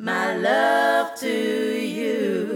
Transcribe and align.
my 0.00 0.34
love 0.36 1.12
to 1.14 1.28
you. 1.28 2.48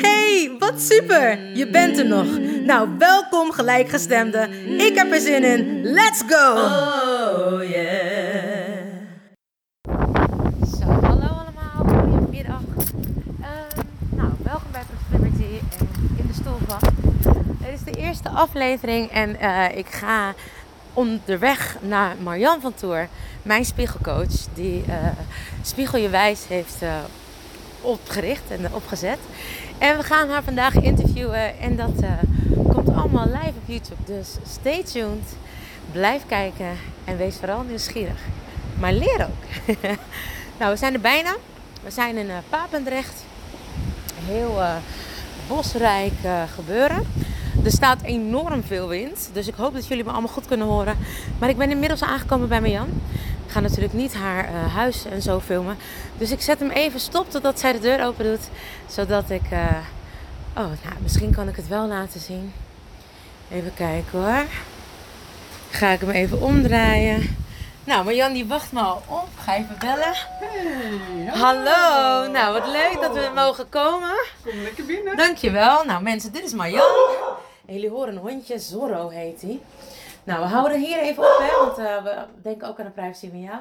Hey, 0.00 0.56
wat 0.58 0.80
super! 0.80 1.38
Je 1.54 1.70
bent 1.70 1.98
er 1.98 2.06
nog. 2.06 2.26
Nou, 2.64 2.88
welkom 2.98 3.52
gelijkgestemde. 3.52 4.48
Ik 4.78 4.94
heb 4.94 5.12
er 5.12 5.20
zin 5.20 5.44
in. 5.44 5.82
Let's 5.82 6.22
go! 6.26 6.52
Oh 6.52 7.68
yeah. 7.68 8.82
Zo, 10.80 10.86
hallo 10.86 11.26
allemaal, 11.26 12.00
goedemiddag. 12.10 12.60
Ehm 13.40 13.86
nou, 14.10 14.30
welkom 14.42 14.70
bij 14.72 14.82
Prosperity 15.08 15.60
en 15.78 15.88
in 16.16 16.26
de 16.26 16.34
stoelbank. 16.34 16.82
Dit 17.58 17.72
is 17.74 17.94
de 17.94 18.00
eerste 18.00 18.28
aflevering 18.28 19.10
en 19.10 19.40
eh, 19.40 19.76
ik 19.76 19.86
ga 19.86 20.34
onderweg 20.92 21.76
naar 21.80 22.16
Marjan 22.22 22.60
van 22.60 22.74
Toer, 22.74 23.08
mijn 23.42 23.64
spiegelcoach, 23.64 24.46
die 24.54 24.84
eh, 24.88 24.94
Spiegel 25.62 25.98
Je 25.98 26.08
Wijs 26.08 26.46
heeft 26.48 26.82
eh, 26.82 26.94
opgericht 27.80 28.42
en 28.48 28.74
opgezet. 28.74 29.18
En 29.78 29.96
we 29.96 30.02
gaan 30.02 30.28
haar 30.28 30.42
vandaag 30.42 30.74
interviewen 30.74 31.58
en 31.58 31.76
dat 31.76 32.00
eh, 32.00 32.10
komt 32.68 32.88
allemaal 32.88 33.26
live 33.26 33.52
op 33.56 33.62
YouTube. 33.66 34.02
Dus 34.04 34.28
stay 34.48 34.82
tuned, 34.82 35.36
blijf 35.92 36.26
kijken 36.26 36.76
en 37.04 37.16
wees 37.16 37.36
vooral 37.36 37.62
nieuwsgierig. 37.62 38.20
Maar 38.78 38.92
leer 38.92 39.26
ook. 39.30 39.76
nou, 40.58 40.72
we 40.72 40.76
zijn 40.76 40.94
er 40.94 41.00
bijna. 41.00 41.36
We 41.82 41.90
zijn 41.90 42.16
in 42.16 42.30
Papendrecht. 42.48 43.24
Heel 44.24 44.60
bosrijk 45.48 46.12
gebeuren. 46.54 47.06
Er 47.64 47.70
staat 47.70 48.02
enorm 48.02 48.62
veel 48.64 48.88
wind. 48.88 49.30
Dus 49.32 49.46
ik 49.48 49.54
hoop 49.54 49.74
dat 49.74 49.86
jullie 49.86 50.04
me 50.04 50.10
allemaal 50.10 50.32
goed 50.32 50.46
kunnen 50.46 50.66
horen. 50.66 50.98
Maar 51.38 51.48
ik 51.48 51.56
ben 51.56 51.70
inmiddels 51.70 52.02
aangekomen 52.02 52.48
bij 52.48 52.60
Marjan. 52.60 52.88
Ik 53.46 53.52
ga 53.52 53.60
natuurlijk 53.60 53.92
niet 53.92 54.14
haar 54.14 54.44
eh, 54.44 54.74
huis 54.74 55.04
en 55.04 55.22
zo 55.22 55.40
filmen. 55.40 55.76
Dus 56.18 56.30
ik 56.30 56.40
zet 56.42 56.58
hem 56.58 56.70
even 56.70 57.00
stop 57.00 57.30
totdat 57.30 57.60
zij 57.60 57.72
de 57.72 57.78
deur 57.78 58.04
open 58.06 58.24
doet. 58.24 58.48
Zodat 58.86 59.30
ik... 59.30 59.42
eh, 59.50 59.66
Oh, 60.56 60.64
nou, 60.64 60.94
misschien 61.02 61.34
kan 61.34 61.48
ik 61.48 61.56
het 61.56 61.68
wel 61.68 61.86
laten 61.86 62.20
zien. 62.20 62.52
Even 63.52 63.74
kijken 63.74 64.18
hoor. 64.18 64.44
Ga 65.70 65.88
ik 65.88 66.00
hem 66.00 66.10
even 66.10 66.40
omdraaien. 66.40 67.36
Nou, 67.84 68.04
Marjan 68.04 68.32
die 68.32 68.46
wacht 68.46 68.72
me 68.72 68.80
al 68.80 69.02
op. 69.06 69.28
Ga 69.44 69.54
even 69.56 69.76
bellen. 69.78 70.14
Hallo. 71.42 72.26
Nou, 72.30 72.52
wat 72.52 72.66
leuk 72.66 72.98
dat 73.00 73.14
we 73.14 73.30
mogen 73.34 73.68
komen. 73.68 74.14
Kom 74.44 74.62
lekker 74.62 74.84
binnen. 74.84 75.16
Dankjewel. 75.16 75.84
Nou 75.84 76.02
mensen, 76.02 76.32
dit 76.32 76.44
is 76.44 76.52
Marjan. 76.52 76.86
En 77.72 77.78
jullie 77.78 77.96
horen 77.96 78.16
een 78.16 78.20
hondje, 78.22 78.58
Zorro 78.58 79.08
heet 79.08 79.42
hij. 79.42 79.60
Nou, 80.24 80.40
we 80.40 80.46
houden 80.46 80.78
hier 80.80 80.98
even 80.98 81.22
op, 81.22 81.38
hè, 81.40 81.64
want 81.64 81.78
eh, 81.78 82.04
we 82.04 82.24
denken 82.42 82.68
ook 82.68 82.78
aan 82.78 82.84
de 82.84 82.90
privacy 82.90 83.30
van 83.30 83.40
jou. 83.40 83.58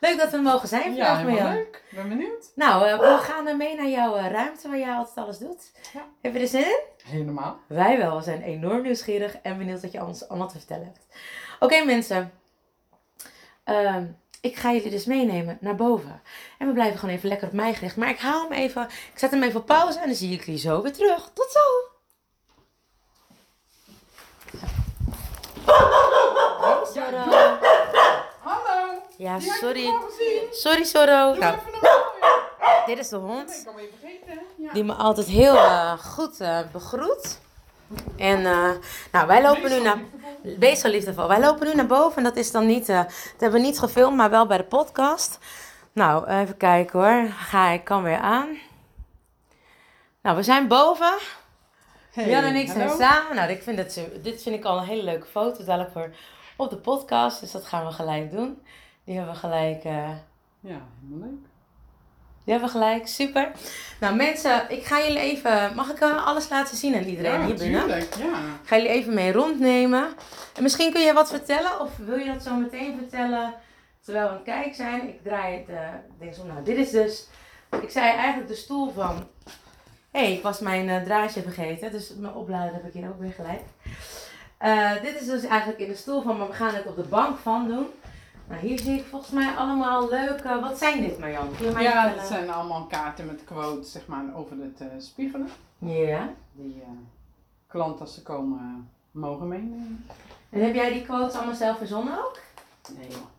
Leuk 0.00 0.18
dat 0.18 0.30
we 0.30 0.36
mogen 0.36 0.68
zijn 0.68 0.94
Ja, 0.94 1.06
vandaag, 1.06 1.16
helemaal 1.16 1.38
Marjan. 1.40 1.54
leuk. 1.56 1.82
Ben 1.90 2.08
benieuwd. 2.08 2.52
Nou, 2.54 2.86
eh, 2.88 2.98
we 2.98 3.18
gaan 3.22 3.56
mee 3.56 3.76
naar 3.76 3.88
jouw 3.88 4.16
eh, 4.16 4.30
ruimte 4.30 4.68
waar 4.68 4.78
jij 4.78 4.94
altijd 4.94 5.16
alles 5.16 5.38
doet. 5.38 5.70
Ja. 5.92 6.04
Heb 6.20 6.34
je 6.34 6.40
er 6.40 6.48
zin 6.48 6.60
in? 6.64 6.80
Helemaal. 7.04 7.56
Wij 7.66 7.98
wel. 7.98 8.16
We 8.16 8.22
zijn 8.22 8.42
enorm 8.42 8.82
nieuwsgierig 8.82 9.36
en 9.42 9.58
benieuwd 9.58 9.82
wat 9.82 9.92
je 9.92 10.04
ons 10.04 10.28
allemaal 10.28 10.48
te 10.48 10.58
vertellen 10.58 10.84
hebt. 10.84 11.06
Oké 11.60 11.84
mensen. 11.84 12.32
Ehm, 13.64 14.04
ik 14.40 14.56
ga 14.56 14.72
jullie 14.72 14.90
dus 14.90 15.04
meenemen 15.04 15.58
naar 15.60 15.76
boven. 15.76 16.22
En 16.58 16.66
we 16.66 16.72
blijven 16.72 16.98
gewoon 16.98 17.14
even 17.14 17.28
lekker 17.28 17.46
op 17.46 17.52
mij 17.54 17.74
gericht. 17.74 17.96
Maar 17.96 18.08
ik 18.10 18.18
hou 18.18 18.42
hem 18.42 18.52
even. 18.52 18.82
Ik 18.84 19.18
zet 19.18 19.30
hem 19.30 19.42
even 19.42 19.60
op 19.60 19.66
pauze 19.66 19.98
en 19.98 20.06
dan 20.06 20.14
zie 20.16 20.32
ik 20.32 20.44
jullie 20.44 20.60
zo 20.60 20.82
weer 20.82 20.92
terug. 20.92 21.30
Tot 21.34 21.50
zo. 21.50 21.60
Sorro. 26.92 27.24
Hallo. 28.42 29.02
Ja, 29.16 29.40
sorry. 29.40 29.90
Sorry, 30.50 30.84
Sorro. 30.84 31.32
Doe 31.32 31.38
Nou, 31.38 31.56
dit 32.86 32.98
is 32.98 33.08
de 33.08 33.16
hond. 33.16 33.64
Die 34.72 34.84
me 34.84 34.92
altijd 34.92 35.26
heel 35.26 35.56
eh, 35.56 35.92
goed 35.92 36.40
eh, 36.40 36.58
begroet. 36.72 37.40
En 38.16 38.46
eh, 38.46 38.70
nou, 39.12 39.26
wij 39.26 39.42
lopen 39.42 39.70
nu 39.70 39.80
naar. 39.80 39.98
Wees 40.58 40.80
zo 40.80 40.88
liefdevol. 40.88 41.28
Wij 41.28 41.40
lopen 41.40 41.66
nu 41.66 41.74
naar 41.74 41.86
boven 41.86 42.16
en 42.16 42.22
dat 42.24 42.36
is 42.36 42.50
dan 42.50 42.66
niet. 42.66 42.86
dat 42.86 43.06
hebben 43.38 43.60
we 43.60 43.66
niet 43.66 43.78
gefilmd, 43.78 44.16
maar 44.16 44.30
wel 44.30 44.46
bij 44.46 44.56
de 44.56 44.64
podcast. 44.64 45.38
Nou, 45.92 46.26
even 46.28 46.56
kijken 46.56 47.00
hoor. 47.00 47.28
Ga 47.30 47.68
ik 47.68 47.84
kan 47.84 48.02
weer 48.02 48.18
aan. 48.18 48.58
Nou, 50.22 50.36
we 50.36 50.42
zijn 50.42 50.68
boven. 50.68 51.14
Hey, 52.14 52.28
Jan 52.30 52.42
en 52.44 52.54
ik 52.54 52.68
zijn 52.70 52.90
samen. 52.90 53.36
Nou, 53.36 53.50
ik 53.50 53.62
vind 53.62 53.78
het, 53.78 53.92
zo- 53.92 54.08
dit 54.22 54.42
vind 54.42 54.54
ik 54.56 54.64
al 54.64 54.78
een 54.78 54.84
hele 54.84 55.02
leuke 55.02 55.26
foto. 55.26 55.64
Dadelijk 55.64 55.92
voor 55.92 56.10
op 56.56 56.70
de 56.70 56.76
podcast. 56.76 57.40
Dus 57.40 57.50
dat 57.50 57.64
gaan 57.66 57.86
we 57.86 57.92
gelijk 57.92 58.30
doen. 58.30 58.62
Die 59.04 59.16
hebben 59.16 59.34
we 59.34 59.40
gelijk. 59.40 59.84
eh, 59.84 59.92
Ja, 60.60 60.78
helemaal 61.02 61.28
leuk. 61.28 61.38
die 62.44 62.52
hebben 62.52 62.62
we 62.72 62.78
gelijk. 62.78 63.06
Super. 63.06 63.50
Nou, 64.00 64.14
mensen, 64.16 64.70
ik 64.70 64.84
ga 64.84 64.98
jullie 65.00 65.18
even. 65.18 65.74
Mag 65.74 65.90
ik 65.90 65.98
eh, 66.00 66.26
alles 66.26 66.48
laten 66.48 66.76
zien 66.76 66.94
aan 66.94 67.02
iedereen 67.02 67.40
ja, 67.40 67.46
hier 67.46 67.54
binnen? 67.58 67.80
tuurlijk. 67.80 68.14
Ja. 68.14 68.38
Ik 68.38 68.68
ga 68.68 68.76
jullie 68.76 68.90
even 68.90 69.14
mee 69.14 69.32
rondnemen. 69.32 70.08
En 70.56 70.62
misschien 70.62 70.92
kun 70.92 71.02
je 71.02 71.12
wat 71.12 71.30
vertellen, 71.30 71.80
of 71.80 71.96
wil 71.96 72.16
je 72.18 72.32
dat 72.32 72.42
zo 72.42 72.54
meteen 72.54 72.96
vertellen 72.98 73.54
terwijl 74.04 74.24
we 74.24 74.30
aan 74.30 74.36
het 74.36 74.44
kijken 74.46 74.74
zijn? 74.74 75.08
Ik 75.08 75.22
draai 75.22 75.56
het, 75.58 75.68
eh, 75.68 75.88
denk 76.18 76.34
zo, 76.34 76.44
nou, 76.44 76.64
dit 76.64 76.76
is 76.76 76.90
dus, 76.90 77.26
ik 77.82 77.90
zei 77.90 78.06
eigenlijk 78.10 78.48
de 78.48 78.54
stoel 78.54 78.92
van, 78.92 79.26
hey, 80.14 80.32
ik 80.32 80.42
was 80.42 80.60
mijn 80.60 80.88
eh, 80.88 81.02
draadje 81.02 81.42
vergeten, 81.42 81.90
dus 81.90 82.14
mijn 82.14 82.34
oplader 82.34 82.72
heb 82.72 82.86
ik 82.86 82.92
hier 82.92 83.08
ook 83.08 83.20
weer 83.20 83.32
gelijk. 83.32 83.62
Eh, 84.58 85.02
dit 85.02 85.20
is 85.20 85.26
dus 85.26 85.42
eigenlijk 85.44 85.80
in 85.80 85.88
de 85.88 85.94
stoel 85.94 86.22
van, 86.22 86.38
maar 86.38 86.46
we 86.46 86.52
gaan 86.52 86.74
het 86.74 86.86
op 86.86 86.96
de 86.96 87.02
bank 87.02 87.38
van 87.38 87.68
doen. 87.68 87.86
Nou, 88.48 88.60
hier 88.60 88.78
zie 88.78 88.98
ik 88.98 89.04
volgens 89.04 89.30
mij 89.30 89.54
allemaal 89.54 90.08
leuke, 90.08 90.60
wat 90.60 90.78
zijn 90.78 91.00
dit 91.00 91.18
Marjan? 91.18 91.48
Ja, 91.78 92.14
dat 92.14 92.26
zijn 92.26 92.50
allemaal 92.50 92.86
kaarten 92.86 93.26
met 93.26 93.44
quotes 93.44 93.92
zeg 93.92 94.06
maar, 94.06 94.24
over 94.34 94.56
het 94.56 94.80
eh, 94.80 94.86
spiegelen. 94.98 95.48
Ja. 95.78 96.28
Die 96.52 96.82
klanten 97.66 98.00
als 98.00 98.14
ze 98.14 98.22
komen 98.22 98.90
mogen 99.10 99.48
meenemen. 99.48 100.06
En 100.50 100.64
heb 100.64 100.74
jij 100.74 100.92
die 100.92 101.02
quotes 101.02 101.34
allemaal 101.34 101.54
zelf 101.54 101.78
verzonnen 101.78 102.18
ook? 102.18 102.38
Nee 102.96 103.08
joh. 103.08 103.33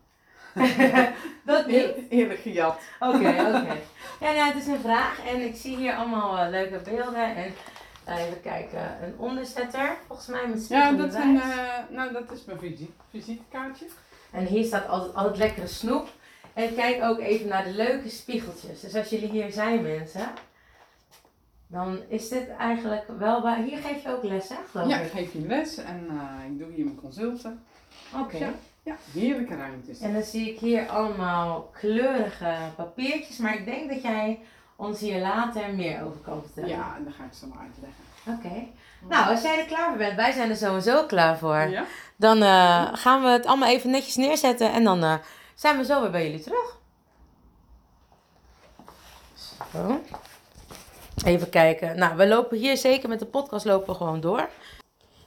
dat 1.44 1.66
niet? 1.66 1.76
Eer- 1.76 1.94
Eerlijk 2.08 2.40
gejat. 2.40 2.78
Oké, 3.00 3.16
oké. 3.16 3.76
Ja, 4.20 4.32
nou, 4.32 4.46
het 4.52 4.56
is 4.56 4.66
een 4.66 4.80
vraag 4.80 5.20
en 5.26 5.40
ik 5.40 5.56
zie 5.56 5.76
hier 5.76 5.94
allemaal 5.94 6.38
eh, 6.38 6.50
leuke 6.50 6.78
beelden. 6.90 7.36
En 7.36 7.54
eh, 8.04 8.18
even 8.26 8.40
kijken, 8.42 8.96
een 9.02 9.14
onderzetter, 9.18 9.96
volgens 10.06 10.28
mij 10.28 10.46
met 10.48 10.68
Ja, 10.68 10.92
dat, 10.92 11.12
zijn, 11.12 11.40
eh, 11.40 11.48
nou, 11.90 12.12
dat 12.12 12.32
is 12.32 12.44
mijn 12.44 12.58
visite, 12.58 12.90
visitekaartje. 13.10 13.86
En 14.30 14.44
hier 14.46 14.64
staat 14.64 14.88
altijd, 14.88 15.14
altijd 15.14 15.36
lekkere 15.36 15.66
snoep. 15.66 16.08
En 16.54 16.74
kijk 16.74 17.02
ook 17.02 17.18
even 17.18 17.48
naar 17.48 17.64
de 17.64 17.70
leuke 17.74 18.08
spiegeltjes. 18.08 18.80
Dus 18.80 18.94
als 18.94 19.08
jullie 19.08 19.28
hier 19.30 19.52
zijn, 19.52 19.82
mensen, 19.82 20.28
dan 21.66 21.98
is 22.08 22.28
dit 22.28 22.48
eigenlijk 22.58 23.04
wel 23.18 23.42
waar. 23.42 23.56
Hier 23.62 23.78
geef 23.78 24.02
je 24.02 24.08
ook 24.16 24.22
les, 24.22 24.48
hè? 24.48 24.54
Geloof 24.70 24.88
Ja, 24.88 24.98
ik. 24.98 25.10
geef 25.10 25.32
je 25.32 25.40
les 25.46 25.76
en 25.76 26.06
eh, 26.10 26.50
ik 26.50 26.58
doe 26.58 26.72
hier 26.72 26.84
mijn 26.84 27.00
consulten. 27.00 27.64
Oké. 28.20 28.36
Ja. 28.36 28.50
Ja, 28.86 28.96
heerlijke 29.12 29.56
ruimtes. 29.56 30.00
En 30.00 30.12
dan 30.12 30.22
zie 30.22 30.52
ik 30.52 30.58
hier 30.58 30.88
allemaal 30.88 31.70
kleurige 31.72 32.54
papiertjes. 32.76 33.36
Maar 33.36 33.54
ik 33.54 33.64
denk 33.64 33.90
dat 33.90 34.02
jij 34.02 34.40
ons 34.76 35.00
hier 35.00 35.20
later 35.20 35.74
meer 35.74 36.04
over 36.04 36.20
kan 36.20 36.42
vertellen. 36.42 36.68
Ja, 36.68 36.94
en 36.96 37.04
dan 37.04 37.12
ga 37.12 37.24
ik 37.24 37.32
ze 37.32 37.46
maar 37.46 37.58
uitleggen. 37.58 38.04
Oké. 38.26 38.66
Nou, 39.08 39.30
als 39.30 39.42
jij 39.42 39.58
er 39.58 39.64
klaar 39.64 39.88
voor 39.88 39.96
bent, 39.96 40.16
wij 40.16 40.32
zijn 40.32 40.50
er 40.50 40.56
sowieso 40.56 41.06
klaar 41.06 41.38
voor. 41.38 41.56
Ja? 41.56 41.84
Dan 42.16 42.42
eh, 42.42 42.88
gaan 42.92 43.22
we 43.22 43.28
het 43.28 43.46
allemaal 43.46 43.68
even 43.68 43.90
netjes 43.90 44.16
neerzetten 44.16 44.72
en 44.72 44.84
dan 44.84 45.02
eh, 45.02 45.14
zijn 45.54 45.76
we 45.76 45.84
zo 45.84 46.00
weer 46.00 46.10
bij 46.10 46.24
jullie 46.24 46.42
terug. 46.42 46.78
Zo. 49.72 50.00
Even 51.24 51.50
kijken. 51.50 51.98
Nou, 51.98 52.16
we 52.16 52.26
lopen 52.26 52.58
hier 52.58 52.76
zeker 52.76 53.08
met 53.08 53.18
de 53.18 53.26
podcast 53.26 53.64
lopen 53.64 53.88
we 53.88 53.94
gewoon 53.94 54.20
door. 54.20 54.48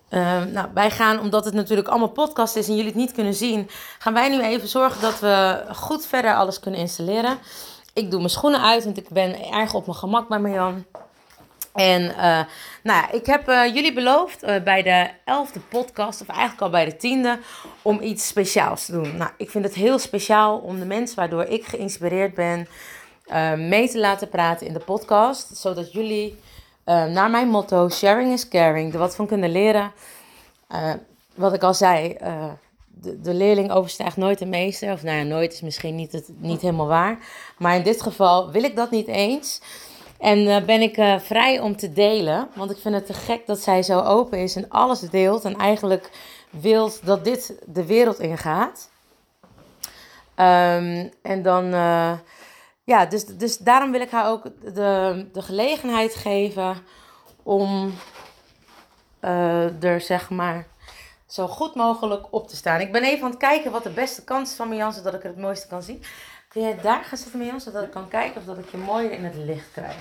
Uh, 0.09 0.43
nou, 0.43 0.67
wij 0.73 0.91
gaan, 0.91 1.19
omdat 1.19 1.45
het 1.45 1.53
natuurlijk 1.53 1.87
allemaal 1.87 2.09
podcast 2.09 2.55
is 2.55 2.67
en 2.67 2.75
jullie 2.75 2.89
het 2.89 2.99
niet 2.99 3.11
kunnen 3.11 3.33
zien, 3.33 3.69
gaan 3.99 4.13
wij 4.13 4.29
nu 4.29 4.41
even 4.41 4.67
zorgen 4.67 5.01
dat 5.01 5.19
we 5.19 5.65
goed 5.75 6.05
verder 6.05 6.35
alles 6.35 6.59
kunnen 6.59 6.79
installeren. 6.79 7.37
Ik 7.93 8.09
doe 8.09 8.19
mijn 8.19 8.31
schoenen 8.31 8.61
uit, 8.61 8.83
want 8.83 8.97
ik 8.97 9.09
ben 9.09 9.51
erg 9.51 9.73
op 9.73 9.85
mijn 9.85 9.97
gemak 9.97 10.27
bij 10.27 10.39
Marjan. 10.39 10.85
En 11.73 12.01
uh, 12.01 12.17
nou 12.17 12.45
ja, 12.83 13.11
ik 13.11 13.25
heb 13.25 13.49
uh, 13.49 13.73
jullie 13.73 13.93
beloofd 13.93 14.43
uh, 14.43 14.63
bij 14.63 14.83
de 14.83 15.09
elfde 15.25 15.59
podcast, 15.59 16.21
of 16.21 16.27
eigenlijk 16.27 16.61
al 16.61 16.69
bij 16.69 16.85
de 16.85 16.95
tiende, 16.95 17.39
om 17.81 18.01
iets 18.01 18.27
speciaals 18.27 18.85
te 18.85 18.91
doen. 18.91 19.17
Nou, 19.17 19.31
ik 19.37 19.49
vind 19.49 19.63
het 19.63 19.73
heel 19.73 19.99
speciaal 19.99 20.57
om 20.57 20.79
de 20.79 20.85
mensen 20.85 21.15
waardoor 21.15 21.43
ik 21.43 21.65
geïnspireerd 21.65 22.33
ben, 22.33 22.67
mee 23.69 23.89
te 23.89 23.99
laten 23.99 24.29
praten 24.29 24.67
in 24.67 24.73
de 24.73 24.79
podcast. 24.79 25.57
Zodat 25.57 25.91
jullie 25.91 26.39
naar 26.89 27.29
mijn 27.29 27.47
motto, 27.47 27.89
sharing 27.89 28.31
is 28.33 28.47
caring, 28.47 28.93
er 28.93 28.99
wat 28.99 29.15
van 29.15 29.27
kunnen 29.27 29.51
leren. 29.51 29.91
wat 31.35 31.53
ik 31.53 31.63
al 31.63 31.73
zei, 31.73 32.17
de, 32.87 33.21
de, 33.21 33.33
leerling 33.33 33.71
overstijgt 33.71 34.17
nooit 34.17 34.39
de 34.39 34.45
meester. 34.45 34.91
Of 34.91 35.03
nou 35.03 35.17
ja, 35.17 35.23
nooit 35.23 35.53
is 35.53 35.61
misschien 35.61 35.95
niet, 35.95 36.11
het, 36.11 36.29
niet 36.37 36.61
helemaal 36.61 36.87
waar. 36.87 37.17
Maar 37.57 37.75
in 37.75 37.83
dit 37.83 38.01
geval 38.01 38.51
wil 38.51 38.63
ik 38.63 38.75
dat 38.75 38.91
niet 38.91 39.07
eens. 39.07 39.61
En 40.17 40.39
uh, 40.39 40.61
ben 40.61 40.81
ik 40.81 41.19
vrij 41.21 41.59
om 41.59 41.75
te 41.75 41.93
delen. 41.93 42.47
Want 42.55 42.71
ik 42.71 42.77
vind 42.77 42.95
het 42.95 43.05
te 43.05 43.13
gek 43.13 43.45
dat 43.45 43.59
zij 43.59 43.83
zo 43.83 43.99
open 43.99 44.39
is 44.39 44.55
en 44.55 44.69
alles 44.69 44.99
deelt. 44.99 45.45
En 45.45 45.55
eigenlijk 45.55 46.09
wil 46.49 46.91
dat 47.03 47.23
dit 47.23 47.53
de 47.65 47.85
wereld 47.85 48.19
ingaat. 48.19 48.89
Um, 50.35 51.11
en 51.21 51.41
dan, 51.41 51.73
ja, 52.89 53.05
dus, 53.05 53.25
dus 53.25 53.57
daarom 53.57 53.91
wil 53.91 54.01
ik 54.01 54.11
haar 54.11 54.29
ook 54.29 54.43
de, 54.73 55.25
de 55.33 55.41
gelegenheid 55.41 56.15
geven 56.15 56.77
om 57.43 57.93
er 59.79 60.01
zeg 60.01 60.29
maar 60.29 60.67
zo 61.25 61.47
goed 61.47 61.75
mogelijk 61.75 62.25
op 62.29 62.47
te 62.47 62.55
staan. 62.55 62.79
Ik 62.79 62.91
ben 62.91 63.03
even 63.03 63.23
aan 63.23 63.29
het 63.29 63.39
kijken 63.39 63.71
wat 63.71 63.83
de 63.83 63.89
beste 63.89 64.23
kans 64.23 64.49
is 64.49 64.55
van 64.55 64.69
Mian, 64.69 64.93
zodat 64.93 65.13
ik 65.13 65.23
er 65.23 65.29
het 65.29 65.37
mooiste 65.37 65.67
kan 65.67 65.83
zien. 65.83 66.03
Kun 66.47 66.61
jij 66.61 66.79
daar 66.81 67.03
gaan 67.03 67.17
zitten, 67.17 67.39
Mian, 67.39 67.61
zodat 67.61 67.83
ik 67.83 67.91
kan 67.91 68.07
kijken 68.07 68.41
of 68.41 68.47
dat 68.47 68.57
ik 68.57 68.69
je 68.71 68.77
mooier 68.77 69.11
in 69.11 69.23
het 69.23 69.35
licht 69.35 69.71
krijg? 69.71 69.95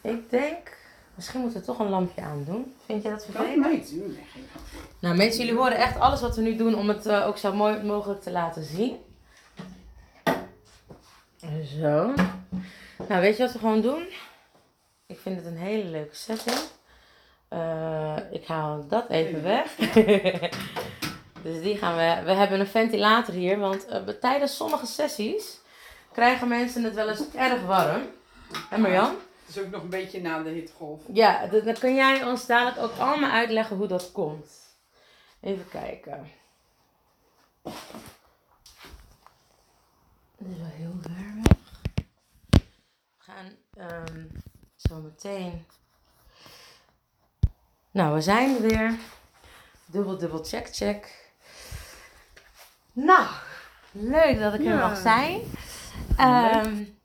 Ik 0.00 0.30
denk, 0.30 0.76
misschien 1.14 1.40
moeten 1.40 1.60
we 1.60 1.66
toch 1.66 1.78
een 1.78 1.88
lampje 1.88 2.22
aandoen. 2.22 2.74
Vind 2.86 3.02
je 3.02 3.10
dat 3.10 3.24
vervelend? 3.24 3.60
Nee, 3.60 3.84
tuurlijk. 3.84 4.26
Nou 4.98 5.16
mensen, 5.16 5.44
jullie 5.44 5.60
horen 5.60 5.76
echt 5.76 5.98
alles 6.00 6.20
wat 6.20 6.36
we 6.36 6.42
nu 6.42 6.56
doen 6.56 6.74
om 6.74 6.88
het 6.88 7.06
uh, 7.06 7.26
ook 7.26 7.38
zo 7.38 7.52
mooi 7.52 7.82
mogelijk 7.82 8.22
te 8.22 8.30
laten 8.30 8.64
zien. 8.64 8.96
Zo. 11.80 12.14
Nou, 13.08 13.20
weet 13.20 13.36
je 13.36 13.42
wat 13.42 13.52
we 13.52 13.58
gewoon 13.58 13.80
doen? 13.80 14.06
Ik 15.06 15.18
vind 15.18 15.36
het 15.36 15.46
een 15.46 15.56
hele 15.56 15.84
leuke 15.84 16.14
setting. 16.14 16.58
Uh, 17.50 18.16
ik 18.30 18.46
haal 18.46 18.88
dat 18.88 19.08
even 19.08 19.42
weg. 19.42 19.74
dus 21.44 21.62
die 21.62 21.76
gaan 21.76 21.96
we. 21.96 22.24
We 22.24 22.32
hebben 22.32 22.60
een 22.60 22.66
ventilator 22.66 23.34
hier, 23.34 23.58
want 23.58 23.86
uh, 23.90 24.08
tijdens 24.08 24.56
sommige 24.56 24.86
sessies 24.86 25.60
krijgen 26.12 26.48
mensen 26.48 26.84
het 26.84 26.94
wel 26.94 27.08
eens 27.08 27.34
erg 27.34 27.62
warm. 27.62 28.02
En 28.70 28.80
Marjan? 28.80 29.16
Het 29.46 29.56
is 29.56 29.62
ook 29.62 29.70
nog 29.70 29.82
een 29.82 29.88
beetje 29.88 30.20
na 30.20 30.42
de 30.42 30.50
hittegolf. 30.50 31.02
Ja, 31.12 31.46
dan 31.46 31.74
kun 31.78 31.94
jij 31.94 32.24
ons 32.24 32.46
dadelijk 32.46 32.78
ook 32.78 32.98
allemaal 32.98 33.30
uitleggen 33.30 33.76
hoe 33.76 33.86
dat 33.86 34.12
komt. 34.12 34.50
Even 35.40 35.68
kijken. 35.68 36.30
Dit 40.38 40.48
is 40.50 40.58
wel 40.58 40.70
heel. 40.76 40.94
We 41.02 41.27
gaan 43.38 43.50
um, 44.06 44.30
zo 44.76 45.00
meteen 45.00 45.66
nou, 47.90 48.14
we 48.14 48.20
zijn 48.20 48.54
er 48.54 48.60
weer. 48.60 48.94
Dubbel, 49.86 50.18
dubbel, 50.18 50.44
check, 50.44 50.68
check. 50.72 51.30
Nou, 52.92 53.26
leuk 53.92 54.38
dat 54.38 54.54
ik 54.54 54.62
ja. 54.62 54.70
er 54.70 54.76
mag 54.78 54.98
zijn. 54.98 55.40
Um, 56.20 56.98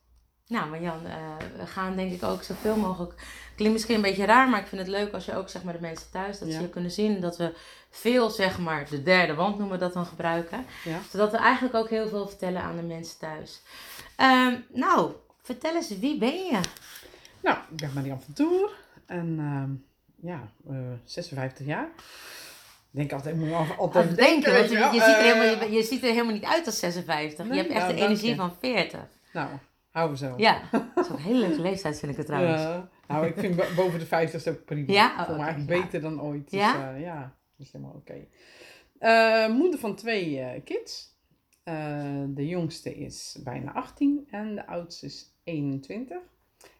nou, 0.48 0.70
maar 0.70 0.82
Jan, 0.82 1.06
uh, 1.06 1.14
we 1.58 1.68
gaan 1.68 1.96
denk 1.96 2.12
ik 2.12 2.24
ook 2.24 2.44
zoveel 2.44 2.76
mogelijk. 2.76 3.14
Klinkt 3.56 3.74
misschien 3.74 3.96
een 3.96 4.02
beetje 4.02 4.26
raar, 4.26 4.50
maar 4.50 4.60
ik 4.60 4.68
vind 4.68 4.82
het 4.82 4.90
leuk 4.90 5.14
als 5.14 5.26
je 5.26 5.36
ook 5.36 5.50
zeg 5.50 5.64
maar 5.64 5.74
de 5.74 5.82
mensen 5.82 6.12
thuis 6.12 6.40
dat 6.40 6.48
ja. 6.48 6.54
ze 6.54 6.62
je 6.62 6.70
kunnen 6.70 6.92
zien. 6.92 7.20
Dat 7.20 7.38
we 7.38 7.54
veel 7.90 8.30
zeg 8.30 8.60
maar 8.60 8.90
de 8.90 9.04
derde 9.04 9.34
wand 9.34 9.58
noemen 9.58 9.78
we 9.78 9.84
dat 9.84 9.94
dan 9.94 10.06
gebruiken. 10.06 10.66
Ja. 10.84 11.00
Zodat 11.12 11.32
we 11.32 11.38
eigenlijk 11.38 11.76
ook 11.76 11.90
heel 11.90 12.08
veel 12.08 12.28
vertellen 12.28 12.62
aan 12.62 12.76
de 12.76 12.82
mensen 12.82 13.20
thuis. 13.20 13.62
Um, 14.18 14.66
nou, 14.74 15.12
vertel 15.44 15.76
eens, 15.76 15.98
wie 16.00 16.18
ben 16.18 16.46
je? 16.46 16.60
Nou, 17.42 17.58
ik 17.58 17.76
ben 17.76 17.94
Marian 17.94 18.22
van 18.22 18.34
Toer. 18.34 18.72
En 19.06 19.40
um, 19.40 19.86
ja, 20.16 20.52
uh, 20.70 20.78
56 21.04 21.66
jaar. 21.66 21.88
Ik 22.92 23.00
denk 23.00 23.14
altijd, 23.14 23.36
moet 23.36 23.54
altijd, 23.54 23.78
altijd 23.78 24.16
denken. 24.16 24.54
Want 24.54 24.70
je, 24.70 24.78
je, 24.78 24.92
ziet 24.92 25.02
er 25.02 25.22
helemaal, 25.22 25.68
je, 25.68 25.72
je, 25.72 25.84
ziet 25.84 26.04
er 26.04 26.10
helemaal 26.10 26.34
niet 26.34 26.44
uit 26.44 26.66
als 26.66 26.80
56. 26.80 27.46
Nee, 27.46 27.56
je 27.56 27.62
hebt 27.62 27.74
echt 27.74 27.86
nou, 27.86 27.96
de 27.96 28.02
energie 28.02 28.30
je. 28.30 28.36
van 28.36 28.56
40. 28.60 29.00
Nou, 29.34 29.50
hou 29.90 30.10
we 30.10 30.18
zo. 30.18 30.34
Ja, 30.38 30.62
dat 30.72 31.06
is 31.06 31.12
ook 31.12 31.18
een 31.18 31.24
hele 31.24 31.40
leuke 31.40 31.62
leeftijd 31.62 32.00
vind 32.00 32.12
ik 32.12 32.18
het 32.18 32.26
trouwens. 32.26 32.62
Ja, 32.62 32.90
nou, 33.08 33.26
ik 33.26 33.38
vind 33.38 33.76
boven 33.76 34.00
de 34.00 34.06
50 34.06 34.48
ook 34.48 34.66
prima. 34.66 34.94
Ja? 34.94 35.16
Oh, 35.20 35.26
Voor 35.26 35.36
mij 35.36 35.52
okay, 35.52 35.66
beter 35.66 36.02
dan 36.02 36.22
ooit. 36.22 36.50
Dus, 36.50 36.60
ja? 36.60 36.94
Uh, 36.94 37.02
ja, 37.02 37.20
dat 37.58 37.68
is 37.68 37.72
helemaal 37.72 37.96
oké. 37.96 38.28
Okay. 39.00 39.48
Uh, 39.48 39.56
moeder 39.56 39.80
van 39.80 39.96
twee 39.96 40.62
uh, 41.66 42.22
kids. 42.22 42.36
de 42.36 42.48
jongste 42.48 42.96
is 42.96 43.40
bijna 43.44 43.74
18 43.74 44.28
en 44.30 44.56
de 44.56 44.68
oudste 44.68 45.06
is 45.06 45.34
21. 45.44 46.18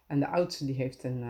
En 0.06 0.20
de 0.20 0.26
oudste 0.26 0.64
die 0.64 0.74
heeft 0.74 1.04
een 1.04 1.24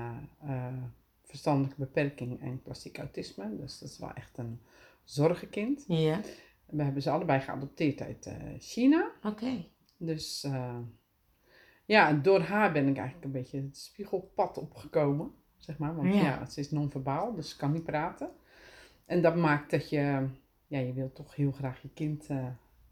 verstandelijke 1.22 1.80
beperking 1.80 2.40
en 2.40 2.62
klassiek 2.62 2.98
autisme. 2.98 3.56
Dus 3.56 3.78
dat 3.78 3.88
is 3.88 3.98
wel 3.98 4.12
echt 4.12 4.38
een 4.38 4.60
zorgenkind. 5.04 5.84
Ja. 5.88 6.20
We 6.66 6.82
hebben 6.82 7.02
ze 7.02 7.10
allebei 7.10 7.40
geadopteerd 7.40 8.00
uit 8.00 8.30
China. 8.58 9.10
Oké. 9.16 9.28
Okay. 9.28 9.68
Dus 9.96 10.46
ja, 11.84 12.12
door 12.12 12.40
haar 12.40 12.72
ben 12.72 12.88
ik 12.88 12.96
eigenlijk 12.96 13.24
een 13.24 13.32
beetje 13.32 13.60
het 13.60 13.78
spiegelpad 13.78 14.58
opgekomen. 14.58 15.32
Zeg 15.56 15.78
maar. 15.78 15.96
Want 15.96 16.14
ja, 16.14 16.20
ja 16.20 16.46
ze 16.46 16.60
is 16.60 16.70
non-verbaal, 16.70 17.34
dus 17.34 17.50
ze 17.50 17.56
kan 17.56 17.72
niet 17.72 17.84
praten. 17.84 18.30
En 19.06 19.22
dat 19.22 19.36
maakt 19.36 19.70
dat 19.70 19.90
je, 19.90 20.28
ja, 20.66 20.78
je 20.78 20.92
wilt 20.92 21.14
toch 21.14 21.34
heel 21.34 21.52
graag 21.52 21.82
je 21.82 21.88
kind 21.94 22.28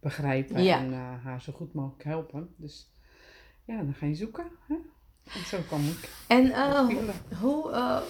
begrijpen 0.02 0.62
ja. 0.62 0.78
en 0.78 0.92
haar 1.22 1.40
zo 1.40 1.52
goed 1.52 1.74
mogelijk 1.74 2.04
helpen. 2.04 2.54
Dus 2.56 2.92
ja, 3.64 3.76
dan 3.76 3.94
ga 3.94 4.06
je 4.06 4.14
zoeken. 4.14 4.46
Hè? 4.66 4.74
En 5.24 5.46
zo 5.46 5.58
kwam 5.66 5.80
ik. 5.80 6.10
En 6.28 6.44
uh, 6.44 6.88
hoe, 7.40 7.70
uh, 7.70 8.00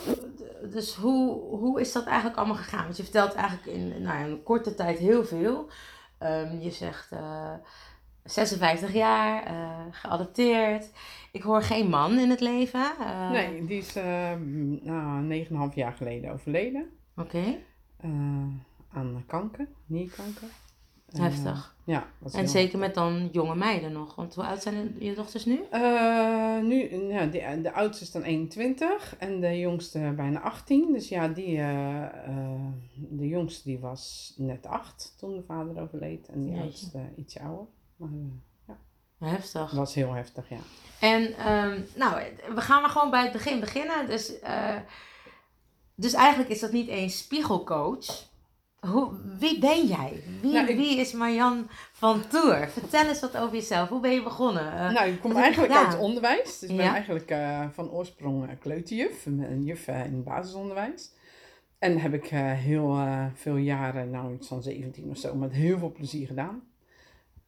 dus 0.72 0.94
hoe, 0.94 1.40
hoe 1.40 1.80
is 1.80 1.92
dat 1.92 2.06
eigenlijk 2.06 2.36
allemaal 2.36 2.56
gegaan? 2.56 2.84
Want 2.84 2.96
je 2.96 3.02
vertelt 3.02 3.34
eigenlijk 3.34 3.66
in 3.78 4.02
nou, 4.02 4.30
een 4.30 4.42
korte 4.42 4.74
tijd 4.74 4.98
heel 4.98 5.24
veel. 5.24 5.70
Um, 6.20 6.60
je 6.60 6.70
zegt 6.70 7.12
uh, 7.12 7.54
56 8.24 8.92
jaar, 8.92 9.44
geadopteerd. 9.90 10.90
Ik 11.32 11.42
hoor 11.42 11.62
geen 11.62 11.88
man 11.88 12.18
in 12.18 12.30
het 12.30 12.40
leven. 12.40 12.92
nee, 13.30 13.64
die 13.64 13.78
is 13.78 13.94
nou, 14.82 15.44
9,5 15.70 15.74
jaar 15.74 15.92
geleden 15.92 16.32
overleden. 16.32 16.90
Oké. 17.16 17.36
Okay. 17.36 17.64
aan 18.92 19.24
kanker, 19.26 19.68
nierkanker. 19.86 20.48
Heftig. 21.18 21.74
Uh, 21.86 21.94
ja. 21.94 22.06
En 22.32 22.48
zeker 22.48 22.78
met 22.78 22.94
dan 22.94 23.28
jonge 23.32 23.54
meiden 23.54 23.92
nog. 23.92 24.14
Want 24.14 24.34
hoe 24.34 24.44
oud 24.44 24.62
zijn 24.62 24.96
je 24.98 25.14
dochters 25.14 25.44
nu? 25.44 25.60
Uh, 25.72 26.60
nu 26.60 26.96
ja, 27.12 27.26
de, 27.26 27.60
de 27.62 27.72
oudste 27.72 28.04
is 28.04 28.10
dan 28.10 28.22
21 28.22 29.16
en 29.18 29.40
de 29.40 29.58
jongste 29.58 30.12
bijna 30.16 30.40
18. 30.40 30.92
Dus 30.92 31.08
ja, 31.08 31.28
die, 31.28 31.56
uh, 31.56 32.06
de 32.94 33.28
jongste 33.28 33.68
die 33.68 33.78
was 33.78 34.34
net 34.36 34.66
8 34.66 35.14
toen 35.18 35.36
de 35.36 35.42
vader 35.42 35.82
overleed. 35.82 36.28
En 36.28 36.42
die 36.42 36.60
oudste 36.60 36.98
iets 37.16 37.38
ouder. 37.38 37.66
Maar 37.96 38.10
ja. 38.66 38.78
Heftig. 39.26 39.68
Dat 39.68 39.78
was 39.78 39.94
heel 39.94 40.12
heftig, 40.12 40.48
ja. 40.48 40.58
En 41.00 41.22
um, 41.52 41.86
nou, 41.94 42.22
we 42.54 42.60
gaan 42.60 42.80
maar 42.80 42.90
gewoon 42.90 43.10
bij 43.10 43.22
het 43.22 43.32
begin 43.32 43.60
beginnen. 43.60 44.06
Dus, 44.06 44.32
dus 45.94 46.12
eigenlijk 46.12 46.50
is 46.50 46.60
dat 46.60 46.72
niet 46.72 46.88
eens 46.88 47.18
spiegelcoach. 47.18 48.30
Hoe, 48.90 49.12
wie 49.38 49.58
ben 49.58 49.86
jij? 49.86 50.22
Wie, 50.40 50.52
nou, 50.52 50.68
ik, 50.68 50.76
wie 50.76 50.96
is 50.96 51.12
Marjan 51.12 51.66
van 51.92 52.28
Toer? 52.28 52.68
Vertel 52.68 53.06
eens 53.06 53.20
wat 53.20 53.36
over 53.36 53.54
jezelf. 53.54 53.88
Hoe 53.88 54.00
ben 54.00 54.10
je 54.10 54.22
begonnen? 54.22 54.64
Uh, 54.64 54.92
nou, 54.92 55.10
ik 55.10 55.20
kom 55.20 55.36
eigenlijk 55.36 55.72
uit 55.72 55.92
het 55.92 55.98
onderwijs. 55.98 56.58
Dus 56.58 56.70
ik 56.70 56.76
ben 56.76 56.86
eigenlijk 56.86 57.30
uh, 57.30 57.66
van 57.72 57.90
oorsprong 57.90 58.44
uh, 58.44 58.50
kleuterjuf. 58.60 59.26
Een 59.26 59.64
juf 59.64 59.88
in 59.88 59.94
het 59.94 60.24
basisonderwijs. 60.24 61.12
En 61.78 61.98
heb 61.98 62.14
ik 62.14 62.26
heel 62.26 62.98
veel 63.34 63.56
jaren, 63.56 64.10
nou 64.10 64.34
iets 64.34 64.48
van 64.48 64.62
17 64.62 65.10
of 65.10 65.18
zo, 65.18 65.34
met 65.34 65.52
heel 65.52 65.78
veel 65.78 65.92
plezier 65.92 66.26
gedaan. 66.26 66.62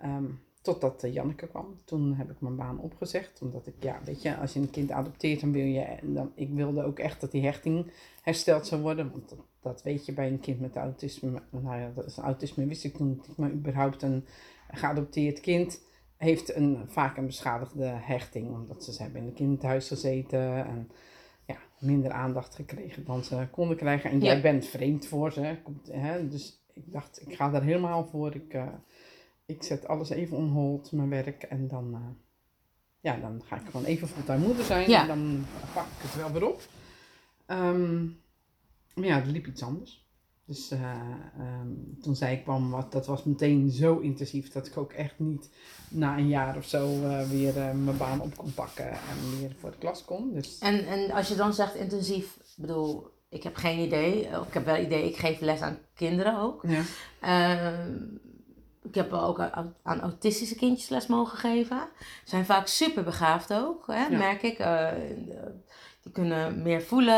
Um, 0.05 0.41
totdat 0.63 1.05
Janneke 1.13 1.47
kwam. 1.47 1.81
Toen 1.85 2.15
heb 2.15 2.31
ik 2.31 2.41
mijn 2.41 2.57
baan 2.57 2.79
opgezegd. 2.79 3.43
Omdat 3.43 3.67
ik, 3.67 3.75
ja, 3.81 4.01
weet 4.05 4.23
je, 4.23 4.37
als 4.37 4.53
je 4.53 4.61
een 4.61 4.71
kind 4.71 4.91
adopteert, 4.91 5.41
dan 5.41 5.53
wil 5.53 5.65
je... 5.65 5.87
Dan, 6.03 6.33
ik 6.35 6.51
wilde 6.51 6.85
ook 6.85 6.99
echt 6.99 7.21
dat 7.21 7.31
die 7.31 7.45
hechting 7.45 7.91
hersteld 8.23 8.67
zou 8.67 8.81
worden. 8.81 9.11
Want 9.11 9.29
dat, 9.29 9.39
dat 9.65 9.83
weet 9.83 10.07
je 10.07 10.13
bij 10.13 10.29
een 10.29 10.41
kind 10.41 10.61
met 10.61 10.77
autisme. 10.77 11.43
Nou 11.51 11.77
ja, 11.81 11.91
dat 11.95 12.07
is 12.07 12.17
autisme 12.17 12.67
wist 12.67 12.85
ik 12.85 12.97
toen 12.97 13.09
niet. 13.09 13.37
Maar 13.37 13.51
überhaupt 13.51 14.03
een 14.03 14.25
geadopteerd 14.71 15.41
kind 15.41 15.81
heeft 16.17 16.55
een, 16.57 16.79
vaak 16.87 17.17
een 17.17 17.27
beschadigde 17.27 17.85
hechting, 17.85 18.51
omdat 18.55 18.85
ze, 18.85 18.93
ze 18.93 19.03
hebben 19.03 19.21
in 19.21 19.27
een 19.27 19.35
kinderthuis 19.35 19.89
gezeten 19.89 20.67
en 20.67 20.91
ja, 21.47 21.57
minder 21.79 22.11
aandacht 22.13 22.55
gekregen 22.55 23.05
dan 23.05 23.25
ze 23.25 23.49
konden 23.51 23.77
krijgen. 23.77 24.11
En 24.11 24.21
jij 24.21 24.37
Ja. 24.37 24.43
bent 24.43 24.67
vreemd 24.67 25.07
voor 25.07 25.33
ze, 25.33 25.57
komt, 25.63 25.89
hè, 25.93 26.29
dus 26.29 26.65
ik 26.73 26.93
dacht, 26.93 27.23
ik 27.29 27.35
ga 27.37 27.51
daar 27.51 27.63
helemaal 27.63 28.05
voor. 28.07 28.35
Ik, 28.35 28.55
eh, 28.55 28.67
ik 29.47 29.63
zet 29.63 29.89
alles 29.89 30.11
even 30.11 30.37
on 30.37 30.49
hold, 30.49 30.93
mijn 30.93 31.09
werk, 31.09 31.43
en 31.43 31.69
dan, 31.69 31.95
eh, 31.95 32.01
ja, 33.01 33.17
dan 33.17 33.43
ga 33.45 33.57
ik 33.57 33.67
gewoon 33.71 33.87
even 33.87 34.09
fulltime 34.09 34.47
moeder 34.47 34.65
zijn 34.65 34.91
Ja. 34.91 35.01
en 35.03 35.07
dan 35.09 35.45
pak 35.75 35.85
ik 35.85 36.03
het 36.03 36.15
wel 36.17 36.33
weer 36.33 36.47
op. 36.49 36.63
Ehm, 37.47 38.07
maar 38.95 39.05
ja, 39.07 39.21
er 39.21 39.27
liep 39.27 39.47
iets 39.47 39.63
anders. 39.63 40.03
Dus 40.47 40.71
eh, 40.71 40.81
ehm, 41.39 41.69
toen 42.03 42.17
zij 42.17 42.41
kwam, 42.43 42.71
wat, 42.71 42.93
dat 42.93 43.07
was 43.07 43.25
meteen 43.25 43.71
zo 43.71 43.99
intensief 43.99 44.53
dat 44.53 44.67
ik 44.67 44.77
ook 44.77 44.93
echt 44.93 45.19
niet 45.19 45.51
na 45.89 46.17
een 46.19 46.29
jaar 46.29 46.57
of 46.57 46.65
zo 46.65 47.03
eh, 47.03 47.29
weer 47.29 47.57
eh, 47.59 47.73
mijn 47.73 47.97
baan 47.97 48.21
op 48.21 48.37
kon 48.37 48.55
pakken 48.55 48.91
en 48.91 49.39
weer 49.41 49.55
voor 49.59 49.71
de 49.71 49.77
klas 49.79 50.05
kon. 50.05 50.33
Dus 50.33 50.59
En, 50.59 50.87
en 50.87 51.11
als 51.11 51.29
je 51.29 51.35
dan 51.35 51.55
zegt 51.55 51.75
intensief, 51.75 52.39
bedoel, 52.57 53.07
ik 53.29 53.43
heb 53.43 53.57
geen 53.57 53.79
idee. 53.79 54.41
Of 54.41 54.47
ik 54.47 54.55
heb 54.55 54.65
wel 54.65 54.77
idee, 54.83 55.09
ik 55.09 55.17
geef 55.17 55.41
les 55.41 55.61
aan 55.61 55.79
kinderen 55.95 56.39
ook. 56.39 56.65
ja, 56.67 56.83
Ehm, 57.21 57.93
ik 58.83 58.95
heb 58.95 59.11
wel 59.11 59.23
ook 59.25 59.41
aan, 59.41 59.75
aan 59.83 60.01
autistische 60.01 60.55
kindjes 60.57 60.89
les 60.89 61.07
mogen 61.07 61.39
geven. 61.39 61.89
Zijn 62.25 62.45
vaak 62.45 62.67
super 62.67 63.05
begaafd 63.05 63.53
ook, 63.53 63.87
hè, 63.87 64.07
Ja. 64.07 64.19
merk 64.19 64.43
ik. 64.43 64.59
Die 66.05 66.13
kunnen 66.13 66.63
meer 66.63 66.83
voelen, 66.83 67.15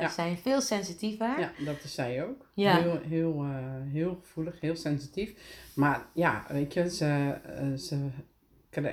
Ja. 0.00 0.08
zijn 0.08 0.36
veel 0.38 0.60
sensitiever. 0.60 1.40
ja, 1.40 1.52
dat 1.64 1.82
is 1.84 1.94
zij 1.94 2.24
ook. 2.24 2.46
Ja. 2.54 2.82
Heel, 2.82 2.98
heel, 3.08 3.42
eh, 3.42 3.92
heel 3.92 4.18
gevoelig, 4.22 4.60
heel 4.60 4.76
sensitief. 4.76 5.34
Maar 5.74 6.06
ja, 6.14 6.44
weet 6.48 6.72
je, 6.74 6.90
ze, 6.90 7.34
eh, 7.44 7.72
ze, 7.74 8.08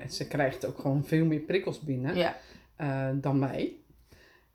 ze 0.10 0.28
krijgt 0.28 0.66
ook 0.66 0.80
gewoon 0.80 1.06
veel 1.06 1.26
meer 1.26 1.40
prikkels 1.40 1.80
binnen. 1.80 2.16
Ja. 2.16 2.36
dan 3.14 3.40
mij. 3.40 3.74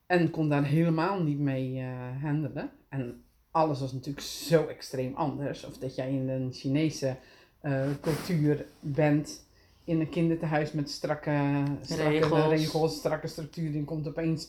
En 0.07 0.31
kon 0.31 0.49
daar 0.49 0.65
helemaal 0.65 1.23
niet 1.23 1.39
mee 1.39 1.83
handelen. 2.23 2.71
En 2.89 3.23
alles 3.51 3.81
was 3.81 3.93
natuurlijk 3.93 4.27
zo 4.27 4.67
extreem 4.67 5.15
anders. 5.15 5.65
Of 5.65 5.79
dat 5.79 5.95
jij 5.95 6.11
in 6.11 6.29
een 6.29 6.53
Chinese 6.53 7.17
cultuur 8.01 8.67
bent. 8.81 9.45
In 9.85 10.01
een 10.01 10.09
kinderthuis 10.09 10.73
met 10.73 10.91
strakke, 10.91 11.63
strakke 11.81 12.09
Regels. 12.19 12.49
regels. 12.49 12.97
strakke 12.97 13.27
structuur. 13.27 13.75
En 13.75 13.85
komt 13.85 14.09
opeens 14.09 14.49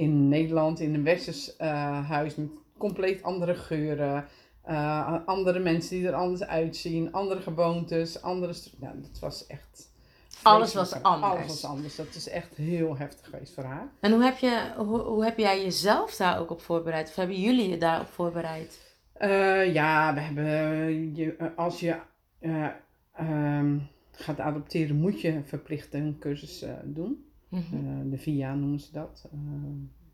in 0.00 0.28
Nederland 0.28 0.80
in 0.80 0.94
een 0.94 1.04
westers 1.04 1.56
eh, 1.56 2.08
huis 2.08 2.34
met 2.34 2.48
compleet 2.78 3.22
andere 3.22 3.54
geuren. 3.54 4.26
eh, 4.62 5.26
andere 5.26 5.58
mensen 5.58 5.96
die 5.96 6.06
er 6.06 6.14
anders 6.14 6.44
uitzien. 6.44 7.12
Andere 7.12 7.40
gewoontes. 7.40 8.22
Andere 8.22 8.54
nou, 8.78 9.00
dat 9.00 9.18
was 9.18 9.46
echt... 9.46 9.88
Alles 10.42 10.74
was 10.74 11.02
anders. 11.02 11.32
Alles 11.32 11.46
was 11.46 11.64
anders. 11.64 11.96
Dat 11.96 12.14
is 12.14 12.28
echt 12.28 12.56
heel 12.56 12.96
heftig 12.96 13.28
geweest 13.28 13.54
voor 13.54 13.64
haar. 13.64 13.92
En 14.00 14.12
hoe 14.12 14.22
heb, 14.22 14.38
je, 14.38 14.72
hoe, 14.76 15.00
hoe 15.00 15.24
heb 15.24 15.38
jij 15.38 15.62
jezelf 15.62 16.16
daar 16.16 16.38
ook 16.38 16.50
op 16.50 16.60
voorbereid? 16.60 17.08
Of 17.08 17.14
hebben 17.14 17.40
jullie 17.40 17.68
je 17.68 17.76
daarop 17.76 18.08
voorbereid? 18.08 18.96
Eh, 19.12 19.74
ja, 19.74 20.14
we 20.14 20.20
hebben, 20.20 21.14
je, 21.14 21.52
als 21.56 21.80
je 21.80 21.96
eh, 22.38 22.66
ehm, 23.12 23.78
gaat 24.10 24.40
adopteren, 24.40 24.96
moet 24.96 25.20
je 25.20 25.40
verplicht 25.44 25.94
een 25.94 26.16
cursus 26.20 26.64
doen. 26.84 27.29
Mhm. 27.50 27.74
Eh, 27.76 28.10
de 28.10 28.18
VIA 28.18 28.54
noemen 28.54 28.80
ze 28.80 28.92
dat. 28.92 29.28
eh, 29.32 29.38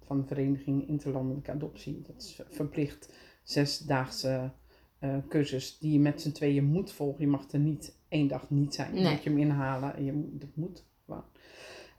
van 0.02 0.20
de 0.20 0.26
Vereniging 0.26 0.88
Interlandelijke 0.88 1.50
Adoptie. 1.50 2.02
Dat 2.06 2.16
is 2.22 2.40
verplicht 2.50 3.12
zesdaagse 3.42 4.50
eh 4.98 5.16
cursus 5.28 5.78
die 5.78 5.92
je 5.92 5.98
met 6.00 6.20
z'n 6.20 6.32
tweeën 6.32 6.64
moet 6.64 6.92
volgen. 6.92 7.20
Je 7.20 7.30
mag 7.30 7.52
er 7.52 7.58
niet 7.58 7.96
één 8.08 8.28
dag 8.28 8.50
niet 8.50 8.74
zijn. 8.74 8.94
Nee. 8.94 9.10
moet 9.12 9.22
je 9.22 9.30
hem 9.30 9.38
inhalen. 9.38 10.04
Je, 10.04 10.12
moet- 10.12 10.40
dat 10.40 10.48
moet 10.54 10.84
gewoon. 11.04 11.24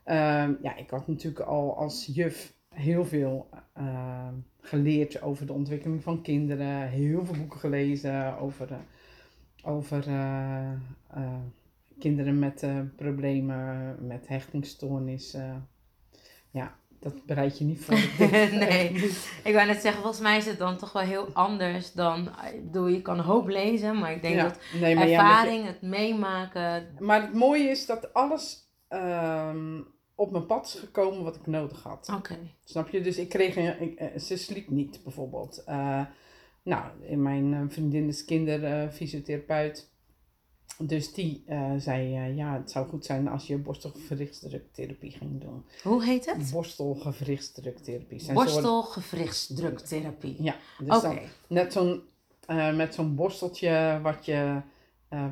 Ehm, 0.04 0.54
ja, 0.62 0.76
ik 0.76 0.90
had 0.90 1.06
natuurlijk 1.08 1.42
al 1.44 1.76
als 1.76 2.06
juf 2.06 2.54
heel 2.74 3.04
veel 3.04 3.48
geleerd 4.60 5.22
over 5.22 5.46
de 5.46 5.52
ontwikkeling 5.52 6.02
van 6.02 6.22
kinderen. 6.22 6.88
Heel 6.88 7.24
veel 7.26 7.36
boeken 7.36 7.58
gelezen 7.60 8.38
over, 8.38 8.68
over 9.64 10.04
kinderen 11.98 12.38
met 12.38 12.62
eh, 12.62 12.78
problemen, 12.96 13.96
met 14.06 14.28
hechtingstoornissen. 14.28 15.68
Ja, 16.50 16.76
dat 17.00 17.26
bereid 17.26 17.58
je 17.58 17.64
niet 17.64 17.80
voor. 17.84 17.94
Ik 18.18 18.52
Nee. 18.52 18.92
Ik 19.44 19.54
wou 19.54 19.66
net 19.66 19.80
zeggen, 19.80 20.00
volgens 20.02 20.22
mij 20.22 20.36
is 20.36 20.46
het 20.46 20.58
dan 20.58 20.76
toch 20.76 20.92
wel 20.92 21.02
heel 21.02 21.28
anders 21.32 21.92
dan... 21.92 22.28
Ik 22.54 22.64
bedoel, 22.64 22.86
je 22.86 23.02
kan 23.02 23.18
een 23.18 23.24
hoop 23.24 23.48
lezen, 23.48 23.98
maar 23.98 24.12
ik 24.12 24.22
denk 24.22 24.34
Ja, 24.34 24.42
dat 24.42 24.58
nee, 24.80 24.80
maar 24.80 24.90
ja, 24.90 24.98
met 24.98 25.08
je- 25.08 25.14
ervaring, 25.14 25.66
het 25.66 25.82
meemaken... 25.82 26.88
Maar 26.98 27.22
het 27.22 27.34
mooie 27.34 27.68
is 27.68 27.86
dat 27.86 28.14
alles 28.14 28.68
ehm, 28.88 29.80
op 30.14 30.30
mijn 30.30 30.46
pad 30.46 30.66
is 30.66 30.80
gekomen 30.80 31.22
wat 31.22 31.36
ik 31.36 31.46
nodig 31.46 31.82
had. 31.82 32.12
Oké. 32.16 32.38
Snap 32.64 32.88
je? 32.88 33.00
Dus 33.00 33.18
ik 33.18 33.28
kreeg 33.28 33.56
een, 33.56 33.80
ik, 33.82 33.98
eh, 33.98 34.18
ze 34.20 34.36
sliep 34.36 34.68
niet 34.68 35.00
bijvoorbeeld. 35.02 35.64
Eh, 35.66 36.00
nou, 36.62 36.84
in 37.02 37.22
mijn 37.22 37.54
eh, 37.54 37.60
vriendin 37.68 38.08
is 38.08 38.24
kinderfysiotherapeut. 38.24 39.90
Dus 40.78 41.12
die 41.12 41.42
eh, 41.46 41.72
zei, 41.78 42.14
eh, 42.16 42.36
ja, 42.36 42.52
het 42.54 42.70
zou 42.70 42.88
goed 42.88 43.04
zijn 43.04 43.28
als 43.28 43.46
je 43.46 43.58
borstelgewrichtsdruktherapie 43.58 45.10
ging 45.10 45.40
doen. 45.40 45.64
Hoe 45.82 46.04
heet 46.04 46.26
het? 46.26 46.50
Borstelgewrichtsdruktherapie. 46.50 48.32
Borstelgewrichtsdruktherapie. 48.32 50.42
Ja, 50.42 50.54
dus 50.78 51.00
dan 51.02 51.18
net 51.46 51.72
zo'n, 51.72 52.02
eh, 52.46 52.76
met 52.76 52.94
zo'n 52.94 53.14
borsteltje 53.14 53.98
wat 54.02 54.24
je... 54.24 54.60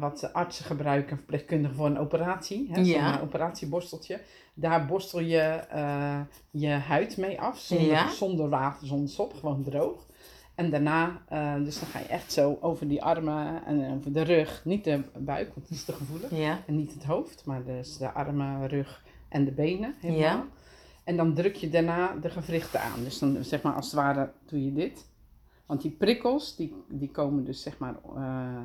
wat 0.00 0.20
de 0.20 0.32
artsen 0.32 0.64
gebruiken, 0.64 1.16
verpleegkundigen 1.16 1.76
voor 1.76 1.86
een 1.86 1.98
operatie. 1.98 2.68
Hè, 2.70 2.80
Ja. 2.80 3.12
Zo'n 3.12 3.22
operatieborsteltje. 3.22 4.20
Daar 4.54 4.86
borstel 4.86 5.20
je 5.20 5.60
je 6.50 6.68
huid 6.68 7.16
mee 7.16 7.40
af. 7.40 7.58
Zonder, 7.58 7.86
Ja. 7.86 8.10
zonder 8.10 8.48
water, 8.48 8.86
zonder 8.86 9.08
sop. 9.08 9.34
Gewoon 9.34 9.62
droog. 9.62 10.05
En 10.56 10.70
daarna, 10.70 11.22
eh, 11.28 11.54
dus 11.64 11.78
dan 11.80 11.88
ga 11.88 11.98
je 11.98 12.04
echt 12.04 12.32
zo 12.32 12.58
over 12.60 12.88
die 12.88 13.02
armen 13.02 13.64
en 13.64 13.96
over 13.96 14.12
de 14.12 14.22
rug. 14.22 14.64
Niet 14.64 14.84
de 14.84 15.02
buik, 15.18 15.54
want 15.54 15.68
die 15.68 15.76
is 15.76 15.84
te 15.84 15.92
gevoelig. 15.92 16.30
Ja. 16.30 16.62
En 16.66 16.76
niet 16.76 16.94
het 16.94 17.04
hoofd, 17.04 17.44
maar 17.44 17.64
dus 17.64 17.96
de 17.96 18.10
armen, 18.10 18.68
rug 18.68 19.04
en 19.28 19.44
de 19.44 19.52
benen. 19.52 19.94
Helemaal. 20.00 20.20
Ja. 20.20 20.46
En 21.04 21.16
dan 21.16 21.34
druk 21.34 21.54
je 21.54 21.68
daarna 21.68 22.14
de 22.14 22.30
gewrichten 22.30 22.80
aan. 22.80 23.04
Dus 23.04 23.18
dan 23.18 23.44
zeg 23.44 23.62
maar 23.62 23.74
als 23.74 23.86
het 23.86 23.94
ware 23.94 24.32
doe 24.46 24.64
je 24.64 24.72
dit. 24.72 25.06
Want 25.66 25.82
die 25.82 25.90
prikkels, 25.90 26.56
die, 26.56 26.74
die 26.88 27.10
komen 27.10 27.44
dus 27.44 27.62
zeg 27.62 27.78
maar, 27.78 27.96
eh, 28.16 28.60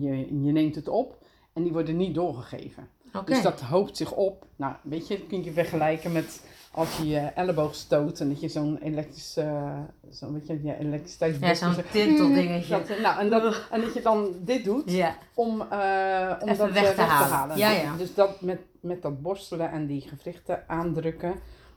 je, 0.00 0.44
je, 0.44 0.52
neemt 0.52 0.74
het 0.74 0.88
op 0.88 1.24
en 1.52 1.62
die 1.62 1.72
worden 1.72 1.96
niet 1.96 2.14
doorgegeven. 2.14 2.88
Dus 3.24 3.42
dat 3.42 3.60
hoopt 3.60 3.96
zich 3.96 4.12
op. 4.12 4.46
Nou, 4.56 4.74
weet 4.82 5.08
je, 5.08 5.18
dat 5.18 5.26
kun 5.26 5.44
je 5.44 5.52
vergelijken 5.52 6.12
met 6.12 6.44
als 6.72 6.96
je 6.96 7.08
je 7.08 7.18
elleboog 7.18 7.74
stoot 7.74 8.20
en 8.20 8.28
dat 8.28 8.40
je 8.40 8.48
zo'n 8.48 8.78
elektrisch, 8.82 9.36
eh 9.36 9.78
zo'n 10.08 10.32
weet 10.32 10.46
je, 10.46 10.60
ja, 10.62 10.74
elektriciteitsblok... 10.76 11.48
Ja, 11.48 11.54
zo'n 11.54 11.74
zo- 11.74 11.80
tinteldingetje. 11.92 12.70
Dat, 12.86 12.98
nou, 13.02 13.20
en, 13.20 13.30
dat, 13.30 13.66
en 13.70 13.80
dat 13.80 13.94
je 13.94 14.00
dan 14.02 14.34
dit 14.40 14.64
doet 14.64 14.90
Ja. 14.90 15.16
om, 15.34 15.60
eh, 15.60 16.32
om 16.40 16.48
Even 16.48 16.58
dat 16.58 16.72
weg 16.72 16.88
eh, 16.90 16.94
te 16.94 17.00
halen. 17.00 17.56
Ja, 17.56 17.70
ja. 17.70 17.96
Dus 17.96 18.14
dat 18.14 18.40
met, 18.40 18.60
met 18.80 19.02
dat 19.02 19.22
borstelen 19.22 19.70
en 19.70 19.86
die 19.86 20.00
gewrichten 20.00 20.68
aandrukken, 20.68 21.34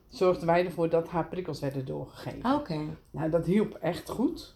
zorgden 0.10 0.48
wij 0.48 0.66
ervoor 0.66 0.90
dat 0.90 1.08
haar 1.08 1.26
prikkels 1.28 1.60
werden 1.60 1.86
doorgegeven. 1.86 2.54
Oké. 2.54 2.80
Nou, 3.12 3.30
dat 3.30 3.46
hielp 3.46 3.74
echt 3.82 4.10
goed. 4.10 4.56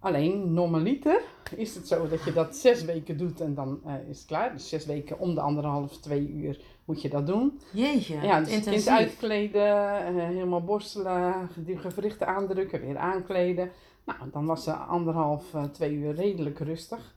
Alleen, 0.00 0.52
normaliter 0.52 1.20
is 1.56 1.74
het 1.74 1.88
zo 1.88 2.08
dat 2.08 2.24
je 2.24 2.32
dat 2.32 2.56
zes 2.56 2.84
weken 2.84 3.16
doet 3.16 3.40
en 3.40 3.54
dan 3.54 3.80
is 4.08 4.18
het 4.18 4.26
klaar. 4.26 4.52
Dus 4.52 4.68
zes 4.68 4.86
weken 4.86 5.18
om 5.18 5.34
de 5.34 5.40
anderhalf, 5.40 5.98
twee 5.98 6.28
uur 6.28 6.60
moet 6.88 7.02
je 7.02 7.08
dat 7.08 7.26
doen. 7.26 7.60
Jeetje, 7.72 8.20
Ja, 8.20 8.38
dus 8.40 8.48
kind 8.48 8.88
uitkleden, 8.88 10.06
eh, 10.06 10.24
helemaal 10.24 10.64
borstelen, 10.64 11.48
die 11.56 11.78
gewrichten 11.78 12.26
aandrukken, 12.26 12.80
weer 12.80 12.96
aankleden. 12.98 13.70
Nou, 14.04 14.18
dan 14.32 14.46
was 14.46 14.64
ze 14.64 14.72
anderhalf, 14.72 15.54
eh, 15.54 15.64
twee 15.64 15.92
uur 15.92 16.14
redelijk 16.14 16.58
rustig. 16.58 17.16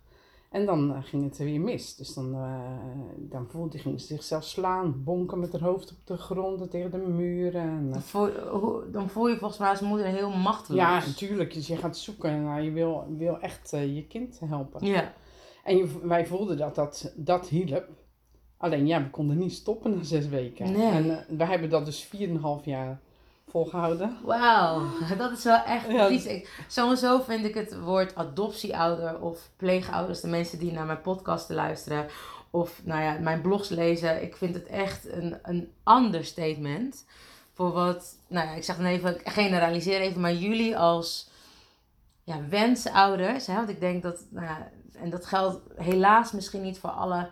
En 0.50 0.66
dan 0.66 0.94
eh, 0.94 0.98
ging 1.04 1.24
het 1.24 1.38
weer 1.38 1.60
mis. 1.62 1.96
Dus 1.96 2.14
dan, 2.14 2.36
dan 3.18 3.48
voelde, 3.50 3.78
ging 3.78 4.00
ze 4.02 4.06
zichzelf 4.08 4.44
slaan, 4.44 5.04
bonken 5.04 5.40
met 5.40 5.52
haar 5.52 5.62
hoofd 5.62 5.92
op 5.92 5.98
de 6.08 6.18
grond 6.18 6.62
en 6.62 6.70
tegen 6.70 6.92
de 6.92 6.98
muren. 6.98 7.62
En, 7.62 7.90
Dan 7.92 8.02
voel, 8.02 8.28
je- 8.28 8.48
hoe- 8.52 8.90
dan 8.92 9.10
voel 9.10 9.28
je 9.30 9.38
volgens 9.38 9.60
mij 9.60 9.70
als 9.70 9.80
moeder 9.82 10.06
heel 10.06 10.30
machteloos. 10.30 10.82
ja, 10.82 11.00
natuurlijk. 11.06 11.54
Dus 11.54 11.68
je 11.68 11.78
gaat 11.78 11.98
zoeken 11.98 12.44
naar, 12.44 12.64
je 12.64 12.72
wil, 12.72 13.06
wil 13.18 13.40
echt 13.40 13.70
je 13.72 14.06
kind 14.10 14.40
helpen. 14.46 14.86
Ja. 14.86 15.14
En 15.64 15.78
je, 15.78 15.88
wij 16.04 16.26
voelden 16.26 16.58
dat 16.58 16.76
dat, 16.76 17.14
dat 17.16 17.48
hielp. 17.48 17.88
Alleen 18.62 18.88
ja, 18.88 19.02
we 19.02 19.10
konden 19.10 19.38
niet 19.38 19.54
stoppen 19.54 19.96
na 19.96 20.04
zes 20.04 20.28
weken. 20.28 20.72
Nee. 20.72 20.92
En 20.92 21.10
eh, 21.10 21.38
we 21.38 21.46
hebben 21.46 21.70
dat 21.70 21.86
dus 21.86 22.06
4,5 22.06 22.12
jaar 22.64 23.00
volgehouden. 23.48 24.18
Wauw, 24.24 24.82
dat 25.18 25.32
is 25.32 25.44
wel 25.44 25.64
echt 25.64 25.92
Ja. 25.92 26.08
Ik, 26.08 26.64
sowieso 26.68 27.20
vind 27.20 27.46
ik 27.46 27.54
het 27.54 27.80
woord 27.80 28.16
adoptieouder 28.16 29.20
of 29.20 29.50
pleegouders, 29.56 30.22
de 30.22 30.28
mensen 30.28 30.60
die 30.60 30.72
naar 30.72 30.86
mijn 30.86 31.02
podcasten 31.02 31.56
luisteren 31.56 32.08
of 32.50 32.82
nou 32.84 33.02
ja, 33.02 33.18
mijn 33.20 33.42
blogs 33.42 33.70
lezen, 33.70 34.24
ik 34.24 34.36
vind 34.36 34.56
het 34.56 34.68
echt 34.68 35.12
een, 35.12 35.38
een 35.44 35.72
understatement 35.86 37.06
voor 37.54 37.72
wat, 37.72 38.16
nou 38.28 38.48
ja, 38.48 38.54
ik 38.54 38.64
zeg 38.64 38.78
dan 38.78 38.86
even, 38.86 39.20
ik 39.20 39.30
generaliseer 39.30 40.00
even, 40.00 40.22
maar 40.22 40.34
jullie 40.34 40.78
als 40.78 41.30
ja, 42.24 42.40
wensouders, 42.50 43.48
hè, 43.48 43.56
want 43.56 43.70
ik 43.70 43.80
denk 43.80 44.04
dat, 44.04 44.26
nou 44.30 44.46
ja, 44.46 44.72
en 44.94 45.10
dat 45.10 45.26
geldt 45.26 45.60
helaas 45.76 46.32
misschien 46.32 46.62
niet 46.62 46.80
voor 46.80 46.90
alle 46.90 47.30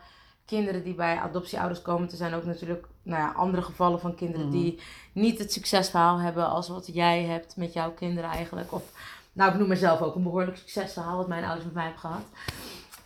kinderen 0.49 0.83
die 0.83 0.93
bij 0.93 1.17
adoptieouders 1.17 1.81
komen. 1.81 2.09
Er 2.09 2.17
zijn 2.17 2.33
ook 2.33 2.45
natuurlijk 2.45 2.85
nou 3.03 3.21
ja, 3.21 3.31
andere 3.31 3.63
gevallen 3.63 3.99
van 3.99 4.15
kinderen 4.15 4.49
die 4.49 4.79
niet 5.11 5.39
het 5.39 5.53
succesverhaal 5.53 6.19
hebben 6.19 6.49
als 6.49 6.67
wat 6.67 6.89
jij 6.93 7.23
hebt 7.23 7.55
met 7.55 7.73
jouw 7.73 7.91
kinderen 7.91 8.29
eigenlijk. 8.29 8.73
Of, 8.73 8.83
nou, 9.33 9.51
ik 9.51 9.57
noem 9.57 9.67
mezelf 9.67 10.01
ook 10.01 10.15
een 10.15 10.23
behoorlijk 10.23 10.57
succesverhaal 10.57 11.17
wat 11.17 11.27
mijn 11.27 11.43
ouders 11.43 11.65
met 11.65 11.73
mij 11.73 11.83
hebben 11.83 12.01
gehad. 12.01 12.25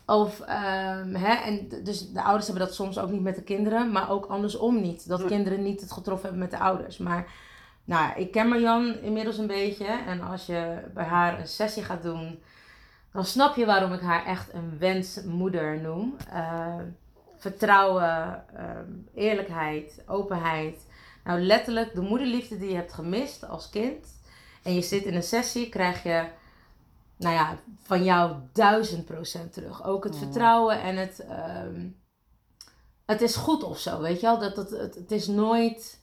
Of, 0.05 0.39
ehm, 0.39 1.13
hè, 1.13 1.33
en 1.33 1.69
dus 1.83 2.11
de 2.11 2.21
ouders 2.21 2.47
hebben 2.47 2.65
dat 2.65 2.75
soms 2.75 2.99
ook 2.99 3.09
niet 3.09 3.21
met 3.21 3.35
de 3.35 3.43
kinderen, 3.43 3.91
maar 3.91 4.09
ook 4.09 4.25
andersom 4.25 4.81
niet. 4.81 5.07
Dat 5.07 5.25
kinderen 5.25 5.63
niet 5.63 5.81
het 5.81 5.91
getroffen 5.91 6.29
hebben 6.29 6.49
met 6.49 6.51
de 6.51 6.65
ouders. 6.65 6.97
Maar 6.97 7.31
nou, 7.85 8.01
ja, 8.01 8.15
ik 8.15 8.31
ken 8.31 8.47
Marjan 8.47 8.99
inmiddels 9.01 9.37
een 9.37 9.47
beetje. 9.47 9.85
En 9.85 10.21
als 10.21 10.45
je 10.45 10.83
bij 10.93 11.05
haar 11.05 11.39
een 11.39 11.47
sessie 11.47 11.83
gaat 11.83 12.03
doen, 12.03 12.39
dan 13.11 13.25
snap 13.25 13.55
je 13.55 13.65
waarom 13.65 13.93
ik 13.93 14.01
haar 14.01 14.25
echt 14.25 14.53
een 14.53 14.77
wensmoeder 14.79 15.81
noem. 15.81 16.15
Eh, 16.31 16.75
vertrouwen, 17.43 18.43
ehm, 18.55 18.91
eerlijkheid, 19.15 20.03
openheid. 20.07 20.85
Nou, 21.23 21.39
letterlijk 21.41 21.93
de 21.93 22.01
moederliefde 22.01 22.57
die 22.57 22.69
je 22.69 22.75
hebt 22.75 22.93
gemist 22.93 23.47
als 23.47 23.69
kind. 23.69 24.07
En 24.63 24.73
je 24.73 24.81
zit 24.81 25.03
in 25.03 25.15
een 25.15 25.23
sessie, 25.23 25.69
krijg 25.69 26.03
je, 26.03 26.23
nou 27.17 27.33
ja, 27.35 27.57
van 27.81 28.03
jou 28.03 28.35
duizend 28.53 29.05
procent 29.05 29.53
terug. 29.53 29.83
Ook 29.85 30.03
het 30.03 30.13
Ja. 30.13 30.19
vertrouwen 30.19 30.81
en 30.81 30.95
het, 30.97 31.19
ehm, 31.19 31.87
het 33.05 33.21
is 33.21 33.35
goed 33.35 33.63
of 33.63 33.77
zo, 33.79 34.01
weet 34.01 34.19
je 34.19 34.25
wel. 34.25 34.39
Dat, 34.39 34.55
dat, 34.55 34.69
het, 34.69 34.95
het 34.95 35.11
is 35.11 35.27
nooit, 35.27 35.99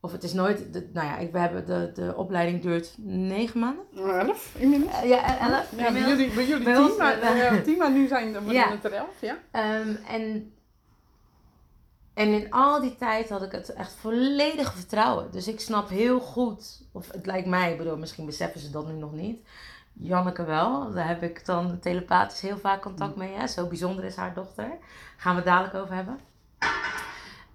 of 0.00 0.12
het 0.12 0.22
is 0.22 0.32
nooit, 0.32 0.72
de- 0.72 0.90
nou 0.92 1.06
ja, 1.06 1.18
ik, 1.18 1.32
we 1.32 1.38
hebben 1.38 1.66
de, 1.66 1.90
de 1.94 2.14
opleiding 2.16 2.62
duurt 2.62 2.94
negen 2.98 3.60
maanden. 3.60 3.84
Elf 3.96 4.54
inmiddels. 4.58 4.92
Eh, 4.92 5.08
ja, 5.08 5.38
elf. 5.50 5.72
Ja, 5.76 5.92
bij 5.92 6.00
jullie, 6.00 6.30
bij 6.34 6.46
jullie 6.46 6.64
Bij 6.64 6.74
tien, 6.74 6.84
ons, 6.84 6.96
maar, 6.96 7.20
eh, 7.20 7.36
ja, 7.38 7.60
tien, 7.62 7.78
maar 7.78 7.90
nu 7.92 8.06
zijn 8.06 8.44
we 8.46 8.52
Ja. 8.52 8.70
het 8.70 8.84
er 8.84 8.92
elf, 8.92 9.20
ja? 9.20 9.38
Ehm, 9.50 9.94
en, 10.08 10.54
en 12.14 12.28
in 12.32 12.50
al 12.50 12.80
die 12.80 12.96
tijd 12.96 13.28
had 13.28 13.42
ik 13.42 13.52
het 13.52 13.72
echt 13.72 13.92
volledig 13.92 14.72
vertrouwen. 14.72 15.30
Dus 15.30 15.48
ik 15.48 15.60
snap 15.60 15.88
heel 15.88 16.20
goed, 16.20 16.82
of 16.92 17.12
het 17.12 17.26
lijkt 17.26 17.46
mij, 17.46 17.72
ik 17.72 17.78
bedoel, 17.78 17.96
misschien 17.96 18.26
beseffen 18.26 18.60
ze 18.60 18.70
dat 18.70 18.86
nu 18.86 18.92
nog 18.92 19.12
niet. 19.12 19.46
Janneke 19.92 20.44
wel, 20.44 20.92
daar 20.92 21.08
heb 21.08 21.22
ik 21.22 21.46
dan 21.46 21.78
telepathisch 21.78 22.40
heel 22.40 22.58
vaak 22.58 22.82
contact 22.82 23.16
mee. 23.16 23.34
Hè? 23.34 23.46
Zo 23.46 23.66
bijzonder 23.66 24.04
is 24.04 24.16
haar 24.16 24.34
dochter. 24.34 24.78
Gaan 25.16 25.32
we 25.34 25.40
het 25.40 25.48
dadelijk 25.50 25.74
over 25.74 25.94
hebben. 25.94 26.20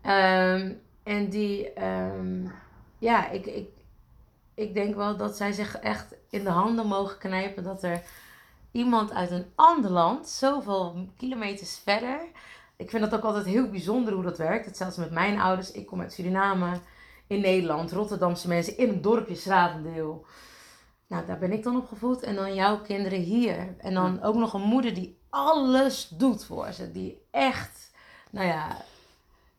Ehm, 0.02 0.74
en 1.04 1.30
die, 1.30 1.74
ehm, 1.74 2.48
ja, 2.98 3.30
ik, 3.30 3.46
ik, 3.46 3.70
ik 4.54 4.74
denk 4.74 4.96
wel 4.96 5.18
dat 5.18 5.38
zij 5.38 5.52
zich 5.52 5.78
echt 5.78 6.16
in 6.30 6.44
de 6.44 6.50
handen 6.50 6.88
mogen 6.88 7.18
knijpen 7.18 7.64
dat 7.64 7.84
er 7.84 8.02
iemand 8.72 9.14
uit 9.14 9.32
een 9.32 9.52
ander 9.56 9.92
land, 9.92 10.28
zoveel 10.28 11.08
kilometers 11.18 11.78
verder. 11.84 12.20
Ik 12.78 12.90
vind 12.90 13.04
dat 13.04 13.14
ook 13.16 13.24
altijd 13.26 13.46
heel 13.46 13.70
bijzonder 13.70 14.14
hoe 14.14 14.24
dat 14.24 14.38
werkt. 14.38 14.66
Hetzelfde 14.66 15.02
met 15.02 15.12
mijn 15.12 15.40
ouders. 15.40 15.72
Ik 15.72 15.86
kom 15.86 16.02
uit 16.02 16.14
Suriname, 16.14 16.80
in 17.28 17.42
Nederland, 17.42 17.92
Rotterdamse 17.92 18.48
mensen, 18.48 18.78
in 18.78 18.90
een 18.90 19.02
dorpje 19.02 19.36
Schravendeel. 19.36 20.26
Nou, 21.08 21.26
daar 21.26 21.38
ben 21.40 21.52
ik 21.52 21.64
dan 21.64 21.78
opgevoed. 21.78 22.22
En 22.24 22.36
dan 22.36 22.56
jouw 22.56 22.82
kinderen 22.82 23.20
hier. 23.20 23.76
En 23.78 23.94
dan 23.94 24.22
ook 24.22 24.36
nog 24.36 24.54
een 24.54 24.62
moeder 24.62 24.94
die 24.94 25.18
alles 25.30 26.08
doet 26.08 26.46
voor 26.46 26.72
ze. 26.72 26.92
Die 26.92 27.22
echt, 27.32 27.92
nou 28.32 28.48
ja, 28.48 28.78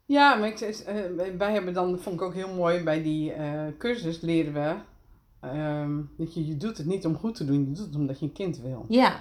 Ja, 0.07 0.35
maar 0.35 0.49
ik, 0.49 0.61
eh, 0.61 0.95
wij 1.39 1.53
hebben 1.53 1.75
dan, 1.75 1.99
vond 1.99 2.17
ik 2.17 2.23
ook 2.23 2.35
heel 2.35 2.55
mooi, 2.55 2.83
bij 2.83 3.03
die 3.03 3.33
eh, 3.33 3.63
cursus 3.79 4.21
leren 4.21 4.53
we 4.53 4.75
ehm, 5.41 6.01
dat 6.17 6.35
je, 6.35 6.47
je 6.47 6.57
doet 6.57 6.77
het 6.79 6.87
niet 6.87 7.07
om 7.07 7.17
goed 7.17 7.35
te 7.35 7.45
doen, 7.45 7.59
je 7.59 7.67
doet 7.73 7.87
het 7.87 7.95
omdat 7.95 8.19
je 8.19 8.25
een 8.27 8.33
kind 8.33 8.59
wil. 8.59 8.85
ja, 8.89 9.21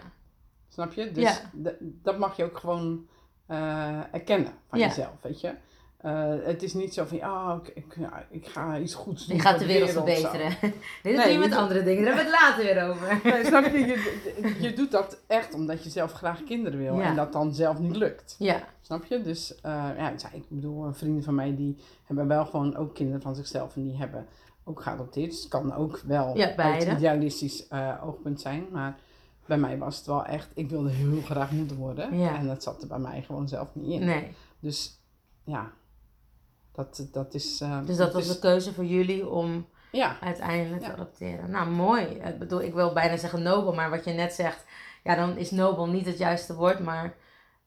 Snap 0.70 0.94
je? 0.94 1.12
Dus 1.12 1.24
Ja. 1.24 1.72
dat 1.82 2.18
mag 2.18 2.38
je 2.38 2.44
ook 2.44 2.58
gewoon 2.58 3.08
eh, 3.46 4.14
erkennen 4.14 4.52
van 4.70 4.80
Ja. 4.80 4.88
jezelf, 4.88 5.12
weet 5.22 5.42
je. 5.42 5.54
Eh, 5.98 6.34
het 6.44 6.64
is 6.64 6.74
niet 6.74 6.94
zo 6.94 7.06
van, 7.06 7.18
oh, 7.18 7.56
ik, 7.64 7.72
ik, 7.76 7.96
ja, 8.00 8.26
ik 8.30 8.48
ga 8.48 8.78
iets 8.78 8.94
goeds 8.94 9.26
doen 9.28 9.36
je 9.36 9.42
gaat 9.42 9.60
de 9.60 9.66
wereld 9.66 9.90
verbeteren. 9.92 10.56
Nee, 10.62 10.72
dat 10.72 10.74
Nee, 11.04 11.14
doe 11.16 11.24
je 11.26 11.32
je 11.32 11.38
met 11.40 11.50
doet- 11.50 11.58
andere 11.60 11.84
dingen. 11.84 12.06
Daar 12.06 12.16
hebben 12.16 12.32
we 12.34 12.38
het 12.38 12.48
later 12.50 12.74
weer 12.74 12.90
over. 12.90 13.20
Nee, 13.34 13.46
snap 13.46 13.66
je? 13.66 13.80
je? 13.80 14.56
Je 14.60 14.74
doet 14.74 14.92
dat 14.92 15.18
echt 15.28 15.54
omdat 15.54 15.84
je 15.84 15.90
zelf 15.90 16.12
graag 16.12 16.44
kinderen 16.44 16.80
wil 16.80 16.96
Ja. 16.98 17.04
en 17.04 17.16
dat 17.16 17.34
dan 17.34 17.54
zelf 17.54 17.80
niet 17.80 17.96
lukt. 17.96 18.36
Ja, 18.40 18.64
Snap 18.82 19.06
je? 19.06 19.22
Dus 19.22 19.56
eh, 19.62 19.72
ja, 19.98 20.10
ik 20.10 20.20
zei- 20.20 20.34
ik 20.36 20.44
bedoel, 20.50 20.94
vrienden 20.94 21.24
van 21.24 21.36
mij 21.36 21.56
die 21.56 21.78
hebben 22.04 22.28
wel 22.28 22.46
gewoon 22.46 22.76
ook 22.76 22.94
kinderen 22.96 23.22
van 23.22 23.36
zichzelf 23.36 23.76
en 23.76 23.84
die 23.84 23.98
hebben 23.98 24.26
ook 24.64 24.82
geadopteerd. 24.82 25.30
Dus 25.32 25.40
het 25.40 25.48
kan 25.50 25.74
ook 25.76 26.00
wel 26.06 26.38
Ja, 26.38 26.54
beide. 26.56 26.92
idealistisch 26.92 27.68
oogpunt 28.04 28.42
zijn. 28.42 28.66
Maar 28.72 28.96
bij 29.48 29.58
mij 29.58 29.78
was 29.78 29.98
het 29.98 30.06
wel 30.06 30.26
echt, 30.26 30.48
ik 30.54 30.70
wilde 30.70 30.90
heel 30.90 31.22
graag 31.22 31.52
moeder 31.52 31.78
worden. 31.78 32.18
Ja. 32.20 32.38
En 32.38 32.48
dat 32.48 32.64
zat 32.64 32.82
er 32.82 32.88
bij 32.88 33.00
mij 33.00 33.22
gewoon 33.22 33.48
zelf 33.48 33.68
niet 33.76 34.00
in. 34.02 34.06
nee. 34.06 34.36
Dus 34.60 35.00
ja, 35.44 35.72
dat, 36.72 37.08
dat 37.12 37.34
is... 37.34 37.62
eh, 37.62 37.86
Dus 37.86 37.98
dat 37.98 38.14
was 38.14 38.28
is- 38.28 38.34
de 38.34 38.40
keuze 38.40 38.74
voor 38.74 38.86
jullie 38.86 39.30
om 39.30 39.66
Ja, 39.92 40.20
uiteindelijk 40.22 40.84
te 40.84 40.92
adopteren. 40.92 41.50
Nou, 41.52 41.70
mooi. 41.70 42.06
Ik 42.06 42.40
bedoel, 42.40 42.62
ik 42.62 42.74
wil 42.74 42.94
bijna 42.94 43.18
zeggen 43.18 43.42
nobel, 43.44 43.74
maar 43.74 43.90
wat 43.90 44.04
je 44.06 44.12
net 44.12 44.34
zegt, 44.34 44.66
ja, 45.04 45.16
dan 45.16 45.38
is 45.38 45.52
nobel 45.52 45.88
niet 45.88 46.06
het 46.06 46.18
juiste 46.18 46.56
woord. 46.56 46.80
Maar 46.80 47.16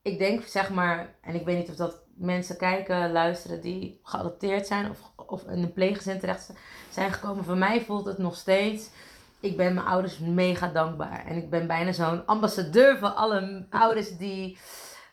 ik 0.02 0.18
denk, 0.18 0.42
zeg 0.44 0.70
maar, 0.70 1.14
en 1.20 1.34
ik 1.34 1.44
weet 1.44 1.58
niet 1.58 1.68
of 1.68 1.76
dat 1.76 2.02
mensen 2.14 2.56
kijken, 2.56 3.12
luisteren 3.12 3.60
die 3.60 4.00
geadopteerd 4.02 4.66
zijn 4.66 4.90
of, 4.90 5.12
of 5.26 5.42
in 5.42 5.62
een 5.62 5.72
pleeggezin 5.72 6.18
terecht 6.18 6.52
zijn 6.90 7.12
gekomen. 7.12 7.44
Voor 7.44 7.56
mij 7.56 7.80
voelt 7.80 8.06
het 8.06 8.18
nog 8.18 8.36
steeds, 8.36 8.90
ik 9.40 9.56
ben 9.56 9.74
mijn 9.74 9.86
ouders 9.86 10.18
mega 10.18 10.68
dankbaar. 10.68 11.24
En 11.26 11.36
ik 11.36 11.50
ben 11.50 11.66
bijna 11.66 11.92
zo'n 11.92 12.26
ambassadeur 12.26 12.98
voor 12.98 13.08
alle 13.08 13.66
ouders 13.70 14.16
die 14.16 14.58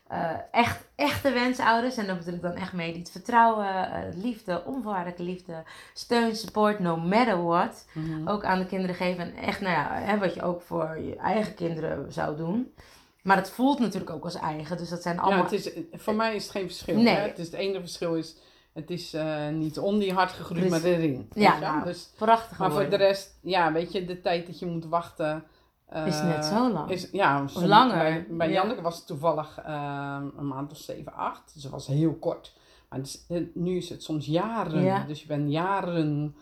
eh, 0.07 0.31
echt, 0.51 0.87
echte 0.95 1.31
wensouders. 1.31 1.97
En 1.97 2.05
daar 2.05 2.17
bedoel 2.17 2.33
ik 2.33 2.41
dan 2.41 2.53
echt 2.53 2.73
mee 2.73 2.91
die 2.91 3.01
het 3.01 3.11
vertrouwen, 3.11 3.91
eh, 3.91 4.23
liefde, 4.23 4.63
onvoorwaardelijke 4.65 5.23
liefde, 5.23 5.63
steun, 5.93 6.35
support, 6.35 6.79
no 6.79 6.97
matter 6.97 7.43
what. 7.43 7.85
Mhm. 7.93 8.27
Ook 8.27 8.43
aan 8.43 8.59
de 8.59 8.65
kinderen 8.65 8.95
geven. 8.95 9.23
En 9.23 9.43
echt, 9.43 9.61
nou 9.61 9.73
ja, 9.73 9.89
hè, 9.91 10.17
wat 10.17 10.33
je 10.33 10.41
ook 10.41 10.61
voor 10.61 10.99
je 10.99 11.15
eigen 11.15 11.53
kinderen 11.53 12.13
zou 12.13 12.37
doen. 12.37 12.73
Maar 13.21 13.37
het 13.37 13.49
voelt 13.49 13.79
natuurlijk 13.79 14.11
ook 14.11 14.23
als 14.23 14.35
eigen. 14.35 14.77
Dus 14.77 14.89
dat 14.89 15.01
zijn 15.01 15.19
allemaal... 15.19 15.43
ja 15.43 15.51
het 15.51 15.65
is, 15.65 15.71
voor 15.91 16.15
mij 16.15 16.35
is 16.35 16.43
het 16.43 16.51
geen 16.51 16.65
verschil. 16.65 16.95
Nee. 16.95 17.15
Hè? 17.15 17.21
Het, 17.21 17.37
is, 17.37 17.45
het 17.45 17.55
enige 17.55 17.79
verschil 17.79 18.15
is, 18.15 18.35
het 18.75 18.89
is 18.89 19.13
eh, 19.13 19.49
niet 19.49 19.79
om 19.79 19.99
die 19.99 20.13
hart 20.13 20.31
gegroeid, 20.31 20.69
maar 20.69 20.83
erin. 20.83 21.29
Ja, 21.33 21.59
nou, 21.59 21.83
dus, 21.83 22.09
prachtig 22.17 22.57
Maar 22.57 22.71
voor 22.71 22.89
de 22.89 22.95
rest, 22.95 23.39
ja, 23.41 23.71
weet 23.71 23.91
je, 23.91 24.05
de 24.05 24.21
tijd 24.21 24.45
dat 24.45 24.59
je 24.59 24.65
moet 24.65 24.85
wachten. 24.85 25.43
eh, 25.85 26.07
Is 26.07 26.21
net 26.21 26.45
zo 26.45 26.71
lang. 26.71 26.89
Is, 26.89 27.09
ja, 27.11 27.47
soms- 27.47 27.65
langer. 27.65 27.97
Bij, 27.97 28.27
bij 28.29 28.47
Ja. 28.47 28.53
Janneke 28.53 28.81
was 28.81 28.95
het 28.97 29.07
toevallig 29.07 29.59
eh, 29.65 30.21
een 30.37 30.47
maand 30.47 30.71
of 30.71 30.77
7, 30.77 31.13
8. 31.13 31.53
Dus 31.53 31.63
het 31.63 31.71
was 31.71 31.87
heel 31.87 32.13
kort. 32.13 32.53
Maar 32.89 32.99
het 32.99 33.07
is- 33.27 33.43
nu 33.53 33.77
is 33.77 33.89
het 33.89 34.03
soms 34.03 34.25
jaren. 34.25 34.81
Ja. 34.83 35.03
Dus 35.03 35.21
je 35.21 35.27
bent 35.27 35.51
jaren 35.51 36.35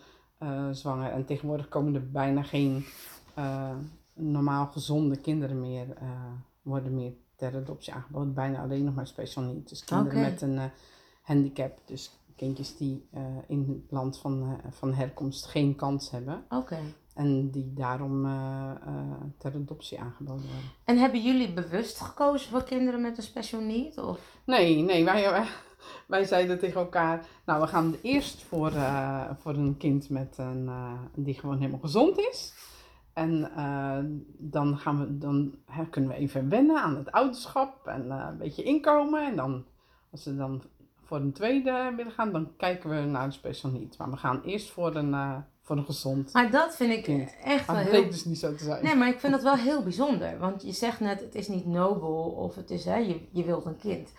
zwanger. 0.70 1.10
En 1.10 1.24
tegenwoordig 1.24 1.68
komen 1.68 1.94
er 1.94 2.10
bijna 2.10 2.42
geen 2.42 2.84
normaal 4.14 4.66
gezonde 4.66 5.16
kinderen 5.16 5.60
meer. 5.60 5.86
worden 6.62 6.94
meer 6.94 7.12
ter 7.36 7.56
adoptie 7.56 7.92
aangeboden. 7.92 8.34
Bijna 8.34 8.62
alleen 8.62 8.84
nog 8.84 8.94
maar 8.94 9.06
special 9.06 9.44
niet. 9.44 9.68
Dus 9.68 9.84
kinderen 9.84 10.20
met 10.20 10.42
een 10.42 10.60
handicap. 11.22 11.78
Dus 11.84 12.10
kindjes 12.36 12.76
die 12.76 13.08
eh, 13.12 13.22
in 13.46 13.82
het 13.82 13.90
land 13.92 14.18
van, 14.18 14.42
eh, 14.42 14.70
van 14.70 14.94
herkomst 14.94 15.46
geen 15.46 15.74
kans 15.74 16.10
hebben. 16.10 16.44
Oké. 16.48 16.78
En 17.14 17.50
die 17.50 17.72
daarom 17.72 18.24
eh, 18.24 18.70
ter 19.38 19.54
adoptie 19.54 20.00
aangeboden 20.00 20.44
worden. 20.44 20.70
En 20.84 20.98
hebben 20.98 21.22
jullie 21.22 21.52
bewust 21.52 22.00
gekozen 22.00 22.50
voor 22.50 22.64
kinderen 22.64 23.00
met 23.00 23.16
een 23.16 23.22
special 23.22 23.60
need? 23.60 23.98
Of? 23.98 24.40
Nee, 24.44 24.82
nee, 24.82 25.04
wij, 25.04 25.30
wij, 25.30 25.46
wij 26.06 26.24
zeiden 26.24 26.58
tegen 26.58 26.80
elkaar, 26.80 27.26
nou 27.44 27.60
we 27.60 27.66
gaan 27.66 27.94
eerst 28.02 28.42
voor, 28.42 28.72
voor 29.38 29.54
een 29.54 29.76
kind 29.76 30.10
met 30.10 30.38
een, 30.38 30.70
die 31.14 31.34
gewoon 31.34 31.58
helemaal 31.58 31.80
gezond 31.80 32.18
is. 32.18 32.54
En 33.12 33.50
dan, 34.38 34.78
gaan 34.78 34.98
we, 34.98 35.18
dan 35.18 35.54
hè, 35.66 35.86
kunnen 35.86 36.10
we 36.10 36.16
even 36.16 36.48
wennen 36.48 36.82
aan 36.82 36.96
het 36.96 37.12
ouderschap 37.12 37.86
en 37.86 38.10
een 38.10 38.38
beetje 38.38 38.62
inkomen. 38.62 39.26
En 39.26 39.36
dan, 39.36 39.64
als 40.10 40.22
ze 40.22 40.36
dan 40.36 40.62
voor 41.04 41.16
een 41.16 41.32
tweede 41.32 41.92
willen 41.96 42.12
gaan, 42.12 42.32
dan 42.32 42.52
kijken 42.56 42.90
we 42.90 42.96
naar 42.96 43.24
een 43.24 43.32
special 43.32 43.72
niet. 43.72 43.98
Maar 43.98 44.10
we 44.10 44.16
gaan 44.16 44.42
eerst 44.42 44.70
voor 44.70 44.94
een, 44.96 45.14
eh, 45.14 45.36
voor 45.62 45.76
een 45.76 45.84
gezond. 45.84 46.32
Maar 46.32 46.50
dat 46.50 46.76
vind 46.76 46.92
ik 46.92 47.02
Kind. 47.02 47.36
echt 47.44 47.66
wel 47.66 47.74
Maar 47.74 47.84
dat 47.84 47.92
heel... 47.92 48.00
bleek 48.00 48.12
dus 48.12 48.24
niet 48.24 48.38
zo 48.38 48.54
te 48.54 48.64
zijn. 48.64 48.84
Nee, 48.84 48.94
maar 48.94 49.08
ik 49.08 49.20
vind 49.20 49.32
dat 49.32 49.42
wel 49.42 49.56
heel 49.56 49.82
bijzonder. 49.82 50.38
Want 50.38 50.62
je 50.62 50.72
zegt 50.72 51.00
net, 51.00 51.20
het 51.20 51.34
is 51.34 51.48
niet 51.48 51.66
nobel 51.66 52.30
of 52.30 52.54
het 52.54 52.70
is, 52.70 52.84
hè, 52.84 52.96
je, 52.96 53.28
je 53.32 53.44
wilt 53.44 53.64
een 53.64 53.78
kind. 53.78 54.12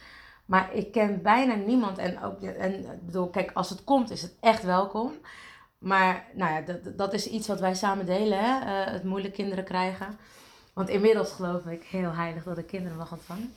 Maar 0.45 0.73
ik 0.73 0.91
ken 0.91 1.21
bijna 1.21 1.55
niemand. 1.55 1.97
En, 1.97 2.23
ook, 2.23 2.41
en 2.41 2.73
ik 2.79 3.05
bedoel, 3.05 3.29
kijk, 3.29 3.51
als 3.53 3.69
het 3.69 3.83
komt, 3.83 4.11
is 4.11 4.21
het 4.21 4.37
echt 4.39 4.63
welkom. 4.63 5.11
Maar 5.77 6.25
nou 6.33 6.53
ja, 6.53 6.61
dat, 6.61 6.97
dat 6.97 7.13
is 7.13 7.27
iets 7.27 7.47
wat 7.47 7.59
wij 7.59 7.75
samen 7.75 8.05
delen, 8.05 8.39
hè? 8.39 8.59
eh, 8.59 8.91
het 8.91 9.03
moeilijk 9.03 9.33
kinderen 9.33 9.63
krijgen. 9.63 10.17
Want 10.73 10.89
inmiddels 10.89 11.31
geloof 11.31 11.65
ik 11.65 11.83
heel 11.83 12.11
heilig 12.11 12.43
dat 12.43 12.57
ik 12.57 12.67
kinderen 12.67 12.97
mag 12.97 13.11
ontvangen. 13.11 13.53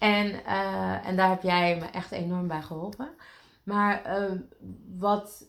En, 0.00 0.44
eh, 0.44 1.06
en 1.06 1.16
daar 1.16 1.28
heb 1.28 1.42
jij 1.42 1.76
me 1.78 1.84
echt 1.86 2.10
enorm 2.12 2.48
bij 2.48 2.62
geholpen. 2.62 3.08
Maar 3.64 4.02
eh, 4.04 4.32
wat, 4.98 5.44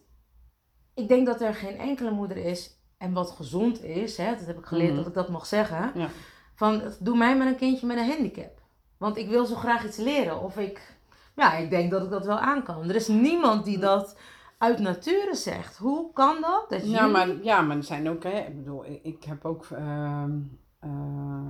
ik 0.93 1.07
denk 1.07 1.25
dat 1.25 1.41
er 1.41 1.53
geen 1.55 1.77
enkele 1.77 2.11
moeder 2.11 2.37
is 2.37 2.79
en 2.97 3.13
wat 3.13 3.31
gezond 3.31 3.83
is, 3.83 4.17
hè, 4.17 4.35
dat 4.35 4.45
heb 4.45 4.57
ik 4.57 4.65
geleerd 4.65 4.89
Mhm. 4.89 4.97
dat 4.97 5.07
ik 5.07 5.13
dat 5.13 5.29
mag 5.29 5.45
zeggen. 5.45 5.91
Ja. 5.95 6.07
Van 6.55 6.81
doe 6.99 7.17
mij 7.17 7.37
maar 7.37 7.47
een 7.47 7.55
kindje 7.55 7.85
met 7.87 7.97
een 7.97 8.09
handicap. 8.09 8.59
Want 8.97 9.17
ik 9.17 9.29
wil 9.29 9.45
zo 9.45 9.55
graag 9.55 9.85
iets 9.85 9.97
leren. 9.97 10.41
Of 10.41 10.57
ik 10.57 10.99
Ja, 11.35 11.53
ik 11.53 11.69
denk 11.69 11.91
dat 11.91 12.03
ik 12.03 12.09
dat 12.09 12.25
wel 12.25 12.39
aan 12.39 12.63
kan. 12.63 12.89
Er 12.89 12.95
is 12.95 13.07
niemand 13.07 13.65
die 13.65 13.79
dat 13.79 14.17
uit 14.57 14.79
nature 14.79 15.35
zegt. 15.35 15.77
Hoe 15.77 16.13
kan 16.13 16.41
dat? 16.41 16.65
dat 16.69 16.81
Ja, 16.81 16.87
jullie- 16.87 17.11
maar, 17.11 17.43
ja, 17.43 17.61
maar 17.61 17.77
er 17.77 17.83
zijn 17.83 18.09
ook, 18.09 18.23
hè, 18.23 18.39
ik 18.39 18.55
bedoel, 18.57 18.85
ik, 18.85 18.99
ik 19.03 19.23
heb 19.23 19.45
ook 19.45 19.65
ehm 19.71 20.31
eh, 20.81 21.47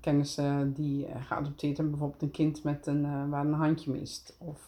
kennissen 0.00 0.72
die 0.72 1.06
eh, 1.06 1.24
geadopteerd 1.24 1.76
hebben, 1.76 1.90
bijvoorbeeld 1.94 2.22
een 2.22 2.30
kind 2.30 2.62
met 2.64 2.86
een, 2.86 3.04
eh, 3.04 3.28
waar 3.28 3.44
een 3.46 3.52
handje 3.52 3.90
mist. 3.90 4.36
Of 4.38 4.66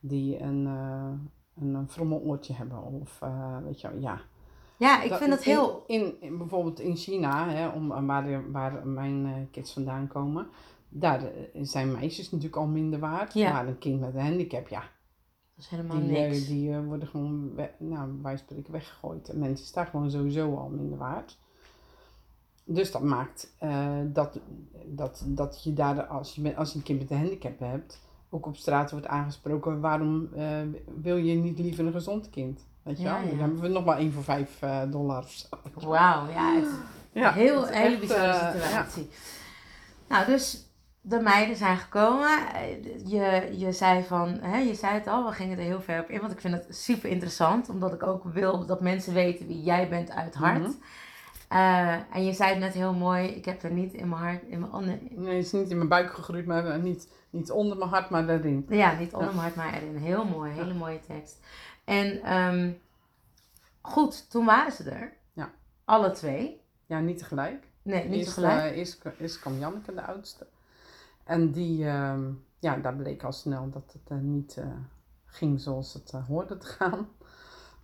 die 0.00 0.40
een, 0.40 0.64
een, 0.66 1.74
een 1.74 1.88
frommeloortje 1.88 2.54
hebben. 2.54 2.82
Of 2.82 3.18
weet 3.64 3.80
je 3.80 3.90
wel, 3.90 4.00
ja. 4.00 4.20
Ja, 4.76 5.02
ik 5.02 5.12
vind 5.12 5.32
in- 5.32 5.38
heel... 5.42 5.84
In, 5.86 6.14
in, 6.20 6.38
bijvoorbeeld 6.38 6.80
in 6.80 6.96
China, 6.96 7.48
hè, 7.48 7.68
om, 7.68 8.06
waar, 8.06 8.50
waar 8.52 8.86
mijn 8.86 9.48
kids 9.50 9.72
vandaan 9.72 10.06
komen, 10.06 10.46
daar 10.88 11.22
zijn 11.62 11.92
meisjes 11.92 12.30
natuurlijk 12.30 12.56
al 12.56 12.66
minder 12.66 12.98
waard. 12.98 13.34
Ja. 13.34 13.52
Maar 13.52 13.66
een 13.66 13.78
kind 13.78 14.00
met 14.00 14.14
een 14.14 14.20
handicap, 14.20 14.68
ja, 14.68 14.80
Dat 15.54 15.64
is 15.64 15.68
helemaal 15.68 15.98
die, 16.00 16.10
niks. 16.10 16.46
die 16.46 16.76
worden 16.76 17.08
gewoon, 17.08 17.52
nou, 17.78 18.18
wij 18.22 18.36
spreken 18.36 18.72
weggegooid. 18.72 19.28
En 19.28 19.38
mensen 19.38 19.66
staan 19.66 19.86
gewoon 19.86 20.10
sowieso 20.10 20.56
al 20.56 20.68
minder 20.68 20.98
waard. 20.98 21.38
Dus 22.70 22.92
dat 22.92 23.02
maakt 23.02 23.54
eh, 23.58 23.88
dat, 24.04 24.38
dat, 24.86 25.22
dat 25.26 25.62
je 25.64 25.72
daar, 25.72 26.02
als 26.06 26.34
je, 26.34 26.56
als 26.56 26.72
je 26.72 26.76
een 26.78 26.84
kind 26.84 26.98
met 27.00 27.10
een 27.10 27.16
handicap 27.16 27.58
hebt, 27.58 28.00
ook 28.30 28.46
op 28.46 28.56
straat 28.56 28.90
wordt 28.90 29.06
aangesproken, 29.06 29.80
waarom 29.80 30.28
eh, 30.36 30.46
wil 31.00 31.16
je 31.16 31.34
niet 31.34 31.58
liever 31.58 31.86
een 31.86 31.92
gezond 31.92 32.30
kind? 32.30 32.66
Weet 32.82 32.96
je 32.98 33.02
Ja, 33.02 33.12
wel? 33.12 33.22
ja. 33.22 33.28
Dan 33.30 33.38
hebben 33.38 33.60
we 33.60 33.68
nog 33.68 33.84
maar 33.84 33.98
één 33.98 34.12
voor 34.12 34.24
vijf 34.24 34.62
eh, 34.62 34.80
dollar 34.90 35.18
of 35.22 35.30
zo. 35.30 35.88
Wauw, 35.88 36.28
ja, 36.30 36.54
het 36.54 36.68
Ja, 37.12 37.32
heel, 37.32 37.60
het 37.60 37.74
hele 37.74 37.98
bizarre 37.98 38.58
situatie. 38.60 39.08
Nou, 40.08 40.26
dus 40.26 40.66
de 41.00 41.20
meiden 41.20 41.56
zijn 41.56 41.76
gekomen. 41.76 42.38
Je, 43.06 43.54
je 43.56 43.72
zei 43.72 44.04
van, 44.04 44.28
hè, 44.40 44.58
je 44.58 44.74
zei 44.74 44.94
het 44.94 45.06
al, 45.06 45.24
we 45.26 45.32
gingen 45.32 45.58
er 45.58 45.64
heel 45.64 45.80
ver 45.80 46.00
op 46.00 46.08
in, 46.08 46.20
want 46.20 46.32
ik 46.32 46.40
vind 46.40 46.54
het 46.54 46.76
super 46.76 47.10
interessant, 47.10 47.68
omdat 47.68 47.92
ik 47.92 48.02
ook 48.02 48.24
wil 48.24 48.66
dat 48.66 48.80
mensen 48.80 49.14
weten 49.14 49.46
wie 49.46 49.62
jij 49.62 49.88
bent 49.88 50.10
uit 50.10 50.34
hart. 50.34 50.58
Mhm. 50.62 50.70
Eh, 51.48 52.14
en 52.16 52.24
je 52.24 52.32
zei 52.32 52.50
het 52.50 52.58
net 52.58 52.74
heel 52.74 52.94
mooi, 52.94 53.26
ik 53.28 53.44
heb 53.44 53.62
er 53.62 53.70
niet 53.70 53.92
in 53.92 54.08
mijn 54.08 54.22
hart, 54.22 54.42
in 54.42 54.60
mijn 54.60 54.72
andere, 54.72 54.98
Nee, 55.10 55.36
het 55.36 55.44
is 55.44 55.52
niet 55.52 55.70
in 55.70 55.76
mijn 55.76 55.88
buik 55.88 56.12
gegroeid, 56.14 56.46
maar 56.46 56.66
eh, 56.66 56.80
niet, 56.82 57.08
niet 57.30 57.50
onder 57.50 57.76
mijn 57.76 57.90
hart, 57.90 58.10
maar 58.10 58.26
daarin. 58.26 58.66
ja, 58.68 58.98
niet 58.98 59.12
onder 59.12 59.28
mijn 59.28 59.40
hart, 59.40 59.54
maar 59.54 59.74
erin. 59.74 59.96
Heel 59.96 60.24
mooi, 60.24 60.52
hele 60.52 60.74
mooie 60.74 61.00
tekst. 61.00 61.38
En 61.84 62.22
ehm, 62.22 62.72
goed, 63.80 64.30
toen 64.30 64.44
waren 64.44 64.72
ze 64.72 64.90
er. 64.90 65.12
Ja. 65.32 65.50
Alle 65.84 66.10
twee. 66.10 66.60
Ja, 66.86 67.00
niet 67.00 67.18
tegelijk. 67.18 67.66
Nee, 67.82 68.04
niet 68.04 68.18
eerst, 68.18 68.34
tegelijk. 68.34 68.70
eh, 68.72 68.76
eerst, 68.76 69.02
eerst 69.18 69.38
kwam 69.40 69.58
Janneke, 69.58 69.94
de 69.94 70.02
oudste. 70.02 70.46
En 71.24 71.50
die, 71.52 71.86
ehm, 71.86 72.30
ja, 72.58 72.76
daar 72.76 72.96
bleek 72.96 73.22
al 73.22 73.32
snel 73.32 73.70
dat 73.70 73.96
het 74.06 74.22
niet 74.22 74.58
ging 75.26 75.60
zoals 75.60 75.92
het 75.92 76.10
hoorde 76.10 76.56
te 76.56 76.66
gaan. 76.66 77.08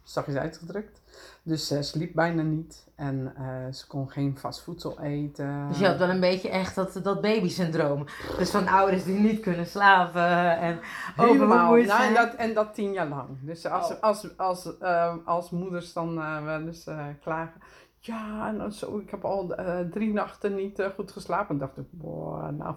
Zachtjes 0.03 0.37
uitgedrukt. 0.37 1.03
Dus 1.42 1.66
ze 1.66 1.83
sliep 1.83 2.14
bijna 2.14 2.42
niet. 2.42 2.87
En 2.96 3.33
eh, 3.37 3.72
ze 3.72 3.87
kon 3.87 4.11
geen 4.11 4.38
vast 4.38 4.62
voedsel 4.62 5.00
eten. 5.00 5.66
Dus 5.68 5.79
je 5.79 5.87
had 5.87 5.98
wel 5.98 6.09
een 6.09 6.20
beetje 6.20 6.48
echt 6.48 6.74
dat, 6.74 7.00
dat 7.03 7.20
babysyndroom. 7.20 8.07
Dus 8.38 8.50
van 8.50 8.68
ouders 8.68 9.05
die 9.05 9.18
niet 9.18 9.40
kunnen 9.40 9.66
slapen 9.66 10.59
en 10.59 10.79
Helemaal. 11.16 11.74
Nou, 11.74 12.03
en, 12.03 12.14
dat, 12.14 12.35
en 12.35 12.55
dat 12.55 12.74
tien 12.74 12.92
jaar 12.92 13.09
lang. 13.09 13.29
Dus 13.40 13.66
als, 13.66 13.90
Oh. 13.90 14.00
als, 14.00 14.37
als, 14.37 14.79
eh, 14.79 15.14
als 15.24 15.50
moeders 15.50 15.92
dan 15.92 16.18
eh, 16.20 16.44
wel 16.44 16.61
eens 16.61 16.87
klagen. 17.22 17.61
Ja, 17.98 18.55
en 18.59 18.72
zo, 18.72 18.98
ik 18.98 19.11
heb 19.11 19.24
al 19.24 19.55
drie 19.90 20.12
nachten 20.12 20.55
niet 20.55 20.83
goed 20.94 21.12
geslapen. 21.12 21.59
dacht 21.59 21.77
ik, 21.79 21.85
boah, 21.90 22.48
nou. 22.48 22.74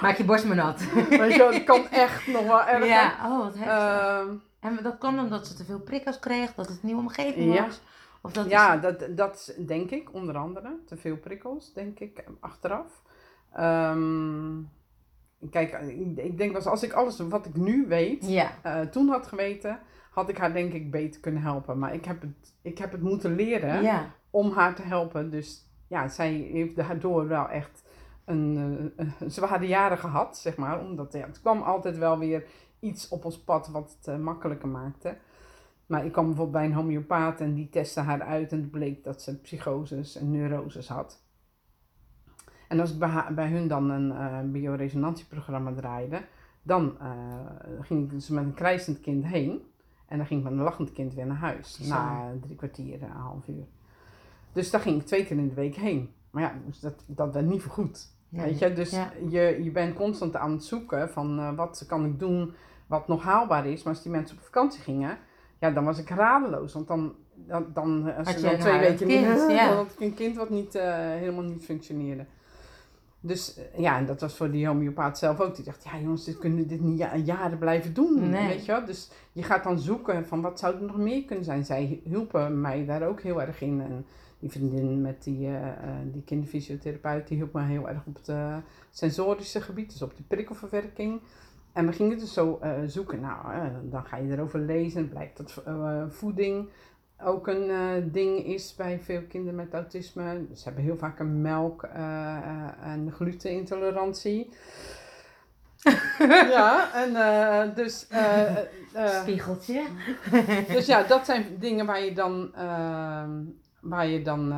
Maak 0.00 0.16
je 0.16 0.24
borst 0.24 0.46
maar 0.46 0.56
nat. 0.56 0.80
Weet 1.08 1.32
je 1.32 1.38
wel, 1.38 1.52
het 1.52 1.64
kan 1.64 1.88
echt 1.88 2.26
nog 2.26 2.46
wel 2.46 2.62
erger. 2.74 2.86
ja, 2.86 3.12
oh 3.24 3.38
wat 3.38 3.54
heftig. 3.58 4.50
En 4.62 4.78
dat 4.82 4.98
kwam 4.98 5.18
omdat 5.18 5.46
ze 5.46 5.54
te 5.54 5.64
veel 5.64 5.80
prikkels 5.80 6.18
kreeg, 6.18 6.54
dat 6.54 6.66
het 6.68 6.74
een 6.74 6.86
nieuwe 6.86 7.00
omgeving 7.00 7.58
was? 7.58 7.80
Of 8.20 8.32
dat 8.32 8.50
ja, 8.50 8.74
is- 8.74 8.80
dat, 8.80 9.16
dat 9.16 9.54
denk 9.66 9.90
ik, 9.90 10.14
onder 10.14 10.36
andere. 10.36 10.78
Te 10.86 10.96
veel 10.96 11.16
prikkels, 11.16 11.72
denk 11.72 11.98
ik, 11.98 12.24
achteraf. 12.40 13.02
Ehm, 13.52 14.60
kijk, 15.50 15.72
ik, 16.16 16.38
denk 16.38 16.54
eens, 16.54 16.66
als 16.66 16.82
ik 16.82 16.92
alles 16.92 17.18
wat 17.18 17.46
ik 17.46 17.56
nu 17.56 17.86
weet, 17.88 18.28
ja. 18.28 18.50
eh, 18.62 18.80
toen 18.80 19.08
had 19.08 19.26
geweten, 19.26 19.80
had 20.10 20.28
ik 20.28 20.38
haar 20.38 20.52
denk 20.52 20.72
ik 20.72 20.90
beter 20.90 21.20
kunnen 21.20 21.42
helpen. 21.42 21.78
Maar 21.78 21.94
ik 21.94 22.04
heb 22.04 22.20
het, 22.20 22.54
ik 22.62 22.78
heb 22.78 22.92
het 22.92 23.02
moeten 23.02 23.34
leren 23.34 23.82
ja. 23.82 24.14
om 24.30 24.52
haar 24.52 24.74
te 24.74 24.82
helpen. 24.82 25.30
Dus 25.30 25.66
ja, 25.88 26.08
zij 26.08 26.32
heeft 26.32 26.76
daardoor 26.76 27.28
wel 27.28 27.48
echt 27.48 27.82
een, 28.24 28.92
eh, 28.96 29.06
een 29.18 29.30
zware 29.30 29.66
jaren 29.66 29.98
gehad, 29.98 30.38
zeg 30.38 30.56
maar. 30.56 30.80
Omdat 30.80 31.12
ja, 31.12 31.26
het 31.26 31.40
kwam 31.40 31.62
altijd 31.62 31.98
wel 31.98 32.18
weer 32.18 32.44
iets 32.82 33.08
op 33.08 33.24
ons 33.24 33.38
pad 33.44 33.68
wat 33.68 33.96
het 33.98 34.08
eh, 34.08 34.18
makkelijker 34.18 34.68
maakte. 34.68 35.16
Maar 35.86 36.04
ik 36.04 36.12
kwam 36.12 36.24
bijvoorbeeld 36.26 36.56
bij 36.56 36.64
een 36.64 36.72
homeopaat 36.74 37.40
en 37.40 37.54
die 37.54 37.68
testte 37.68 38.00
haar 38.00 38.22
uit 38.22 38.52
en 38.52 38.60
het 38.60 38.70
bleek 38.70 39.04
dat 39.04 39.22
ze 39.22 39.40
psychoses 39.40 40.16
en 40.16 40.30
neuroses 40.30 40.88
had. 40.88 41.22
En 42.68 42.80
als 42.80 42.92
ik 42.92 42.98
bij, 42.98 43.08
haar- 43.08 43.34
bij 43.34 43.48
hun 43.48 43.68
dan 43.68 43.90
een 43.90 44.12
eh 44.12 44.38
bioresonantieprogramma 44.50 45.72
draaide, 45.72 46.20
dan 46.62 46.98
eh, 47.00 47.10
ging 47.80 48.04
ik 48.04 48.10
dus 48.10 48.28
met 48.28 48.44
een 48.44 48.54
krijzend 48.54 49.00
kind 49.00 49.24
heen. 49.24 49.62
En 50.06 50.16
dan 50.18 50.26
ging 50.26 50.40
ik 50.40 50.48
met 50.48 50.58
een 50.58 50.64
lachend 50.64 50.92
kind 50.92 51.14
weer 51.14 51.26
naar 51.26 51.36
huis. 51.36 51.72
Zo. 51.80 51.88
Na 51.88 52.32
drie 52.40 52.56
kwartier, 52.56 53.02
een 53.02 53.10
half 53.10 53.48
uur. 53.48 53.64
Dus 54.52 54.70
daar 54.70 54.80
ging 54.80 55.00
ik 55.00 55.06
twee 55.06 55.24
keer 55.24 55.36
in 55.36 55.48
de 55.48 55.54
week 55.54 55.74
heen. 55.74 56.10
Maar 56.30 56.42
ja, 56.42 56.54
dus 56.66 56.80
dat, 56.80 57.04
dat 57.06 57.32
werd 57.32 57.46
niet 57.46 57.62
vergoed. 57.62 58.10
Ja, 58.28 58.42
Weet 58.42 58.58
je, 58.58 58.72
dus 58.72 58.90
ja. 58.90 59.12
je, 59.28 59.60
je 59.62 59.70
bent 59.70 59.94
constant 59.94 60.36
aan 60.36 60.50
het 60.50 60.64
zoeken 60.64 61.10
van 61.10 61.56
wat 61.56 61.84
kan 61.88 62.04
ik 62.04 62.18
doen 62.18 62.54
wat 62.92 63.08
nog 63.08 63.22
haalbaar 63.22 63.66
is. 63.66 63.82
Maar 63.82 63.92
als 63.92 64.02
die 64.02 64.12
mensen 64.12 64.36
op 64.36 64.42
vakantie 64.42 64.80
gingen, 64.80 65.18
ja, 65.58 65.70
dan 65.70 65.84
was 65.84 65.98
ik 65.98 66.08
radeloos. 66.08 66.72
Want 66.72 66.88
dan, 66.88 67.14
dan, 67.34 67.66
dan 67.74 68.14
als 68.16 68.26
Had 68.26 68.38
ze 68.38 68.46
je 68.46 68.50
dan 68.50 68.60
twee 68.60 68.78
weken 68.78 69.06
niet, 69.06 69.24
kind, 69.24 69.50
ja. 69.58 69.68
dan 69.68 69.76
had 69.76 69.92
ik 69.92 70.00
een 70.00 70.14
kind 70.14 70.36
wat 70.36 70.50
niet, 70.50 70.74
eh, 70.74 70.94
helemaal 70.94 71.44
niet 71.44 71.64
functioneerde. 71.64 72.24
Dus 73.20 73.56
eh, 73.56 73.78
ja, 73.78 73.96
en 73.96 74.06
dat 74.06 74.20
was 74.20 74.36
voor 74.36 74.50
die 74.50 74.66
homeopaat 74.66 75.18
zelf 75.18 75.40
ook. 75.40 75.56
Die 75.56 75.64
dacht, 75.64 75.84
ja 75.84 75.98
jongens, 75.98 76.24
dit 76.24 76.38
kunnen 76.38 76.68
dit 76.68 76.80
niet 76.80 76.98
ja- 76.98 77.16
jaren 77.16 77.58
blijven 77.58 77.94
doen. 77.94 78.30
Nee. 78.30 78.48
Weet 78.48 78.64
je 78.64 78.72
wel? 78.72 78.84
Dus 78.84 79.10
je 79.32 79.42
gaat 79.42 79.64
dan 79.64 79.78
zoeken 79.78 80.26
van 80.26 80.40
wat 80.40 80.58
zou 80.58 80.74
er 80.74 80.82
nog 80.82 80.96
meer 80.96 81.24
kunnen 81.24 81.44
zijn. 81.44 81.64
Zij 81.64 82.00
hielpen 82.04 82.60
mij 82.60 82.84
daar 82.84 83.02
ook 83.02 83.20
heel 83.20 83.42
erg 83.42 83.60
in. 83.60 83.80
En 83.80 84.06
die 84.42 84.50
vriendin 84.50 85.00
met 85.00 85.24
die, 85.24 85.46
eh, 85.46 85.68
eh, 85.68 85.74
die 86.12 86.22
kinderfysiotherapeut, 86.22 87.28
die 87.28 87.36
hielp 87.36 87.52
me 87.52 87.62
heel 87.62 87.88
erg 87.88 88.06
op 88.06 88.14
het 88.14 88.28
eh, 88.28 88.56
sensorische 88.90 89.60
gebied. 89.60 89.92
Dus 89.92 90.02
op 90.02 90.16
die 90.16 90.24
prikkelverwerking. 90.28 91.20
En 91.72 91.86
we 91.86 91.92
gingen 91.92 92.18
dus 92.18 92.32
zo 92.32 92.58
eh, 92.60 92.70
zoeken. 92.86 93.20
Nou, 93.20 93.52
eh, 93.52 93.64
dan 93.82 94.04
ga 94.04 94.16
je 94.16 94.32
erover 94.32 94.60
lezen. 94.60 95.08
Blijkt 95.08 95.36
dat 95.36 95.62
eh, 95.64 96.02
voeding 96.08 96.68
ook 97.24 97.46
een 97.46 98.10
ding 98.12 98.44
is 98.44 98.74
bij 98.74 99.00
veel 99.00 99.22
kinderen 99.28 99.54
met 99.54 99.74
autisme. 99.74 100.46
Ze 100.54 100.64
hebben 100.64 100.82
heel 100.82 100.96
vaak 100.96 101.18
een 101.18 101.40
melk- 101.40 101.88
en 102.82 103.12
glutenintolerantie. 103.12 104.48
ja, 106.56 106.94
en 106.94 107.74
dus, 107.74 108.08
Spiegeltje. 109.20 109.84
dus 110.68 110.86
ja, 110.86 111.02
dat 111.02 111.24
zijn 111.24 111.44
dingen 111.58 111.86
waar 111.86 112.04
je 112.04 112.12
dan, 112.12 112.54
ehm, 112.54 113.30
waar 113.80 114.06
je 114.06 114.22
dan 114.22 114.48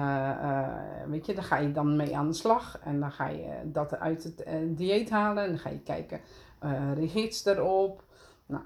weet 1.08 1.26
je, 1.26 1.34
daar 1.34 1.44
ga 1.44 1.56
je 1.56 1.72
dan 1.72 1.96
mee 1.96 2.16
aan 2.16 2.28
de 2.28 2.34
slag. 2.34 2.78
En 2.84 3.00
dan 3.00 3.12
ga 3.12 3.28
je 3.28 3.52
dat 3.64 3.98
uit 3.98 4.24
het 4.24 4.44
dieet 4.76 5.10
halen. 5.10 5.42
En 5.42 5.48
dan 5.48 5.58
ga 5.58 5.70
je 5.70 5.80
kijken, 5.80 6.20
eh 6.64 6.92
reageert 6.94 7.34
ze 7.34 7.44
daarop? 7.54 8.02
Nou, 8.46 8.62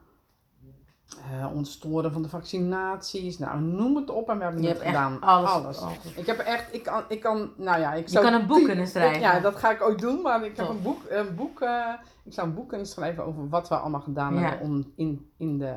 eh, 1.31 1.55
ontstoren 1.55 2.13
van 2.13 2.23
de 2.23 2.29
vaccinaties. 2.29 3.39
Nou, 3.39 3.61
noem 3.61 3.97
het 3.97 4.11
op 4.11 4.29
en 4.29 4.37
we 4.39 4.45
hebben 4.45 4.63
Je 4.63 4.69
het 4.69 4.77
hebt 4.83 4.89
echt 4.97 4.97
gedaan. 5.05 5.21
alles. 5.21 5.81
Ik 6.17 6.27
heb 6.27 6.39
echt, 6.39 6.75
ik 6.75 6.83
kan, 6.83 7.03
ik 7.09 7.21
kan, 7.21 7.51
nou 7.57 7.81
ja, 7.81 7.93
ik 7.95 8.05
Je 8.05 8.11
zou... 8.13 8.25
kan 8.25 8.35
een 8.41 8.47
boek 8.47 8.65
kunnen 8.65 8.87
schrijven. 8.87 9.21
Ja, 9.21 9.41
dat 9.41 9.57
ga 9.57 9.71
ik 9.71 9.83
ook 9.83 9.99
doen, 9.99 10.21
maar 10.23 10.45
ik 10.45 10.57
heb 10.57 10.69
een 10.69 10.83
boek, 10.83 11.01
een 11.09 11.35
boek 11.35 11.61
eh, 11.61 11.93
ik 12.25 12.33
zou 12.33 12.49
een 12.49 12.55
boek 12.55 12.69
kunnen 12.69 12.87
schrijven 12.87 13.25
over 13.25 13.49
wat 13.49 13.69
we 13.69 13.77
allemaal 13.77 14.01
gedaan 14.01 14.35
Ja. 14.35 14.41
hebben 14.41 14.61
om 14.69 14.93
in, 14.97 15.31
in, 15.37 15.59
de, 15.59 15.75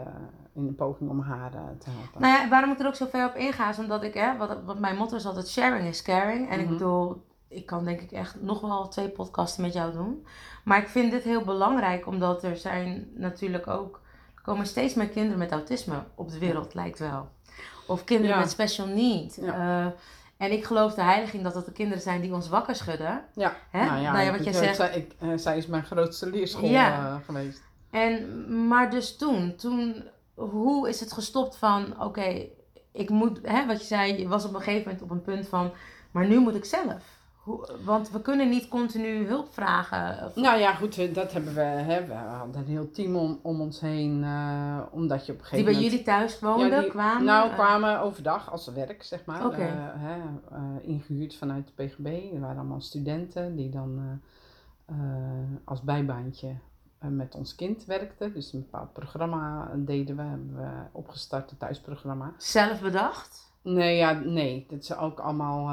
in 0.53 0.65
de 0.65 0.73
poging 0.73 1.09
om 1.09 1.19
haar 1.19 1.53
eh, 1.53 1.59
te 1.79 1.89
helpen. 1.89 2.21
Nou 2.21 2.33
ja, 2.41 2.49
waarom 2.49 2.71
ik 2.71 2.79
er 2.79 2.87
ook 2.87 2.95
zo 2.95 3.05
ver 3.09 3.25
op 3.27 3.35
inga, 3.35 3.69
is 3.69 3.79
omdat 3.79 4.03
ik, 4.03 4.13
hè, 4.13 4.37
wat, 4.37 4.57
wat 4.65 4.79
mijn 4.79 4.95
motto 4.97 5.15
is 5.15 5.25
altijd 5.25 5.47
sharing 5.49 5.87
is 5.87 6.01
caring. 6.01 6.49
En 6.49 6.59
ik 6.59 6.65
Mhm. 6.65 6.73
bedoel, 6.73 7.23
ik 7.51 7.65
kan 7.65 7.85
denk 7.85 8.01
ik 8.01 8.11
echt 8.11 8.41
nog 8.41 8.61
wel 8.61 8.87
twee 8.87 9.09
podcasten 9.09 9.63
met 9.63 9.73
jou 9.73 9.91
doen. 9.93 10.25
Maar 10.63 10.77
ik 10.77 10.87
vind 10.87 11.11
dit 11.11 11.23
heel 11.23 11.43
belangrijk, 11.43 12.07
omdat 12.07 12.43
er 12.43 12.57
zijn 12.57 13.07
natuurlijk 13.15 13.67
ook, 13.67 14.01
er 14.35 14.41
komen 14.41 14.65
steeds 14.65 14.93
meer 14.93 15.09
kinderen 15.09 15.37
met 15.39 15.51
autisme 15.51 16.03
op 16.15 16.31
de 16.31 16.39
wereld, 16.39 16.73
lijkt 16.73 16.99
wel. 16.99 17.29
Of 17.87 18.03
kinderen 18.03 18.35
Ja. 18.35 18.39
met 18.41 18.49
special 18.49 18.87
need. 18.87 19.35
Ja. 19.41 19.53
Eh, 19.85 19.91
en 20.37 20.51
ik 20.51 20.65
geloof 20.65 20.93
de 20.93 21.01
heilig 21.01 21.33
in 21.33 21.43
dat 21.43 21.55
het 21.55 21.65
de 21.65 21.71
kinderen 21.71 22.01
zijn 22.03 22.21
die 22.21 22.33
ons 22.33 22.49
wakker 22.49 22.75
schudden. 22.75 23.25
Ja, 23.35 23.55
Hè? 23.69 23.85
nou 23.85 24.01
ja, 24.01 24.11
Nou 24.11 24.25
ja, 24.25 24.31
wat 24.31 24.43
jij 24.43 24.53
zegt. 24.53 24.75
Zij, 24.75 24.89
ik, 24.95 25.11
eh, 25.19 25.29
zij 25.35 25.57
is 25.57 25.67
mijn 25.67 25.83
grootste 25.83 26.29
leerschool 26.29 26.69
eh, 26.69 27.15
geweest. 27.25 27.61
En, 27.91 28.67
maar 28.67 28.89
dus 28.89 29.17
toen, 29.17 29.55
toen, 29.55 30.03
hoe 30.35 30.89
is 30.89 30.99
het 30.99 31.11
gestopt 31.11 31.55
van, 31.57 32.01
oké, 32.01 32.45
ik 32.91 33.09
moet, 33.09 33.39
hè, 33.43 33.65
wat 33.65 33.79
je 33.79 33.85
zei, 33.87 34.19
je 34.19 34.27
was 34.27 34.45
op 34.45 34.53
een 34.53 34.61
gegeven 34.61 34.83
moment 34.83 35.01
op 35.01 35.09
een 35.09 35.21
punt 35.21 35.47
van, 35.47 35.71
maar 36.11 36.27
nu 36.27 36.39
moet 36.39 36.55
ik 36.55 36.65
zelf. 36.65 37.03
Want 37.83 38.11
we 38.11 38.21
kunnen 38.21 38.49
niet 38.49 38.67
continu 38.67 39.27
hulp 39.27 39.53
vragen. 39.53 40.25
Of... 40.25 40.35
Nou 40.35 40.59
ja, 40.59 40.73
goed, 40.73 41.15
dat 41.15 41.33
hebben 41.33 41.53
we. 41.53 41.61
Hè, 41.61 42.05
we 42.05 42.13
hadden 42.13 42.61
een 42.61 42.67
heel 42.67 42.91
team 42.91 43.15
om, 43.15 43.39
om 43.41 43.61
ons 43.61 43.79
heen. 43.79 44.23
Uh, 44.23 44.79
omdat 44.91 45.25
je 45.25 45.31
op 45.31 45.37
een 45.37 45.45
gegeven 45.45 45.65
die 45.65 45.75
bij 45.75 45.83
jullie 45.83 46.03
thuis 46.05 46.39
woonden, 46.39 46.89
kwamen? 46.89 47.23
Nou, 47.23 47.49
uh, 47.49 47.53
kwamen 47.53 47.99
overdag 47.99 48.51
als 48.51 48.67
werk, 48.67 49.03
zeg 49.03 49.25
maar. 49.25 49.45
Okay. 49.45 49.67
Uh, 49.67 49.75
hè, 49.93 50.17
ingehuurd 50.81 51.35
vanuit 51.35 51.67
de 51.67 51.83
PGB. 51.83 52.33
Er 52.33 52.39
waren 52.39 52.57
allemaal 52.57 52.81
studenten 52.81 53.55
die 53.55 53.69
dan 53.69 54.21
als 55.63 55.81
bijbaantje 55.81 56.55
met 56.99 57.35
ons 57.35 57.55
kind 57.55 57.85
werkten. 57.85 58.33
Dus 58.33 58.53
een 58.53 58.59
bepaald 58.59 58.93
programma 58.93 59.71
deden 59.75 60.15
we. 60.15 60.21
Hebben 60.21 60.55
we 60.55 60.69
opgestart, 60.91 61.49
het 61.49 61.59
thuisprogramma. 61.59 62.33
Zelf 62.37 62.81
bedacht? 62.81 63.50
Nee, 63.61 63.97
ja, 63.97 64.11
nee. 64.11 64.65
Dat 64.69 64.85
zijn 64.85 64.99
ook 64.99 65.19
allemaal 65.19 65.69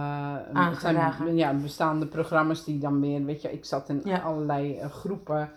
uh, 0.55 0.79
zijn, 0.79 1.37
ja, 1.37 1.55
bestaande 1.55 2.07
programma's 2.07 2.65
die 2.65 2.79
dan 2.79 2.99
meer, 2.99 3.25
weet 3.25 3.43
je, 3.43 3.53
ik 3.53 3.65
zat 3.65 3.89
in 3.89 4.21
allerlei 4.23 4.81
uh, 4.81 4.91
groepen 4.91 5.51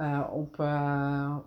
uh, 0.00 0.28
op, 0.32 0.64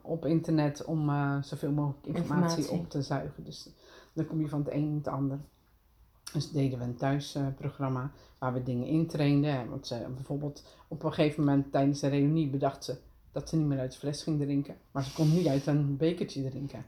op 0.02 0.25
internet 0.25 0.86
om 0.86 1.12
zoveel 1.41 1.71
mogelijk 1.71 2.06
informatie, 2.06 2.58
informatie, 2.58 2.69
op 2.69 2.89
te 2.89 3.02
zuigen. 3.02 3.43
Dus 3.43 3.69
dan 4.13 4.25
kom 4.25 4.41
je 4.41 4.49
van 4.49 4.60
het 4.60 4.73
een 4.73 4.88
in 4.88 4.95
het 4.95 5.08
ander. 5.08 5.39
Dus 6.34 6.52
deden 6.52 6.80
we 6.80 6.86
een 6.86 6.95
thuisprogramma 6.95 8.12
waar 8.38 8.54
we 8.54 8.63
dingen 8.63 8.88
intrainden. 8.88 9.69
Want 9.69 9.88
ze 9.88 10.08
bijvoorbeeld 10.15 10.63
op 10.88 11.04
een 11.04 11.13
gegeven 11.13 11.43
moment 11.43 11.71
tijdens 11.71 11.99
de 11.99 12.08
reunie 12.08 12.49
bedacht 12.49 12.84
ze 12.84 12.97
dat 13.32 13.49
ze 13.49 13.56
niet 13.56 13.67
meer 13.67 13.80
uit 13.80 13.91
de 13.91 13.97
fles 13.97 14.23
ging 14.23 14.39
drinken. 14.39 14.75
Maar 14.91 15.04
ze 15.04 15.13
kon 15.13 15.34
niet 15.34 15.47
uit 15.47 15.67
een 15.67 15.97
bekertje 15.97 16.49
drinken. 16.49 16.86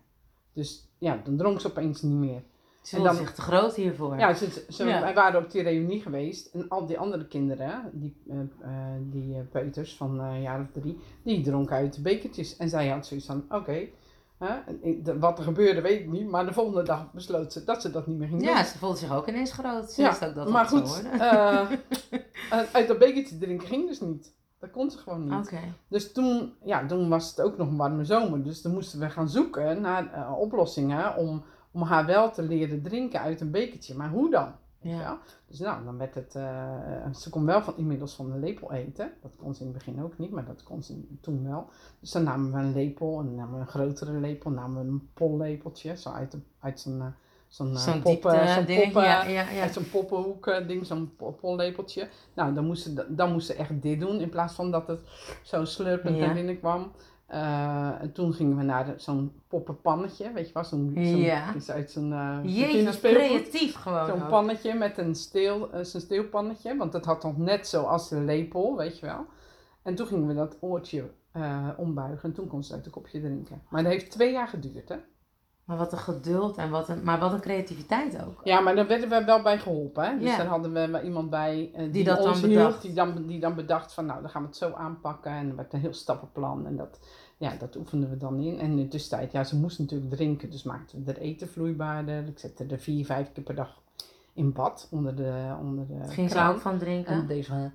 Dus 0.54 0.88
ja, 0.98 1.22
dan 1.24 1.38
dronk 1.38 1.62
ze 1.62 1.68
opeens 1.68 2.02
niet 2.02 2.14
meer. 2.14 2.44
Ze 2.82 2.96
voelde 2.96 3.16
zich 3.16 3.34
te 3.34 3.42
groot 3.42 3.76
hiervoor. 3.76 4.18
Ja, 4.18 4.34
ze, 4.34 4.66
ze, 4.70 4.84
wij 4.86 5.14
waren 5.14 5.44
op 5.44 5.52
die 5.52 5.62
reunie 5.62 6.02
geweest. 6.02 6.54
En 6.54 6.70
al 6.70 6.86
die 6.86 7.00
andere 7.00 7.28
kinderen, 7.28 7.90
die, 7.94 8.16
uh, 8.28 8.38
die 9.02 9.36
uh, 9.36 9.42
peuters 9.52 9.96
van 9.96 10.20
een 10.20 10.42
jaar 10.42 10.62
of 10.62 10.82
drie, 10.82 11.00
die 11.24 11.42
dronken 11.42 11.76
uit 11.76 12.04
bekertjes. 12.04 12.58
En 12.58 12.70
zij 12.70 12.88
had 12.88 13.06
zoiets 13.06 13.26
van, 13.26 13.46
oké, 13.50 13.88
wat 15.20 15.38
er 15.38 15.44
gebeurde 15.44 15.82
weet 15.82 16.00
ik 16.00 16.08
niet. 16.08 16.30
Maar 16.30 16.46
de 16.46 16.54
volgende 16.54 16.84
dag 16.84 17.12
besloot 17.12 17.54
ze 17.54 17.64
dat 17.64 17.82
ze 17.82 17.92
dat 17.92 18.08
niet 18.08 18.18
meer 18.18 18.28
ging 18.28 18.40
doen. 18.40 18.50
Ja, 18.50 18.64
ze 18.64 18.78
voelde 18.78 18.98
zich 18.98 19.14
ook 19.14 19.28
ineens 19.28 19.52
groot. 19.52 19.92
Ze 19.92 20.02
ja, 20.02 20.10
wist 20.10 20.26
ook 20.26 20.36
dat 20.36 20.50
maar 20.50 20.66
goed, 20.66 21.04
uit 22.74 22.88
dat 22.88 22.98
bekertje 22.98 23.38
drinken 23.38 23.68
ging 23.68 23.88
dus 23.88 24.00
niet. 24.00 24.34
Dat 24.60 24.72
kon 24.72 24.92
ze 24.92 24.98
gewoon 24.98 25.24
niet. 25.24 25.48
Okay. 25.48 25.74
Dus 25.88 26.12
toen, 26.12 26.54
ja, 26.64 26.86
toen 26.86 27.10
was 27.10 27.30
het 27.30 27.42
ook 27.42 27.58
nog 27.58 27.68
een 27.68 27.78
warme 27.78 28.06
zomer. 28.06 28.44
Dus 28.44 28.62
toen 28.62 28.74
moesten 28.74 29.00
we 29.00 29.10
gaan 29.10 29.30
zoeken 29.30 29.82
naar 29.82 30.36
oplossingen 30.38 31.16
om 31.16 31.44
om 31.72 31.82
haar 31.82 32.06
wel 32.06 32.32
te 32.32 32.42
leren 32.42 32.82
drinken 32.82 33.20
uit 33.20 33.42
een 33.42 33.52
bekertje. 33.52 33.96
Maar 33.96 34.10
hoe 34.10 34.30
dan? 34.30 34.52
Ja. 34.82 35.20
Dus 35.48 35.60
nou, 35.60 35.84
dan 35.84 35.98
werd 35.98 36.16
het, 36.16 36.36
uh, 36.36 37.14
ze 37.14 37.30
kon 37.30 37.46
wel 37.46 37.62
van, 37.62 37.74
inmiddels 37.78 38.14
van 38.14 38.32
de 38.32 38.38
lepel 38.38 38.72
eten. 38.72 39.12
Dat 39.22 39.36
kon 39.36 39.54
ze 39.54 39.62
in 39.62 39.68
het 39.68 39.78
begin 39.78 40.04
ook 40.04 40.18
niet, 40.18 40.32
maar 40.32 40.46
dat 40.46 40.64
kon 40.64 40.84
ze 40.84 41.18
toen 41.22 41.50
wel. 41.50 41.70
Dus 42.00 42.12
dan 42.12 42.24
namen 42.24 42.52
we 42.52 42.58
een 42.58 42.74
lepel 42.74 43.20
en 43.20 43.26
dan 43.26 43.36
namen 43.36 43.54
we 43.54 43.60
een 43.60 43.68
grotere 43.68 44.20
lepel, 44.20 44.52
namen 44.52 44.84
we 44.84 44.92
een 44.92 45.10
pollepeltje, 45.14 45.98
zo 45.98 46.10
uit, 46.10 46.32
de, 46.32 46.40
uit 46.60 46.80
zo'n 46.80 46.98
uh, 46.98 47.06
zo'n 47.48 47.74
uh, 47.74 48.02
poppen, 48.02 48.48
zo'n 48.48 48.66
poppen, 48.66 49.04
ja, 49.04 49.24
ja, 49.24 49.50
ja. 49.50 49.72
zo'n 49.72 49.90
poppenhoek 49.90 50.68
ding, 50.68 50.86
zo'n 50.86 51.16
pollepeltje. 51.40 52.10
Nou, 52.34 52.54
dan 52.54 52.66
moest, 52.66 52.84
ze, 52.84 53.06
dan 53.16 53.32
moest 53.32 53.48
ze 53.48 53.54
echt 53.54 53.82
dit 53.82 54.00
doen 54.00 54.20
in 54.20 54.30
plaats 54.30 54.54
van 54.54 54.72
dat 54.72 54.88
het 54.88 55.02
zo 55.44 55.66
slurpend 55.66 56.18
naar 56.18 56.34
binnen 56.34 56.60
kwam. 56.60 56.92
Uh, 57.34 58.02
en 58.02 58.12
toen 58.12 58.34
gingen 58.34 58.58
we 58.58 58.64
naar 58.64 58.94
zo'n 58.98 59.32
poppenpannetje, 59.48 60.32
weet 60.32 60.48
je 60.48 60.54
wel, 60.54 60.64
zo'n 60.64 60.92
ja. 60.96 61.60
zo, 61.60 61.72
uit 61.72 61.92
zo'n 61.92 62.12
uh, 62.12 62.40
Jeetje, 62.44 63.00
creatief 63.00 63.76
gewoon 63.76 64.08
Zo'n 64.08 64.28
pannetje 64.28 64.74
met 64.74 64.98
een 64.98 65.16
steel, 65.16 65.76
uh, 65.76 65.84
zo'n 65.84 66.02
steelpannetje, 66.02 66.78
want 66.78 66.92
dat 66.92 67.06
had 67.06 67.24
nog 67.24 67.38
net 67.38 67.68
zo 67.68 67.84
als 67.84 68.10
de 68.10 68.20
lepel, 68.20 68.78
weet 68.78 69.00
je 69.00 69.06
wel. 69.06 69.26
En 69.82 69.96
toen 69.96 70.08
gingen 70.08 70.28
we 70.28 70.34
dat 70.34 70.58
oortje 70.60 71.12
ombuigen 71.78 72.30
en 72.30 72.36
toen 72.36 72.48
kon 72.48 72.64
ze 72.64 72.74
uit 72.74 72.86
het 72.86 72.94
kopje 72.94 73.20
drinken. 73.20 73.62
Maar 73.70 73.84
dat 73.84 73.92
heeft 73.92 74.12
twee 74.12 74.32
jaar 74.32 74.48
geduurd, 74.48 74.90
hè. 74.90 74.96
Maar 75.66 75.78
wat 75.78 75.92
een 75.92 75.98
geduld 75.98 76.58
en 76.58 76.70
wat 76.70 76.90
een, 76.90 77.04
maar 77.04 77.20
wat 77.20 77.34
een 77.34 77.42
creativiteit 77.42 78.24
ook. 78.26 78.42
Ja, 78.44 78.60
maar 78.60 78.76
daar 78.76 78.88
werden 78.88 79.10
we 79.10 79.26
wel 79.26 79.42
bij 79.42 79.60
geholpen. 79.60 80.04
Hè? 80.04 80.18
Dus 80.18 80.30
ja. 80.30 80.38
daar 80.38 80.46
hadden 80.46 80.92
we 80.92 81.02
iemand 81.04 81.30
bij 81.30 81.72
die, 81.76 81.90
die 81.90 82.04
dat 82.04 82.24
dan 82.24 82.42
bedacht. 82.42 82.82
die, 82.82 82.94
dan, 82.94 83.28
die 83.28 83.40
dan 83.40 83.56
bedacht 83.56 83.94
van 83.94 84.06
nou, 84.06 84.22
dan 84.22 84.30
gaan 84.30 84.42
we 84.42 84.48
het 84.48 84.58
zo 84.58 84.72
aanpakken. 84.72 85.32
En 85.32 85.50
er 85.50 85.56
werd 85.56 85.74
een 85.74 85.80
heel 85.80 85.94
stappenplan. 85.94 86.66
En 86.66 86.76
dat, 86.76 87.00
ja, 87.38 87.56
dat 87.60 87.76
oefenden 87.76 88.10
we 88.10 88.18
dan 88.18 88.40
in. 88.40 88.60
En 88.60 88.70
in 88.70 88.76
de 88.76 88.88
tussentijd, 88.88 89.32
ja, 89.32 89.44
ze 89.44 89.56
moest 89.56 89.80
natuurlijk 89.80 90.12
drinken. 90.12 90.50
Dus 90.50 90.64
maakten 90.64 91.04
we 91.04 91.12
er 91.12 91.18
eten 91.18 91.50
vloeibaarder. 91.50 92.28
Ik 92.28 92.40
zette 92.40 92.66
er 92.66 92.80
vier, 92.80 93.06
vijf 93.06 93.32
keer 93.32 93.44
per 93.44 93.56
dag 93.56 93.82
in 94.34 94.54
bad. 94.54 94.88
Onder 94.92 95.16
de, 95.16 95.56
onder 95.60 95.88
de 95.88 96.08
Ging 96.08 96.30
kraan. 96.30 96.50
ze 96.50 96.56
ook 96.56 96.62
van 96.62 96.78
drinken? 96.78 97.14
En, 97.14 97.28
deze, 97.28 97.72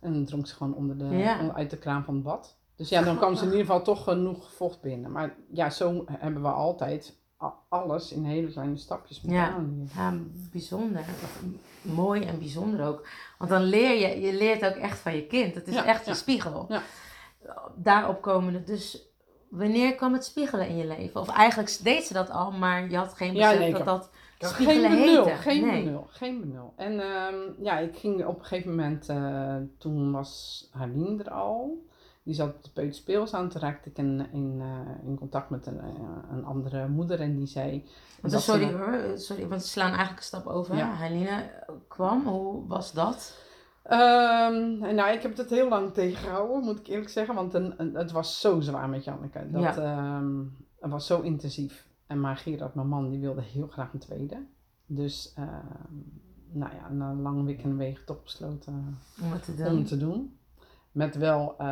en 0.00 0.12
dan 0.12 0.24
dronk 0.24 0.46
ze 0.46 0.54
gewoon 0.54 0.74
onder 0.74 0.98
de, 0.98 1.04
onder, 1.40 1.54
uit 1.54 1.70
de 1.70 1.78
kraan 1.78 2.04
van 2.04 2.14
het 2.14 2.22
bad. 2.22 2.57
Dus 2.78 2.88
ja, 2.88 3.02
dan 3.02 3.16
kwam 3.16 3.34
ze 3.34 3.44
in 3.44 3.50
ieder 3.56 3.66
geval 3.66 3.82
toch 3.82 4.04
genoeg 4.04 4.52
vocht 4.52 4.80
binnen. 4.80 5.12
Maar 5.12 5.34
ja, 5.52 5.70
zo 5.70 6.04
hebben 6.06 6.42
we 6.42 6.48
altijd 6.48 7.18
alles 7.68 8.12
in 8.12 8.24
hele 8.24 8.50
kleine 8.50 8.76
stapjes 8.76 9.20
ja, 9.22 9.64
ja, 9.94 10.14
bijzonder. 10.52 11.04
Mooi 11.82 12.22
en 12.22 12.38
bijzonder 12.38 12.86
ook. 12.86 13.08
Want 13.38 13.50
dan 13.50 13.62
leer 13.62 13.98
je, 13.98 14.20
je 14.20 14.32
leert 14.32 14.64
ook 14.64 14.74
echt 14.74 14.98
van 14.98 15.14
je 15.14 15.26
kind. 15.26 15.54
Het 15.54 15.68
is 15.68 15.76
echt 15.76 16.06
je 16.06 16.14
spiegel. 16.14 16.66
Ja. 16.68 16.82
Daarop 17.74 18.22
komende. 18.22 18.64
Dus 18.64 19.08
wanneer 19.48 19.94
kwam 19.94 20.12
het 20.12 20.24
spiegelen 20.24 20.68
in 20.68 20.76
je 20.76 20.86
leven? 20.86 21.20
Of 21.20 21.28
eigenlijk 21.28 21.78
deed 21.82 22.04
ze 22.04 22.12
dat 22.12 22.30
al, 22.30 22.50
maar 22.50 22.90
je 22.90 22.96
had 22.96 23.14
geen 23.14 23.32
besef 23.34 23.78
dat 23.78 24.10
dat 24.38 24.50
spiegelen 24.50 24.90
geen 24.90 25.00
benul, 25.00 25.24
heette. 25.24 25.40
Geen 25.40 25.66
nee. 25.66 25.84
benul, 25.84 26.06
geen 26.10 26.40
benul. 26.40 26.72
En 26.76 26.92
um, 26.92 27.54
ja, 27.60 27.78
ik 27.78 27.96
ging 27.96 28.24
op 28.24 28.38
een 28.38 28.44
gegeven 28.44 28.70
moment, 28.70 29.08
uh, 29.08 29.56
toen 29.78 30.12
was 30.12 30.68
Harleen 30.72 31.20
er 31.24 31.30
al. 31.30 31.86
Die 32.28 32.36
zat 32.36 32.54
op 32.54 32.64
de 32.64 32.70
peuterspeels 32.70 33.34
aan. 33.34 33.48
Toen 33.48 33.60
raakte 33.60 33.88
ik 33.88 33.98
in, 33.98 34.26
in, 34.32 34.54
uh, 34.58 35.08
in 35.08 35.16
contact 35.16 35.50
met 35.50 35.66
een, 35.66 35.76
uh, 35.76 35.82
een 36.30 36.44
andere 36.44 36.88
moeder 36.88 37.20
en 37.20 37.36
die 37.36 37.46
zei... 37.46 37.84
Want, 38.20 38.42
sorry 38.42 38.72
hoor, 38.72 39.12
sorry, 39.14 39.48
want 39.48 39.62
ze 39.62 39.68
slaan 39.68 39.88
eigenlijk 39.88 40.18
een 40.18 40.24
stap 40.24 40.46
over. 40.46 40.76
Ja. 40.76 40.94
Helene 40.94 41.50
kwam, 41.88 42.26
hoe 42.26 42.66
was 42.66 42.92
dat? 42.92 43.42
Um, 43.84 44.78
nou, 44.78 45.12
ik 45.12 45.22
heb 45.22 45.36
het 45.36 45.50
heel 45.50 45.68
lang 45.68 45.92
tegengehouden, 45.92 46.64
moet 46.64 46.78
ik 46.78 46.86
eerlijk 46.86 47.10
zeggen. 47.10 47.34
Want 47.34 47.54
een, 47.54 47.74
een, 47.76 47.94
het 47.94 48.12
was 48.12 48.40
zo 48.40 48.60
zwaar 48.60 48.88
met 48.88 49.04
Janneke. 49.04 49.50
Dat, 49.50 49.62
ja. 49.74 50.18
um, 50.18 50.56
het 50.80 50.90
was 50.90 51.06
zo 51.06 51.20
intensief. 51.20 51.88
En 52.06 52.20
maar 52.20 52.36
Gerard, 52.36 52.74
mijn 52.74 52.88
man, 52.88 53.10
die 53.10 53.20
wilde 53.20 53.42
heel 53.42 53.66
graag 53.66 53.92
een 53.92 53.98
tweede. 53.98 54.46
Dus, 54.86 55.34
uh, 55.38 55.44
nou 56.52 56.74
ja, 56.74 56.88
na 56.88 57.14
lang 57.14 57.44
wik 57.44 57.62
en 57.62 57.76
wegen 57.76 58.04
toch 58.04 58.22
besloten 58.22 58.98
om 59.22 59.32
het 59.32 59.44
te 59.44 59.54
doen. 59.54 59.66
Om 59.66 59.76
het 59.76 59.86
te 59.86 59.98
doen. 59.98 60.37
Met 60.92 61.16
wel 61.16 61.54
uh, 61.60 61.66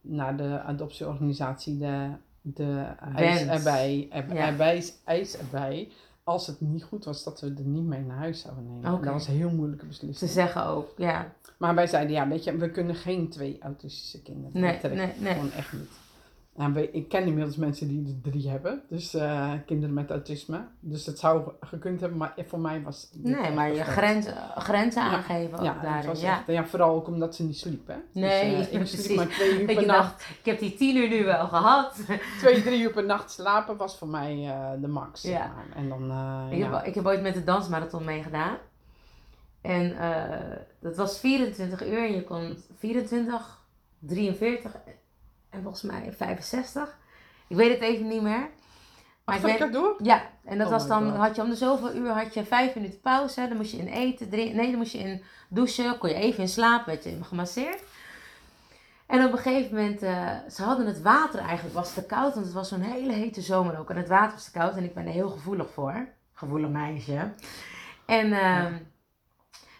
naar 0.00 0.36
de 0.36 0.60
adoptieorganisatie 0.60 1.78
de, 1.78 2.10
de 2.42 2.94
eis 3.14 3.46
erbij, 3.46 4.08
er, 4.10 4.34
ja. 4.34 4.46
erbij, 4.46 4.92
eis 5.04 5.36
erbij. 5.38 5.88
Als 6.24 6.46
het 6.46 6.60
niet 6.60 6.84
goed 6.84 7.04
was, 7.04 7.24
dat 7.24 7.40
we 7.40 7.54
er 7.56 7.64
niet 7.64 7.84
mee 7.84 8.00
naar 8.00 8.16
huis 8.16 8.40
zouden 8.40 8.66
nemen. 8.66 8.92
Okay. 8.92 9.04
Dat 9.04 9.12
was 9.12 9.28
een 9.28 9.34
heel 9.34 9.50
moeilijke 9.50 9.86
beslissing. 9.86 10.30
Ze 10.30 10.34
zeggen 10.34 10.66
ook, 10.66 10.94
ja. 10.96 11.32
Maar 11.58 11.74
wij 11.74 11.86
zeiden, 11.86 12.12
ja, 12.12 12.28
weet 12.28 12.44
je, 12.44 12.56
we 12.56 12.70
kunnen 12.70 12.94
geen 12.94 13.28
twee 13.28 13.58
autistische 13.60 14.22
kinderen 14.22 14.60
nee, 14.60 14.78
nee, 14.82 15.12
nee. 15.18 15.32
Gewoon 15.32 15.52
echt 15.52 15.72
niet. 15.72 15.90
Nou, 16.56 16.78
ik 16.78 17.08
ken 17.08 17.26
inmiddels 17.26 17.56
mensen 17.56 17.88
die 17.88 18.06
er 18.06 18.30
drie 18.30 18.48
hebben, 18.48 18.82
dus 18.88 19.14
uh, 19.14 19.52
kinderen 19.66 19.94
met 19.94 20.10
autisme. 20.10 20.66
Dus 20.80 21.06
het 21.06 21.18
zou 21.18 21.50
gekund 21.60 22.00
hebben, 22.00 22.18
maar 22.18 22.34
voor 22.46 22.60
mij 22.60 22.82
was 22.82 23.10
Nee, 23.12 23.52
maar 23.52 23.74
je 23.74 23.84
grenzen, 23.84 24.34
grenzen 24.56 25.02
ja. 25.02 25.10
aangeven 25.10 25.62
ja, 25.62 25.78
daarin. 25.82 26.06
Was 26.06 26.20
ja. 26.20 26.38
Echt, 26.38 26.46
ja, 26.46 26.66
vooral 26.66 26.94
ook 26.94 27.06
omdat 27.06 27.34
ze 27.34 27.44
niet 27.44 27.56
sliepen. 27.56 28.02
Nee, 28.12 28.56
dus, 28.56 28.68
uh, 28.72 28.80
ik 28.80 28.86
sliep 28.86 29.16
maar 29.16 29.28
twee 29.28 29.60
uur 29.60 29.74
per 29.74 29.86
nacht. 29.86 30.26
ik 30.38 30.44
heb 30.44 30.58
die 30.58 30.74
tien 30.74 30.96
uur 30.96 31.08
nu 31.08 31.24
wel 31.24 31.46
gehad. 31.46 32.04
twee, 32.40 32.62
drie 32.62 32.82
uur 32.82 32.92
per 32.92 33.04
nacht 33.04 33.30
slapen 33.30 33.76
was 33.76 33.98
voor 33.98 34.08
mij 34.08 34.36
uh, 34.36 34.70
de 34.80 34.88
max. 34.88 35.22
Ja. 35.22 35.52
Maar. 35.54 35.76
En 35.76 35.88
dan, 35.88 36.02
ik, 36.50 36.62
heb, 36.62 36.84
ik 36.84 36.94
heb 36.94 37.06
ooit 37.06 37.22
met 37.22 37.34
de 37.34 37.44
dansmarathon 37.44 38.04
meegedaan. 38.04 38.56
En 39.60 39.96
dat 40.80 40.96
was 40.96 41.18
24 41.18 41.86
uur 41.86 41.98
en 41.98 42.14
je 42.14 42.24
kon 42.24 42.56
24, 42.78 43.62
43 43.98 44.72
en 45.54 45.62
volgens 45.62 45.82
mij 45.82 46.12
65. 46.16 46.98
Ik 47.48 47.56
weet 47.56 47.72
het 47.72 47.80
even 47.80 48.06
niet 48.06 48.22
meer. 48.22 48.48
Maar 49.24 49.34
Ach, 49.34 49.44
ik 49.44 49.58
weet, 49.58 49.72
door? 49.72 49.94
Ja, 50.02 50.22
en 50.44 50.58
dat 50.58 50.66
oh 50.66 50.72
was 50.72 50.86
dan, 50.86 51.08
had 51.08 51.36
je 51.36 51.42
om 51.42 51.50
de 51.50 51.56
zoveel 51.56 51.94
uur 51.94 52.10
had 52.10 52.34
je 52.34 52.44
vijf 52.44 52.74
minuten 52.74 53.00
pauze. 53.00 53.48
Dan 53.48 53.56
moest 53.56 53.70
je 53.70 53.76
in 53.76 53.86
eten, 53.86 54.28
drinken, 54.30 54.56
nee, 54.56 54.70
dan 54.70 54.78
moest 54.78 54.92
je 54.92 54.98
in 54.98 55.22
douchen, 55.48 55.98
kon 55.98 56.08
je 56.08 56.14
even 56.14 56.40
in 56.40 56.48
slaap, 56.48 56.86
werd 56.86 57.04
je 57.04 57.24
gemasseerd. 57.24 57.82
En 59.06 59.24
op 59.24 59.32
een 59.32 59.38
gegeven 59.38 59.76
moment, 59.76 60.02
uh, 60.02 60.30
ze 60.50 60.62
hadden 60.62 60.86
het 60.86 61.02
water 61.02 61.40
eigenlijk, 61.40 61.74
was 61.74 61.94
te 61.94 62.06
koud, 62.06 62.34
want 62.34 62.46
het 62.46 62.54
was 62.54 62.68
zo'n 62.68 62.80
hele 62.80 63.12
hete 63.12 63.40
zomer 63.40 63.78
ook. 63.78 63.90
En 63.90 63.96
het 63.96 64.08
water 64.08 64.32
was 64.32 64.44
te 64.44 64.50
koud 64.50 64.76
en 64.76 64.84
ik 64.84 64.94
ben 64.94 65.06
er 65.06 65.12
heel 65.12 65.28
gevoelig 65.28 65.70
voor. 65.70 66.08
Gevoelig 66.32 66.70
meisje. 66.70 67.32
En 68.06 68.26
uh, 68.26 68.40
ja. 68.40 68.70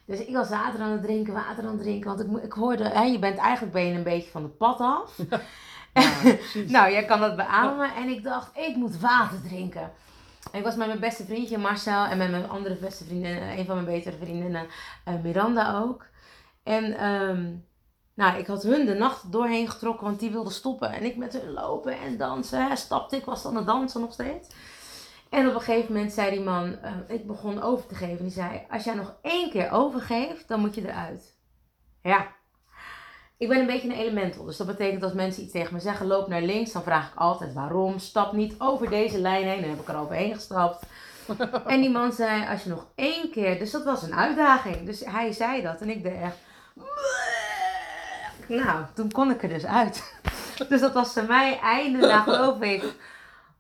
Dus 0.07 0.19
ik 0.19 0.35
was 0.35 0.49
water 0.49 0.81
aan 0.81 0.91
het 0.91 1.03
drinken, 1.03 1.33
water 1.33 1.65
aan 1.65 1.73
het 1.73 1.83
drinken. 1.83 2.17
Want 2.17 2.21
ik, 2.21 2.45
ik 2.45 2.53
hoorde, 2.53 2.85
hè, 2.85 3.03
je 3.03 3.19
bent 3.19 3.39
eigenlijk 3.39 3.73
ben 3.73 3.85
je 3.85 3.95
een 3.95 4.03
beetje 4.03 4.31
van 4.31 4.43
het 4.43 4.57
pad 4.57 4.81
af. 4.81 5.19
nou, 6.75 6.91
jij 6.93 7.05
kan 7.05 7.21
dat 7.21 7.37
beamen. 7.37 7.95
En 7.95 8.09
ik 8.09 8.25
dacht, 8.25 8.57
ik 8.57 8.77
moet 8.77 9.01
water 9.01 9.43
drinken. 9.43 9.93
En 10.53 10.59
ik 10.59 10.65
was 10.65 10.77
met 10.77 10.87
mijn 10.87 11.01
beste 11.01 11.25
vriendje 11.25 11.59
Marcel 11.59 12.05
en 12.05 12.19
met 12.19 12.31
mijn 12.31 12.49
andere 12.49 12.77
beste 12.77 13.05
vriendin, 13.05 13.43
een 13.43 13.67
van 13.67 13.75
mijn 13.75 13.97
betere 13.97 14.17
vriendinnen, 14.17 14.67
uh, 15.09 15.15
Miranda 15.23 15.81
ook. 15.81 16.07
En 16.63 16.99
ehm, 16.99 17.53
nou, 18.15 18.39
ik 18.39 18.47
had 18.47 18.63
hun 18.63 18.87
de 18.87 18.95
nacht 18.95 19.33
doorheen 19.33 19.69
getrokken, 19.71 20.07
want 20.07 20.21
die 20.21 20.31
wilden 20.31 20.53
stoppen. 20.53 20.93
En 20.93 21.03
ik 21.05 21.17
met 21.17 21.33
hun 21.33 21.53
lopen 21.53 21.99
en 22.01 22.17
dansen. 22.17 22.69
Hè, 22.69 22.77
stapte, 22.77 23.17
ik 23.17 23.25
was 23.25 23.47
aan 23.47 23.57
het 23.57 23.67
dansen 23.67 24.01
nog 24.01 24.13
steeds. 24.13 24.49
En 25.35 25.49
op 25.49 25.55
een 25.55 25.61
gegeven 25.61 25.93
moment 25.93 26.13
zei 26.13 26.31
die 26.31 26.41
man, 26.41 26.79
eh, 26.83 26.93
ik 27.09 27.27
begon 27.27 27.63
over 27.63 27.87
te 27.87 27.95
geven. 27.95 28.25
Die 28.25 28.33
zei, 28.33 28.61
als 28.71 28.85
jij 28.85 28.95
nog 28.95 29.15
één 29.23 29.51
keer 29.51 29.71
overgeeft, 29.71 30.49
dan 30.49 30.61
moet 30.61 30.75
je 30.75 30.89
eruit. 30.89 31.37
Ja. 32.03 32.27
Ik 33.37 33.49
ben 33.49 33.59
een 33.59 33.67
beetje 33.67 33.89
een 33.89 33.99
elemental. 33.99 34.45
Dus 34.45 34.57
dat 34.57 34.67
betekent 34.67 35.03
als 35.03 35.13
mensen 35.13 35.43
iets 35.43 35.53
tegen 35.53 35.75
me 35.75 35.81
zeggen, 35.81 36.07
loop 36.07 36.29
naar 36.29 36.43
links. 36.43 36.73
Dan 36.73 36.83
vraag 36.83 37.13
ik 37.13 37.19
altijd 37.19 37.53
waarom. 37.53 37.99
Stap 37.99 38.33
niet 38.33 38.55
over 38.59 38.91
deze 38.91 39.19
lijn 39.19 39.47
heen. 39.47 39.61
Dan 39.61 39.71
heb 39.71 39.81
ik 39.81 39.89
er 39.89 39.99
overheen 39.99 40.35
gestapt. 40.35 40.87
en 41.67 41.81
die 41.81 41.91
man 41.91 42.13
zei, 42.13 42.49
als 42.49 42.63
je 42.63 42.69
nog 42.69 42.87
één 42.95 43.31
keer... 43.31 43.59
Dus 43.59 43.71
dat 43.71 43.85
was 43.85 44.03
een 44.03 44.15
uitdaging. 44.15 44.87
Dus 44.87 45.05
hij 45.05 45.33
zei 45.33 45.63
dat. 45.63 45.81
En 45.81 45.91
ik 45.91 46.03
deed 46.03 46.21
echt... 46.21 46.37
Nou, 48.49 48.85
toen 48.95 49.13
kon 49.13 49.31
ik 49.31 49.43
er 49.43 49.49
dus 49.49 49.67
uit. 49.67 50.03
Dus 50.69 50.81
dat 50.81 50.93
was 50.93 51.13
voor 51.13 51.25
mij 51.27 51.59
einde 51.59 51.99
na 51.99 52.21
geloof 52.23 52.61
ik 52.61 52.95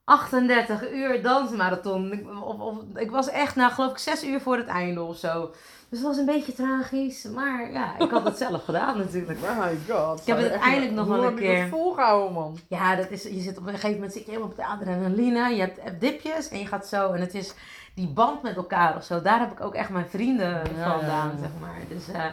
38 0.04 0.90
uur 0.90 1.22
dansmarathon. 1.22 2.12
Ik, 2.12 2.26
of, 2.44 2.58
of, 2.58 2.78
ik 2.94 3.10
was 3.10 3.28
echt 3.28 3.56
na 3.56 3.68
geloof 3.68 3.90
ik 3.90 3.98
6 3.98 4.24
uur 4.24 4.40
voor 4.40 4.56
het 4.56 4.66
einde 4.66 5.02
of 5.02 5.16
zo. 5.16 5.50
Dus 5.88 5.98
het 5.98 6.08
was 6.08 6.16
een 6.16 6.26
beetje 6.26 6.52
tragisch. 6.52 7.24
Maar 7.24 7.72
ja, 7.72 7.98
ik 7.98 8.10
had 8.10 8.24
het 8.24 8.38
zelf 8.46 8.64
gedaan 8.64 8.98
natuurlijk. 8.98 9.38
Oh 9.42 9.58
my 9.58 9.78
god. 9.88 10.20
Ik 10.20 10.26
heb 10.26 10.36
het 10.36 10.50
uiteindelijk 10.50 10.92
nog 10.92 11.06
wel 11.06 11.24
een 11.24 11.34
keer. 11.34 11.68
volgehouden 11.68 12.32
man. 12.32 12.58
Ja, 12.68 12.96
dat 12.96 13.10
is, 13.10 13.22
je 13.22 13.40
zit 13.40 13.58
op 13.58 13.66
een 13.66 13.72
gegeven 13.72 13.94
moment 13.94 14.12
zit 14.12 14.24
je 14.24 14.30
helemaal 14.30 14.50
op 14.50 14.56
de 14.56 14.66
adrenaline. 14.66 15.54
Je 15.54 15.60
hebt 15.60 16.00
dipjes 16.00 16.48
en 16.48 16.58
je 16.58 16.66
gaat 16.66 16.86
zo. 16.86 17.12
En 17.12 17.20
het 17.20 17.34
is 17.34 17.54
die 17.94 18.08
band 18.08 18.42
met 18.42 18.56
elkaar 18.56 18.96
of 18.96 19.04
zo. 19.04 19.22
Daar 19.22 19.40
heb 19.40 19.52
ik 19.52 19.60
ook 19.60 19.74
echt 19.74 19.90
mijn 19.90 20.08
vrienden 20.08 20.66
vandaan, 20.66 21.38
zeg 21.40 21.50
maar. 21.60 21.78
Dus... 21.88 22.08
Uh, 22.08 22.24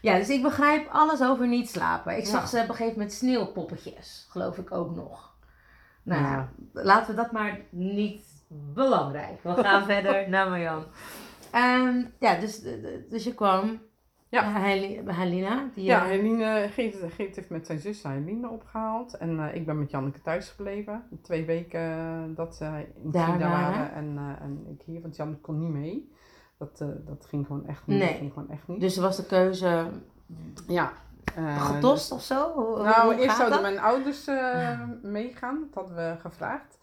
ja, 0.00 0.16
dus 0.16 0.28
ik 0.28 0.42
begrijp 0.42 0.88
alles 0.92 1.22
over 1.22 1.46
niet 1.46 1.70
slapen. 1.70 2.16
Ik 2.16 2.26
zag 2.26 2.48
ze 2.48 2.56
op 2.56 2.68
een 2.68 2.74
gegeven 2.74 2.92
moment 2.92 3.12
sneeuwpoppetjes, 3.12 4.26
geloof 4.30 4.58
ik 4.58 4.72
ook 4.72 4.94
nog. 4.94 5.27
Nou 6.08 6.22
ja, 6.22 6.48
laten 6.72 7.14
we 7.14 7.22
dat 7.22 7.32
maar 7.32 7.60
niet 7.70 8.24
belangrijk. 8.48 9.42
We 9.42 9.54
gaan 9.54 9.84
verder 9.94 10.28
naar 10.28 10.48
Marjan. 10.48 10.84
Um, 11.54 12.12
ja, 12.18 12.40
dus, 12.40 12.62
dus 13.08 13.24
je 13.24 13.34
kwam 13.34 13.80
ja. 14.28 14.60
Helena. 15.06 15.68
Die, 15.74 15.84
ja, 15.84 16.04
Helene, 16.04 16.68
Geet, 16.70 16.96
Geet 17.08 17.36
heeft 17.36 17.50
met 17.50 17.66
zijn 17.66 17.78
zus 17.78 18.02
Helene 18.02 18.48
opgehaald. 18.48 19.16
En 19.16 19.30
uh, 19.30 19.54
ik 19.54 19.66
ben 19.66 19.78
met 19.78 19.90
Janneke 19.90 20.20
thuis 20.20 20.48
gebleven. 20.48 21.02
Twee 21.22 21.44
weken 21.44 21.80
uh, 21.80 22.36
dat 22.36 22.56
ze 22.56 22.86
in 23.02 23.10
Daar 23.10 23.38
waren. 23.38 23.92
En, 23.92 24.14
uh, 24.14 24.40
en 24.40 24.66
ik 24.68 24.82
hier, 24.84 25.00
want 25.00 25.16
Janneke 25.16 25.40
kon 25.40 25.58
niet 25.58 25.70
mee. 25.70 26.12
Dat, 26.58 26.78
dat 27.06 27.26
ging 27.28 27.46
gewoon 27.46 27.66
echt 27.66 27.86
niet. 27.86 27.98
Nee. 27.98 28.14
Ging 28.14 28.32
gewoon 28.32 28.50
echt 28.50 28.68
niet. 28.68 28.80
Dus 28.80 28.96
was 28.96 29.16
de 29.16 29.26
keuze 29.26 29.90
ja, 30.66 30.92
uh, 31.38 31.66
getost 31.66 32.12
of 32.12 32.22
zo? 32.22 32.52
Hoe, 32.52 32.82
nou, 32.82 33.14
eerst 33.14 33.36
zouden 33.36 33.62
mijn 33.62 33.78
ouders 33.80 34.28
uh, 34.28 34.80
meegaan. 35.02 35.58
Dat 35.60 35.74
hadden 35.74 35.96
we 35.96 36.20
gevraagd. 36.20 36.78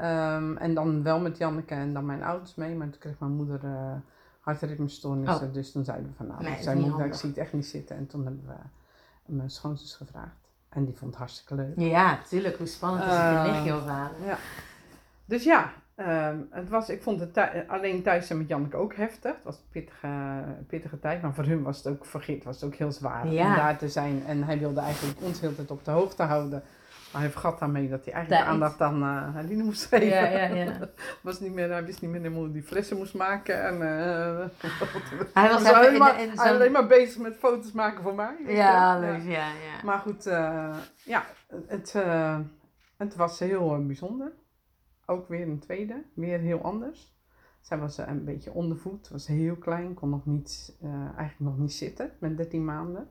Um, 0.00 0.56
en 0.56 0.74
dan 0.74 1.02
wel 1.02 1.20
met 1.20 1.36
Janneke 1.36 1.74
en 1.74 1.92
dan 1.92 2.06
mijn 2.06 2.22
ouders 2.22 2.54
mee. 2.54 2.74
Maar 2.74 2.90
toen 2.90 3.00
kreeg 3.00 3.18
mijn 3.18 3.32
moeder 3.32 3.60
uh, 3.64 3.92
hartritmestoornissen. 4.40 5.46
Oh. 5.46 5.54
Dus 5.54 5.72
toen 5.72 5.84
zeiden 5.84 6.06
we 6.06 6.16
van 6.16 6.26
nou, 6.26 6.42
nee, 6.42 6.88
moeder, 6.88 7.06
ik 7.06 7.14
zie 7.14 7.28
het 7.28 7.38
echt 7.38 7.52
niet 7.52 7.66
zitten. 7.66 7.96
En 7.96 8.06
toen 8.06 8.24
hebben 8.24 8.44
we 8.46 9.34
mijn 9.34 9.50
schoonzus 9.50 9.94
gevraagd. 9.94 10.48
En 10.68 10.84
die 10.84 10.96
vond 10.96 11.10
het 11.10 11.18
hartstikke 11.18 11.54
leuk. 11.54 11.72
Ja, 11.76 12.18
tuurlijk. 12.28 12.56
Hoe 12.56 12.66
spannend 12.66 13.04
is 13.04 13.10
het 13.10 13.36
een 13.36 13.52
lichtje 13.52 13.72
overhalen. 13.72 14.24
Ja. 14.24 14.36
Dus 15.24 15.44
ja, 15.44 15.72
Um, 16.08 16.48
het 16.50 16.68
was, 16.68 16.88
ik 16.88 17.02
vond 17.02 17.20
het 17.20 17.38
alleen 17.66 18.02
thuis 18.02 18.26
zijn 18.26 18.38
met 18.38 18.48
Janneke 18.48 18.76
ook 18.76 18.94
heftig. 18.94 19.34
Het 19.34 19.44
was 19.44 19.56
een 19.56 19.70
pittige, 19.72 20.08
pittige 20.66 21.00
tijd, 21.00 21.22
maar 21.22 21.34
voor 21.34 21.44
hun 21.44 21.62
was 21.62 21.76
het 21.76 21.86
ook, 21.86 22.06
vergeet, 22.06 22.44
was 22.44 22.54
het 22.54 22.64
ook 22.64 22.74
heel 22.74 22.92
zwaar 22.92 23.24
om 23.24 23.36
daar 23.36 23.78
te 23.78 23.88
zijn. 23.88 24.22
En 24.26 24.42
hij 24.42 24.58
wilde 24.58 24.80
eigenlijk 24.80 25.20
ons 25.20 25.40
heel 25.40 25.54
tijd 25.54 25.70
op 25.70 25.84
de 25.84 25.90
hoogte 25.90 26.22
houden. 26.22 26.62
Maar 27.12 27.20
hij 27.20 27.30
vergat 27.30 27.58
daarmee 27.58 27.88
dat 27.88 28.04
hij 28.04 28.14
eigenlijk 28.14 28.44
de 28.44 28.50
aandacht 28.50 28.80
aan 28.80 29.02
uh, 29.02 29.36
Aline 29.36 29.62
moest 29.62 29.84
geven. 29.84 30.06
Ja, 30.06 30.24
ja, 30.24 30.54
ja. 30.54 30.78
was 31.22 31.40
niet 31.40 31.52
meer, 31.52 31.70
hij 31.70 31.84
wist 31.84 32.00
niet 32.00 32.10
meer 32.10 32.30
hoe 32.30 32.52
die 32.52 32.62
flessen 32.62 32.96
moest 32.96 33.14
maken. 33.14 33.62
En, 33.64 33.74
uh, 33.74 33.80
hij 35.34 35.48
was, 35.48 35.62
was 35.62 35.72
alleen, 35.72 35.98
maar, 35.98 36.20
in, 36.20 36.30
in 36.30 36.38
alleen 36.38 36.72
maar 36.72 36.86
bezig 36.86 37.22
met 37.22 37.36
foto's 37.36 37.72
maken 37.72 38.02
voor 38.02 38.14
mij. 38.14 38.34
Ja, 38.46 38.98
leuk, 38.98 39.22
ja. 39.22 39.30
ja, 39.30 39.84
Maar 39.84 39.98
goed, 39.98 40.26
uh, 40.26 40.76
ja, 41.04 41.24
het, 41.66 41.94
het 42.96 43.16
was 43.16 43.38
heel 43.38 43.86
bijzonder 43.86 44.32
ook 45.10 45.28
weer 45.28 45.48
een 45.48 45.58
tweede, 45.58 46.04
weer 46.14 46.38
heel 46.38 46.60
anders. 46.60 47.18
Zij 47.60 47.78
was 47.78 47.98
eh, 47.98 48.06
een 48.08 48.24
beetje 48.24 48.52
ondervoed, 48.52 49.08
was 49.08 49.26
heel 49.26 49.56
klein, 49.56 49.94
kon 49.94 50.10
nog 50.10 50.26
niet, 50.26 50.76
uh, 50.82 50.90
eigenlijk 50.92 51.38
nog 51.38 51.58
niet 51.58 51.72
zitten 51.72 52.10
met 52.18 52.36
13 52.36 52.64
maanden. 52.64 53.08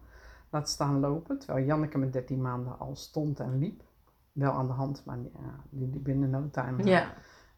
Laat 0.49 0.69
staan 0.69 0.99
lopen, 0.99 1.39
terwijl 1.39 1.65
Janneke 1.65 1.97
met 1.97 2.13
13 2.13 2.41
maanden 2.41 2.79
al 2.79 2.95
stond 2.95 3.39
en 3.39 3.57
liep. 3.57 3.81
Wel 4.31 4.51
aan 4.51 4.67
de 4.67 4.73
hand, 4.73 5.05
maar 5.05 5.17
ja, 5.17 5.63
die 5.69 5.89
liep 5.89 6.03
binnen 6.03 6.29
no 6.29 6.49
time. 6.51 6.83
Ja. 6.83 7.13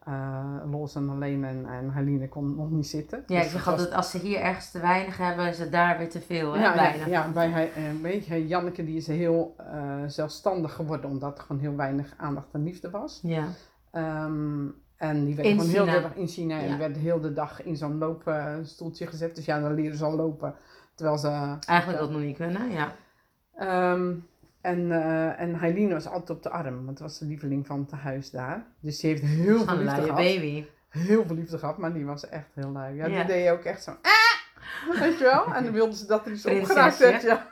Uh, 0.08 0.72
los 0.72 0.96
en 0.96 1.10
alleen 1.10 1.44
en, 1.44 1.66
en 1.66 1.94
Helene 1.94 2.30
kon 2.30 2.56
nog 2.56 2.70
niet 2.70 2.88
zitten. 2.88 3.24
Ja, 3.28 3.38
dus 3.38 3.46
ik 3.46 3.52
zeg 3.52 3.68
altijd, 3.68 3.92
als 3.92 4.12
ze 4.12 4.18
hier 4.18 4.40
ergens 4.40 4.72
te 4.72 4.80
weinig 4.80 5.18
hebben, 5.18 5.48
is 5.48 5.60
het 5.60 5.72
daar 5.72 5.98
weer 5.98 6.10
te 6.10 6.22
veel. 6.22 6.54
Hè? 6.54 6.62
Ja, 6.62 6.94
ja, 6.94 7.06
ja, 7.06 7.32
bij 7.32 7.72
weet 8.02 8.26
je, 8.26 8.48
Janneke 8.48 8.84
die 8.84 8.98
is 8.98 9.08
heel 9.08 9.56
uh, 9.60 10.04
zelfstandig 10.08 10.74
geworden, 10.74 11.10
omdat 11.10 11.38
er 11.38 11.44
gewoon 11.44 11.62
heel 11.62 11.76
weinig 11.76 12.14
aandacht 12.18 12.48
en 12.52 12.64
liefde 12.64 12.90
was. 12.90 13.20
Ja. 13.24 13.48
Um, 13.92 14.76
en 14.96 15.26
die 15.26 15.36
werd 15.36 15.48
gewoon 15.48 15.68
heel 15.68 15.86
de 15.86 16.02
dag 16.02 16.16
in 16.16 16.28
China. 16.28 16.60
En 16.60 16.68
die 16.68 16.78
werd 16.78 16.98
heel 16.98 17.20
de 17.20 17.34
dag 17.34 17.64
in 17.64 17.76
zo'n 17.76 17.98
loopstoeltje 17.98 19.08
gezet. 19.08 19.36
Dus 19.36 19.46
ja, 19.46 19.60
dan 19.60 19.74
leren 19.74 19.98
ze 19.98 20.06
al 20.06 20.16
lopen. 20.16 20.56
Terwijl 20.96 21.18
ze... 21.18 21.58
Eigenlijk 21.66 22.00
dat 22.00 22.12
nog 22.12 22.22
niet 22.22 22.38
kunnen, 22.38 22.72
ja. 22.72 22.96
Um, 23.94 24.28
en, 24.62 24.80
uh, 24.80 25.40
en 25.40 25.90
was 25.90 26.08
altijd 26.08 26.30
op 26.30 26.44
de 26.44 26.50
arm. 26.50 26.76
Want 26.76 26.90
het 26.90 27.00
was 27.00 27.20
de 27.20 27.26
lieveling 27.26 27.68
van 27.68 27.80
het 27.80 27.92
huis 27.92 28.32
daar. 28.32 28.66
Dus 28.80 29.00
die 29.00 29.10
heeft 29.10 29.24
heel 29.24 29.64
veel 29.66 29.78
liefde 29.78 30.02
gehad. 30.02 30.16
baby. 30.16 30.66
Heel 30.90 31.26
veel 31.26 31.36
liefde 31.36 31.58
gehad. 31.58 31.78
Maar 31.78 31.94
die 31.94 32.06
was 32.06 32.30
echt 32.30 32.50
heel 32.54 32.72
lui. 32.72 32.96
Ja, 32.96 33.08
die 33.08 33.26
deed 33.26 33.50
ook 33.50 33.64
echt 33.64 33.84
zo... 33.84 33.92
Ah! 34.02 35.00
Weet 35.00 35.18
je 35.18 35.24
wel? 35.24 35.54
En 35.54 35.64
dan 35.64 35.74
wilden 35.74 35.96
ze 35.96 36.06
dat 36.06 36.26
er 36.26 36.32
iets 36.32 36.46
opgeraakt 36.46 36.98
werd. 36.98 37.22
Ja. 37.22 37.48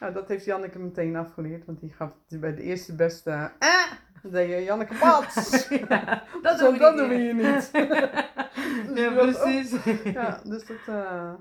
Nou, 0.00 0.12
dat 0.12 0.28
heeft 0.28 0.44
Janneke 0.44 0.78
meteen 0.78 1.16
afgeleerd. 1.16 1.66
Want 1.66 1.80
die 1.80 1.92
gaf 1.92 2.12
bij 2.28 2.54
de 2.54 2.62
eerste 2.62 2.94
beste... 2.94 3.50
Ah! 3.58 3.92
Dan 4.22 4.48
je 4.48 4.62
Janneke 4.62 4.94
Pats. 4.94 5.68
ja, 5.88 6.22
dat 6.42 6.58
doen 6.58 6.72
we, 6.72 6.78
dat 6.78 6.96
doen 6.96 7.08
we 7.08 7.14
hier 7.14 7.34
niet. 7.34 7.72
dus 8.94 8.98
ja, 8.98 9.10
precies. 9.10 9.84
ja, 10.04 10.40
dus 10.44 10.66
dat... 10.66 10.76
Uh, 10.88 11.32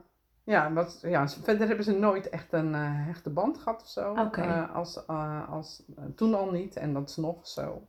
ja, 0.44 0.74
wat, 0.74 1.00
ja, 1.02 1.28
verder 1.28 1.68
hebben 1.68 1.86
ze 1.86 1.92
nooit 1.92 2.30
echt 2.30 2.54
een 2.54 2.74
uh, 2.74 3.06
hechte 3.06 3.30
band 3.30 3.58
gehad 3.58 3.82
of 3.82 3.88
zo. 3.88 4.12
Okay. 4.12 4.48
Uh, 4.48 4.76
als, 4.76 5.08
als, 5.48 5.84
toen 6.16 6.34
al 6.34 6.52
niet 6.52 6.76
en 6.76 6.94
dat 6.94 7.10
is 7.10 7.16
nog 7.16 7.48
zo. 7.48 7.88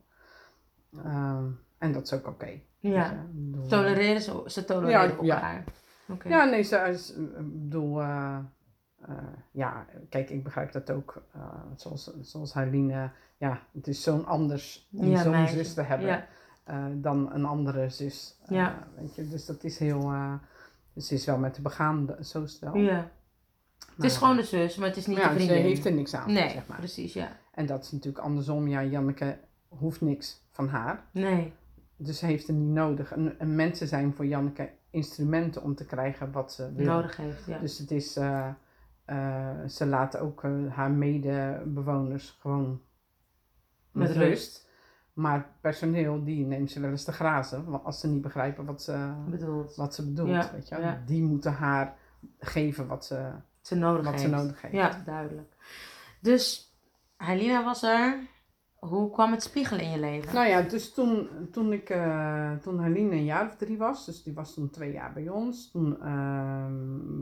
Ehm, 1.03 1.45
en 1.77 1.91
dat 1.91 2.03
is 2.03 2.13
ook 2.13 2.19
oké. 2.19 2.29
Okay. 2.29 2.63
Ja, 2.79 3.25
dus, 3.31 3.69
tolereren 3.69 4.21
ze, 4.21 4.43
ze 4.45 4.65
tolereren 4.65 5.25
ja, 5.25 5.33
elkaar. 5.33 5.63
Ja. 6.07 6.13
Okay. 6.13 6.31
ja, 6.31 6.43
nee, 6.43 6.63
ze, 6.63 7.13
bedoel, 7.41 8.01
ja, 9.51 9.85
kijk, 10.09 10.29
ik 10.29 10.43
begrijp 10.43 10.71
dat 10.71 10.91
ook. 10.91 11.21
zoals, 11.75 12.11
zoals 12.21 12.53
Harline 12.53 13.11
ja, 13.37 13.61
het 13.73 13.87
is 13.87 14.03
zo'n 14.03 14.25
anders 14.25 14.87
om 14.93 15.07
ja, 15.07 15.23
zo'n 15.23 15.47
zus 15.47 15.73
te 15.73 15.81
hebben 15.81 16.27
uh, 16.69 16.85
dan 16.93 17.33
een 17.33 17.45
andere 17.45 17.89
zus. 17.89 18.39
Uh, 18.43 18.57
ja. 18.57 18.87
weet 18.95 19.15
je, 19.15 19.27
dus 19.27 19.45
dat 19.45 19.63
is 19.63 19.79
heel, 19.79 20.11
uh, 20.13 20.33
dus 20.93 21.11
is 21.11 21.25
wel 21.25 21.37
met 21.37 21.55
de 21.55 21.61
begaan, 21.61 22.15
zo 22.21 22.45
wel. 22.59 22.77
Ja. 22.77 23.11
het 23.95 24.05
is 24.05 24.17
gewoon 24.17 24.35
de 24.35 24.43
zus, 24.43 24.75
maar 24.75 24.87
het 24.87 24.97
is 24.97 25.05
niet 25.05 25.17
ja, 25.17 25.27
de 25.27 25.35
vriendin. 25.35 25.55
ze 25.57 25.61
heeft 25.61 25.85
er 25.85 25.93
niks 25.93 26.13
aan, 26.13 26.33
nee, 26.33 26.49
zeg 26.49 26.67
maar. 26.67 26.77
precies, 26.77 27.13
ja. 27.13 27.37
En 27.51 27.65
dat 27.65 27.83
is 27.83 27.91
natuurlijk 27.91 28.23
andersom. 28.23 28.67
Ja, 28.67 28.83
Janneke 28.83 29.39
hoeft 29.67 30.01
niks 30.01 30.47
van 30.51 30.67
haar. 30.67 31.03
Nee. 31.11 31.53
Dus 31.95 32.19
ze 32.19 32.25
heeft 32.25 32.47
er 32.47 32.53
niet 32.53 32.73
nodig. 32.73 33.11
En, 33.11 33.39
en 33.39 33.55
mensen 33.55 33.87
zijn 33.87 34.13
voor 34.13 34.25
Janneke 34.25 34.69
instrumenten 34.89 35.63
om 35.63 35.75
te 35.75 35.85
krijgen 35.85 36.31
wat 36.31 36.53
ze 36.53 36.73
wil. 36.73 36.85
Nodig 36.85 37.17
heeft, 37.17 37.45
ja. 37.45 37.59
Dus 37.59 37.77
het 37.77 37.91
is, 37.91 38.13
ze 39.67 39.85
laten 39.85 40.21
ook 40.21 40.43
haar 40.69 40.91
medebewoners 40.91 42.37
gewoon 42.39 42.81
met 43.97 44.11
rust. 44.11 44.65
Maar 45.13 45.49
personeel, 45.61 46.23
die 46.23 46.45
neemt 46.45 46.71
ze 46.71 46.79
wel 46.79 46.89
eens 46.89 47.03
te 47.03 47.11
grazen. 47.11 47.83
Als 47.83 47.99
ze 47.99 48.07
niet 48.07 48.21
begrijpen 48.21 48.65
wat 48.65 48.81
ze 48.81 49.13
bedoelt. 49.29 49.75
Wat 49.75 49.95
ze 49.95 50.05
bedoelt 50.05 50.51
weet 50.51 50.67
je? 50.67 50.97
Die 51.05 51.23
moeten 51.23 51.53
haar 51.53 51.95
geven 52.39 52.87
wat 52.87 53.05
ze, 53.05 53.31
ze 53.61 53.75
nodig, 53.75 54.03
wat 54.03 54.13
heeft. 54.13 54.25
Ze 54.25 54.29
nodig 54.29 54.61
heeft. 54.61 54.73
Ja, 54.73 55.01
duidelijk. 55.05 55.53
Dus 56.21 56.73
Helena 57.17 57.63
was 57.63 57.83
er. 57.83 58.19
Hoe 58.79 59.11
kwam 59.11 59.31
het 59.31 59.43
spiegelen 59.43 59.83
in 59.83 59.91
je 59.91 59.99
leven? 59.99 60.33
Nou 60.33 60.47
ja, 60.47 60.61
dus 60.61 60.93
toen, 60.93 61.29
toen, 61.51 61.73
ik, 61.73 61.89
uh, 61.89 62.51
toen 62.51 62.83
Helene 62.83 63.15
een 63.15 63.25
jaar 63.25 63.45
of 63.45 63.55
drie 63.55 63.77
was, 63.77 64.05
dus 64.05 64.23
die 64.23 64.33
was 64.33 64.53
toen 64.53 64.69
twee 64.69 64.91
jaar 64.91 65.13
bij 65.13 65.29
ons, 65.29 65.71
toen 65.71 65.97
uh, 65.99 66.65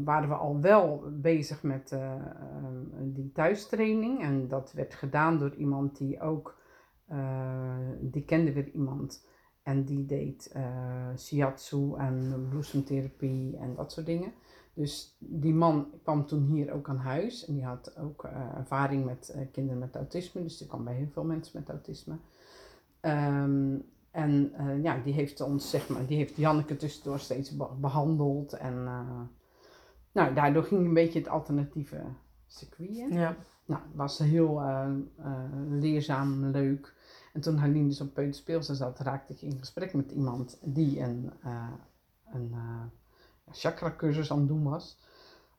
waren 0.04 0.30
we 0.30 0.36
al 0.36 0.62
wel 0.62 1.04
bezig 1.12 1.64
met 1.64 1.92
uh, 1.92 2.14
die 3.02 3.32
thuistraining. 3.32 4.22
En 4.22 4.48
dat 4.48 4.72
werd 4.74 4.94
gedaan 4.94 5.38
door 5.38 5.54
iemand 5.56 5.98
die 5.98 6.22
ook 6.22 6.58
die 8.02 8.24
kende 8.26 8.54
weer 8.54 8.70
iemand 8.70 9.26
en 9.64 9.84
die 9.84 10.06
deed 10.06 10.54
uh, 10.56 11.18
shiatsu 11.18 11.96
en 11.98 12.46
bloesemtherapie 12.50 13.58
en 13.58 13.76
dat 13.76 13.92
soort 13.92 14.06
dingen. 14.06 14.32
Dus 14.74 15.16
die 15.20 15.54
man 15.54 15.88
kwam 16.04 16.26
toen 16.26 16.44
hier 16.46 16.74
ook 16.74 16.90
aan 16.90 16.98
huis 16.98 17.46
en 17.46 17.54
die 17.54 17.66
had 17.66 17.98
ook 17.98 18.24
eh, 18.24 18.58
ervaring 18.58 19.06
met 19.06 19.30
eh, 19.30 19.42
kinderen 19.52 19.80
met 19.80 19.96
autisme, 19.96 20.44
dus 20.44 20.58
die 20.58 20.68
kwam 20.68 20.84
bij 20.84 20.94
heel 20.94 21.10
veel 21.12 21.24
mensen 21.24 21.60
met 21.60 21.70
autisme. 21.70 22.18
Ehm, 23.00 23.78
en 24.12 24.54
eh, 24.54 24.84
ja, 24.84 24.98
die 25.04 25.14
heeft 25.14 25.42
ons, 25.42 25.70
zeg 25.70 25.90
maar, 25.90 26.06
die 26.06 26.18
heeft 26.18 26.36
Janneke 26.36 26.78
tussendoor 26.78 27.20
steeds 27.20 27.56
be- 27.58 27.76
behandeld 27.80 28.54
en 28.54 28.84
nou, 30.12 30.34
daardoor 30.34 30.64
ging 30.64 30.86
een 30.86 30.94
beetje 30.94 31.20
het 31.20 31.28
alternatieve 31.28 32.04
circuit 32.48 32.90
in. 32.90 33.14
Ja. 33.14 33.36
Nou, 33.66 33.82
het 33.82 33.96
was 33.96 34.20
heel 34.20 34.62
eh, 34.62 34.90
eh, 35.18 35.44
leerzaam, 35.70 36.46
leuk. 36.46 36.95
En 37.36 37.42
toen 37.42 37.58
Harlien 37.58 37.88
dus 37.88 38.02
op 38.02 38.14
Peuterspeelsen 38.14 38.76
zat, 38.76 39.00
raakte 39.00 39.34
ik 39.34 39.42
in 39.42 39.60
gesprek 39.60 39.94
met 39.94 40.12
iemand 40.12 40.58
die 40.62 41.00
een, 41.00 41.32
uh, 41.46 41.72
een 42.34 42.52
uh, 42.54 42.82
chakra-cursus 43.52 44.32
aan 44.32 44.38
het 44.38 44.48
doen 44.48 44.64
was. 44.64 44.98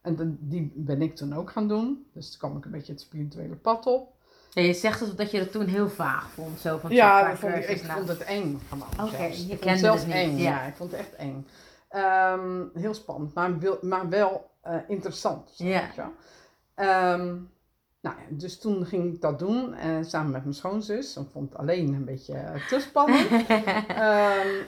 En 0.01 0.17
de, 0.17 0.37
die 0.39 0.73
ben 0.75 1.03
ik 1.03 1.17
toen 1.17 1.35
ook 1.35 1.51
gaan 1.51 1.69
doen. 1.69 2.07
Dus 2.13 2.31
toen 2.31 2.39
kwam 2.39 2.57
ik 2.57 2.65
een 2.65 2.71
beetje 2.71 2.93
het 2.93 3.01
spirituele 3.01 3.57
pad 3.57 3.87
op. 3.87 4.13
Ja, 4.51 4.63
je 4.63 4.73
zegt 4.73 5.01
dus 5.01 5.15
dat 5.15 5.31
je 5.31 5.39
dat 5.39 5.53
toen 5.53 5.67
heel 5.67 5.89
vaag 5.89 6.31
vond. 6.31 6.61
Zo 6.61 6.79
van 6.79 6.91
ja, 6.91 7.31
ik 7.31 7.37
vond, 7.37 7.55
ik, 7.55 7.69
ik 7.69 7.85
vond 7.85 8.09
het 8.09 8.21
eng. 8.21 8.61
Oké, 8.73 9.05
okay, 9.05 9.31
je 9.31 9.53
ik 9.53 9.61
kende 9.61 9.91
het 9.91 10.07
niet. 10.07 10.15
eng. 10.15 10.37
Ja. 10.37 10.43
ja. 10.43 10.63
ik 10.63 10.77
vond 10.77 10.91
het 10.91 11.01
echt 11.01 11.15
eng. 11.15 11.47
Um, 11.95 12.71
heel 12.75 12.95
spannend, 12.95 13.35
maar, 13.35 13.51
maar 13.81 14.09
wel 14.09 14.51
uh, 14.67 14.77
interessant. 14.89 15.53
Ja. 15.57 16.13
Um, 17.15 17.51
nou 18.07 18.19
dus 18.29 18.59
toen 18.59 18.87
ging 18.87 19.15
ik 19.15 19.21
dat 19.21 19.39
doen, 19.39 19.75
uh, 19.75 19.97
samen 20.01 20.31
met 20.31 20.43
mijn 20.43 20.55
schoonzus. 20.55 21.17
Ik 21.17 21.27
vond 21.33 21.51
het 21.51 21.59
alleen 21.59 21.95
een 21.95 22.05
beetje 22.05 22.33
uh, 22.33 22.69
te 22.69 22.81
spannend. 22.81 23.31
um, 23.31 23.47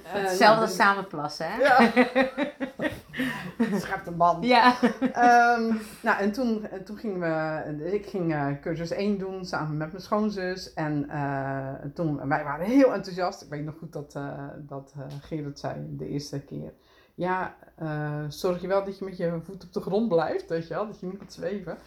Hetzelfde 0.04 0.44
nou, 0.44 0.66
dus, 0.66 0.76
samen 0.76 1.06
plassen, 1.06 1.46
hè? 1.48 1.60
Ja. 1.60 1.90
Schept 3.80 4.06
een 4.06 4.16
band. 4.16 4.44
Ja. 4.44 4.74
Um, 5.56 5.80
nou, 6.02 6.20
en 6.20 6.32
toen, 6.32 6.68
toen 6.84 6.96
gingen 6.96 7.20
we, 7.20 7.92
ik 7.92 8.06
ging 8.06 8.34
uh, 8.34 8.46
cursus 8.60 8.90
1 8.90 9.18
doen 9.18 9.44
samen 9.44 9.76
met 9.76 9.90
mijn 9.90 10.02
schoonzus. 10.02 10.74
En 10.74 11.10
toen, 11.94 12.28
wij 12.28 12.44
waren 12.44 12.66
heel 12.66 12.94
enthousiast. 12.94 13.42
Ik 13.42 13.48
weet 13.48 13.64
nog 13.64 13.74
goed 13.78 13.92
dat, 13.92 14.18
dat 14.58 14.94
Gerard 15.20 15.58
zei 15.58 15.86
de 15.88 16.08
eerste 16.08 16.40
keer. 16.40 16.72
Ja, 17.14 17.56
zorg 18.28 18.60
je 18.60 18.68
wel 18.68 18.84
dat 18.84 18.98
je 18.98 19.04
met 19.04 19.16
je 19.16 19.40
voet 19.44 19.64
op 19.64 19.72
de 19.72 19.80
grond 19.80 20.08
blijft, 20.08 20.48
weet 20.48 20.68
je 20.68 20.74
wel. 20.74 20.86
Dat 20.86 21.00
je 21.00 21.06
niet 21.06 21.20
moet 21.20 21.32
zweven. 21.32 21.78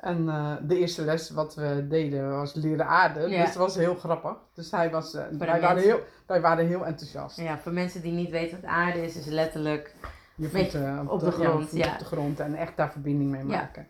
En 0.00 0.24
uh, 0.24 0.56
de 0.62 0.78
eerste 0.78 1.04
les 1.04 1.30
wat 1.30 1.54
we 1.54 1.86
deden 1.88 2.30
was 2.30 2.54
leren 2.54 2.86
aarde. 2.86 3.20
Ja. 3.20 3.38
Dus 3.38 3.46
het 3.46 3.54
was 3.54 3.74
heel 3.74 3.94
grappig. 3.94 4.36
Dus 4.54 4.70
hij 4.70 4.90
was, 4.90 5.14
uh, 5.14 5.22
wij, 5.38 5.60
waren 5.60 5.82
heel, 5.82 6.00
wij 6.26 6.40
waren 6.40 6.66
heel 6.66 6.86
enthousiast. 6.86 7.36
Ja, 7.36 7.58
voor 7.58 7.72
mensen 7.72 8.02
die 8.02 8.12
niet 8.12 8.30
weten 8.30 8.60
wat 8.60 8.70
aarde 8.70 9.04
is, 9.04 9.16
is 9.16 9.26
letterlijk 9.26 9.94
je 10.34 10.48
voet, 10.48 10.74
uh, 10.74 11.00
op, 11.02 11.10
op, 11.10 11.20
de, 11.20 11.30
grond. 11.30 11.72
Ja, 11.72 11.92
op 11.92 11.98
de 11.98 12.04
grond 12.04 12.40
en 12.40 12.54
echt 12.54 12.76
daar 12.76 12.90
verbinding 12.90 13.30
mee 13.30 13.44
maken. 13.44 13.86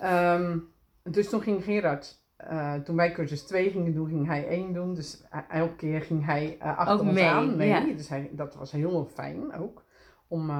Ja. 0.00 0.34
Um, 0.34 0.68
dus 1.02 1.28
toen 1.28 1.42
ging 1.42 1.64
Gerard, 1.64 2.22
uh, 2.52 2.74
toen 2.74 2.96
wij 2.96 3.12
cursus 3.12 3.42
2 3.42 3.70
gingen 3.70 3.94
doen, 3.94 4.08
ging 4.08 4.26
hij 4.26 4.46
1 4.46 4.72
doen. 4.72 4.94
Dus 4.94 5.22
elke 5.48 5.76
keer 5.76 6.00
ging 6.00 6.26
hij 6.26 6.56
achter 6.60 6.94
ook 6.94 7.00
ons 7.00 7.12
mee. 7.12 7.24
aan 7.24 7.56
mee. 7.56 7.68
Ja. 7.68 7.80
Dus 7.80 8.08
hij, 8.08 8.30
dat 8.32 8.54
was 8.54 8.72
heel 8.72 9.10
fijn 9.14 9.54
ook. 9.54 9.82
Om, 10.28 10.52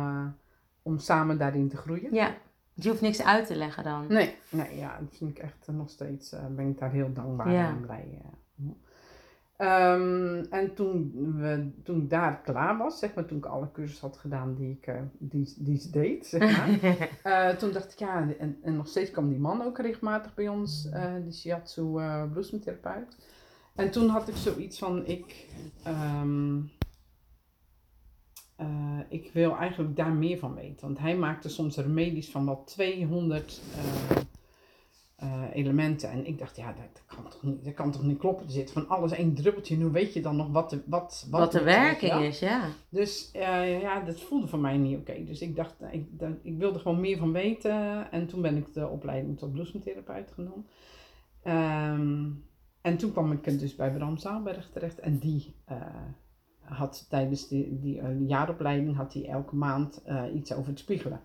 om 0.83 0.99
samen 0.99 1.39
daarin 1.39 1.69
te 1.69 1.77
groeien. 1.77 2.15
Ja. 2.15 2.35
Je 2.75 2.89
hoeft 2.89 3.01
niks 3.01 3.23
uit 3.23 3.47
te 3.47 3.57
leggen 3.57 3.85
dan. 3.85 4.07
Nee, 4.09 4.35
nee 4.51 4.77
ja, 4.77 4.99
dat 5.01 5.17
vind 5.17 5.31
ik 5.31 5.39
echt 5.39 5.69
uh, 5.71 5.77
nog 5.77 5.91
steeds, 5.91 6.33
uh, 6.33 6.47
ben 6.47 6.69
ik 6.69 6.79
daar 6.79 6.91
heel 6.91 7.13
dankbaar 7.13 7.53
ja. 7.53 7.69
en 7.69 7.81
blij 7.81 8.21
uh, 8.59 9.93
um, 9.93 10.47
en 10.51 10.75
toen, 10.75 11.13
we, 11.37 11.71
toen 11.83 12.03
ik 12.03 12.11
daar 12.11 12.41
klaar 12.41 12.77
was, 12.77 12.99
zeg 12.99 13.15
maar, 13.15 13.25
toen 13.25 13.39
ik 13.39 13.47
alle 13.47 13.73
cursus 13.73 14.01
had 14.01 14.17
gedaan 14.17 14.55
die 14.55 14.71
ik 14.71 14.95
die, 15.19 15.55
die 15.59 15.79
ze 15.79 15.91
deed, 15.91 16.27
zeg 16.27 16.57
maar. 16.57 17.57
toen 17.59 17.73
dacht 17.73 17.93
ik, 17.93 17.99
ja, 17.99 18.29
en, 18.39 18.59
en, 18.63 18.77
nog 18.77 18.89
steeds 18.89 19.11
kwam 19.11 19.29
die 19.29 19.39
man 19.39 19.63
ook 19.63 19.79
regelmatig 19.79 20.35
bij 20.35 20.49
ons, 20.49 20.89
die 21.23 21.33
shiatsu 21.33 21.83
bloesemtherapeut. 22.33 23.17
En 23.75 23.91
toen 23.91 24.09
had 24.09 24.29
ik 24.29 24.37
zoiets 24.37 24.79
van, 24.79 25.07
ik... 25.07 25.47
Um, 25.87 26.71
uh, 28.63 28.99
ik 29.09 29.31
wil 29.33 29.57
eigenlijk 29.57 29.97
daar 29.97 30.13
meer 30.13 30.39
van 30.39 30.55
weten. 30.55 30.87
Want 30.87 30.99
hij 30.99 31.17
maakte 31.17 31.49
soms 31.49 31.77
remedies 31.77 32.31
van 32.31 32.47
wel 32.47 32.65
200 32.65 33.61
uh, 33.77 34.17
uh, 35.23 35.43
elementen. 35.53 36.11
En 36.11 36.27
ik 36.27 36.39
dacht, 36.39 36.57
ja, 36.57 36.67
dat, 36.73 37.03
kan 37.07 37.29
toch 37.31 37.43
niet, 37.43 37.65
dat 37.65 37.75
kan 37.75 37.93
toch 37.93 38.03
niet 38.03 38.19
kloppen. 38.19 38.47
Er 38.47 38.53
zit 38.53 38.71
van 38.71 38.89
alles 38.89 39.13
één 39.13 39.35
druppeltje. 39.35 39.75
En 39.75 39.83
hoe 39.83 39.91
weet 39.91 40.15
je 40.15 40.21
dan 40.21 40.37
nog 40.37 40.49
wat 40.51 40.71
de, 40.71 40.83
wat, 40.87 41.27
wat, 41.31 41.41
wat 41.41 41.53
de 41.53 41.63
werking 41.63 42.13
is, 42.13 42.39
ja. 42.39 42.69
Dus 42.89 43.31
ja, 43.33 44.01
dat 44.01 44.21
voelde 44.21 44.47
voor 44.47 44.59
mij 44.59 44.77
niet 44.77 44.99
oké. 44.99 45.11
Okay. 45.11 45.25
Dus 45.25 45.41
ik 45.41 45.57
dacht, 45.57 45.75
ik, 45.91 46.19
dat, 46.19 46.33
ik 46.43 46.59
wilde 46.59 46.79
gewoon 46.79 47.01
meer 47.01 47.19
van 47.19 47.33
weten. 47.33 48.11
En 48.11 48.27
toen 48.27 48.43
ben 48.43 48.57
ik 48.57 48.73
de 48.73 48.89
opleiding 48.89 49.39
tot 49.39 49.53
bloesemtherapeut 49.53 50.33
genomen. 50.35 50.67
Um, 51.45 52.45
en 52.81 52.97
toen 52.97 53.13
kwam 53.13 53.33
ik 53.33 53.61
dus 53.61 53.75
bij 53.75 53.93
Bram 53.93 54.17
Zaalberg 54.17 54.71
terecht. 54.71 54.99
En 54.99 55.19
die 55.19 55.55
had 56.73 57.07
tijdens 57.09 57.49
die, 57.49 57.81
die 57.81 58.01
uh, 58.01 58.29
jaaropleiding 58.29 58.97
had 58.97 59.13
hij 59.13 59.29
elke 59.29 59.57
maand 59.57 60.03
uh, 60.07 60.35
iets 60.35 60.53
over 60.53 60.69
het 60.71 60.79
spiegelen. 60.79 61.21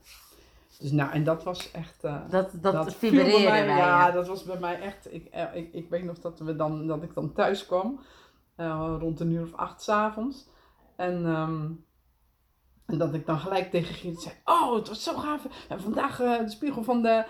Dus 0.80 0.92
nou, 0.92 1.12
en 1.12 1.24
dat 1.24 1.44
was 1.44 1.72
echt... 1.72 2.04
Uh, 2.04 2.30
dat 2.30 2.52
dat, 2.62 2.74
dat 2.74 2.96
vibreerde 2.96 3.32
mij, 3.32 3.66
wij, 3.66 3.78
Ja, 3.78 4.12
dat 4.12 4.28
was 4.28 4.44
bij 4.44 4.60
mij 4.60 4.82
echt... 4.82 5.14
Ik, 5.14 5.30
ik, 5.54 5.74
ik 5.74 5.90
weet 5.90 6.04
nog 6.04 6.20
dat, 6.20 6.40
we 6.40 6.56
dan, 6.56 6.88
dat 6.88 7.04
ik 7.04 7.14
dan 7.14 7.34
thuis 7.34 7.66
kwam, 7.66 8.00
rond 9.00 9.20
een 9.20 9.32
uur 9.32 9.44
of 9.44 9.54
acht 9.54 9.82
s'avonds. 9.82 10.48
En, 10.96 11.26
um, 11.26 11.86
en 12.88 12.98
dat 12.98 13.14
ik 13.14 13.26
dan 13.26 13.40
gelijk 13.40 13.72
tegen 13.72 13.96
Geert 13.96 14.22
zei, 14.22 14.36
oh, 14.46 14.76
het 14.76 14.88
was 14.88 15.04
zo 15.04 15.14
gaaf. 15.14 15.44
We 15.44 15.50
hebben 15.68 15.94
vandaag 15.94 16.18
de 16.18 16.50
spiegel 16.50 16.84
van 16.84 17.02
de 17.02 17.24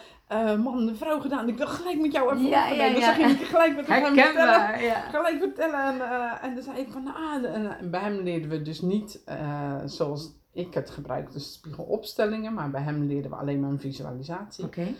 man 0.63 0.79
en 0.79 0.85
de 0.85 0.95
vrouw 0.95 1.19
gedaan. 1.19 1.47
Ik 1.47 1.57
wil 1.57 1.67
gelijk 1.67 1.99
met 1.99 2.11
jou 2.11 2.33
even 2.33 2.47
ja, 2.47 2.67
ja, 2.67 2.89
Dus 2.89 2.99
ja. 2.99 3.05
dan 3.05 3.25
ging 3.25 3.39
ik 3.39 3.45
gelijk 3.45 3.75
met 3.75 3.87
hem 3.87 4.03
vertellen. 4.05 4.81
Ja. 4.83 4.99
Gelijk 4.99 5.37
vertellen. 5.39 5.79
En, 5.79 5.95
uh, 5.95 6.43
en 6.43 6.55
dan 6.55 6.63
zei 6.63 6.77
ik 6.77 6.87
van, 6.91 7.07
ah, 7.07 7.33
en, 7.33 7.77
en 7.79 7.91
bij 7.91 8.01
hem 8.01 8.19
leerden 8.19 8.49
we 8.49 8.61
dus 8.61 8.81
niet 8.81 9.21
uh, 9.29 9.75
zoals 9.85 10.31
ik 10.53 10.73
het 10.73 10.89
gebruik, 10.89 11.31
dus 11.31 11.53
spiegelopstellingen. 11.53 12.53
Maar 12.53 12.69
bij 12.69 12.81
hem 12.81 13.03
leerden 13.03 13.31
we 13.31 13.37
alleen 13.37 13.59
maar 13.59 13.69
een 13.69 13.79
visualisatie. 13.79 14.65
Okay. 14.65 14.95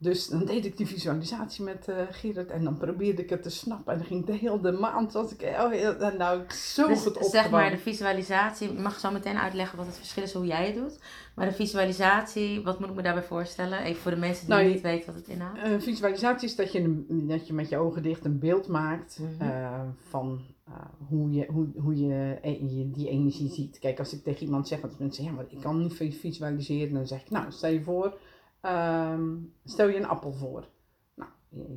Dus 0.00 0.26
dan 0.26 0.44
deed 0.44 0.64
ik 0.64 0.76
die 0.76 0.86
visualisatie 0.86 1.64
met 1.64 1.86
uh, 1.88 1.96
Gerard 2.10 2.50
en 2.50 2.64
dan 2.64 2.76
probeerde 2.76 3.22
ik 3.22 3.30
het 3.30 3.42
te 3.42 3.50
snappen. 3.50 3.92
En 3.92 3.98
dan 3.98 4.06
ging 4.08 4.26
de 4.26 4.32
hele 4.32 4.72
maand, 4.72 5.12
was 5.12 5.32
ik 5.32 5.40
heel, 5.40 5.70
heel, 5.70 6.12
nou, 6.18 6.42
zo 6.52 6.86
dus 6.86 6.98
goed 6.98 7.06
opgebouwd. 7.06 7.32
zeg 7.32 7.50
maar, 7.50 7.70
de 7.70 7.78
visualisatie, 7.78 8.68
ik 8.68 8.78
mag 8.78 8.98
zo 8.98 9.10
meteen 9.10 9.38
uitleggen 9.38 9.78
wat 9.78 9.86
het 9.86 9.96
verschil 9.96 10.22
is 10.22 10.32
hoe 10.32 10.46
jij 10.46 10.66
het 10.66 10.74
doet. 10.74 10.98
Maar 11.34 11.46
de 11.46 11.54
visualisatie, 11.54 12.62
wat 12.62 12.80
moet 12.80 12.88
ik 12.88 12.94
me 12.94 13.02
daarbij 13.02 13.22
voorstellen? 13.22 13.82
Even 13.82 14.02
voor 14.02 14.10
de 14.10 14.16
mensen 14.16 14.46
die 14.46 14.54
nou, 14.54 14.68
niet 14.68 14.80
weten 14.80 15.06
wat 15.06 15.14
het 15.14 15.28
inhoudt. 15.28 15.62
Een 15.62 15.82
visualisatie 15.82 16.48
is 16.48 16.56
dat 16.56 16.72
je, 16.72 16.80
een, 16.80 17.24
dat 17.28 17.46
je 17.46 17.52
met 17.52 17.68
je 17.68 17.76
ogen 17.76 18.02
dicht 18.02 18.24
een 18.24 18.38
beeld 18.38 18.68
maakt 18.68 19.18
Mhm. 19.18 19.32
mm 19.32 19.38
-hmm. 19.38 19.48
uh, 19.48 19.80
van 20.08 20.40
uh, 20.68 20.74
hoe, 21.08 21.30
je, 21.30 21.46
hoe, 21.50 21.66
hoe 21.76 21.96
je, 21.96 22.38
je, 22.42 22.90
die 22.90 23.08
energie 23.08 23.50
ziet. 23.50 23.78
Kijk, 23.78 23.98
als 23.98 24.12
ik 24.12 24.22
tegen 24.22 24.44
iemand 24.44 24.68
zeg, 24.68 24.80
want 24.80 24.98
mensen 24.98 25.22
zeggen, 25.22 25.34
ja, 25.34 25.42
maar 25.42 25.52
ik 25.52 25.60
kan 25.60 25.78
niet 25.78 26.16
visualiseren. 26.16 26.94
Dan 26.94 27.06
zeg 27.06 27.20
ik, 27.20 27.30
nou, 27.30 27.52
stel 27.52 27.70
je 27.70 27.82
voor, 27.82 28.18
um, 28.62 29.54
stel 29.64 29.88
je 29.88 29.96
een 29.96 30.08
appel 30.08 30.32
voor. 30.32 30.68
Nou, 31.14 31.30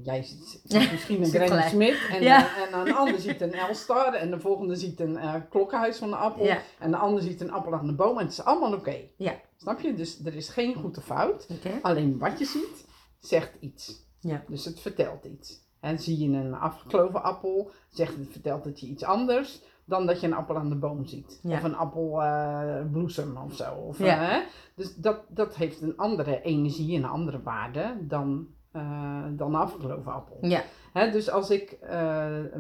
jij 0.04 0.24
ziet, 0.24 0.62
ziet 0.64 0.92
misschien 0.92 1.24
een 1.24 1.30
Granny 1.30 1.70
Smith 1.70 2.00
en, 2.12 2.22
ja. 2.22 2.40
uh, 2.40 2.58
en 2.58 2.88
een 2.88 2.94
ander 2.94 3.20
ziet 3.20 3.42
een 3.42 3.54
Elstar 3.54 4.14
en 4.14 4.32
de 4.32 4.40
volgende 4.40 4.76
ziet 4.76 5.00
een 5.00 5.14
uh, 5.14 5.36
klokkenhuis 5.50 5.98
van 5.98 6.08
een 6.08 6.20
appel 6.20 6.46
ja. 6.46 6.62
en 6.80 6.92
de 6.92 6.98
ander 6.98 7.22
ziet 7.22 7.42
een 7.42 7.52
appel 7.52 7.74
aan 7.74 7.88
de 7.88 7.96
boom 7.96 8.18
en 8.18 8.24
het 8.24 8.32
is 8.32 8.44
allemaal 8.44 8.70
oké. 8.70 8.80
Okay. 8.80 9.12
Ja. 9.18 9.40
Snap 9.58 9.80
je? 9.80 9.94
Dus 9.94 10.26
er 10.26 10.36
is 10.36 10.50
geen 10.50 10.76
goed 10.76 10.98
of 10.98 11.04
fout. 11.04 11.48
Okay. 11.50 11.80
Alleen 11.82 12.18
wat 12.18 12.40
je 12.40 12.46
ziet, 12.46 12.86
zegt 13.20 13.52
iets. 13.60 14.10
Ja. 14.20 14.44
Dus 14.48 14.66
het 14.66 14.80
vertelt 14.80 15.26
iets. 15.26 15.70
En 15.80 16.00
zie 16.00 16.18
je 16.18 16.38
een 16.38 16.54
afgekloven 16.54 17.24
appel, 17.24 17.72
zegt 17.90 18.16
het, 18.16 18.28
vertelt 18.32 18.66
het 18.66 18.80
je 18.80 18.88
iets 18.88 19.04
anders 19.04 19.62
dan 19.86 20.06
dat 20.06 20.22
je 20.22 20.28
een 20.28 20.34
appel 20.34 20.58
aan 20.58 20.70
de 20.70 20.76
boom 20.76 21.06
ziet. 21.06 21.40
Ja. 21.44 21.58
Of 21.58 21.64
een 21.64 21.76
appelbloesem 21.76 23.32
uh, 23.32 23.44
of 23.44 23.54
zo. 23.54 23.74
Of, 23.74 23.98
ja. 23.98 24.38
uh, 24.38 24.46
dus 24.76 24.96
dat, 24.96 25.24
dat 25.28 25.56
heeft 25.56 25.82
een 25.82 25.98
andere 25.98 26.42
energie 26.42 26.98
en 26.98 27.04
een 27.04 27.10
andere 27.10 27.42
waarde 27.42 27.98
dan, 28.00 28.48
uh, 28.74 29.24
dan 29.32 29.54
een 29.54 29.62
afgekloven 29.62 30.14
appel. 30.14 30.38
Ja. 30.42 30.64
Hè, 30.94 31.12
dus 31.12 31.30
als 31.30 31.50
ik 31.50 31.78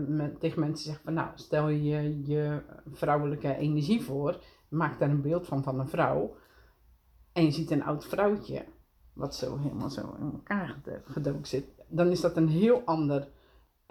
met, 0.08 0.40
tegen 0.40 0.60
mensen 0.60 0.92
zeg 0.92 1.02
van 1.04 1.14
nou, 1.14 1.28
stel 1.36 1.68
je 1.68 2.26
je 2.26 2.62
vrouwelijke 2.92 3.56
energie 3.56 4.02
voor, 4.02 4.40
maak 4.70 5.00
daar 5.00 5.10
een 5.10 5.22
beeld 5.22 5.48
van 5.48 5.64
van 5.64 5.80
een 5.80 5.90
vrouw. 5.90 6.36
En 7.34 7.44
je 7.44 7.52
ziet 7.52 7.72
een 7.72 7.84
oud 7.84 8.06
vrouwtje, 8.06 8.66
wat 9.14 9.36
zo 9.36 9.58
helemaal 9.58 9.90
zo 9.90 10.16
in 10.20 10.32
elkaar 10.32 10.76
gedoken 11.06 11.48
zit. 11.48 11.66
Dan 11.88 12.08
is 12.08 12.22
dat 12.22 12.38
een 12.38 12.50
heel 12.50 12.82
ander 12.86 13.28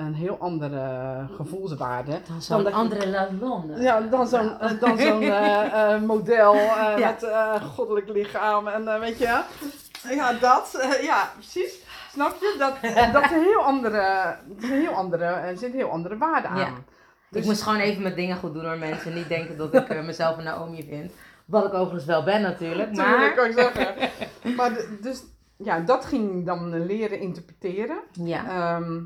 een 0.06 0.14
heel 0.14 0.36
andere 0.38 1.26
gevoelswaarde. 1.36 2.20
Dan 2.28 2.42
zo'n 2.42 2.72
andere 2.72 3.08
lalonde. 3.08 3.80
Ja, 3.80 4.00
dan 4.00 4.26
zo'n 4.26 4.56
uh, 4.62 4.80
dan 4.80 4.98
zo'n 4.98 5.22
uh, 5.22 5.64
uh, 5.74 6.00
model 6.00 6.54
ja. 6.54 6.96
met 6.98 7.26
goddelijk 7.74 8.08
lichaam 8.08 8.68
en 8.68 9.00
weet 9.00 9.18
je. 9.18 9.42
Ja, 10.08 10.32
dat. 10.32 10.98
ja, 11.02 11.30
precies. 11.34 11.78
Snap 12.12 12.36
je? 12.40 12.54
Dat, 12.58 12.74
dat 13.12 13.24
is 13.24 13.30
een 13.30 13.42
heel 13.42 13.62
andere, 13.62 14.36
een 14.60 14.70
heel 14.70 14.92
andere, 14.92 15.24
er 15.24 15.56
zit 15.56 15.72
een 15.72 15.78
heel 15.78 15.90
andere 15.90 16.18
waarde 16.18 16.48
aan. 16.48 16.58
Ja. 16.58 16.70
Dus... 17.30 17.40
Ik 17.40 17.48
moest 17.48 17.62
gewoon 17.62 17.78
even 17.78 18.02
mijn 18.02 18.14
dingen 18.14 18.36
goed 18.36 18.52
doen 18.52 18.62
door 18.62 18.78
mensen. 18.78 19.14
Niet 19.14 19.28
denken 19.28 19.56
dat 19.56 19.74
ik 19.74 20.02
mezelf 20.02 20.36
een 20.36 20.44
Naomi 20.44 20.86
vind. 20.88 21.12
Wat 21.44 21.64
ik 21.64 21.74
overigens 21.74 22.04
wel 22.04 22.24
ben 22.24 22.42
natuurlijk. 22.42 22.94
Tuurlijk, 22.94 23.18
Maar... 23.18 23.34
kan 23.34 23.44
ik 23.46 23.52
zeggen. 23.52 24.10
maar 24.56 24.72
dus 25.00 25.22
ja, 25.56 25.80
dat 25.80 26.04
ging 26.04 26.46
dan 26.46 26.86
leren 26.86 27.20
interpreteren. 27.20 27.98
Ja. 28.12 28.44
Ehm, 28.46 29.02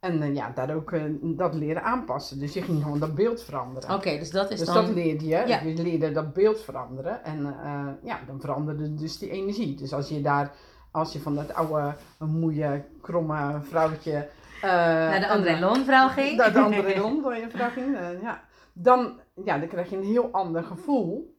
en 0.00 0.22
eh, 0.22 0.34
ja, 0.34 0.50
daar 0.54 0.74
ook 0.74 0.92
eh, 0.92 1.02
dat 1.20 1.54
leren 1.54 1.82
aanpassen. 1.82 2.38
Dus 2.38 2.52
je 2.54 2.62
ging 2.62 2.82
gewoon 2.82 2.98
dat 2.98 3.14
beeld 3.14 3.42
veranderen. 3.42 3.94
Oké, 3.94 4.18
dus 4.18 4.30
dat 4.30 4.50
is 4.50 4.58
Dus 4.58 4.68
dan... 4.68 4.84
dat 4.84 4.94
leerde 4.94 5.24
je. 5.26 5.44
Ja. 5.46 5.60
Je 5.60 5.82
leerde 5.82 6.12
dat 6.12 6.32
beeld 6.32 6.60
veranderen. 6.60 7.24
En 7.24 7.46
eh, 7.62 7.86
ja, 8.02 8.18
dan 8.26 8.40
veranderde 8.40 8.94
dus 8.94 9.18
die 9.18 9.30
energie. 9.30 9.74
Dus 9.74 9.92
als 9.92 10.08
je 10.08 10.20
daar, 10.20 10.52
als 10.90 11.12
je 11.12 11.20
van 11.20 11.34
dat 11.34 11.54
oude, 11.54 11.94
moeie, 12.18 12.84
kromme 13.00 13.58
vrouwtje... 13.62 14.28
eh, 14.62 14.70
naar 14.70 15.20
de 15.20 15.28
André 15.28 15.58
Loon-vrouw 15.58 16.08
ging. 16.18 16.36
Naar 16.36 16.52
de 16.52 16.60
andere 16.60 17.00
Londen 17.00 17.50
vrouw 17.50 17.70
ging. 17.70 17.96
eh, 17.96 18.22
ja. 18.22 18.42
Dan, 18.72 19.20
ja, 19.44 19.58
dan 19.58 19.68
krijg 19.68 19.90
je 19.90 19.96
een 19.96 20.04
heel 20.04 20.28
ander 20.32 20.62
gevoel. 20.64 21.36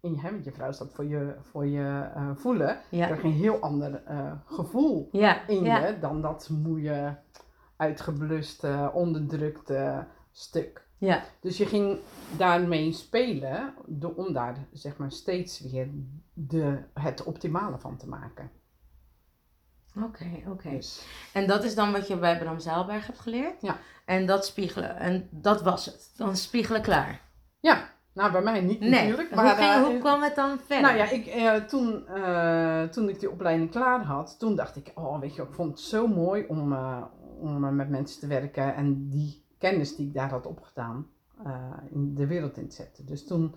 In 0.00 0.12
je, 0.14 0.20
hè, 0.20 0.30
want 0.30 0.44
je 0.44 0.52
vrouw 0.52 0.72
staat 0.72 0.92
voor 0.92 1.04
je, 1.04 1.34
voor 1.40 1.66
je 1.66 2.08
voelen. 2.34 2.66
Dan 2.90 3.00
krijg 3.00 3.22
je 3.22 3.28
een 3.28 3.34
heel 3.34 3.58
ander 3.60 4.02
gevoel 4.46 5.08
Ja, 5.12 5.46
in 5.48 5.64
ja. 5.64 5.86
je 5.86 5.98
dan 5.98 6.22
dat 6.22 6.48
moeie, 6.62 7.16
uitgebluste, 7.76 8.90
onderdrukte 8.94 10.06
stuk. 10.32 10.84
Ja. 10.98 11.24
Dus 11.40 11.56
je 11.56 11.66
ging 11.66 11.98
daarmee 12.36 12.92
spelen 12.92 13.74
om 14.16 14.32
daar 14.32 14.66
zeg 14.72 14.96
maar 14.96 15.12
steeds 15.12 15.60
weer 15.60 15.88
de, 16.32 16.78
het 16.94 17.24
optimale 17.24 17.78
van 17.78 17.96
te 17.96 18.08
maken. 18.08 18.50
Oké, 20.04 20.42
oké. 20.48 20.70
Dus, 20.70 21.06
En 21.32 21.46
dat 21.46 21.64
is 21.64 21.74
dan 21.74 21.92
wat 21.92 22.08
je 22.08 22.18
bij 22.18 22.38
Bram 22.38 22.58
Zaalberg 22.58 23.06
hebt 23.06 23.20
geleerd? 23.20 23.62
Ja. 23.62 23.78
En 24.04 24.26
dat 24.26 24.46
spiegelen. 24.46 24.96
En 24.96 25.28
dat 25.30 25.62
was 25.62 25.86
het. 25.86 26.12
Dan 26.16 26.36
spiegelen 26.36 26.82
klaar. 26.82 27.20
ja, 27.60 27.88
nou 28.12 28.32
bij 28.32 28.42
mij 28.42 28.60
niet 28.60 28.80
Nee. 28.80 28.90
natuurlijk. 28.90 29.30
hoe, 29.30 29.48
ging, 29.48 29.58
eh, 29.58 29.82
hoe 29.82 29.98
kwam 29.98 30.22
het 30.22 30.34
dan 30.34 30.58
verder? 30.58 30.80
Nou 30.80 30.96
ja, 30.96 31.10
ik, 31.10 31.26
eh, 31.26 31.54
toen, 31.54 32.06
eh, 32.06 32.82
toen 32.82 33.08
ik 33.08 33.20
die 33.20 33.30
opleiding 33.30 33.70
klaar 33.70 34.02
had, 34.02 34.38
toen 34.38 34.56
dacht 34.56 34.76
ik, 34.76 34.92
oh 34.94 35.20
weet 35.20 35.34
je, 35.34 35.42
ik 35.42 35.52
vond 35.52 35.70
het 35.70 35.80
zo 35.80 36.06
mooi 36.06 36.44
om, 36.48 36.76
om 37.38 37.76
met 37.76 37.88
mensen 37.88 38.20
te 38.20 38.26
werken 38.26 38.74
en 38.74 39.08
die 39.08 39.44
kennis 39.58 39.96
die 39.96 40.06
ik 40.06 40.14
daar 40.14 40.30
had 40.30 40.46
opgedaan 40.46 41.06
eh, 41.44 41.72
in 41.90 42.14
de 42.14 42.26
wereld 42.26 42.56
in 42.56 42.68
te 42.68 42.74
zetten. 42.74 43.06
Dus 43.06 43.26
toen, 43.26 43.54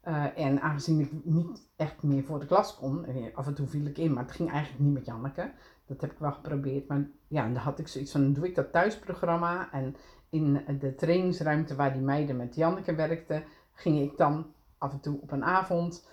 eh, 0.00 0.38
en 0.38 0.60
aangezien 0.60 1.00
ik 1.00 1.10
niet 1.24 1.70
echt 1.76 2.02
meer 2.02 2.24
voor 2.24 2.40
de 2.40 2.46
klas 2.46 2.76
kon, 2.76 3.04
eh, 3.04 3.36
af 3.36 3.46
en 3.46 3.54
toe 3.54 3.66
viel 3.66 3.86
ik 3.86 3.98
in, 3.98 4.12
maar 4.12 4.22
het 4.22 4.32
ging 4.32 4.50
eigenlijk 4.50 4.84
niet 4.84 4.94
met 4.94 5.06
Janneke. 5.06 5.52
Dat 5.86 6.00
heb 6.00 6.12
ik 6.12 6.18
wel 6.18 6.32
geprobeerd, 6.32 6.88
maar 6.88 7.06
ja, 7.28 7.42
dan 7.42 7.54
had 7.54 7.78
ik 7.78 7.88
zoiets 7.88 8.12
van, 8.12 8.32
doe 8.32 8.46
ik 8.46 8.54
dat 8.54 8.72
thuisprogramma 8.72 9.72
en 9.72 9.96
in 10.30 10.64
de 10.78 10.94
trainingsruimte 10.94 11.74
waar 11.74 11.92
die 11.92 12.02
meiden 12.02 12.36
met 12.36 12.54
Janneke 12.54 12.94
werkten, 12.94 13.44
ging 13.72 14.00
ik 14.00 14.16
dan 14.16 14.46
af 14.78 14.92
en 14.92 15.00
toe 15.00 15.20
op 15.20 15.30
een 15.32 15.44
avond 15.44 16.10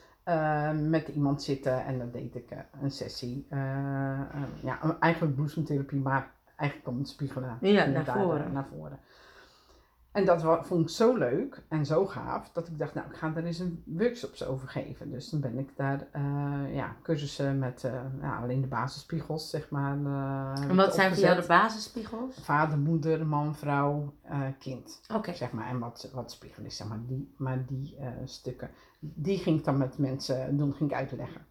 met 0.89 1.07
iemand 1.07 1.43
zitten 1.43 1.85
en 1.85 1.97
dan 1.97 2.11
deed 2.11 2.35
ik 2.35 2.65
een 2.81 2.91
sessie. 2.91 3.45
ja, 4.61 4.97
eigenlijk 4.99 5.35
bloesemtherapie, 5.35 5.99
maar 5.99 6.33
eigenlijk 6.59 6.89
om 6.89 6.97
het 6.97 7.07
spiegelen. 7.07 7.57
Ja, 7.61 7.85
naar 7.85 8.05
voren. 8.05 8.51
naar 8.53 8.67
voren. 8.77 8.99
En 10.11 10.25
dat 10.25 10.41
vond 10.65 10.81
ik 10.81 10.89
zo 10.89 11.17
leuk 11.17 11.61
en 11.67 11.85
zo 11.85 12.05
gaaf 12.05 12.49
dat 12.51 12.67
ik 12.67 12.77
dacht, 12.77 12.93
nou, 12.93 13.07
ik 13.09 13.15
ga 13.15 13.29
daar 13.29 13.43
eens 13.43 13.59
een 13.59 13.83
workshops 13.85 14.45
over 14.45 14.67
geven. 14.67 15.11
Dus 15.11 15.29
dan 15.29 15.39
ben 15.39 15.57
ik 15.57 15.75
daar 15.75 16.07
eh, 16.11 16.75
ja, 16.75 16.95
cursussen 17.03 17.59
met 17.59 17.83
eh, 17.83 18.01
ja, 18.21 18.37
alleen 18.37 18.61
de 18.61 18.67
basisspiegels, 18.67 19.49
zeg 19.49 19.69
maar. 19.69 19.97
eh, 20.05 20.69
en 20.69 20.75
wat 20.75 20.93
zijn 20.95 21.13
voor 21.13 21.23
jou 21.23 21.41
de 21.41 21.47
basisspiegels? 21.47 22.35
Vader, 22.41 22.77
moeder, 22.77 23.25
man, 23.27 23.55
vrouw, 23.55 24.13
kind 24.59 25.01
Oké. 25.13 25.33
zeg 25.33 25.51
maar, 25.51 25.67
en 25.67 25.79
wat, 25.79 26.09
wat 26.13 26.31
spiegel 26.31 26.63
is, 26.63 26.77
zeg 26.77 26.87
maar, 26.87 26.99
die, 27.05 27.33
maar 27.37 27.65
die 27.65 27.97
stukken, 28.25 28.69
die 28.99 29.37
ging 29.37 29.59
ik 29.59 29.65
dan 29.65 29.77
met 29.77 29.97
mensen 29.97 30.57
doen, 30.57 30.73
ging 30.73 30.89
ik 30.91 30.95
uitleggen. 30.97 31.41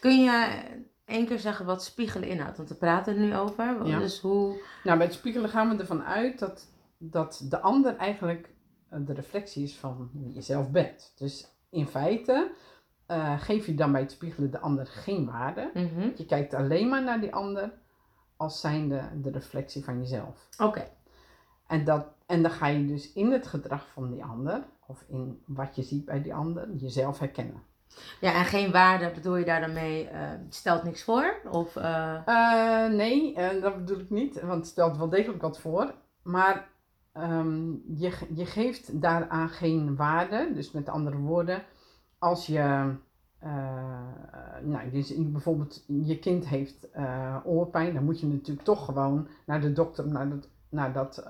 Kun 0.00 0.22
je 0.22 0.60
één 1.06 1.26
keer 1.26 1.38
zeggen 1.38 1.66
wat 1.66 1.84
spiegelen 1.84 2.28
inhoudt? 2.28 2.56
Want 2.56 2.68
we 2.68 2.74
praten 2.74 3.14
er 3.14 3.20
nu 3.20 3.36
over. 3.36 3.86
Ja. 3.86 3.98
Dus 3.98 4.20
hoe... 4.20 4.60
Nou, 4.84 4.96
bij 4.96 5.06
het 5.06 5.14
spiegelen 5.14 5.50
gaan 5.50 5.68
we 5.68 5.76
ervan 5.76 6.04
uit 6.04 6.38
dat, 6.38 6.66
dat 6.98 7.46
de 7.48 7.60
ander 7.60 7.96
eigenlijk 7.96 8.50
eh, 8.88 8.98
de 9.06 9.12
reflectie 9.12 9.62
is 9.62 9.76
van 9.76 10.10
wie 10.12 10.34
je 10.34 10.40
zelf 10.42 10.70
bent. 10.70 11.12
Dus 11.16 11.48
in 11.70 11.86
feite 11.86 12.50
eh, 13.06 13.40
geef 13.40 13.66
je 13.66 13.74
dan 13.74 13.92
bij 13.92 14.00
het 14.00 14.10
spiegelen 14.10 14.50
de 14.50 14.58
ander 14.58 14.86
geen 14.86 15.26
waarde. 15.26 15.70
Mhm. 15.74 16.10
Je 16.16 16.26
kijkt 16.26 16.54
alleen 16.54 16.88
maar 16.88 17.02
naar 17.02 17.20
die 17.20 17.34
ander 17.34 17.72
als 18.36 18.60
zijnde 18.60 19.02
de 19.22 19.30
reflectie 19.30 19.84
van 19.84 19.98
jezelf. 19.98 20.48
Oké. 20.58 20.88
En, 21.66 21.84
dat, 21.84 22.06
en 22.26 22.42
dan 22.42 22.50
ga 22.50 22.66
je 22.66 22.86
dus 22.86 23.12
in 23.12 23.32
het 23.32 23.46
gedrag 23.46 23.88
van 23.92 24.10
die 24.10 24.24
ander, 24.24 24.64
of 24.86 25.04
in 25.08 25.42
wat 25.46 25.76
je 25.76 25.82
ziet 25.82 26.04
bij 26.04 26.22
die 26.22 26.34
ander, 26.34 26.74
jezelf 26.74 27.18
herkennen. 27.18 27.62
Ja, 28.20 28.34
en 28.34 28.44
geen 28.44 28.72
waarde 28.72 29.10
bedoel 29.14 29.36
je 29.36 29.44
daar 29.44 29.60
dan 29.60 29.72
mee? 29.72 30.08
eh, 30.08 30.30
stelt 30.48 30.82
niks 30.82 31.02
voor? 31.02 31.34
Of... 31.50 31.76
eh, 31.76 32.16
Eh, 32.26 32.92
nee, 32.92 33.34
dat 33.60 33.76
bedoel 33.76 33.98
ik 33.98 34.10
niet, 34.10 34.40
want 34.40 34.52
het 34.54 34.66
stelt 34.66 34.96
wel 34.96 35.08
degelijk 35.08 35.42
wat 35.42 35.60
voor. 35.60 35.94
Maar 36.22 36.68
ehm, 37.12 37.70
je, 37.94 38.12
je 38.34 38.46
geeft 38.46 39.00
daaraan 39.00 39.48
geen 39.48 39.96
waarde. 39.96 40.50
Dus 40.54 40.72
met 40.72 40.88
andere 40.88 41.16
woorden, 41.16 41.62
als 42.18 42.46
je, 42.46 42.94
nou, 44.62 44.90
dus 44.90 45.14
bijvoorbeeld 45.16 45.84
je 45.86 46.18
kind 46.18 46.46
heeft 46.48 46.88
oorpijn, 47.44 47.94
dan 47.94 48.04
moet 48.04 48.20
je 48.20 48.26
natuurlijk 48.26 48.66
toch 48.66 48.84
gewoon 48.84 49.28
naar 49.46 49.60
de 49.60 49.72
dokter 49.72 50.04
om 50.04 50.12
naar, 50.12 50.28
dat, 50.28 50.48
naar, 50.68 50.92
dat, 50.92 51.24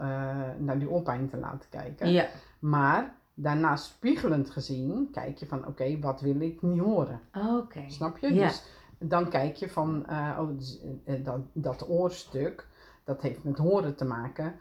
naar 0.58 0.78
die 0.78 0.90
oorpijn 0.90 1.28
te 1.28 1.36
laten 1.36 1.68
kijken. 1.70 2.10
ja. 2.10 2.26
Maar 2.58 3.15
daarna 3.38 3.76
spiegelend 3.76 4.50
gezien, 4.50 5.08
kijk 5.12 5.38
je 5.38 5.46
van 5.46 5.66
oké, 5.66 5.98
wat 5.98 6.20
wil 6.20 6.40
ik 6.40 6.62
niet 6.62 6.80
horen? 6.80 7.20
Oké. 7.34 7.84
Snap 7.86 8.18
je? 8.18 8.34
Ja. 8.34 8.46
Dus 8.46 8.62
dan 8.98 9.28
kijk 9.28 9.56
je 9.56 9.68
van, 9.68 10.06
eh, 10.06 10.38
oh, 10.40 10.58
dus, 10.58 10.80
eh, 10.80 11.14
eh, 11.14 11.24
dat, 11.24 11.40
dat 11.52 11.88
oorstuk, 11.88 12.66
dat 13.04 13.22
heeft 13.22 13.44
met 13.44 13.58
horen 13.58 13.96
te 13.96 14.04
maken. 14.04 14.54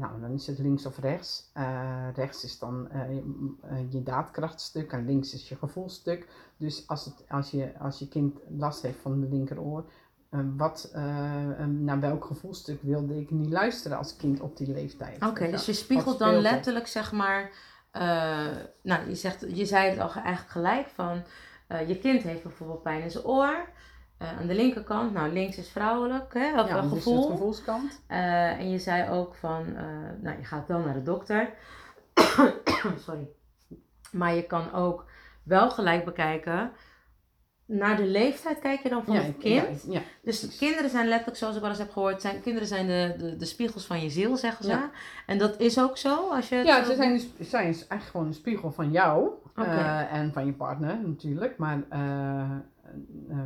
Nou, 0.00 0.20
dan 0.20 0.32
is 0.32 0.46
het 0.46 0.58
links 0.58 0.86
of 0.86 0.98
rechts. 0.98 1.50
Rechts 2.14 2.44
is 2.44 2.58
dan 2.58 2.88
je, 3.90 4.02
daadkrachtstuk 4.02 4.92
en 4.92 5.04
links 5.04 5.34
is 5.34 5.48
je 5.48 5.56
gevoelstuk. 5.56 6.28
Dus 6.56 6.88
als, 6.88 7.04
het, 7.04 7.24
als, 7.28 7.50
je, 7.50 7.78
als 7.78 7.98
je 7.98 8.08
kind 8.08 8.38
last 8.48 8.82
heeft 8.82 8.98
van 9.00 9.20
de 9.20 9.28
linkeroor, 9.28 9.84
wat, 10.56 10.90
naar 11.66 12.00
welk 12.00 12.24
gevoelstuk 12.24 12.82
wilde 12.82 13.20
ik 13.20 13.30
niet 13.30 13.50
luisteren 13.50 13.98
als 13.98 14.16
kind 14.16 14.40
op 14.40 14.56
die 14.56 14.72
leeftijd? 14.72 15.26
Oké, 15.26 15.50
dus 15.50 15.66
je 15.66 15.72
spiegelt 15.72 16.18
dan 16.18 16.34
er? 16.34 16.40
letterlijk, 16.40 16.86
zeg 16.86 17.12
maar. 17.12 17.50
Eh, 17.90 18.46
nou, 18.82 19.08
je, 19.08 19.14
zegt, 19.14 19.44
je 19.48 19.64
zei 19.66 19.88
het 19.90 19.98
al 19.98 20.08
ge- 20.08 20.20
eigenlijk 20.20 20.50
gelijk 20.52 20.88
van. 20.88 21.22
eh, 21.66 21.88
je 21.88 21.98
kind 21.98 22.22
heeft 22.22 22.42
bijvoorbeeld 22.42 22.82
pijn 22.82 23.02
in 23.02 23.10
zijn 23.10 23.24
oor. 23.24 23.68
Eh, 24.18 24.38
aan 24.38 24.46
de 24.46 24.54
linkerkant, 24.54 25.12
nou 25.12 25.32
links 25.32 25.56
is 25.56 25.68
vrouwelijk, 25.70 26.34
hè, 26.34 26.60
of 26.60 26.68
Ja, 26.68 26.80
dus 26.80 26.90
gevoel. 26.90 27.30
gevoelskant. 27.30 28.00
En 28.06 28.70
je 28.70 28.78
zei 28.78 29.10
ook 29.10 29.34
van, 29.34 29.72
nou 30.20 30.38
je 30.38 30.44
gaat 30.44 30.66
dan 30.66 30.84
naar 30.84 30.94
de 30.94 31.02
dokter. 31.02 31.50
Sorry. 33.06 33.28
Maar 34.12 34.34
je 34.34 34.42
kan 34.42 34.72
ook 34.72 35.04
wel 35.42 35.70
gelijk 35.70 36.04
bekijken. 36.04 36.72
Naar 37.70 37.96
de 37.96 38.06
leeftijd 38.06 38.58
kijk 38.58 38.82
je 38.82 38.88
dan 38.88 39.04
van 39.04 39.14
Ja, 39.14 39.20
het 39.20 39.36
kind. 39.38 39.82
Ja, 39.86 39.92
ja. 39.92 40.00
Dus 40.22 40.56
kinderen 40.58 40.90
zijn 40.90 41.06
letterlijk, 41.08 41.36
zoals 41.38 41.54
ik 41.54 41.60
wel 41.60 41.70
eens 41.70 41.78
heb 41.78 41.90
gehoord, 41.90 42.20
zijn, 42.22 42.40
kinderen 42.40 42.68
zijn 42.68 42.86
de, 42.86 43.14
de, 43.18 43.36
de 43.36 43.44
spiegels 43.44 43.86
van 43.86 44.00
je 44.00 44.10
ziel, 44.10 44.36
zeggen 44.36 44.64
ze. 44.64 44.88
En 45.26 45.38
dat 45.38 45.60
is 45.60 45.80
ook 45.80 45.96
zo? 45.96 46.28
Als 46.30 46.48
je 46.48 46.56
Ja, 46.56 46.82
zo- 46.84 46.90
ze 46.90 46.96
zijn, 46.96 47.12
dus- 47.12 47.48
zijn 47.50 47.64
eigenlijk 47.64 48.02
gewoon 48.02 48.26
een 48.26 48.34
spiegel 48.34 48.70
van 48.72 48.90
jou 48.90 49.30
eh, 49.54 50.12
en 50.12 50.32
van 50.32 50.46
je 50.46 50.52
partner 50.52 50.98
natuurlijk. 51.06 51.56
Maar 51.58 51.82
eh, 51.88 52.40
eh, 53.28 53.38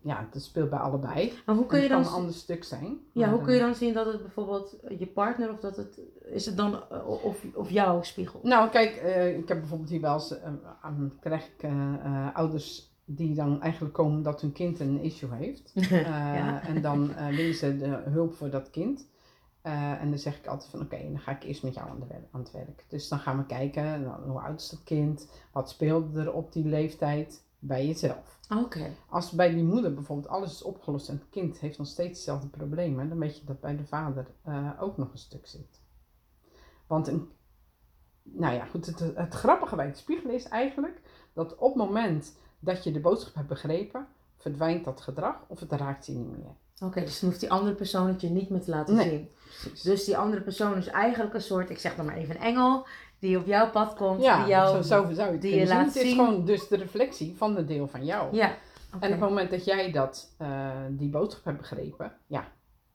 ja, 0.00 0.28
het 0.32 0.42
speelt 0.42 0.70
bij 0.70 0.78
allebei. 0.78 1.32
Maar 1.46 1.54
hoe 1.56 1.66
kun 1.66 1.76
je 1.76 1.82
het 1.82 1.92
dan, 1.92 2.02
kan 2.02 2.12
een 2.12 2.18
ander 2.18 2.34
stuk 2.34 2.64
zijn. 2.64 2.98
ja, 3.12 3.30
hoe 3.30 3.40
kun 3.42 3.54
je 3.54 3.60
dan 3.60 3.74
zien 3.74 3.92
dat 3.94 4.06
het 4.06 4.22
bijvoorbeeld 4.22 4.76
je 4.98 5.06
partner 5.06 5.50
of 5.52 5.60
dat 5.60 5.76
het, 5.76 6.00
is 6.24 6.46
het 6.46 6.56
dan 6.56 6.82
of, 7.22 7.36
of 7.54 7.70
jouw 7.70 8.02
spiegel? 8.02 8.40
Nou, 8.42 8.68
kijk, 8.70 8.94
ik 9.36 9.48
heb 9.48 9.58
bijvoorbeeld 9.58 9.90
hier 9.90 10.00
wel 10.00 10.14
eens, 10.14 10.34
aan- 10.80 11.12
krijg 11.20 11.46
ik 11.46 11.68
ouders 12.34 12.94
die 13.06 13.34
dan 13.34 13.62
eigenlijk 13.62 13.94
komen 13.94 14.22
dat 14.22 14.40
hun 14.40 14.52
kind 14.52 14.80
een 14.80 15.00
issue 15.02 15.34
heeft. 15.34 15.72
Eh, 15.74 15.90
Ja. 16.00 16.62
En 16.62 16.82
dan 16.82 17.14
eh, 17.14 17.28
willen 17.28 17.54
ze 17.54 17.76
de 17.76 18.02
hulp 18.04 18.34
voor 18.34 18.50
dat 18.50 18.70
kind. 18.70 19.08
Eh, 19.62 20.00
en 20.00 20.10
dan 20.10 20.18
zeg 20.18 20.38
ik 20.38 20.46
altijd 20.46 20.70
van 20.70 20.80
oké, 20.80 21.02
dan 21.02 21.18
ga 21.18 21.32
ik 21.32 21.42
eerst 21.42 21.62
met 21.62 21.74
jou 21.74 21.88
aan, 21.90 22.00
de 22.00 22.14
aan 22.30 22.40
het 22.40 22.50
werk. 22.50 22.84
Dus 22.88 23.08
dan 23.08 23.18
gaan 23.18 23.36
we 23.38 23.46
kijken, 23.46 24.02
nou, 24.02 24.22
hoe 24.28 24.40
oud 24.40 24.60
is 24.60 24.68
dat 24.68 24.82
kind? 24.82 25.28
Wat 25.52 25.70
speelde 25.70 26.20
er 26.20 26.32
op 26.32 26.52
die 26.52 26.64
leeftijd 26.64 27.44
bij 27.58 27.86
jezelf? 27.86 28.38
Oké. 28.56 28.90
Als 29.08 29.30
bij 29.30 29.54
die 29.54 29.64
moeder 29.64 29.94
bijvoorbeeld 29.94 30.28
alles 30.28 30.52
is 30.52 30.62
opgelost 30.62 31.08
en 31.08 31.14
het 31.14 31.28
kind 31.30 31.58
heeft 31.58 31.78
nog 31.78 31.86
steeds 31.86 32.18
dezelfde 32.18 32.48
problemen, 32.48 33.08
dan 33.08 33.18
weet 33.18 33.38
je 33.38 33.44
dat 33.44 33.60
bij 33.60 33.76
de 33.76 33.86
vader 33.86 34.26
ook 34.78 34.96
nog 34.96 35.12
een 35.12 35.18
stuk 35.18 35.46
zit. 35.46 35.80
Want 36.86 37.06
een, 37.08 37.28
nou 38.22 38.54
ja, 38.54 38.64
goed, 38.64 38.86
het, 38.86 38.98
het 38.98 39.34
grappige 39.34 39.76
bij 39.76 39.86
het 39.86 39.98
spiegelen 39.98 40.34
is 40.34 40.48
eigenlijk 40.48 41.00
dat 41.32 41.56
op 41.56 41.74
het 41.74 41.88
moment 41.88 42.34
dat 42.66 42.84
je 42.84 42.92
de 42.92 43.00
boodschap 43.00 43.34
hebt 43.34 43.48
begrepen, 43.48 44.06
verdwijnt 44.36 44.84
dat 44.84 45.00
gedrag 45.00 45.36
of 45.46 45.60
het 45.60 45.72
raakt 45.72 46.06
je 46.06 46.12
niet 46.12 46.30
meer. 46.36 46.54
Oké, 46.88 47.00
dus 47.00 47.20
dan 47.20 47.28
hoeft 47.28 47.40
die 47.40 47.50
andere 47.50 47.74
persoon 47.74 48.06
het 48.08 48.20
je 48.20 48.28
niet 48.28 48.50
meer 48.50 48.60
te 48.60 48.70
laten 48.70 48.94
Nee, 48.94 49.08
zien. 49.08 49.30
Precies. 49.60 49.82
Dus 49.82 50.04
die 50.04 50.16
andere 50.16 50.42
persoon 50.42 50.76
is 50.76 50.86
eigenlijk 50.86 51.34
een 51.34 51.40
soort, 51.42 51.70
ik 51.70 51.78
zeg 51.78 51.96
dan 51.96 52.04
maar 52.06 52.16
even 52.16 52.34
een 52.34 52.40
engel, 52.42 52.86
die 53.18 53.38
op 53.38 53.46
jouw 53.46 53.70
pad 53.70 53.94
komt, 53.94 54.22
ja, 54.22 54.38
die 54.38 54.48
jou... 54.48 54.76
zo, 54.76 54.82
zo 54.82 55.12
zou 55.12 55.26
je 55.26 55.32
het 55.32 55.42
die 55.42 55.54
je 55.56 55.66
zien. 55.66 55.76
Het 55.76 55.96
is 55.96 56.02
zien. 56.02 56.14
gewoon 56.14 56.44
dus 56.44 56.68
de 56.68 56.76
reflectie 56.76 57.34
van 57.36 57.56
het 57.56 57.68
deel 57.68 57.88
van 57.88 58.04
jou. 58.04 58.36
Ja. 58.36 58.48
En 59.00 59.12
op 59.12 59.20
het 59.20 59.20
moment 59.30 59.50
dat 59.50 59.64
jij 59.64 59.92
dat, 59.92 60.32
eh, 60.36 60.70
die 60.90 61.08
boodschap 61.08 61.44
hebt 61.44 61.58
begrepen, 61.58 62.12
ja, 62.26 62.48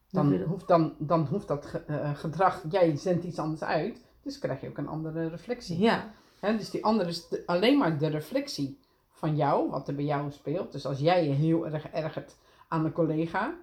Dan 0.10 0.30
dan, 0.30 0.42
hoeft, 0.42 0.68
dan, 0.68 0.94
dan 0.98 1.26
hoeft 1.30 1.48
dat 1.48 1.66
ge- 1.66 1.84
eh, 1.88 2.16
gedrag, 2.16 2.62
jij 2.70 2.96
zendt 2.96 3.24
iets 3.24 3.40
anders 3.40 3.64
uit, 3.64 4.02
dus 4.24 4.40
krijg 4.40 4.62
je 4.62 4.68
ook 4.70 4.78
een 4.78 4.88
andere 4.88 5.28
reflectie. 5.28 5.80
Ja, 5.80 6.12
dus 6.42 6.70
die 6.70 6.84
andere 6.86 7.10
is 7.10 7.28
de- 7.28 7.44
alleen 7.46 7.78
maar 7.78 7.98
de 7.98 8.08
reflectie 8.08 8.80
van 9.22 9.36
jou, 9.36 9.70
wat 9.70 9.88
er 9.88 9.96
bij 9.96 10.04
jou 10.04 10.32
speelt. 10.32 10.72
Dus 10.72 10.86
als 10.86 11.00
jij 11.00 11.28
je 11.28 11.34
heel 11.34 11.68
erg 11.68 11.88
ergert 11.88 12.38
aan 12.68 12.86
een 12.86 12.92
collega, 12.92 13.54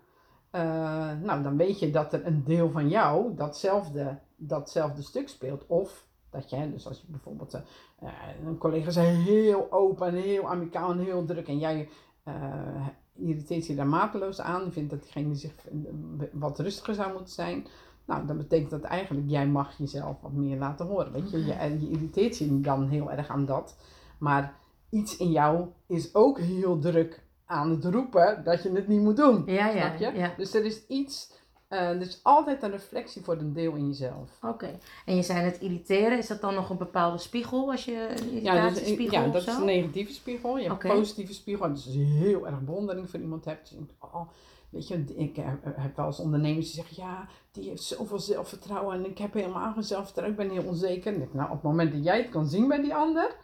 eh, 0.51 0.61
nou 1.23 1.43
dan 1.43 1.57
weet 1.57 1.79
je 1.79 1.91
dat 1.91 2.13
er 2.13 2.27
een 2.27 2.45
deel 2.45 2.71
van 2.71 2.89
jou 2.89 3.35
datzelfde, 3.35 4.19
datzelfde 4.37 5.03
stuk 5.03 5.29
speelt. 5.29 5.67
Of 5.67 6.07
dat 6.31 6.51
je, 6.51 6.71
dus 6.71 6.87
als 6.87 7.01
je 7.01 7.07
bijvoorbeeld 7.09 7.55
eh, 7.55 8.09
een 8.47 8.59
collega 8.59 8.89
is 8.89 8.97
heel 9.27 9.73
open 9.73 10.07
en 10.07 10.15
heel 10.15 10.49
amicaal 10.49 10.91
en 10.91 10.99
heel 10.99 11.25
druk 11.25 11.49
en 11.49 11.59
jij 11.59 11.89
eh, 12.23 12.87
irriteert 13.15 13.67
je 13.67 13.75
daar 13.75 13.87
mateloos 13.87 14.41
aan, 14.41 14.73
vindt 14.73 14.91
dat 14.91 15.03
diegene 15.03 15.35
zich 15.35 15.55
wat 16.33 16.59
rustiger 16.59 16.95
zou 16.95 17.13
moeten 17.13 17.35
zijn. 17.35 17.67
Nou, 18.05 18.27
dan 18.27 18.37
betekent 18.37 18.71
dat 18.71 18.83
eigenlijk, 18.83 19.31
jij 19.31 19.47
mag 19.47 19.79
jezelf 19.79 20.21
wat 20.21 20.33
meer 20.33 20.59
laten 20.59 20.87
horen. 20.87 21.13
Weet 21.13 21.31
je, 21.31 21.39
je, 21.39 21.81
je 21.81 21.91
irriteert 21.91 22.39
je 22.39 22.61
dan 22.61 22.89
heel 22.89 23.11
erg 23.11 23.29
aan 23.29 23.47
dat. 23.47 23.77
Maar 24.19 24.57
iets 24.91 25.17
in 25.17 25.31
jou 25.31 25.67
is 25.87 26.15
ook 26.15 26.39
heel 26.39 26.79
druk 26.79 27.27
aan 27.45 27.71
het 27.71 27.85
roepen 27.85 28.45
dat 28.45 28.63
je 28.63 28.71
het 28.71 28.89
niet 28.89 29.01
moet 29.01 29.17
doen. 29.17 29.43
ja, 29.47 29.69
ja. 29.69 29.97
Snap 29.97 30.13
je? 30.13 30.19
ja. 30.19 30.35
Dus 30.37 30.55
er 30.55 30.65
is 30.65 30.87
iets, 30.87 31.33
eh, 31.69 31.89
er 31.89 32.01
is 32.01 32.21
altijd 32.23 32.63
een 32.63 32.71
reflectie 32.71 33.23
voor 33.23 33.37
een 33.37 33.53
deel 33.53 33.75
in 33.75 33.87
jezelf. 33.87 34.39
Oké. 34.43 34.79
En 35.05 35.17
je 35.17 35.23
zei 35.23 35.39
het 35.39 35.59
irriteren, 35.61 36.19
is 36.19 36.27
dat 36.27 36.41
dan 36.41 36.55
nog 36.55 36.71
een 36.71 36.77
bepaalde 36.77 37.19
spiegel 37.19 37.71
als 37.71 37.85
je 37.85 37.93
een 37.93 38.43
Ja, 38.43 38.69
dus, 38.69 38.81
irritatiespiegel 38.81 39.21
ja 39.21 39.31
dat 39.31 39.47
is 39.47 39.55
een 39.55 39.65
negatieve 39.65 40.13
spiegel. 40.13 40.59
Je 40.59 40.69
hebt 40.69 40.85
een 40.85 40.91
positieve 40.91 41.35
spiegel. 41.35 41.65
En 41.65 41.75
dus 41.75 41.87
als 41.87 41.95
je 41.95 42.05
heel 42.05 42.47
erg 42.47 42.61
bewondering 42.61 43.11
voor 43.11 43.21
iemand 43.21 43.45
hebt. 43.45 43.71
Dus 43.71 43.89
oh, 43.99 44.29
weet 44.71 44.89
je, 44.89 45.05
ik 45.17 45.37
heb, 45.37 45.65
heb 45.65 45.97
wel 45.97 46.07
eens 46.07 46.21
ondernemers 46.21 46.67
die 46.67 46.75
zeggen, 46.75 47.03
ja, 47.05 47.29
die 47.51 47.69
heeft 47.69 47.83
zoveel 47.83 48.19
zelfvertrouwen. 48.19 48.97
En 48.97 49.11
ik 49.11 49.19
heb 49.19 49.33
helemaal 49.33 49.73
geen 49.73 49.83
zelfvertrouwen. 49.83 50.41
Ik 50.41 50.49
ben 50.49 50.59
heel 50.59 50.69
onzeker. 50.69 51.15
En 51.15 51.23
ik, 51.23 51.35
nou, 51.35 51.47
op 51.49 51.55
het 51.55 51.63
moment 51.63 51.93
dat 51.93 52.05
jij 52.05 52.19
het 52.19 52.29
kan 52.31 52.47
zien 52.47 52.69
bij 52.69 52.81
die 52.81 52.95
ander, 52.95 53.37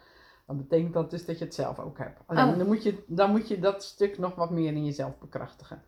dan 0.45 0.57
betekent 0.57 0.93
dat 0.93 1.09
dus 1.09 1.25
dat 1.25 1.39
je 1.39 1.45
het 1.45 1.53
zelf 1.53 1.79
ook 1.79 1.97
hebt. 1.97 2.19
Alleen 2.25 2.51
Oh. 2.51 2.57
dan, 2.57 2.67
moet 2.67 2.83
je, 2.83 3.03
dan 3.07 3.31
moet 3.31 3.47
je 3.47 3.59
dat 3.59 3.83
stuk 3.83 4.17
nog 4.17 4.35
wat 4.35 4.51
meer 4.51 4.73
in 4.73 4.85
jezelf 4.85 5.17
bekrachtigen. 5.19 5.81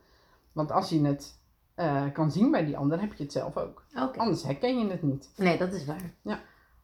Want 0.52 0.72
als 0.72 0.90
je 0.90 1.06
het 1.06 1.40
eh, 1.76 2.04
kan 2.14 2.32
zien 2.32 2.52
bij 2.52 2.66
die 2.66 2.78
ander, 2.78 3.00
heb 3.00 3.14
je 3.14 3.24
het 3.24 3.32
zelf 3.32 3.58
ook. 3.58 3.84
Anders 4.16 4.44
herken 4.44 4.80
je 4.80 4.88
het 4.88 5.02
niet. 5.02 5.30
Nee, 5.36 5.58
dat 5.58 5.74
is 5.74 5.86
waar. 5.86 6.14
Ja. 6.22 6.40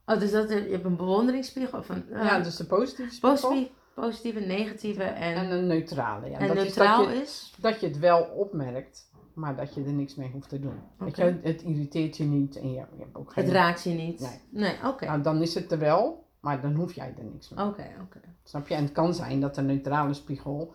Oh, 0.05 0.19
dus 0.19 0.31
dat 0.31 0.49
je 0.49 0.55
hebt 0.55 0.85
een 0.85 0.95
bewonderingsspiegel 0.95 1.79
of 1.79 1.89
een 1.89 2.11
eh, 2.13 2.23
ja, 2.23 2.39
dus 2.39 2.55
de 2.55 2.65
positieve 2.65 3.13
spiegel. 3.13 3.67
positieve, 3.93 4.39
negatieve 4.39 5.03
en, 5.03 5.35
En 5.35 5.51
een 5.51 5.67
neutrale. 5.67 6.29
Ja. 6.29 6.39
en 6.39 6.47
dat 6.47 6.55
neutraal 6.55 7.01
is 7.01 7.07
dat 7.07 7.15
je, 7.15 7.21
is? 7.21 7.55
dat 7.59 7.79
je 7.79 7.87
het 7.87 7.99
wel 7.99 8.21
opmerkt, 8.23 9.09
maar 9.33 9.55
dat 9.55 9.73
je 9.73 9.83
er 9.83 9.93
niks 9.93 10.15
mee 10.15 10.29
hoeft 10.31 10.49
te 10.49 10.59
doen. 10.59 10.79
Je, 11.15 11.39
het 11.41 11.61
irriteert 11.61 12.17
je 12.17 12.23
niet 12.23 12.55
en 12.55 12.67
je, 12.69 12.73
je 12.73 12.99
hebt 12.99 13.15
ook 13.15 13.33
geen... 13.33 13.43
Het 13.43 13.53
raakt 13.53 13.83
je 13.83 13.89
niet? 13.89 14.19
Nee. 14.19 14.39
Nee, 14.49 14.87
oké. 14.87 15.05
Nou, 15.05 15.21
dan 15.21 15.41
is 15.41 15.55
het 15.55 15.71
er 15.71 15.79
wel, 15.79 16.22
maar 16.43 16.61
dan 16.61 16.73
hoef 16.75 16.93
jij 16.93 17.13
er 17.17 17.23
niks 17.23 17.49
mee. 17.49 17.65
Oké, 17.65 17.85
oké. 18.01 18.19
Snap 18.43 18.67
je? 18.67 18.73
En 18.73 18.83
het 18.83 18.91
kan 18.91 19.13
zijn 19.13 19.39
dat 19.39 19.55
de 19.55 19.61
neutrale 19.61 20.13
spiegel 20.13 20.73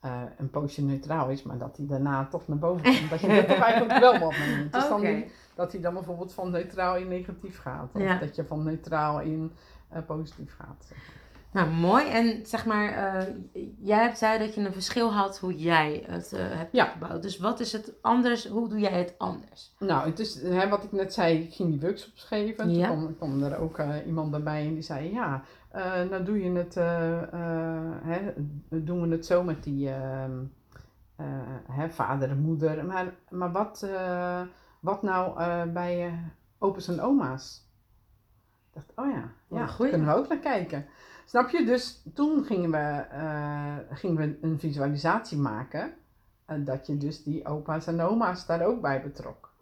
eh, 0.00 0.22
een 0.38 0.50
poosje 0.50 0.82
neutraal 0.82 1.28
is, 1.28 1.42
maar 1.42 1.58
dat 1.58 1.76
hij 1.76 1.86
daarna 1.86 2.26
toch 2.26 2.48
naar 2.48 2.58
boven 2.58 2.82
komt. 2.84 3.10
dat 3.10 3.20
je 3.20 3.26
er 3.42 3.46
toch 3.46 3.64
eigenlijk 3.64 3.98
wel 4.00 4.18
wat 4.18 4.38
mee 4.38 4.56
moet. 4.62 4.72
Dus 4.72 4.88
dan 4.88 5.24
dat 5.54 5.72
hij 5.72 5.80
dan 5.80 5.94
bijvoorbeeld 5.94 6.32
van 6.34 6.50
neutraal 6.50 6.96
in 6.96 7.08
negatief 7.08 7.58
gaat. 7.58 7.90
Of 7.94 8.00
Ja. 8.02 8.18
dat 8.18 8.36
je 8.36 8.44
van 8.44 8.62
neutraal 8.62 9.20
in 9.20 9.52
eh, 9.88 10.02
positief 10.06 10.54
gaat. 10.56 10.84
zeg 10.88 10.98
maar. 10.98 11.19
Nou, 11.52 11.70
mooi. 11.70 12.08
En 12.08 12.46
zeg 12.46 12.66
maar, 12.66 12.88
eh, 12.92 13.26
jij 13.78 14.02
hebt 14.02 14.18
zei 14.18 14.38
dat 14.38 14.54
je 14.54 14.60
een 14.60 14.72
verschil 14.72 15.12
had 15.12 15.38
hoe 15.38 15.54
jij 15.56 16.04
het 16.06 16.32
eh, 16.32 16.40
hebt 16.42 16.72
Ja. 16.72 16.84
gebouwd. 16.84 17.22
Dus 17.22 17.38
wat 17.38 17.60
is 17.60 17.72
het 17.72 17.92
anders? 18.00 18.46
Hoe 18.46 18.68
doe 18.68 18.78
jij 18.78 18.98
het 18.98 19.14
anders? 19.18 19.74
Nou, 19.78 20.08
het 20.08 20.18
is 20.18 20.42
hè, 20.42 20.68
wat 20.68 20.84
ik 20.84 20.92
net 20.92 21.14
zei, 21.14 21.38
ik 21.38 21.54
ging 21.54 21.70
die 21.70 21.80
workshops 21.80 22.24
geven. 22.24 22.70
Ja. 22.70 22.88
Toen 22.88 22.96
kwam, 22.98 23.16
kwam 23.16 23.42
er 23.52 23.58
ook 23.58 23.78
eh, 23.78 24.06
iemand 24.06 24.30
bij 24.30 24.40
mij 24.40 24.66
en 24.66 24.74
die 24.74 24.82
zei, 24.82 25.12
ja, 25.12 25.42
nou 26.10 26.24
doe 26.24 26.42
je 26.42 26.50
het, 26.50 26.74
hè, 28.04 28.32
doen 28.68 29.00
we 29.08 29.08
het 29.14 29.26
zo 29.26 29.42
met 29.42 29.62
die 29.64 29.90
ehm, 29.90 30.38
eh, 31.16 31.26
hè, 31.70 31.90
vader 31.90 32.30
en 32.30 32.40
moeder. 32.40 32.84
Maar, 32.84 33.14
maar 33.28 33.52
wat, 33.52 33.86
wat 34.80 35.02
nou 35.02 35.40
bij 35.68 36.12
opa's 36.58 36.88
en 36.88 37.00
oma's? 37.00 37.68
Ik 38.68 38.76
dacht, 38.76 38.92
oh 38.96 39.14
ja, 39.14 39.32
ja 39.58 39.66
goeie. 39.66 39.90
kunnen 39.90 40.08
we 40.08 40.14
ook 40.14 40.28
naar 40.28 40.38
kijken. 40.38 40.86
Snap 41.30 41.48
je? 41.50 41.64
Dus 41.64 42.02
toen 42.14 42.44
gingen 42.44 42.70
we, 42.70 43.04
eh, 43.10 43.76
gingen 43.90 44.16
we 44.16 44.38
een 44.40 44.58
visualisatie 44.58 45.38
maken. 45.38 45.92
eh, 46.46 46.56
dat 46.58 46.86
je 46.86 46.96
dus 46.96 47.22
die 47.22 47.46
opa's 47.46 47.86
en 47.86 48.00
oma's 48.00 48.46
daar 48.46 48.66
ook 48.66 48.80
bij 48.80 49.02
betrok. 49.02 49.52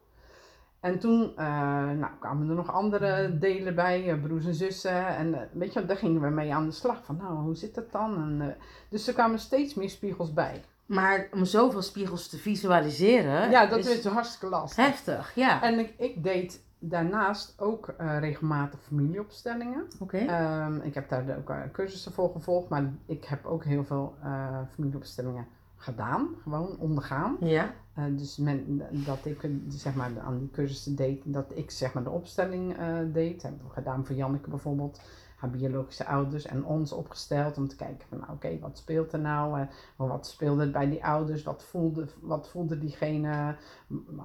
En 0.80 0.98
toen 0.98 1.32
eh, 1.36 1.46
nou, 1.90 2.12
kwamen 2.20 2.48
er 2.48 2.54
nog 2.54 2.72
andere 2.72 3.38
delen 3.38 3.74
bij, 3.74 4.18
broers 4.22 4.46
en 4.46 4.54
zussen. 4.54 5.06
En 5.06 5.48
weet 5.52 5.72
je, 5.72 5.84
daar 5.86 5.96
gingen 5.96 6.20
we 6.20 6.28
mee 6.28 6.54
aan 6.54 6.66
de 6.66 6.72
slag. 6.72 7.04
Van 7.04 7.16
nou, 7.16 7.34
hoe 7.38 7.56
zit 7.56 7.74
dat 7.74 7.92
dan? 7.92 8.16
En, 8.16 8.56
dus 8.88 9.08
er 9.08 9.14
kwamen 9.14 9.38
steeds 9.38 9.74
meer 9.74 9.90
spiegels 9.90 10.32
bij. 10.32 10.64
Maar 10.86 11.28
om 11.32 11.44
zoveel 11.44 11.82
spiegels 11.82 12.28
te 12.28 12.36
visualiseren 12.38 13.50
Ja, 13.50 13.66
dat 13.66 13.78
is 13.78 13.98
is 13.98 14.04
hartstikke 14.04 14.48
lastig. 14.48 14.84
heftig. 14.84 15.34
Ja. 15.34 15.62
En 15.62 15.78
ik, 15.78 15.94
ik 15.96 16.22
deed 16.22 16.66
daarnaast 16.78 17.54
ook 17.60 17.88
eh, 17.88 18.18
regelmatig 18.18 18.80
familieopstellingen. 18.82 19.84
Oké. 19.98 20.16
Ehm, 20.16 20.80
ik 20.80 20.94
heb 20.94 21.08
daar 21.08 21.38
ook 21.38 21.50
eh, 21.50 21.60
cursussen 21.72 22.12
voor 22.12 22.32
gevolgd, 22.32 22.68
maar 22.68 22.92
ik 23.06 23.24
heb 23.24 23.46
ook 23.46 23.64
heel 23.64 23.84
veel 23.84 24.14
eh, 24.22 24.58
familieopstellingen 24.70 25.46
gedaan, 25.76 26.28
gewoon 26.42 26.76
ondergaan. 26.78 27.36
ja. 27.40 27.70
Dus 28.10 28.36
men, 28.36 28.82
dat 28.90 29.26
ik 29.26 29.50
zeg 29.68 29.94
maar, 29.94 30.10
aan 30.20 30.38
die 30.38 30.50
cursussen 30.50 30.96
deed, 30.96 31.22
dat 31.24 31.52
ik 31.54 31.70
zeg 31.70 31.92
maar, 31.94 32.02
de 32.02 32.10
opstelling 32.10 32.76
deed. 33.12 33.42
Hebben 33.42 33.60
we 33.64 33.72
gedaan 33.72 34.06
voor 34.06 34.16
Janneke 34.16 34.50
bijvoorbeeld, 34.50 35.00
haar 35.36 35.50
biologische 35.50 36.06
ouders 36.06 36.46
en 36.46 36.64
ons 36.64 36.92
opgesteld 36.92 37.56
om 37.56 37.68
te 37.68 37.76
kijken 37.76 38.08
van 38.08 38.18
nou, 38.18 38.32
oké, 38.32 38.58
wat 38.58 38.78
speelt 38.78 39.12
er 39.12 39.18
nou? 39.18 39.50
maar 39.96 40.08
wat 40.08 40.26
speelde 40.26 40.62
het 40.62 40.72
bij 40.72 40.88
die 40.88 41.04
ouders? 41.04 41.42
Wat 41.42 41.64
voelde, 41.64 42.06
wat 42.20 42.48
voelde 42.48 42.78
diegene? 42.78 43.56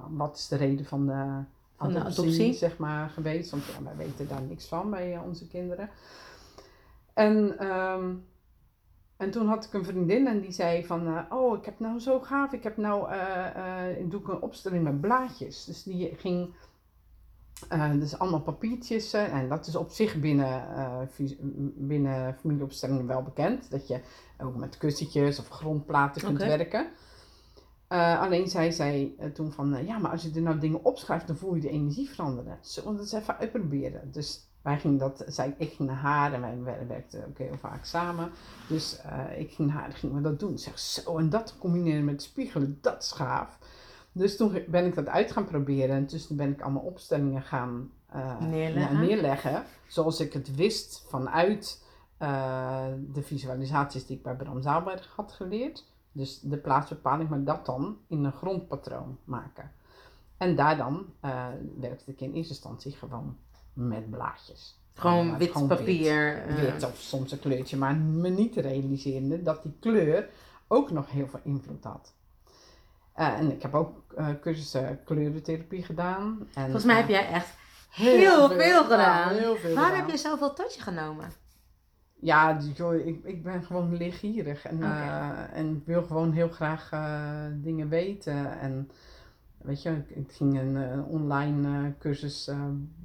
Wat 0.08 0.36
is 0.36 0.48
de 0.48 0.56
reden 0.56 0.84
van 0.84 1.06
de 1.06 1.42
Van 1.84 1.92
de 1.92 2.00
adoptie, 2.00 2.22
adoptie. 2.22 2.52
zeg 2.52 2.78
maar, 2.78 3.08
geweest? 3.08 3.50
Want 3.50 3.64
ja, 3.64 3.82
wij 3.82 3.96
weten 3.96 4.28
daar 4.28 4.42
niks 4.42 4.66
van 4.66 4.90
bij 4.90 5.14
eh, 5.14 5.24
onze 5.24 5.48
kinderen. 5.48 5.90
En, 7.14 7.58
ehm, 7.58 8.14
en 9.16 9.30
toen 9.30 9.46
had 9.46 9.64
ik 9.64 9.72
een 9.72 9.84
vriendin 9.84 10.26
en 10.26 10.40
die 10.40 10.52
zei 10.52 10.86
van, 10.86 11.06
eh, 11.06 11.22
oh, 11.28 11.58
ik 11.58 11.64
heb 11.64 11.78
nou 11.78 12.00
zo 12.00 12.20
gaaf, 12.20 12.52
ik 12.52 12.62
heb 12.62 12.76
nou, 12.76 13.10
eh, 13.10 13.90
eh, 13.90 14.10
doe 14.10 14.20
ik 14.20 14.28
een 14.28 14.42
opstelling 14.42 14.84
met 14.84 15.00
blaadjes. 15.00 15.64
Dus 15.64 15.82
die 15.82 16.14
ging, 16.16 16.54
dus 17.98 18.18
allemaal 18.18 18.40
papiertjes 18.40 19.12
en 19.12 19.48
dat 19.48 19.66
is 19.66 19.76
op 19.76 19.90
zich 19.90 20.20
binnen, 20.20 20.62
binnen 21.76 22.34
familieopstellingen 22.40 23.06
wel 23.06 23.22
bekend. 23.22 23.70
Dat 23.70 23.88
je 23.88 24.00
ook 24.38 24.56
met 24.56 24.78
kussentjes 24.78 25.38
of 25.38 25.48
grondplaten 25.48 26.22
kunt 26.22 26.38
werken. 26.38 26.86
Eh, 27.94 28.20
alleen 28.20 28.48
zei 28.48 28.72
zij 28.72 29.14
eh, 29.18 29.28
toen 29.28 29.52
van, 29.52 29.74
eh, 29.74 29.86
ja, 29.86 29.98
maar 29.98 30.10
als 30.10 30.22
je 30.22 30.30
er 30.34 30.42
nou 30.42 30.58
dingen 30.58 30.84
opschrijft, 30.84 31.26
dan 31.26 31.36
voel 31.36 31.54
je 31.54 31.60
de 31.60 31.68
energie 31.70 32.10
veranderen. 32.10 32.58
Zullen 32.60 32.92
we 32.92 32.98
dat 32.98 33.12
even 33.12 33.38
uitproberen? 33.38 34.12
Dus 34.12 34.48
wij 34.62 34.78
gingen 34.78 34.98
dat, 34.98 35.24
zij, 35.26 35.54
ik 35.58 35.72
ging 35.72 35.88
naar 35.88 35.98
haar 35.98 36.32
en 36.32 36.40
wij 36.40 36.58
wer- 36.62 36.88
werkten 36.88 37.26
ook 37.26 37.38
heel 37.38 37.56
vaak 37.58 37.84
samen. 37.84 38.30
Dus 38.68 39.00
ik 39.36 39.52
ging 39.52 39.68
naar 39.68 39.76
haar 39.76 39.86
en 39.88 39.94
gingen 39.94 40.16
we 40.16 40.22
dat 40.22 40.40
doen. 40.40 40.58
Zeg 40.58 40.78
zo, 40.78 41.18
en 41.18 41.30
dat 41.30 41.56
combineren 41.58 42.04
met 42.04 42.22
spiegelen, 42.22 42.78
dat 42.80 43.02
is 43.02 43.12
gaaf. 43.12 43.58
Dus 44.12 44.36
toen 44.36 44.64
ben 44.68 44.84
ik 44.86 44.94
dat 44.94 45.08
uit 45.08 45.32
gaan 45.32 45.44
proberen 45.44 45.96
en 45.96 46.06
tussen 46.06 46.36
ben 46.36 46.50
ik 46.52 46.60
allemaal 46.62 46.82
opstellingen 46.82 47.42
gaan 47.42 47.90
Neerleggen. 48.40 48.96
ja, 48.96 49.00
neerleggen. 49.00 49.64
Zoals 49.86 50.20
ik 50.20 50.32
het 50.32 50.54
wist 50.54 51.04
vanuit 51.08 51.82
de 53.12 53.22
visualisaties 53.22 54.06
die 54.06 54.16
ik 54.16 54.22
bij 54.22 54.36
Bram 54.36 54.62
Zaalberg 54.62 55.12
had 55.16 55.32
geleerd. 55.32 55.84
Dus 56.14 56.40
de 56.40 56.56
plaatsbepaling, 56.56 57.28
maar 57.28 57.44
dat 57.44 57.66
dan 57.66 57.98
in 58.08 58.24
een 58.24 58.32
grondpatroon 58.32 59.18
maken. 59.24 59.72
En 60.36 60.56
daar 60.56 60.76
dan 60.76 61.06
eh, 61.20 61.46
werkte 61.80 62.10
ik 62.10 62.20
in 62.20 62.32
eerste 62.32 62.52
instantie 62.52 62.92
gewoon 62.92 63.36
met 63.72 64.10
blaadjes. 64.10 64.78
Gewoon 64.94 65.26
Ja, 65.26 65.36
wit 65.36 65.52
gewoon 65.52 65.68
papier. 65.68 66.42
Wit, 66.46 66.56
eh, 66.56 66.72
wit 66.72 66.84
of 66.84 66.96
soms 66.96 67.32
een 67.32 67.38
kleurtje, 67.38 67.76
maar 67.76 67.96
me 67.96 68.28
niet 68.28 68.56
realiserende 68.56 69.42
dat 69.42 69.62
die 69.62 69.76
kleur 69.80 70.28
ook 70.68 70.90
nog 70.90 71.10
heel 71.10 71.26
veel 71.28 71.40
invloed 71.42 71.84
had. 71.84 72.12
Eh, 73.12 73.38
en 73.38 73.50
ik 73.52 73.62
heb 73.62 73.74
ook 73.74 74.12
eh, 74.16 74.28
cursussen 74.40 75.04
kleurentherapie 75.04 75.82
gedaan. 75.84 76.48
En, 76.54 76.62
Volgens 76.62 76.84
mij 76.84 76.96
heb 76.96 77.04
eh, 77.04 77.10
jij 77.10 77.28
echt 77.28 77.48
heel 77.90 78.48
veel 78.48 78.82
gedaan. 78.82 79.34
ja, 79.34 79.40
heel 79.40 79.56
veel 79.56 79.74
Waar 79.74 79.84
gedaan. 79.84 80.00
heb 80.00 80.10
je 80.10 80.16
zoveel 80.16 80.52
tot 80.54 80.74
je 80.74 80.80
genomen? 80.82 81.32
Ja, 82.24 82.58
joh, 82.74 82.94
ik, 82.94 83.24
ik 83.24 83.42
ben 83.42 83.62
gewoon 83.62 83.96
leergierig 83.96 84.64
en, 84.66 84.76
Oké. 84.76 84.84
eh, 84.84 85.58
en 85.58 85.82
wil 85.84 86.02
gewoon 86.02 86.32
heel 86.32 86.48
graag 86.48 86.90
eh, 86.92 87.44
dingen 87.54 87.88
weten. 87.88 88.60
En 88.60 88.90
weet 89.56 89.82
je, 89.82 89.90
ik, 89.90 90.10
ik 90.10 90.32
ging 90.32 90.58
een 90.58 90.76
eh, 90.76 91.10
online 91.10 91.92
cursus 91.98 92.50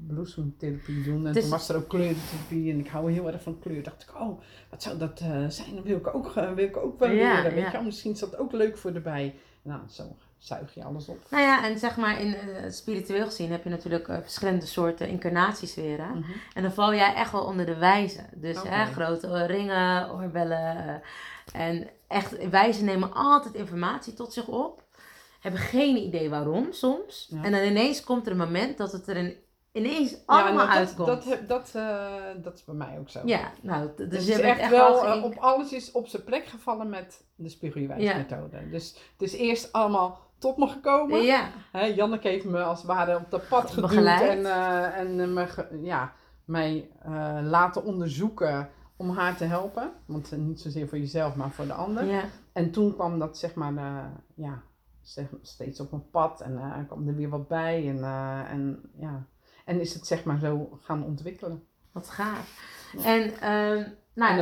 bloesemtherapie 0.08 1.04
doen 1.04 1.28
en 1.28 1.34
Dus- 1.34 1.42
toen 1.42 1.52
was 1.52 1.70
er 1.70 1.76
ook 1.76 1.88
kleurentherapie 1.88 2.72
en 2.72 2.80
ik 2.80 2.88
hou 2.88 3.12
heel 3.12 3.28
erg 3.32 3.42
van 3.44 3.60
kleur. 3.60 3.84
Dacht 3.84 4.02
ik, 4.02 4.22
oh, 4.22 4.40
wat 4.70 4.84
zou 4.84 4.98
dat 4.98 5.20
zijn? 5.48 5.76
Dat 5.76 5.84
wil 5.84 5.98
ik 5.98 6.16
ook, 6.16 6.34
wil 6.34 6.58
ik 6.66 6.78
ook 6.78 7.00
wel 7.00 7.10
Ja, 7.12 7.36
leren. 7.36 7.54
Weet 7.54 7.72
ja. 7.72 7.80
je, 7.80 7.86
misschien 7.86 8.12
is 8.12 8.20
dat 8.20 8.38
ook 8.38 8.52
leuk 8.52 8.78
voor 8.78 8.92
erbij. 8.94 9.36
Nou, 9.62 9.82
zo 9.88 10.04
zuig 10.40 10.74
je 10.74 10.84
alles 10.84 11.08
op. 11.08 11.18
Nou 11.30 11.44
ja, 11.44 11.64
en 11.64 11.80
zeg 11.80 11.98
maar 11.98 12.20
in 12.22 12.36
eh, 12.36 12.72
spiritueel 12.72 13.26
gezien 13.26 13.52
heb 13.52 13.64
je 13.64 13.70
natuurlijk 13.70 14.08
eh, 14.08 14.18
verschillende 14.22 14.66
soorten 14.66 15.08
incarnatiesferen. 15.08 16.10
Mhm. 16.10 16.32
En 16.54 16.62
dan 16.64 16.72
val 16.72 16.94
jij 16.94 17.14
echt 17.14 17.32
wel 17.32 17.44
onder 17.44 17.66
de 17.66 17.78
wijzen. 17.78 18.30
Dus 18.36 18.62
hè, 18.64 18.86
grote 18.86 19.46
ringen, 19.46 20.12
oorbellen. 20.12 21.02
eh, 21.54 21.62
en 21.62 21.88
echt, 22.08 22.50
wijzen 22.50 22.86
nemen 22.86 23.14
altijd 23.14 23.54
informatie 23.54 24.14
tot 24.14 24.34
zich 24.34 24.48
op. 24.48 24.84
Hebben 25.40 25.60
geen 25.62 25.98
idee 25.98 26.30
waarom 26.30 26.68
soms. 26.72 27.28
Ja. 27.30 27.44
En 27.44 27.52
dan 27.52 27.62
ineens 27.62 28.04
komt 28.04 28.26
er 28.26 28.32
een 28.32 28.38
moment 28.38 28.78
dat 28.78 28.92
het 28.92 29.08
er 29.08 29.16
in, 29.16 29.36
ineens 29.72 30.12
Ja, 30.12 30.18
allemaal 30.26 30.68
uitkomt. 30.68 31.08
dat, 31.08 31.38
dat, 31.48 31.72
dat 32.44 32.54
is 32.54 32.64
bij 32.64 32.76
mij 32.76 32.98
ook 33.00 33.10
zo. 33.10 33.20
ja, 33.26 33.52
nou, 33.62 33.90
dus 33.98 34.10
Dus 34.10 34.26
je 34.26 34.32
bent 34.32 34.44
echt 34.44 34.60
echt 34.60 34.70
wel... 34.70 35.24
op 35.24 35.36
alles 35.38 35.72
is 35.74 35.92
op 35.92 36.08
zijn 36.08 36.24
plek 36.24 36.46
gevallen 36.46 36.90
met 36.90 37.24
de 37.36 37.50
spiegelwijsmethode. 37.50 38.70
Dus 38.70 38.96
het 39.18 39.22
is 39.22 39.34
eerst 39.34 39.72
allemaal 39.72 40.29
tot 40.40 40.58
me 40.58 40.68
gekomen. 40.68 41.22
Ja, 41.22 41.50
Hè, 41.72 41.86
Janneke 41.86 42.28
heeft 42.28 42.46
me 42.46 42.64
als 42.64 42.78
het 42.78 42.88
ware 42.88 43.16
op 43.18 43.26
dat 43.32 43.48
pad 43.48 43.70
geduwd 43.70 43.90
Begeleid. 43.90 44.30
en, 44.30 44.46
eh, 44.46 44.98
en 44.98 45.20
eh, 45.20 45.28
me 45.28 45.48
ge- 45.48 45.80
ja, 45.82 46.14
mij 46.46 46.90
eh, 47.02 47.40
laten 47.44 47.84
onderzoeken 47.84 48.70
om 48.98 49.10
haar 49.10 49.36
te 49.36 49.46
helpen. 49.46 49.92
Want 50.06 50.32
niet 50.38 50.62
zozeer 50.62 50.88
voor 50.88 50.98
jezelf, 50.98 51.36
maar 51.36 51.50
voor 51.52 51.66
de 51.66 51.74
ander. 51.74 52.06
ja. 52.06 52.24
En 52.54 52.72
toen 52.72 52.94
kwam 52.94 53.20
dat 53.20 53.38
zeg 53.38 53.54
maar 53.56 53.74
ja, 54.36 54.62
zeg, 55.02 55.28
steeds 55.42 55.80
op 55.80 55.92
mijn 55.92 56.10
pad 56.10 56.42
en 56.42 56.86
kwam 56.88 57.08
er 57.08 57.16
weer 57.16 57.30
wat 57.30 57.48
bij. 57.48 57.88
En, 57.90 58.04
en, 58.50 58.92
ja. 59.00 59.26
en 59.66 59.80
is 59.80 59.94
het 59.94 60.08
zeg 60.08 60.24
maar 60.24 60.40
zo 60.40 60.78
gaan 60.82 61.04
ontwikkelen. 61.04 61.64
Wat 61.92 62.10
gaaf. 62.10 62.68
En, 63.06 63.32
ehm 63.42 63.84
nou, 64.16 64.40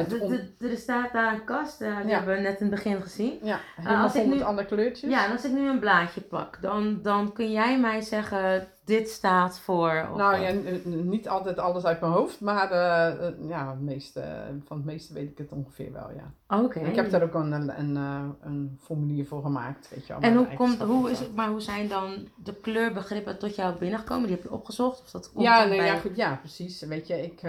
er 0.60 0.78
staat 0.78 1.14
daar 1.14 1.34
een 1.34 1.44
kast, 1.44 1.82
eh, 1.82 1.98
die 1.98 2.08
Ja. 2.08 2.16
hebben 2.18 2.36
we 2.36 2.42
net 2.42 2.60
in 2.60 2.66
het 2.66 2.76
begin 2.76 3.02
gezien. 3.02 3.40
Ja, 3.44 3.60
helemaal 3.76 4.04
als 4.04 4.16
ik 4.16 4.26
met 4.26 4.38
nu- 4.38 4.44
andere 4.44 4.68
kleurtjes. 4.68 5.10
Ja, 5.12 5.26
en 5.26 5.32
als 5.32 5.44
ik 5.46 5.52
nu 5.52 5.70
een 5.70 5.80
blaadje 5.80 6.22
pak, 6.22 6.58
dan, 6.62 7.00
dan 7.02 7.34
kun 7.34 7.52
jij 7.52 7.80
mij 7.80 8.02
zeggen, 8.02 8.68
dit 8.88 9.10
staat 9.10 9.60
voor... 9.60 10.08
Of 10.12 10.18
Nou 10.18 10.42
ja, 10.42 10.54
niet 10.86 11.30
altijd 11.30 11.58
alles 11.58 11.84
uit 11.84 12.00
mijn 12.00 12.12
hoofd, 12.12 12.42
maar 12.42 12.72
eh, 12.72 13.28
eh, 13.28 13.34
ja, 13.48 13.70
het 13.70 13.82
meeste, 13.82 14.22
van 14.66 14.78
het 14.78 14.86
meeste 14.86 15.14
weet 15.14 15.30
ik 15.30 15.38
het 15.38 15.52
ongeveer 15.52 15.92
wel, 15.92 16.10
ja. 16.12 16.58
Oké. 16.64 16.80
Ik 16.80 16.96
heb 16.96 17.10
daar 17.10 17.24
ook 17.24 17.34
een, 17.34 17.52
een, 17.52 17.80
een, 17.80 17.98
eh, 17.98 18.24
een 18.42 18.78
formulier 18.82 19.26
voor 19.26 19.42
gemaakt, 19.42 19.90
weet 19.90 20.08
je 20.08 20.14
wel. 20.14 20.22
En 20.22 20.36
hoe, 20.36 20.48
komt, 20.56 20.82
hoe, 20.82 21.12
is 21.12 21.20
het, 21.20 21.36
maar 21.36 21.50
hoe 21.50 21.62
zijn 21.62 21.88
dan 21.88 22.28
de 22.44 22.56
kleurbegrippen 22.56 23.40
tot 23.40 23.56
jou 23.56 23.78
binnengekomen? 23.78 24.28
Die 24.28 24.36
heb 24.36 24.44
je 24.44 24.52
opgezocht? 24.52 25.02
Of 25.02 25.12
dat 25.12 25.32
komt 25.32 25.46
Ja, 25.46 25.66
nee, 25.66 25.78
bij... 25.78 25.88
ja, 25.88 25.96
goed, 25.96 26.16
ja, 26.16 26.36
precies. 26.36 26.82
Weet 26.82 27.08
je, 27.08 27.22
ik, 27.22 27.42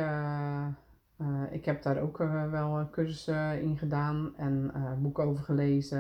ik 1.51 1.65
heb 1.65 1.83
daar 1.83 2.01
ook 2.01 2.17
wel 2.51 2.79
een 2.79 2.91
cursus 2.91 3.27
eh, 3.27 3.63
in 3.63 3.79
gedaan 3.79 4.33
en 4.37 4.73
boeken 5.03 5.25
over 5.25 5.45
gelezen. 5.45 5.99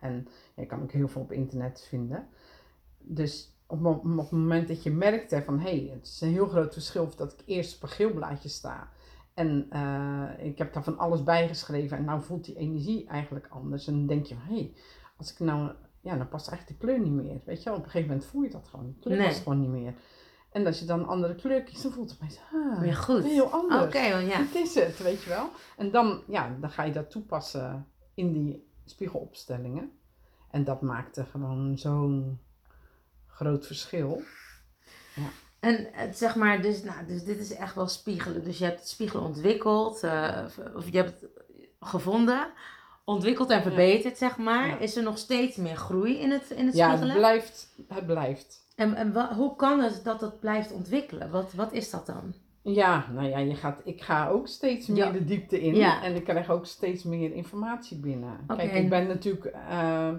En 0.00 0.28
ja, 0.54 0.62
je 0.62 0.66
kan 0.66 0.82
ook 0.82 0.92
heel 0.92 1.08
veel 1.08 1.22
op 1.22 1.32
internet 1.32 1.86
vinden. 1.88 2.26
Dus 2.98 3.55
op, 3.66 3.84
het 3.84 4.30
moment 4.30 4.68
dat 4.68 4.82
je 4.82 4.90
merkt 4.90 5.30
hè, 5.30 5.42
van 5.42 5.58
hé, 5.58 5.78
hey, 5.78 5.90
het 5.94 6.06
is 6.06 6.20
een 6.20 6.32
heel 6.32 6.46
groot 6.46 6.72
verschil 6.72 7.02
of 7.02 7.14
dat 7.14 7.32
ik 7.32 7.42
eerst 7.46 7.76
op 7.76 7.82
een 7.82 7.88
geel 7.88 8.12
blaadje 8.12 8.48
sta. 8.48 8.88
En 9.34 9.66
eh, 9.70 10.46
ik 10.46 10.58
heb 10.58 10.72
daar 10.72 10.84
van 10.84 10.98
alles 10.98 11.22
bijgeschreven 11.22 11.96
en 11.96 12.04
nou 12.04 12.22
voelt 12.22 12.44
die 12.44 12.56
energie 12.56 13.06
eigenlijk 13.06 13.46
anders. 13.48 13.86
En 13.86 13.94
dan 13.94 14.06
denk 14.06 14.26
je 14.26 14.34
van 14.34 14.44
hé, 14.46 14.54
hey, 14.54 14.72
als 15.16 15.32
ik 15.32 15.38
nou, 15.38 15.70
ja, 16.00 16.16
dan 16.16 16.28
past 16.28 16.48
eigenlijk 16.48 16.80
de 16.80 16.86
kleur 16.86 17.00
niet 17.00 17.12
meer. 17.24 17.40
Weet 17.44 17.62
je 17.62 17.68
wel, 17.68 17.78
op 17.78 17.84
een 17.84 17.90
gegeven 17.90 18.08
moment 18.08 18.26
voel 18.26 18.42
je 18.42 18.50
dat 18.50 18.68
gewoon. 18.68 18.86
De 18.86 19.00
kleur 19.00 19.16
Nee. 19.18 19.26
past 19.26 19.42
gewoon 19.42 19.60
niet 19.60 19.70
meer. 19.70 19.94
En 20.50 20.66
als 20.66 20.78
je 20.78 20.84
dan 20.84 20.98
een 20.98 21.06
andere 21.06 21.34
kleur 21.34 21.62
kiest, 21.62 21.82
dan 21.82 21.92
voelt 21.92 22.10
het 22.10 22.18
opeens, 22.20 22.40
ah, 22.52 22.80
Weer 22.80 22.94
goed. 22.96 23.24
heel 23.24 23.50
anders. 23.50 23.84
Oké, 23.84 24.10
want 24.10 24.26
ja. 24.26 24.38
Dit 24.38 24.54
is 24.54 24.74
het, 24.74 24.98
weet 24.98 25.22
je 25.22 25.28
wel. 25.28 25.48
En 25.76 25.90
dan, 25.90 26.22
ja, 26.26 26.56
dan 26.60 26.70
ga 26.70 26.82
je 26.82 26.92
dat 26.92 27.10
toepassen 27.10 27.86
in 28.14 28.32
die 28.32 28.68
spiegelopstellingen. 28.84 29.90
En 30.50 30.64
dat 30.64 30.82
maakte 30.82 31.24
gewoon 31.24 31.78
zo'n 31.78 32.38
groot 33.36 33.66
verschil. 33.66 34.22
En 35.60 35.88
het, 35.92 36.18
zeg 36.18 36.36
maar, 36.36 36.62
dus, 36.62 36.82
nou, 36.82 37.06
dus 37.06 37.24
dit 37.24 37.38
is 37.38 37.54
echt 37.54 37.74
wel 37.74 37.88
spiegelen. 37.88 38.44
Dus 38.44 38.58
je 38.58 38.64
hebt 38.64 38.78
het 38.78 38.88
spiegelen 38.88 39.24
ontwikkeld, 39.24 40.02
eh, 40.02 40.44
of 40.74 40.90
je 40.90 40.96
hebt 40.96 41.20
het 41.20 41.30
gevonden, 41.80 42.48
ontwikkeld 43.04 43.50
en 43.50 43.62
verbeterd, 43.62 44.18
zeg 44.18 44.36
maar. 44.38 44.66
Ja. 44.68 44.78
Is 44.78 44.96
er 44.96 45.02
nog 45.02 45.18
steeds 45.18 45.56
meer 45.56 45.76
groei 45.76 46.18
in 46.18 46.30
het, 46.30 46.50
in 46.50 46.66
het 46.66 46.74
Ja, 46.76 46.86
het 46.88 46.96
spiegelen? 46.96 47.16
blijft, 47.22 47.68
het 47.88 48.06
blijft. 48.06 48.64
En, 48.76 48.94
en 48.94 49.34
hoe 49.34 49.56
kan 49.56 49.80
het 49.80 50.00
dat 50.04 50.20
het 50.20 50.40
blijft 50.40 50.72
ontwikkelen? 50.72 51.30
Wat, 51.30 51.52
wat 51.52 51.72
is 51.72 51.90
dat 51.90 52.06
dan? 52.06 52.34
Ja, 52.62 53.06
nou 53.12 53.28
ja, 53.28 53.38
je 53.38 53.54
gaat, 53.54 53.80
ik 53.84 54.02
ga 54.02 54.28
ook 54.28 54.48
steeds 54.48 54.86
meer 54.86 55.04
Ja. 55.04 55.10
de 55.10 55.24
diepte 55.24 55.60
in. 55.60 55.74
Ja. 55.74 56.02
En 56.02 56.14
ik 56.14 56.24
krijg 56.24 56.50
ook 56.50 56.66
steeds 56.66 57.02
meer 57.04 57.32
informatie 57.32 57.98
binnen. 57.98 58.38
Kijk, 58.56 58.72
ik 58.72 58.88
ben 58.88 59.06
natuurlijk... 59.06 59.44
eh, 59.44 60.10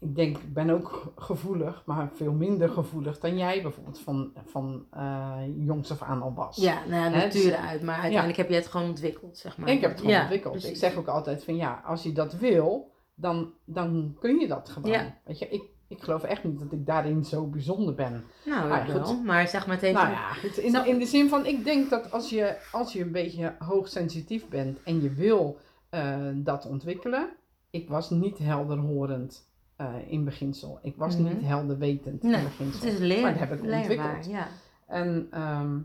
ik 0.00 0.14
denk, 0.14 0.36
ik 0.38 0.52
ben 0.54 0.70
ook 0.70 1.12
gevoelig, 1.16 1.82
maar 1.86 2.08
veel 2.14 2.32
minder 2.32 2.68
gevoelig 2.68 3.18
dan 3.18 3.38
jij 3.38 3.62
bijvoorbeeld 3.62 3.98
van, 4.00 4.32
van 4.46 4.86
eh, 4.90 5.36
jongs 5.56 5.90
af 5.90 6.02
aan 6.02 6.22
al 6.22 6.34
was. 6.34 6.56
Ja, 6.56 6.74
nou 6.88 7.02
ja, 7.02 7.08
natuur 7.08 7.42
dus- 7.50 7.52
uit, 7.54 7.82
maar 7.82 7.94
uiteindelijk 7.94 8.36
heb 8.38 8.48
je 8.48 8.54
het 8.54 8.66
gewoon 8.66 8.88
ontwikkeld, 8.88 9.38
zeg 9.38 9.56
maar. 9.58 9.68
Ik 9.68 9.80
heb 9.80 9.90
het 9.90 9.98
gewoon 9.98 10.14
Ja, 10.14 10.20
ontwikkeld. 10.20 10.52
precies. 10.52 10.70
Ik 10.70 10.76
zeg 10.76 10.96
ook 10.96 11.06
altijd 11.08 11.44
van 11.44 11.56
ja, 11.56 11.82
als 11.84 12.02
je 12.02 12.12
dat 12.12 12.32
wil, 12.32 12.90
dan, 13.14 13.52
dan 13.64 14.16
kun 14.20 14.38
je 14.38 14.46
dat 14.48 14.68
gewoon. 14.68 15.12
Weet 15.24 15.38
je, 15.38 15.48
ik, 15.48 15.62
ik 15.88 16.02
geloof 16.02 16.22
echt 16.22 16.44
niet 16.44 16.58
dat 16.58 16.72
ik 16.72 16.86
daarin 16.86 17.24
zo 17.24 17.46
bijzonder 17.46 17.94
ben. 17.94 18.24
Nou, 18.44 18.70
Ah, 18.70 18.86
wel. 18.86 19.04
goed. 19.04 19.24
Maar 19.24 19.48
zeg 19.48 19.66
maar, 19.66 19.78
heeft... 19.80 19.94
Nou 19.94 20.10
ja, 20.10 20.32
goed, 20.32 20.56
in, 20.58 20.86
in 20.86 20.98
de 20.98 21.06
zin 21.06 21.28
van, 21.28 21.46
ik 21.46 21.64
denk 21.64 21.90
dat 21.90 22.12
als 22.12 22.30
je, 22.30 22.56
als 22.72 22.92
je 22.92 23.02
een 23.02 23.12
beetje 23.12 23.54
hoogsensitief 23.58 24.48
bent 24.48 24.82
en 24.82 25.02
je 25.02 25.10
wil 25.12 25.58
eh, 25.90 26.16
dat 26.34 26.66
ontwikkelen. 26.66 27.28
Ik 27.70 27.88
was 27.88 28.10
niet 28.10 28.38
helderhorend 28.38 29.49
eh, 29.80 30.12
in 30.12 30.24
beginsel. 30.24 30.78
Ik 30.82 30.96
was 30.96 31.16
Mhm. 31.16 31.24
niet 31.24 31.42
helderwetend 31.46 32.22
Nee, 32.22 32.34
in 32.34 32.44
beginsel. 32.44 32.84
Het 32.84 32.92
is 32.92 32.98
leer, 32.98 33.22
Maar 33.22 33.30
dat 33.30 33.40
heb 33.40 33.52
ik 33.52 33.60
leerbaar, 33.60 33.78
ontwikkeld. 33.80 34.26
Ja. 34.26 34.46
En 34.86 35.26
ehm, 35.30 35.78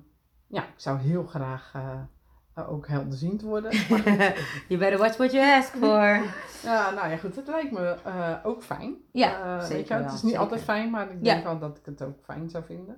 ja, 0.48 0.62
ik 0.64 0.74
zou 0.76 0.98
heel 1.00 1.24
graag 1.24 1.72
eh, 1.76 2.70
ook 2.70 2.88
helderziend 2.88 3.42
worden. 3.42 3.72
You 4.70 4.80
better 4.80 4.98
watch 4.98 5.18
what 5.18 5.32
you 5.32 5.58
ask 5.58 5.70
for. 5.76 6.20
Ja, 6.72 6.92
nou 6.92 7.10
ja, 7.10 7.18
goed, 7.18 7.36
het 7.36 7.48
lijkt 7.48 7.72
me 7.72 7.96
ook 8.44 8.64
fijn. 8.64 8.96
Ja, 9.12 9.60
zeker 9.62 9.76
weet 9.78 9.88
je, 9.88 9.94
het 9.94 10.06
is 10.06 10.12
niet 10.12 10.22
zeker. 10.22 10.40
altijd 10.40 10.62
fijn, 10.62 10.90
maar 10.90 11.12
ik 11.12 11.18
Ja. 11.22 11.34
denk 11.34 11.44
wel 11.44 11.60
dat 11.60 11.78
ik 11.78 11.86
het 11.86 12.02
ook 12.02 12.18
fijn 12.24 12.50
zou 12.50 12.64
vinden. 12.64 12.98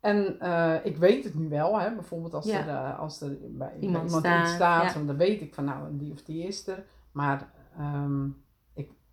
En 0.00 0.38
ik 0.84 0.96
weet 0.96 1.24
het 1.24 1.34
nu 1.34 1.48
wel, 1.48 1.80
hè, 1.80 1.94
bijvoorbeeld 1.94 2.34
als 2.34 2.44
Ja. 2.46 2.66
er, 2.66 2.92
als 2.94 3.20
er 3.20 3.36
bij, 3.40 3.72
Iemand 3.80 4.04
iemand, 4.04 4.24
staat, 4.24 4.48
staat, 4.48 4.92
ja. 4.94 5.02
dan 5.04 5.16
weet 5.16 5.40
ik 5.40 5.54
van 5.54 5.64
nou, 5.64 5.96
die 5.96 6.12
of 6.12 6.22
die 6.22 6.46
is 6.46 6.66
er. 6.66 6.84
Maar 7.12 7.50
ehm, 7.78 8.28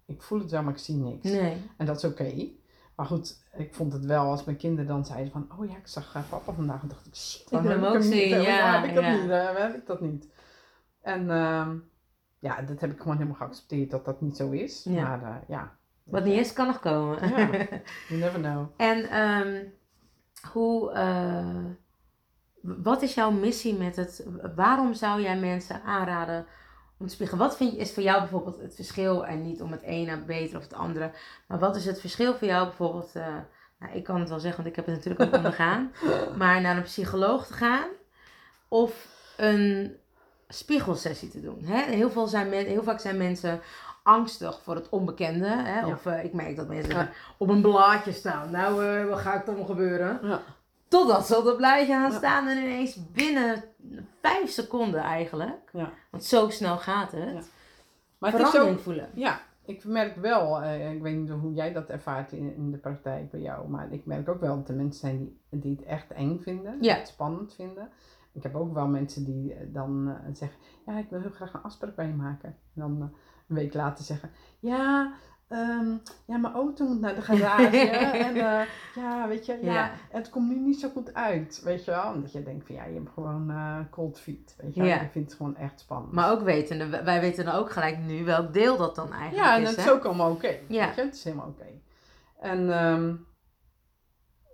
ik, 0.10 0.22
voel 0.22 0.40
het 0.40 0.52
wel, 0.52 0.64
maar 0.64 0.74
ik 0.74 0.80
zie 0.80 0.96
niks. 0.96 1.30
Nee. 1.30 1.58
En 1.78 1.86
dat 1.86 1.98
is 1.98 2.04
oké. 2.04 2.50
Maar 2.96 3.06
goed, 3.06 3.44
ik 3.54 3.74
vond 3.74 3.94
het 3.94 4.06
wel 4.06 4.26
als 4.26 4.44
mijn 4.44 4.58
kinderen 4.58 4.88
dan 4.88 5.06
zeiden 5.06 5.32
van, 5.32 5.48
oh 5.58 5.70
ja, 5.70 5.78
ik 5.78 5.88
zag 5.88 6.16
eh, 6.16 6.22
papa 6.30 6.54
vandaag. 6.54 6.82
En 6.82 6.88
dacht 6.88 7.06
ik, 7.06 7.16
shit, 7.16 7.50
wil 7.50 7.62
waarom 7.62 7.84
hem 7.84 7.92
heb 7.94 8.02
ook 8.02 8.06
ik 8.06 8.14
zien, 8.14 8.38
niet? 8.38 8.46
ja, 8.46 8.62
Waarom 8.62 8.82
heb 8.82 8.90
ik 8.90 8.96
dat 8.96 9.04
ja. 9.04 9.22
niet? 9.22 9.58
Heb 9.58 9.76
ik 9.76 9.86
dat 9.86 10.02
niet? 10.02 10.28
En 11.02 11.30
ehm, 11.30 11.78
ja, 12.40 12.62
dat 12.62 12.80
heb 12.80 12.92
ik 12.92 13.00
gewoon 13.00 13.18
helemaal 13.18 13.38
geaccepteerd 13.38 13.92
dat 13.92 14.06
dat 14.06 14.22
niet 14.22 14.38
zo 14.38 14.50
is. 14.50 14.84
Ja. 14.84 15.04
Maar 15.04 15.24
eh, 15.24 15.36
ja. 15.48 15.78
Wat 16.04 16.24
niet 16.24 16.40
is, 16.40 16.54
kan 16.54 16.68
nog 16.68 16.80
komen. 16.80 17.30
Ja. 17.30 17.48
You 18.10 18.20
never 18.20 18.40
know. 18.40 18.68
En 18.78 19.10
ehm, 19.10 19.64
hoe, 20.52 20.92
eh, 20.92 21.66
wat 22.62 23.02
is 23.02 23.14
jouw 23.14 23.32
missie 23.32 23.78
met 23.78 23.96
het, 23.96 24.28
waarom 24.56 24.94
zou 24.94 25.22
jij 25.22 25.40
mensen 25.40 25.84
aanraden 25.84 26.46
om 27.00 27.08
te 27.08 27.14
spiegelen? 27.14 27.46
Wat 27.48 27.58
vind 27.58 27.72
je, 27.72 27.78
is 27.78 27.94
voor 27.94 28.04
jou 28.04 28.20
bijvoorbeeld 28.20 28.62
het 28.62 28.76
verschil, 28.76 29.26
en 29.26 29.42
niet 29.42 29.62
om 29.62 29.72
het 29.72 29.82
ene 29.82 30.18
beter 30.18 30.58
of 30.58 30.64
het 30.64 30.74
andere, 30.74 31.12
maar 31.48 31.60
wat 31.60 31.76
is 31.76 31.86
het 31.86 32.00
verschil 32.00 32.36
voor 32.36 32.48
jou 32.48 32.66
bijvoorbeeld, 32.66 33.16
eh, 33.16 33.36
nou, 33.80 33.94
ik 33.94 34.04
kan 34.04 34.20
het 34.20 34.30
wel 34.30 34.40
zeggen, 34.40 34.64
want 34.64 34.78
ik 34.78 34.86
heb 34.86 34.86
het 34.86 34.96
natuurlijk 34.96 35.24
ook 35.24 35.36
ondergaan, 35.38 35.92
maar 36.38 36.62
naar 36.62 36.78
een 36.78 36.84
psycholoog 36.84 37.48
te 37.48 37.54
gaan 37.54 37.88
of 38.68 39.08
een 39.38 39.96
spiegelsessie 40.48 41.30
te 41.30 41.42
doen? 41.42 41.64
Hè? 41.66 41.82
Heel, 41.82 42.10
veel 42.12 42.28
zijn 42.28 42.50
men, 42.50 42.66
heel 42.66 42.84
vaak 42.84 43.00
zijn 43.00 43.18
mensen 43.18 43.62
angstig 44.04 44.60
voor 44.64 44.76
het 44.76 44.90
onbekende. 44.90 45.48
Hè? 45.48 45.80
Ja. 45.80 45.88
Of 45.88 46.06
eh, 46.06 46.24
ik 46.24 46.34
merk 46.34 46.56
dat 46.56 46.68
mensen 46.68 46.94
Ja. 46.96 47.10
op 47.38 47.50
een 47.50 47.62
blaadje 47.62 48.12
staan. 48.12 48.52
Nou, 48.52 48.86
eh, 48.86 49.06
wat 49.10 49.20
gaat 49.20 49.48
er 49.48 49.56
dan 49.56 49.66
gebeuren? 49.66 50.20
Ja. 50.24 50.42
Totdat 50.90 51.28
ze 51.28 51.38
op 51.38 51.44
dat 51.44 51.58
blaadje 51.58 51.86
gaan 51.94 52.12
staan 52.12 52.48
en 52.48 52.58
ineens 52.58 53.12
binnen 53.12 53.64
vijf 54.22 54.50
seconden 54.50 55.00
eigenlijk. 55.00 55.70
Ja. 55.74 55.92
Want 56.12 56.24
zo 56.24 56.50
snel 56.50 56.78
gaat 56.78 57.12
het. 57.12 57.34
Ja. 57.34 57.42
Maar 58.18 58.32
het 58.32 58.42
is 58.42 58.48
verandering 58.50 58.78
ook, 58.78 58.84
voelen. 58.84 59.10
ja, 59.14 59.40
ik 59.66 59.86
merk 59.86 60.16
wel, 60.16 60.62
eh, 60.62 60.92
ik 60.94 61.02
weet 61.02 61.16
niet 61.18 61.30
hoe 61.30 61.54
jij 61.54 61.74
dat 61.74 61.90
ervaart 61.90 62.32
in, 62.32 62.56
in 62.56 62.72
de 62.72 62.78
praktijk 62.78 63.32
bij 63.32 63.40
jou, 63.42 63.70
maar 63.70 63.92
ik 63.92 64.06
merk 64.06 64.30
ook 64.30 64.40
wel 64.40 64.56
dat 64.56 64.70
er 64.70 64.76
mensen 64.76 65.00
zijn 65.00 65.18
die, 65.18 65.60
die 65.60 65.76
het 65.76 65.86
echt 65.86 66.12
eng 66.12 66.40
vinden, 66.40 66.78
Ja. 66.82 66.96
het 66.96 67.08
spannend 67.08 67.54
vinden. 67.54 67.90
ik 68.32 68.44
heb 68.44 68.56
ook 68.56 68.74
wel 68.74 68.88
mensen 68.88 69.26
die 69.26 69.54
eh, 69.54 69.60
dan 69.68 70.10
eh, 70.10 70.34
zeggen, 70.34 70.58
ja, 70.86 70.98
ik 70.98 71.10
wil 71.10 71.20
heel 71.22 71.30
graag 71.30 71.54
een 71.54 71.62
afspraak 71.62 71.96
bij 71.96 72.08
je 72.08 72.14
maken. 72.14 72.50
En 72.50 72.82
dan 72.82 73.02
een 73.48 73.56
week 73.56 73.74
later 73.74 74.04
zeggen, 74.06 74.30
ja, 74.60 75.14
ehm, 75.50 75.90
ja, 76.26 76.38
mijn 76.38 76.54
auto 76.54 76.86
moet 76.86 77.00
naar 77.00 77.16
de 77.16 77.22
garage. 77.32 77.78
en 78.18 78.36
eh, 78.36 78.62
ja, 78.96 79.28
weet 79.28 79.46
je, 79.46 79.60
ja, 79.62 79.74
Ja. 79.74 79.92
het 80.10 80.30
komt 80.30 80.50
nu 80.50 80.60
niet 80.60 80.80
zo 80.80 80.90
goed 80.90 81.14
uit, 81.14 81.62
weet 81.64 81.86
je 81.86 81.92
wel. 81.92 82.14
Omdat 82.14 82.32
je 82.32 82.44
denkt 82.44 82.66
van, 82.66 82.76
ja, 82.76 82.86
je 82.86 82.94
hebt 82.94 83.10
gewoon 83.14 83.50
eh, 83.50 83.78
cold 83.92 84.20
feet, 84.20 84.56
weet 84.58 84.76
je. 84.76 84.84
Ja. 84.84 85.02
Je 85.02 85.08
vindt 85.12 85.30
het 85.30 85.38
gewoon 85.38 85.56
echt 85.56 85.80
spannend. 85.80 86.12
Maar 86.14 86.32
ook 86.32 86.42
wetende, 86.42 87.04
wij 87.04 87.20
weten 87.22 87.46
dan 87.46 87.56
ook 87.56 87.72
gelijk 87.72 87.98
nu 87.98 88.24
welk 88.26 88.54
deel 88.54 88.78
dat 88.78 88.96
dan 88.96 89.12
eigenlijk 89.14 89.48
Ja, 89.48 89.56
en 89.56 89.62
is. 89.62 89.70
dat 89.70 89.78
is 89.78 89.84
hè? 89.86 89.92
ook 89.92 90.06
allemaal 90.06 90.32
oké. 90.32 90.58
Ja. 90.68 90.86
Weet 90.86 90.96
je, 90.96 91.02
het 91.02 91.16
is 91.16 91.24
helemaal 91.24 91.48
oké. 91.48 91.66
En 92.40 92.74
ehm, 92.74 93.14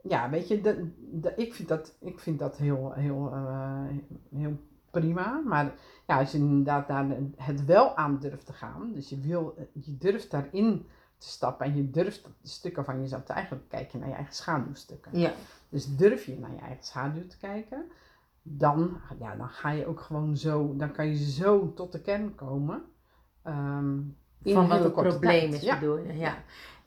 ja, 0.04 0.30
weet 0.30 0.48
je, 0.48 0.62
de, 0.62 0.92
de, 1.12 1.34
ik 1.36 1.54
vind 1.54 1.68
dat, 1.68 1.96
ik 2.00 2.20
vind 2.20 2.40
dat 2.40 2.58
heel, 2.58 2.92
heel, 2.94 3.32
eh, 3.34 3.82
heel 4.36 4.58
prima. 5.00 5.42
Maar 5.46 5.74
ja, 6.08 6.20
als 6.20 6.32
je 6.32 6.38
inderdaad 6.38 6.88
daar 6.88 7.06
het 7.38 7.66
wel 7.66 7.96
aan 7.96 8.18
durft 8.20 8.46
te 8.46 8.54
gaan, 8.54 8.92
dus 8.94 9.10
je, 9.10 9.20
wil, 9.20 9.56
je 9.74 9.98
durft 9.98 10.32
daarin 10.32 10.86
te 11.18 11.28
stappen 11.30 11.66
en 11.66 11.76
je 11.76 11.90
durft 11.92 12.28
stukken 12.44 12.86
van 12.86 13.02
jezelf 13.02 13.24
te 13.24 13.34
eigenlijk 13.34 13.70
kijken 13.70 14.00
naar 14.00 14.10
je 14.10 14.16
eigen 14.16 14.34
schaduwstukken. 14.34 15.20
Ja, 15.20 15.32
Dus 15.70 15.96
durf 15.96 16.26
je 16.26 16.40
naar 16.40 16.52
je 16.54 16.60
eigen 16.62 16.84
schaduw 16.84 17.28
te 17.28 17.38
kijken, 17.38 17.92
dan, 18.42 18.98
ja, 19.20 19.36
dan 19.36 19.50
ga 19.50 19.70
je 19.70 19.86
ook 19.88 20.00
gewoon 20.02 20.38
zo, 20.38 20.74
dan 20.78 20.92
kan 20.92 21.08
je 21.08 21.32
zo 21.32 21.74
tot 21.74 21.92
de 21.92 22.02
kern 22.02 22.36
komen. 22.36 22.84
ehm, 23.44 23.98
in 24.44 24.54
van 24.54 24.68
wat 24.68 24.84
het 24.84 24.94
probleem 24.94 25.54
is, 25.54 25.62
Ja. 25.62 25.80
bedoel 25.80 25.98
je. 25.98 26.14
Ja. 26.18 26.36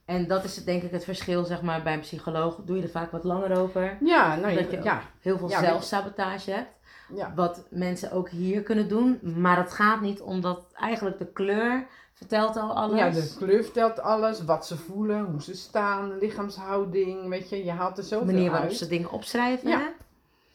En 0.04 0.28
dat 0.28 0.44
is 0.44 0.64
denk 0.64 0.82
ik 0.82 0.90
het 0.90 1.04
verschil, 1.04 1.44
zeg 1.44 1.62
maar, 1.62 1.82
bij 1.82 1.94
een 1.94 2.00
psycholoog 2.00 2.60
doe 2.64 2.76
je 2.76 2.82
er 2.82 2.88
vaak 2.90 3.10
wat 3.10 3.24
langer 3.24 3.58
over. 3.58 3.98
Ja, 4.04 4.36
nou, 4.36 4.54
Dat 4.54 4.70
je, 4.70 4.76
je- 4.76 4.82
ja, 4.82 5.00
Heel 5.20 5.38
veel 5.38 5.48
Ja, 5.48 5.60
zelfsabotage 5.60 6.50
hebt. 6.50 6.68
Ja. 7.14 7.32
Wat 7.34 7.66
mensen 7.70 8.12
ook 8.12 8.28
hier 8.28 8.62
kunnen 8.62 8.88
doen. 8.88 9.20
Maar 9.36 9.56
het 9.56 9.72
gaat 9.72 10.00
niet 10.00 10.20
omdat 10.20 10.72
eigenlijk 10.72 11.18
de 11.18 11.32
kleur 11.32 11.86
vertelt 12.12 12.56
al 12.56 12.74
alles. 12.74 12.98
ja, 12.98 13.10
de 13.10 13.34
kleur 13.38 13.62
vertelt 13.62 14.00
alles, 14.00 14.44
wat 14.44 14.66
ze 14.66 14.76
voelen, 14.76 15.24
hoe 15.24 15.42
ze 15.42 15.56
staan, 15.56 16.18
lichaamshouding, 16.18 17.28
weet 17.28 17.48
je, 17.48 17.64
je 17.64 17.70
haalt 17.70 17.96
er 17.96 18.02
de 18.02 18.08
zoveel 18.08 18.26
manier 18.26 18.50
waarop 18.50 18.68
uit. 18.68 18.76
ze 18.76 18.88
dingen 18.88 19.10
opschrijven. 19.10 19.68
Ja. 19.68 19.78
hè? 19.78 19.86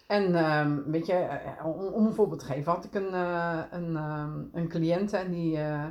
En 0.08 0.36
ehm, 0.36 0.82
weet 0.86 1.06
je, 1.06 1.14
eh, 1.14 1.66
om, 1.66 1.86
om 1.86 2.06
een 2.06 2.14
voorbeeld 2.14 2.39
te 2.39 2.45
geven, 2.45 2.72
had 2.72 2.86
ik 2.86 2.93
een, 2.93 3.14
eh 3.14 3.60
een, 3.72 3.95
ehm, 3.95 4.39
een 4.51 4.68
cliënte 4.68 5.18
en 5.18 5.32
die, 5.32 5.58
eh, 5.58 5.84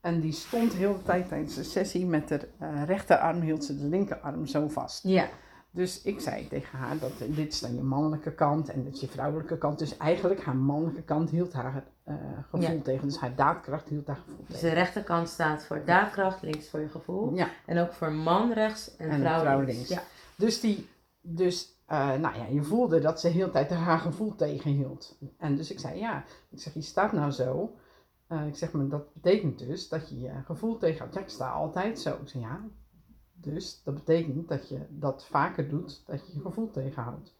en 0.00 0.20
die 0.20 0.32
stond 0.32 0.72
heel 0.72 0.92
de 0.92 1.02
tijd 1.02 1.28
tijdens 1.28 1.54
de 1.54 1.62
sessie 1.62 2.06
met 2.06 2.28
de 2.28 2.48
eh, 2.58 2.84
rechterarm, 2.84 3.40
hield 3.40 3.64
ze 3.64 3.78
de 3.78 3.84
linkerarm 3.86 4.46
zo 4.46 4.68
vast. 4.68 5.02
Ja. 5.02 5.28
Dus 5.74 6.02
ik 6.02 6.20
zei 6.20 6.48
tegen 6.48 6.78
haar 6.78 6.98
dat 6.98 7.12
dit 7.18 7.52
is 7.52 7.60
dan 7.60 7.74
je 7.74 7.82
mannelijke 7.82 8.32
kant 8.34 8.68
en 8.68 8.84
dit 8.84 8.94
is 8.94 9.00
je 9.00 9.08
vrouwelijke 9.08 9.58
kant. 9.58 9.78
Dus 9.78 9.96
eigenlijk 9.96 10.42
haar 10.44 10.56
mannelijke 10.56 11.02
kant 11.02 11.30
hield 11.30 11.52
haar 11.52 11.84
eh, 12.04 12.14
gevoel 12.50 12.60
Ja. 12.60 12.80
tegen. 12.82 13.06
Dus 13.06 13.18
haar 13.18 13.34
daadkracht 13.34 13.88
hield 13.88 14.06
haar 14.06 14.16
gevoel 14.16 14.36
Dus 14.46 14.46
tegen. 14.46 14.68
de 14.68 14.74
rechterkant 14.74 15.28
staat 15.28 15.64
voor 15.64 15.82
daadkracht, 15.84 16.42
links 16.42 16.68
voor 16.68 16.80
je 16.80 16.88
gevoel. 16.88 17.34
Ja, 17.34 17.48
En 17.66 17.78
ook 17.78 17.92
voor 17.92 18.12
man 18.12 18.52
rechts 18.52 18.96
en, 18.96 19.08
En 19.10 19.20
vrouw, 19.20 19.40
vrouw 19.40 19.58
links. 19.58 19.72
links. 19.74 19.88
Ja. 19.88 20.02
dus, 20.36 20.60
die, 20.60 20.88
dus 21.20 21.80
eh, 21.86 22.12
nou 22.14 22.36
ja, 22.36 22.44
je 22.50 22.62
voelde 22.62 23.00
dat 23.00 23.20
ze 23.20 23.28
heel 23.28 23.46
de 23.46 23.52
tijd 23.52 23.70
haar 23.70 23.98
gevoel 23.98 24.34
tegenhield. 24.34 25.18
En 25.38 25.56
dus 25.56 25.70
ik 25.70 25.78
zei, 25.80 25.98
ja, 25.98 26.24
ik 26.50 26.60
zeg, 26.60 26.74
je 26.74 26.82
staat 26.82 27.12
nou 27.12 27.30
zo. 27.30 27.76
Eh, 28.26 28.46
ik 28.46 28.56
zeg, 28.56 28.72
maar 28.72 28.88
dat 28.88 29.12
betekent 29.14 29.58
dus 29.58 29.88
dat 29.88 30.08
je 30.08 30.20
je 30.20 30.30
gevoel 30.44 30.78
tegenhoudt. 30.78 31.14
Ja, 31.14 31.20
ik 31.20 31.28
sta 31.28 31.50
altijd 31.50 32.00
zo. 32.00 32.10
Ik 32.22 32.28
zei, 32.28 32.42
ja, 32.42 32.60
dus 33.42 33.82
dat 33.82 33.94
betekent 33.94 34.48
dat 34.48 34.68
je 34.68 34.86
dat 34.88 35.26
vaker 35.26 35.68
doet, 35.68 36.02
dat 36.06 36.26
je 36.26 36.32
je 36.34 36.40
gevoel 36.40 36.70
tegenhoudt. 36.70 37.36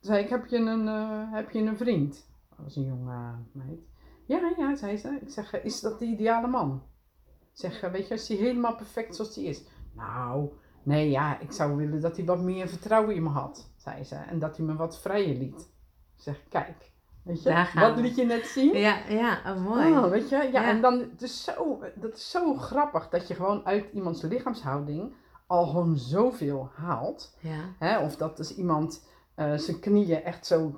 Toen 0.00 0.10
zei 0.10 0.22
ik, 0.22 0.28
heb 0.28 0.46
je 0.46 0.56
een, 0.56 0.88
eh, 0.88 1.32
heb 1.32 1.50
je 1.50 1.58
een 1.58 1.76
vriend? 1.76 2.28
Dat 2.48 2.58
was 2.58 2.76
een 2.76 2.84
jonge 2.84 3.34
meid. 3.52 3.80
Ja, 4.26 4.52
ja, 4.56 4.76
zei 4.76 4.96
ze. 4.96 5.18
Ik 5.20 5.30
zeg, 5.30 5.62
is 5.62 5.80
dat 5.80 5.98
de 5.98 6.04
ideale 6.04 6.48
man? 6.48 6.82
Ik 7.26 7.56
zeg, 7.58 7.82
eh, 7.82 7.90
weet 7.90 8.08
je, 8.08 8.14
is 8.14 8.28
hij 8.28 8.36
helemaal 8.36 8.74
perfect 8.74 9.16
zoals 9.16 9.34
hij 9.34 9.44
is? 9.44 9.64
Nou, 9.94 10.52
nee, 10.82 11.10
ja, 11.10 11.40
ik 11.40 11.52
zou 11.52 11.76
willen 11.76 12.00
dat 12.00 12.16
hij 12.16 12.26
wat 12.26 12.40
meer 12.40 12.68
vertrouwen 12.68 13.14
in 13.14 13.22
me 13.22 13.28
had, 13.28 13.70
zei 13.76 14.04
ze. 14.04 14.14
En 14.14 14.38
dat 14.38 14.56
hij 14.56 14.66
me 14.66 14.76
wat 14.76 15.00
vrijer 15.00 15.36
liet. 15.36 15.60
Ik 16.16 16.22
zeg, 16.22 16.48
kijk, 16.48 16.92
weet 17.32 17.42
je, 17.42 17.80
wat 17.80 17.96
liet 17.96 18.16
je 18.16 18.24
net 18.24 18.46
zien? 18.46 18.76
Ja, 18.76 18.98
ja, 19.08 19.40
oh, 19.46 19.64
mooi. 19.64 19.92
Oh, 19.92 20.08
weet 20.10 20.28
je, 20.28 20.36
ja, 20.36 20.42
Ja. 20.42 20.64
en 20.64 20.80
dan, 20.80 20.98
het 20.98 21.22
is 21.22 21.44
zo, 21.44 21.82
dat 21.94 22.16
is 22.16 22.30
zo 22.30 22.54
grappig 22.54 23.08
dat 23.08 23.28
je 23.28 23.34
gewoon 23.34 23.66
uit 23.66 23.84
iemands 23.92 24.22
lichaamshouding 24.22 25.12
al 25.46 25.66
gewoon 25.66 25.96
zoveel 25.98 26.70
haalt. 26.74 27.34
Ja, 27.40 27.60
Hè? 27.78 27.98
Of 27.98 28.16
dat 28.16 28.36
dus 28.36 28.54
iemand 28.54 29.06
eh, 29.34 29.52
zijn 29.54 29.80
knieën 29.80 30.22
echt 30.22 30.46
zo 30.46 30.74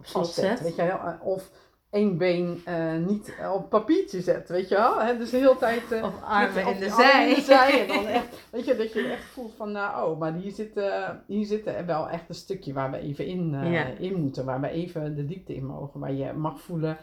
vastzet, 0.00 0.44
zet. 0.44 0.60
weet 0.60 0.76
je. 0.76 0.82
Eh, 0.82 1.12
Of 1.22 1.50
één 1.90 2.18
been 2.18 2.60
eh, 2.64 2.96
niet 2.96 3.34
op 3.54 3.68
papiertje 3.68 4.20
zet, 4.20 4.48
weet 4.48 4.68
je 4.68 4.74
wel. 4.74 5.00
Hè? 5.00 5.16
Dus 5.18 5.30
de 5.30 5.36
hele 5.36 5.56
tijd... 5.56 5.92
eh, 5.92 6.04
Of 6.04 6.22
armen 6.22 6.66
in 6.74 6.78
de 6.80 6.88
zij. 6.90 7.28
in 7.28 7.34
de 7.34 7.40
zij. 7.40 7.80
En 7.80 7.88
dan 7.88 8.06
echt, 8.20 8.26
weet 8.50 8.64
je, 8.64 8.76
dat 8.76 8.92
je 8.92 9.02
echt 9.08 9.24
voelt 9.24 9.54
van, 9.56 9.72
nou, 9.72 10.10
oh, 10.12 10.18
maar 10.18 10.34
hier 10.34 10.52
zit, 10.52 10.76
eh, 10.76 11.08
hier 11.26 11.46
zit 11.46 11.66
er 11.66 11.86
wel 11.86 12.08
echt 12.08 12.28
een 12.28 12.34
stukje 12.34 12.72
waar 12.72 12.90
we 12.90 12.98
even 12.98 13.26
in, 13.26 13.54
eh, 13.54 13.72
Ja. 13.72 13.84
in 13.98 14.20
moeten. 14.20 14.44
Waar 14.44 14.60
we 14.60 14.68
even 14.68 15.14
de 15.16 15.26
diepte 15.26 15.54
in 15.54 15.66
mogen. 15.66 16.00
Waar 16.00 16.12
je 16.12 16.32
mag 16.32 16.60
voelen 16.60 16.96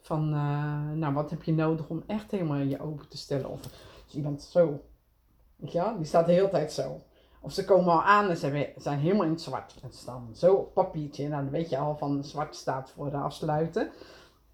van, 0.00 0.32
eh, 0.32 0.90
nou, 0.98 1.14
wat 1.14 1.30
heb 1.30 1.42
je 1.42 1.52
nodig 1.52 1.88
om 1.88 2.02
echt 2.06 2.30
helemaal 2.30 2.56
je 2.56 2.80
open 2.80 3.08
te 3.08 3.16
stellen. 3.18 3.50
Of 3.50 3.60
iemand 4.14 4.42
zo, 4.42 4.80
weet 5.56 5.72
je 5.72 5.78
wel, 5.78 5.96
die 5.96 6.06
staat 6.06 6.26
de 6.26 6.32
hele 6.32 6.48
tijd 6.48 6.72
zo. 6.72 7.00
Of 7.40 7.52
ze 7.52 7.64
komen 7.64 7.92
al 7.92 8.02
aan 8.02 8.28
en 8.28 8.36
ze 8.36 8.72
zijn 8.76 8.98
helemaal 8.98 9.24
in 9.24 9.30
het 9.30 9.40
zwart. 9.40 9.74
En 9.82 9.92
ze 9.92 9.98
staan 9.98 10.28
zo 10.34 10.54
op 10.54 10.74
papiertje. 10.74 11.24
En 11.24 11.30
dan 11.30 11.50
weet 11.50 11.68
je 11.70 11.78
al 11.78 11.96
van 11.96 12.24
zwart 12.24 12.54
staat 12.56 12.92
voor 12.96 13.10
de 13.10 13.16
afsluiten. 13.16 13.90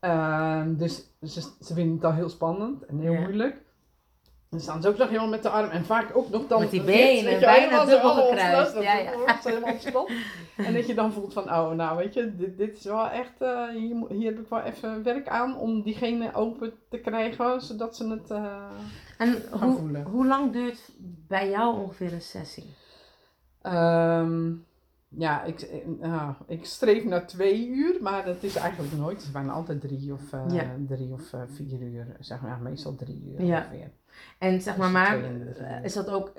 Ehm, 0.03 0.74
dus 0.76 1.05
ze, 1.22 1.40
ze 1.61 1.74
vinden 1.74 1.94
het 1.94 2.05
al 2.05 2.12
heel 2.12 2.28
spannend 2.28 2.84
en 2.86 2.98
heel 2.98 3.12
Ja. 3.12 3.20
moeilijk. 3.20 3.62
Dan 4.48 4.61
staan 4.61 4.82
ze 4.82 4.88
ook 4.88 4.96
nog 4.96 5.09
helemaal 5.09 5.28
met 5.28 5.42
de 5.42 5.48
arm 5.48 5.70
en 5.70 5.84
vaak 5.84 6.16
ook 6.16 6.30
nog 6.30 6.46
dan... 6.46 6.61
Met 6.61 6.70
die 6.70 6.82
benen, 6.82 7.40
bijna 7.40 7.84
dubbel 7.84 8.11
gekruist. 8.14 8.74
Ja, 8.74 8.98
ja. 8.98 9.38
helemaal. 9.42 10.09
En 10.66 10.74
dat 10.74 10.86
je 10.86 10.94
dan 10.94 11.12
voelt 11.12 11.32
van, 11.32 11.42
oh 11.44 11.70
nou 11.70 11.96
weet 11.96 12.14
je, 12.14 12.36
dit, 12.36 12.59
dit 12.59 12.76
is 12.76 12.84
wel 12.84 13.09
echt, 13.09 13.32
eh, 13.38 13.68
hier, 13.68 13.96
hier 14.09 14.30
heb 14.30 14.40
ik 14.40 14.48
wel 14.48 14.61
even 14.61 15.03
werk 15.03 15.28
aan 15.28 15.57
om 15.57 15.82
diegene 15.82 16.34
open 16.34 16.72
te 16.88 16.98
krijgen, 16.98 17.61
zodat 17.61 17.96
ze 17.96 18.09
het 18.09 18.30
eh, 18.30 18.55
En 19.18 19.42
gaan 19.50 19.68
hoe, 19.68 19.78
voelen. 19.78 20.03
hoe 20.05 20.26
lang 20.26 20.53
duurt 20.53 20.80
bij 21.28 21.50
jou 21.50 21.76
ongeveer 21.78 22.12
een 22.12 22.20
sessie? 22.22 22.74
Ehm, 23.62 24.50
ja, 25.16 25.42
ik, 25.42 25.60
eh, 26.00 26.28
ik 26.46 26.64
streef 26.64 27.04
naar 27.04 27.26
twee 27.26 27.68
uur, 27.68 27.96
maar 28.02 28.24
dat 28.24 28.42
is 28.42 28.56
eigenlijk 28.56 28.92
nooit. 28.96 29.16
Het 29.16 29.24
is 29.26 29.30
bijna 29.30 29.52
altijd 29.52 29.80
drie 29.80 30.12
of, 30.12 30.32
eh, 30.32 30.44
Ja. 30.48 30.76
drie 30.86 31.12
of 31.12 31.32
eh, 31.32 31.40
vier 31.46 31.80
uur, 31.80 32.16
zeg 32.20 32.40
maar, 32.40 32.58
meestal 32.60 32.94
drie 32.94 33.22
uur 33.26 33.42
Ja. 33.44 33.58
ongeveer. 33.58 33.90
En 34.38 34.60
zeg 34.60 34.76
maar, 34.76 34.90
maar 34.90 35.18
is 35.82 35.92
dat 35.92 36.08
ook 36.10 36.32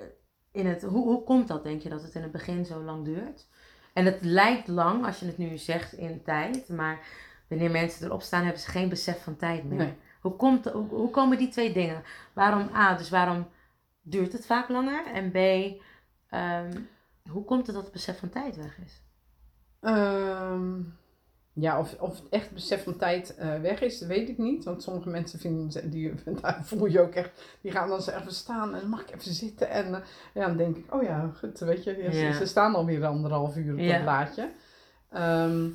in 0.52 0.66
het. 0.66 0.82
Hoe, 0.82 1.04
hoe 1.04 1.22
komt 1.22 1.48
dat, 1.48 1.62
denk 1.62 1.82
je, 1.82 1.88
dat 1.88 2.02
het 2.02 2.14
in 2.14 2.22
het 2.22 2.32
begin 2.32 2.64
zo 2.66 2.82
lang 2.82 3.04
duurt? 3.04 3.48
En 3.92 4.04
het 4.04 4.18
lijkt 4.22 4.68
lang 4.68 5.06
als 5.06 5.20
je 5.20 5.26
het 5.26 5.38
nu 5.38 5.56
zegt 5.56 5.92
in 5.92 6.22
tijd, 6.22 6.68
maar 6.68 6.98
wanneer 7.48 7.70
mensen 7.70 8.06
erop 8.06 8.22
staan, 8.22 8.42
hebben 8.42 8.60
ze 8.62 8.70
geen 8.70 8.88
besef 8.88 9.22
van 9.22 9.36
tijd 9.36 9.64
meer. 9.64 9.78
Nee. 9.78 9.94
Hoe, 10.20 10.32
komt, 10.36 10.64
hoe, 10.70 10.88
hoe 10.88 11.10
komen 11.10 11.38
die 11.38 11.48
twee 11.48 11.72
dingen? 11.72 12.02
Waarom 12.32 12.68
A, 12.74 12.94
dus 12.94 13.10
waarom 13.10 13.46
duurt 14.02 14.32
het 14.32 14.46
vaak 14.46 14.68
langer? 14.68 15.06
En 15.06 15.30
B, 15.30 15.36
ehm, 16.30 16.70
hoe 17.30 17.44
komt 17.44 17.66
het 17.66 17.74
dat 17.74 17.84
het 17.84 17.92
besef 17.92 18.18
van 18.18 18.28
tijd 18.28 18.56
weg 18.56 18.78
is? 18.84 19.02
Ehm, 19.80 20.80
ja, 21.52 21.78
of, 21.78 21.96
of 22.00 22.18
het 22.18 22.28
echt 22.28 22.50
besef 22.50 22.82
van 22.84 22.96
tijd 22.96 23.34
eh, 23.34 23.60
weg 23.60 23.80
is, 23.80 23.98
dat 23.98 24.08
weet 24.08 24.28
ik 24.28 24.38
niet. 24.38 24.64
Want 24.64 24.82
sommige 24.82 25.08
mensen 25.08 25.38
vinden, 25.38 25.90
die, 25.90 26.14
daar 26.40 26.60
voel 26.64 26.86
je 26.86 27.00
ook 27.00 27.14
echt, 27.14 27.58
die 27.60 27.72
gaan 27.72 27.88
dan 27.88 27.98
even 27.98 28.32
staan 28.34 28.74
en 28.74 28.88
mag 28.88 29.00
ik 29.00 29.14
even 29.14 29.34
zitten. 29.34 29.68
En 29.70 29.94
eh, 29.94 30.00
ja, 30.34 30.46
dan 30.46 30.56
denk 30.56 30.76
ik, 30.76 30.94
oh 30.94 31.02
ja, 31.02 31.30
goed, 31.38 31.58
weet 31.58 31.84
je, 31.84 31.96
ja, 31.96 32.10
ze, 32.12 32.18
Ja. 32.18 32.32
ze 32.32 32.46
staan 32.46 32.74
alweer 32.74 33.04
anderhalf 33.06 33.56
uur 33.56 33.72
op 33.72 33.78
Ja. 33.78 33.92
dat 33.92 34.02
blaadje. 34.02 34.52
Ehm, 35.10 35.68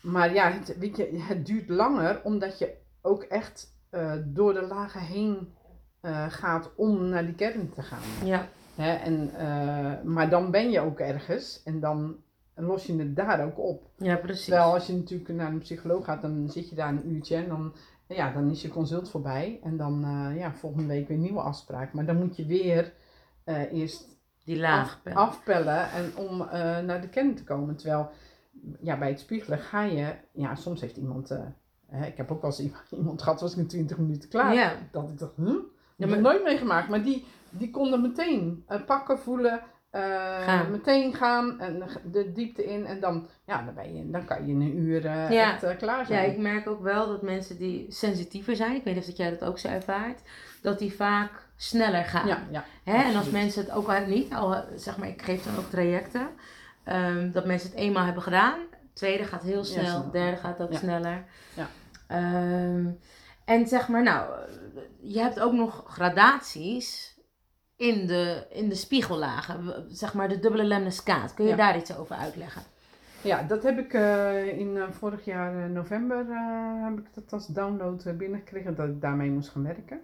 maar 0.00 0.34
ja, 0.34 0.50
het, 0.50 0.78
weet 0.78 0.96
je, 0.96 1.18
het 1.28 1.46
duurt 1.46 1.68
langer 1.68 2.20
omdat 2.24 2.58
je 2.58 2.74
ook 3.02 3.22
echt 3.22 3.70
eh, 3.90 4.14
door 4.24 4.54
de 4.54 4.62
lagen 4.66 5.00
heen 5.00 5.54
gaat 6.28 6.70
om 6.76 7.08
naar 7.08 7.24
die 7.26 7.34
kern 7.34 7.70
te 7.70 7.82
gaan. 7.82 8.26
Ja, 8.26 8.48
Hè, 8.74 8.92
en, 8.92 9.34
eh, 9.34 10.02
maar 10.04 10.30
dan 10.30 10.50
ben 10.50 10.70
je 10.70 10.80
ook 10.80 10.98
ergens 10.98 11.62
en 11.64 11.80
dan 11.80 12.16
los 12.54 12.86
je 12.86 12.96
het 12.98 13.16
daar 13.16 13.44
ook 13.44 13.58
op. 13.58 13.90
ja 13.96 14.16
precies. 14.16 14.44
Terwijl 14.44 14.72
als 14.72 14.86
je 14.86 14.92
natuurlijk 14.92 15.28
naar 15.28 15.50
een 15.52 15.58
psycholoog 15.58 16.04
gaat, 16.04 16.22
dan 16.22 16.48
zit 16.50 16.68
je 16.68 16.74
daar 16.74 16.88
een 16.88 17.12
uurtje 17.12 17.36
en 17.36 17.48
dan, 17.48 17.72
ja, 18.06 18.32
dan 18.32 18.50
is 18.50 18.62
je 18.62 18.68
consult 18.68 19.10
voorbij. 19.10 19.60
En 19.62 19.76
dan 19.76 20.04
eh, 20.04 20.36
ja, 20.36 20.52
volgende 20.54 20.86
week 20.88 21.08
weer 21.08 21.16
een 21.16 21.22
nieuwe 21.22 21.40
afspraak. 21.40 21.92
Maar 21.92 22.06
dan 22.06 22.16
moet 22.16 22.36
je 22.36 22.46
weer 22.46 22.92
eh, 23.44 23.72
eerst 23.72 24.20
die 24.44 24.58
laag. 24.58 25.00
af, 25.04 25.14
afpellen 25.14 25.90
en 25.90 26.16
om 26.16 26.36
naar 26.86 27.00
de 27.00 27.08
kern 27.08 27.34
te 27.34 27.44
komen. 27.44 27.76
Terwijl 27.76 28.10
ja, 28.80 28.98
bij 28.98 29.08
het 29.08 29.20
spiegelen 29.20 29.58
ga 29.58 29.82
je, 29.82 30.14
ja, 30.32 30.54
soms 30.54 30.80
heeft 30.80 30.96
iemand, 30.96 31.30
ik 32.06 32.16
heb 32.16 32.30
ook 32.30 32.42
wel 32.42 32.50
eens 32.58 32.72
iemand, 32.98 33.22
gehad, 33.22 33.40
was 33.40 33.52
ik 33.52 33.58
in 33.58 33.66
20 33.66 33.98
minuten 33.98 34.28
klaar. 34.28 34.54
Ja. 34.54 34.72
Dat 34.90 35.08
ik 35.08 35.18
dacht, 35.18 35.36
huh? 35.36 35.46
Dat 35.46 35.54
heb 35.96 36.08
ik 36.08 36.20
maar- 36.22 36.32
nooit 36.32 36.44
meegemaakt. 36.44 36.88
Maar 36.88 37.02
die, 37.02 37.24
die 37.52 37.70
konden 37.70 38.00
meteen 38.02 38.64
eh, 38.68 38.84
pakken, 38.86 39.18
voelen 39.18 39.60
eh, 39.90 40.00
Gaan. 40.42 40.70
meteen 40.70 41.14
gaan 41.14 41.60
en 41.60 41.82
de 42.12 42.32
diepte 42.32 42.64
in. 42.64 42.86
En 42.86 43.00
dan, 43.00 43.28
ja, 43.46 43.62
dan, 43.62 43.74
ben 43.74 43.94
je, 43.96 44.10
dan 44.10 44.24
kan 44.24 44.46
je 44.46 44.52
in 44.52 44.60
een 44.60 44.76
uur 44.76 45.06
eh, 45.06 45.30
Ja. 45.30 45.52
echt 45.62 45.76
klaar 45.76 45.98
Ja, 45.98 46.04
zijn. 46.04 46.30
ik 46.30 46.38
merk 46.38 46.68
ook 46.68 46.82
wel 46.82 47.06
dat 47.06 47.22
mensen 47.22 47.56
die 47.58 47.86
sensitiever 47.88 48.56
zijn, 48.56 48.76
ik 48.76 48.84
weet 48.84 48.94
niet 48.94 49.02
of 49.02 49.08
dat 49.08 49.16
jij 49.16 49.30
dat 49.30 49.44
ook 49.44 49.58
zo 49.58 49.68
ervaart, 49.68 50.20
dat 50.62 50.78
die 50.78 50.92
vaak 50.94 51.30
sneller 51.56 52.04
gaan. 52.04 52.26
ja, 52.26 52.38
ja, 52.50 52.64
Hè? 52.84 53.02
En 53.10 53.16
als 53.16 53.30
mensen 53.30 53.62
het 53.64 53.70
ook 53.72 53.88
al 53.88 54.06
niet, 54.06 54.34
al, 54.34 54.64
zeg 54.76 54.96
maar, 54.98 55.08
ik 55.08 55.22
geef 55.22 55.42
dan 55.44 55.56
ook 55.56 55.70
trajecten, 55.70 56.28
ehm, 56.84 57.30
dat 57.30 57.46
mensen 57.46 57.70
het 57.70 57.78
eenmaal 57.78 58.04
hebben 58.04 58.22
gedaan. 58.22 58.58
Tweede 58.92 59.24
gaat 59.24 59.42
heel 59.42 59.64
snel, 59.64 59.84
snel. 59.84 60.10
derde 60.10 60.36
gaat 60.36 60.62
ook 60.62 60.72
Ja. 60.72 60.78
sneller. 60.78 61.24
Ja. 61.54 61.66
Ehm, 62.06 62.86
en 63.44 63.66
zeg 63.66 63.88
maar, 63.88 64.02
nou, 64.02 64.30
je 65.00 65.20
hebt 65.20 65.40
ook 65.40 65.52
nog 65.52 65.84
gradaties 65.86 67.11
in 67.82 68.06
de, 68.06 68.46
in 68.50 68.68
de 68.68 68.74
spiegellagen, 68.74 69.64
w- 69.66 69.70
zeg 69.88 70.14
maar 70.14 70.28
de 70.28 70.38
dubbele 70.38 70.64
lemniscaat. 70.64 71.34
Kun 71.34 71.44
je 71.44 71.50
Ja. 71.50 71.56
daar 71.56 71.76
iets 71.76 71.96
over 71.96 72.16
uitleggen? 72.16 72.62
Ja, 73.22 73.42
dat 73.42 73.62
heb 73.62 73.78
ik 73.78 73.92
eh, 73.94 74.58
in 74.58 74.76
eh, 74.76 74.90
vorig 74.90 75.24
jaar 75.24 75.64
eh, 75.64 75.70
november 75.70 76.26
heb 76.84 76.98
ik 76.98 77.14
dat 77.14 77.32
als 77.32 77.46
download 77.46 78.16
binnengekregen, 78.18 78.74
dat 78.74 78.88
ik 78.88 79.00
daarmee 79.00 79.30
moest 79.30 79.48
gaan 79.48 79.62
werken. 79.62 80.00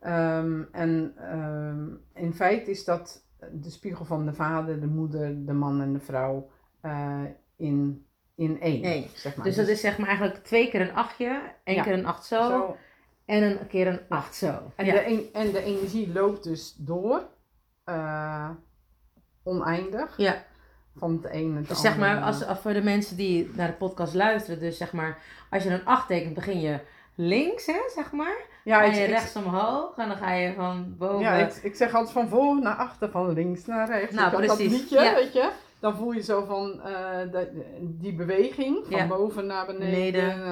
Ehm, 0.00 0.62
en 0.72 1.12
ehm, 1.18 1.84
in 2.24 2.34
feite 2.34 2.70
is 2.70 2.84
dat 2.84 3.24
de 3.52 3.70
spiegel 3.70 4.04
van 4.04 4.24
de 4.26 4.32
vader, 4.32 4.80
de 4.80 4.86
moeder, 4.86 5.44
de 5.46 5.52
man 5.52 5.80
en 5.80 5.92
de 5.92 6.00
vrouw 6.00 6.50
in, 7.56 8.06
in 8.34 8.60
één. 8.60 9.08
Zeg 9.14 9.36
maar. 9.36 9.44
Dus 9.46 9.56
dat 9.56 9.68
is 9.68 9.80
zeg 9.80 9.98
maar 9.98 10.08
eigenlijk 10.08 10.44
twee 10.44 10.68
keer 10.70 10.80
een 10.80 10.94
achtje, 10.94 11.40
één 11.64 11.76
Ja. 11.76 11.82
keer 11.82 11.92
een 11.92 12.06
acht 12.06 12.24
zo, 12.24 12.48
zo. 12.48 12.76
En 13.26 13.42
een 13.42 13.66
keer 13.68 13.86
een 13.86 14.00
acht 14.08 14.34
zo. 14.34 14.52
En, 14.76 14.84
Ja. 14.86 14.92
de, 14.92 14.98
en, 14.98 15.22
en 15.32 15.52
de 15.52 15.62
energie 15.62 16.12
loopt 16.12 16.44
dus 16.44 16.74
door, 16.78 17.22
eh, 17.84 18.48
oneindig, 19.42 20.16
ja. 20.16 20.44
van 20.96 21.20
het 21.22 21.32
ene 21.32 21.56
het 21.58 21.68
Dus 21.68 21.80
zeg 21.80 21.98
maar, 21.98 22.22
als, 22.22 22.44
als 22.46 22.58
voor 22.58 22.72
de 22.72 22.82
mensen 22.82 23.16
die 23.16 23.50
naar 23.54 23.66
de 23.68 23.72
podcast 23.74 24.14
luisteren, 24.14 24.60
dus 24.60 24.76
zeg 24.76 24.92
maar, 24.92 25.18
als 25.50 25.62
je 25.62 25.70
een 25.70 25.84
8 25.84 26.06
tekent, 26.06 26.34
begin 26.34 26.60
je 26.60 26.78
links, 27.14 27.66
hè, 27.66 27.80
zeg 27.94 28.12
maar. 28.12 28.36
ja, 28.64 28.78
ga 28.78 28.84
je 28.84 29.00
ik- 29.02 29.08
rechts 29.10 29.36
omhoog 29.36 29.96
en 29.96 30.08
dan 30.08 30.16
ga 30.16 30.32
je 30.32 30.52
van 30.54 30.94
boven. 30.98 31.18
Ja, 31.20 31.32
ik, 31.34 31.54
ik 31.54 31.74
zeg 31.74 31.94
altijd 31.94 32.12
van 32.12 32.28
voor 32.28 32.60
naar 32.60 32.76
achter, 32.76 33.10
van 33.10 33.32
links 33.32 33.66
naar 33.66 33.88
rechts. 33.88 34.14
Nou, 34.14 34.30
had 34.30 34.46
dat 34.46 34.56
precies. 34.56 34.72
liedje, 34.80 35.00
Ja. 35.00 35.14
weet 35.14 35.32
je. 35.32 35.50
Dan 35.80 35.96
voel 35.96 36.12
je 36.12 36.22
zo 36.22 36.44
van 36.44 36.80
eh, 36.82 37.40
die 37.80 38.14
beweging, 38.14 38.78
van 38.88 38.96
Ja. 38.96 39.06
boven 39.06 39.46
naar 39.46 39.66
beneden, 39.66 40.44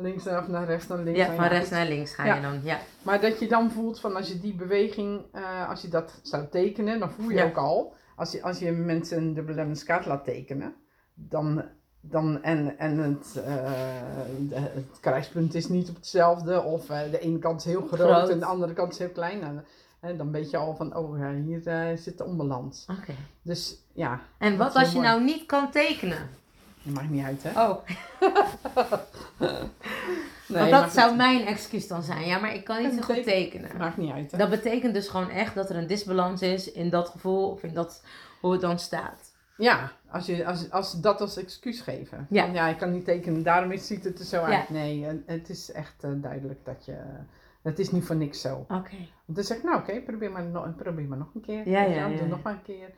links 0.00 0.24
naar, 0.24 0.38
of 0.40 0.48
naar 0.48 0.66
rechts 0.66 0.86
naar 0.86 0.98
links. 0.98 1.18
ja, 1.18 1.34
van 1.34 1.44
rechts 1.44 1.70
naar 1.70 1.86
links 1.86 2.14
ga 2.14 2.24
Ja. 2.26 2.34
je 2.34 2.40
dan. 2.42 2.60
Ja. 2.62 2.78
Maar 3.02 3.20
dat 3.20 3.38
je 3.38 3.48
dan 3.48 3.70
voelt 3.70 4.00
van 4.00 4.16
als 4.16 4.28
je 4.28 4.40
die 4.40 4.54
beweging, 4.54 5.20
eh, 5.32 5.68
als 5.68 5.82
je 5.82 5.88
dat 5.88 6.20
zou 6.22 6.46
tekenen, 6.50 6.98
dan 6.98 7.10
voel 7.10 7.28
je 7.28 7.36
Ja. 7.36 7.44
ook 7.44 7.56
al. 7.56 7.94
Als 8.16 8.32
je, 8.32 8.42
als 8.42 8.58
je 8.58 8.72
mensen 8.72 9.18
een 9.18 9.34
dubbele 9.34 9.56
lemniscaat 9.56 10.06
laat 10.06 10.24
tekenen, 10.24 10.74
dan, 11.14 11.62
dan 12.00 12.42
en, 12.42 12.78
en 12.78 12.98
het, 12.98 13.32
de- 14.48 14.54
het 14.54 15.00
kruispunt 15.00 15.54
is 15.54 15.68
niet 15.68 15.88
op 15.88 15.94
hetzelfde, 15.94 16.62
of 16.62 16.90
eh, 16.90 16.98
de 17.10 17.18
ene 17.18 17.38
kant 17.38 17.60
is 17.60 17.64
heel 17.66 17.86
groot, 17.86 18.00
Groot. 18.16 18.28
en 18.28 18.38
de 18.38 18.44
andere 18.44 18.72
kant 18.72 18.92
is 18.92 18.98
heel 18.98 19.08
klein. 19.10 19.42
En, 19.42 19.64
en 20.00 20.16
dan 20.16 20.32
weet 20.32 20.50
je 20.50 20.56
al 20.56 20.74
van, 20.76 20.96
oh 20.96 21.26
hier 21.44 21.92
zit 21.98 22.18
de 22.18 22.24
onbalans. 22.24 22.86
Oké. 23.00 23.12
Dus 23.42 23.76
ja, 23.92 24.20
En 24.38 24.56
wat 24.56 24.74
als 24.74 24.88
je 24.92 24.96
mooi. 24.98 25.08
nou 25.08 25.22
niet 25.24 25.46
kan 25.46 25.70
tekenen? 25.70 26.18
Dat 26.82 26.94
maakt 26.94 27.10
niet 27.10 27.24
uit 27.24 27.42
hè. 27.42 27.62
Oh, 27.68 27.76
Nee, 30.48 30.70
want 30.70 30.82
dat 30.84 30.92
zou 30.92 31.08
niet- 31.08 31.16
mijn 31.16 31.46
excuus 31.46 31.88
dan 31.88 32.02
zijn. 32.02 32.26
Ja, 32.26 32.38
maar 32.38 32.54
ik 32.54 32.64
kan 32.64 32.82
niet 32.82 32.90
Ja, 32.90 32.96
zo 32.96 33.02
goed 33.02 33.14
teken- 33.14 33.32
tekenen. 33.32 33.76
Maakt 33.78 33.96
niet 33.96 34.12
uit 34.12 34.30
hè. 34.30 34.38
Dat 34.38 34.50
betekent 34.50 34.94
dus 34.94 35.08
gewoon 35.08 35.30
echt 35.30 35.54
dat 35.54 35.70
er 35.70 35.76
een 35.76 35.86
disbalans 35.86 36.42
is 36.42 36.72
in 36.72 36.90
dat 36.90 37.08
gevoel 37.08 37.50
of 37.50 37.62
in 37.62 37.74
dat 37.74 38.02
hoe 38.40 38.52
het 38.52 38.60
dan 38.60 38.78
staat. 38.78 39.32
Ja, 39.56 39.92
als, 40.10 40.26
je, 40.26 40.46
als, 40.46 40.70
als 40.70 41.00
dat 41.00 41.20
als 41.20 41.36
excuus 41.36 41.80
geven. 41.80 42.26
Ja. 42.30 42.44
Van, 42.44 42.54
ja, 42.54 42.68
ik 42.68 42.78
kan 42.78 42.92
niet 42.92 43.04
tekenen, 43.04 43.42
daarom 43.42 43.76
ziet 43.78 44.04
het 44.04 44.18
er 44.18 44.24
zo 44.24 44.36
Ja. 44.36 44.58
uit. 44.58 44.70
Nee, 44.70 45.06
en 45.06 45.22
het 45.26 45.48
is 45.48 45.72
echt 45.72 46.04
eh, 46.04 46.10
duidelijk 46.14 46.64
dat 46.64 46.84
je... 46.84 46.96
Het 47.62 47.78
is 47.78 47.90
niet 47.90 48.04
voor 48.04 48.16
niks 48.16 48.40
zo. 48.40 48.56
Oké. 48.56 48.96
Want 49.24 49.38
dan 49.38 49.44
zeg 49.44 49.56
ik, 49.56 49.62
nou 49.62 49.78
oké, 49.78 50.00
probeer, 50.00 50.30
maar 50.30 50.44
nog, 50.44 50.76
probeer 50.76 51.04
maar 51.04 51.18
nog 51.18 51.28
een 51.34 51.40
keer. 51.40 51.68
Ja, 51.68 51.80
ja, 51.82 51.88
wel, 51.88 51.96
ja, 51.98 52.06
Doe 52.08 52.16
ja. 52.16 52.24
nog 52.24 52.42
maar 52.42 52.52
een 52.52 52.62
keer. 52.62 52.88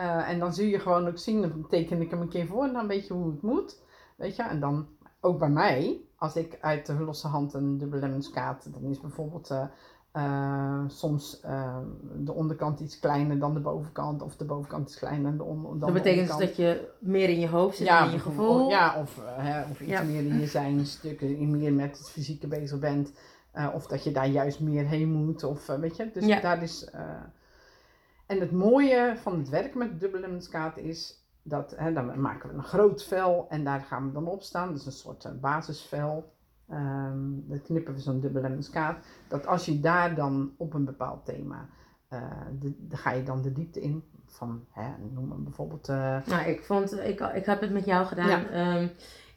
Eh, 0.00 0.28
en 0.28 0.38
dan 0.38 0.54
zul 0.54 0.66
je 0.66 0.78
gewoon 0.78 1.08
ook 1.08 1.18
zien, 1.18 1.40
dan 1.40 1.66
teken 1.68 2.00
ik 2.00 2.10
hem 2.10 2.20
een 2.20 2.28
keer 2.28 2.46
voor 2.46 2.64
en 2.64 2.72
dan 2.72 2.86
weet 2.86 3.06
je 3.06 3.12
hoe 3.12 3.30
het 3.30 3.42
moet. 3.42 3.80
Weet 4.16 4.36
je, 4.36 4.42
en 4.42 4.60
dan 4.60 4.86
ook 5.20 5.38
bij 5.38 5.48
mij, 5.48 6.00
als 6.16 6.36
ik 6.36 6.58
uit 6.60 6.86
de 6.86 6.94
losse 6.94 7.28
hand 7.28 7.54
een 7.54 7.78
dubbele 7.78 8.00
lemniscaat, 8.00 8.68
dan 8.72 8.82
is 8.90 9.00
bijvoorbeeld 9.00 9.50
eh, 9.50 9.62
eh, 10.12 10.80
soms 10.86 11.40
de 12.16 12.32
onderkant 12.32 12.80
iets 12.80 12.98
kleiner 12.98 13.38
dan 13.38 13.54
de 13.54 13.60
bovenkant, 13.60 14.22
of 14.22 14.36
de 14.36 14.44
bovenkant 14.44 14.88
is 14.88 14.98
kleiner 14.98 15.36
dan 15.36 15.36
de, 15.36 15.42
on, 15.44 15.62
dan 15.62 15.78
Dat 15.78 15.92
betekent 15.92 16.26
dus 16.26 16.30
onderkant. 16.32 16.56
dat 16.56 16.66
je 16.66 16.88
meer 16.98 17.28
in 17.28 17.40
je 17.40 17.48
hoofd 17.48 17.76
zit 17.76 17.86
en 17.86 18.04
in 18.04 18.10
je 18.10 18.18
gevoel. 18.18 18.68
Ja, 18.68 19.00
of, 19.00 19.20
hè, 19.26 19.70
of 19.70 19.80
iets 19.80 19.90
Ja. 19.90 20.02
meer 20.02 20.24
in 20.26 20.38
je 20.40 20.46
zijn 20.46 20.86
stukken, 20.86 21.50
meer 21.50 21.72
met 21.72 21.98
het 21.98 22.10
fysieke 22.10 22.46
bezig 22.46 22.78
bent. 22.78 23.12
of 23.74 23.86
dat 23.86 24.04
je 24.04 24.12
daar 24.12 24.28
juist 24.28 24.60
meer 24.60 24.84
heen 24.86 25.12
moet. 25.12 25.44
Of, 25.44 25.66
weet 25.66 25.96
je, 25.96 26.10
dus 26.12 26.26
Ja. 26.26 26.40
daar 26.40 26.62
is... 26.62 26.90
en 28.30 28.40
het 28.40 28.52
mooie 28.52 29.12
van 29.16 29.38
het 29.38 29.48
werk 29.48 29.74
met 29.74 30.00
dubbele 30.00 30.26
lemniscaat 30.26 30.76
is... 30.78 31.18
Dat, 31.42 31.74
hè, 31.76 31.92
dan 31.92 32.20
maken 32.20 32.48
we 32.48 32.54
een 32.54 32.62
groot 32.62 33.04
vel 33.04 33.46
en 33.48 33.64
daar 33.64 33.80
gaan 33.80 34.06
we 34.06 34.12
dan 34.12 34.26
op 34.26 34.42
staan. 34.42 34.68
Dat 34.68 34.76
is 34.80 34.86
een 34.86 34.92
soort 34.92 35.24
eh, 35.24 35.32
basisvel. 35.40 36.32
Dan 37.46 37.60
knippen 37.64 37.94
we 37.94 38.00
zo'n 38.00 38.20
dubbele 38.20 38.48
lemniscaat. 38.48 39.04
Dat 39.28 39.46
als 39.46 39.64
je 39.64 39.80
daar 39.80 40.14
dan 40.14 40.54
op 40.56 40.74
een 40.74 40.84
bepaald 40.84 41.24
thema... 41.24 41.68
eh 42.08 42.22
de, 42.58 42.74
de, 42.88 42.96
ga 42.96 43.10
je 43.10 43.22
dan 43.22 43.42
de 43.42 43.52
diepte 43.52 43.80
in. 43.80 44.04
Van, 44.26 44.64
hè, 44.70 44.88
noem 45.12 45.28
maar 45.28 45.42
bijvoorbeeld... 45.42 45.88
eh, 45.88 46.16
Nou, 46.26 46.48
ik 46.48 46.64
vond, 46.64 46.98
ik, 46.98 47.20
ik 47.20 47.44
heb 47.46 47.60
het 47.60 47.72
met 47.72 47.84
jou 47.84 48.06
gedaan. 48.06 48.28
Ja. 48.28 48.48
Ehm, 48.48 48.88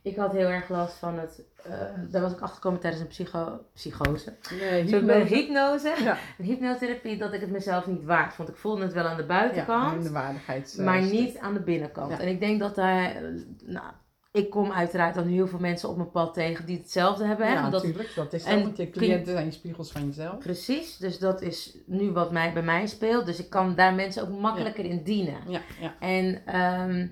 ik 0.02 0.16
had 0.16 0.32
heel 0.32 0.48
erg 0.48 0.70
last 0.70 0.98
van 0.98 1.20
het, 1.20 1.44
eh, 1.64 1.72
daar 2.09 2.22
was 2.22 2.32
ik 2.32 2.39
achtergekomen 2.39 2.80
tijdens 2.80 3.01
een 3.01 3.07
psycho, 3.07 3.59
psychose. 3.74 4.34
nee, 4.59 4.84
hypnose. 4.84 5.34
hypnose, 5.36 5.93
Ja. 6.03 6.18
een 6.38 6.45
hypnotherapie, 6.45 7.18
dat 7.18 7.34
ik 7.34 7.41
het 7.41 7.51
mezelf 7.51 7.88
niet 7.88 8.03
waard 8.03 8.34
vond. 8.34 8.49
Ik 8.49 8.55
voelde 8.55 8.84
het 8.84 8.93
wel 8.93 9.05
aan 9.05 9.18
de 9.18 9.26
buitenkant, 9.26 9.93
Ja, 9.97 10.07
de 10.07 10.11
waardigheids. 10.11 10.76
maar 10.76 11.01
niet 11.01 11.38
aan 11.38 11.53
de 11.53 11.59
binnenkant. 11.64 12.11
Ja. 12.11 12.20
En 12.20 12.28
ik 12.28 12.39
denk 12.39 12.59
dat 12.59 12.76
daar, 12.76 13.16
eh, 13.16 13.22
nou, 13.66 13.86
ik 14.32 14.49
kom 14.49 14.72
uiteraard 14.72 15.16
dan 15.16 15.28
heel 15.28 15.47
veel 15.47 15.59
mensen 15.59 15.89
op 15.89 15.97
mijn 15.97 16.11
pad 16.11 16.34
tegen 16.34 16.66
die 16.66 16.78
hetzelfde 16.78 17.26
hebben. 17.26 17.47
Hè? 17.47 17.53
Ja, 17.53 17.70
dat, 17.70 17.84
natuurlijk. 17.84 18.16
Dat 18.16 18.34
is 18.34 18.43
zo, 18.43 18.49
en 18.49 18.61
want 18.61 18.78
je 18.78 18.89
cliënten 18.89 19.34
zijn 19.34 19.45
je 19.45 19.51
spiegels 19.51 19.91
van 19.91 20.05
jezelf. 20.05 20.38
precies, 20.38 20.97
dus 20.97 21.20
dat 21.20 21.41
is 21.41 21.78
nu 21.86 22.11
wat 22.11 22.32
mij, 22.32 22.53
bij 22.53 22.64
mij 22.64 22.88
speelt. 22.88 23.26
Dus 23.26 23.39
ik 23.39 23.49
kan 23.49 23.76
daar 23.76 23.93
mensen 23.93 24.22
ook 24.24 24.39
makkelijker 24.39 24.86
in 24.86 25.03
dienen. 25.03 25.38
Ja, 25.47 25.59
ja, 25.80 25.93
En 25.99 26.41
ehm, 26.45 27.07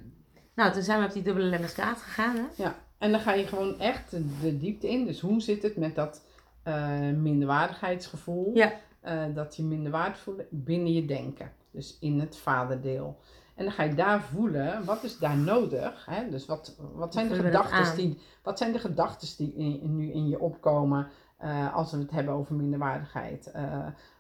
nou, 0.55 0.71
toen 0.73 0.81
zijn 0.83 0.99
we 0.99 1.05
op 1.05 1.13
die 1.13 1.23
dubbele 1.23 1.45
lemniscaat 1.45 1.97
gegaan. 2.01 2.35
Hè? 2.35 2.63
ja. 2.63 2.75
En 3.01 3.11
dan 3.11 3.19
ga 3.19 3.33
je 3.33 3.47
gewoon 3.47 3.79
echt 3.79 4.11
de, 4.41 4.57
diepte 4.57 4.89
in. 4.89 5.05
Dus 5.05 5.19
hoe 5.19 5.41
zit 5.41 5.63
het 5.63 5.77
met 5.77 5.95
dat 5.95 6.25
eh, 6.63 6.99
minderwaardigheidsgevoel? 6.99 8.51
Ja. 8.53 8.71
Eh, 9.01 9.23
dat 9.33 9.55
je 9.55 9.63
minder 9.63 9.91
waard 9.91 10.17
voelt 10.17 10.41
binnen 10.49 10.93
je 10.93 11.05
denken. 11.05 11.51
Dus 11.71 11.97
in 11.99 12.19
het 12.19 12.37
vaderdeel. 12.37 13.17
En 13.55 13.63
dan 13.63 13.73
ga 13.73 13.83
je 13.83 13.93
daar 13.93 14.21
voelen, 14.21 14.85
wat 14.85 15.03
is 15.03 15.17
daar 15.17 15.37
nodig? 15.37 16.05
Hè? 16.05 16.29
Dus 16.29 16.45
wat, 16.45 16.77
wat 16.93 17.13
zijn 17.13 17.27
de 17.27 17.35
gedachten 17.35 17.95
die, 17.95 18.17
wat 18.43 18.57
zijn 18.57 18.71
de 18.71 18.79
gedachten 18.79 19.27
die 19.37 19.53
in- 19.55 19.95
nu 19.95 20.11
in 20.11 20.27
je 20.27 20.39
opkomen 20.39 21.07
eh, 21.37 21.75
als 21.75 21.91
we 21.91 21.97
het 21.97 22.11
hebben 22.11 22.33
over 22.33 22.55
minderwaardigheid? 22.55 23.51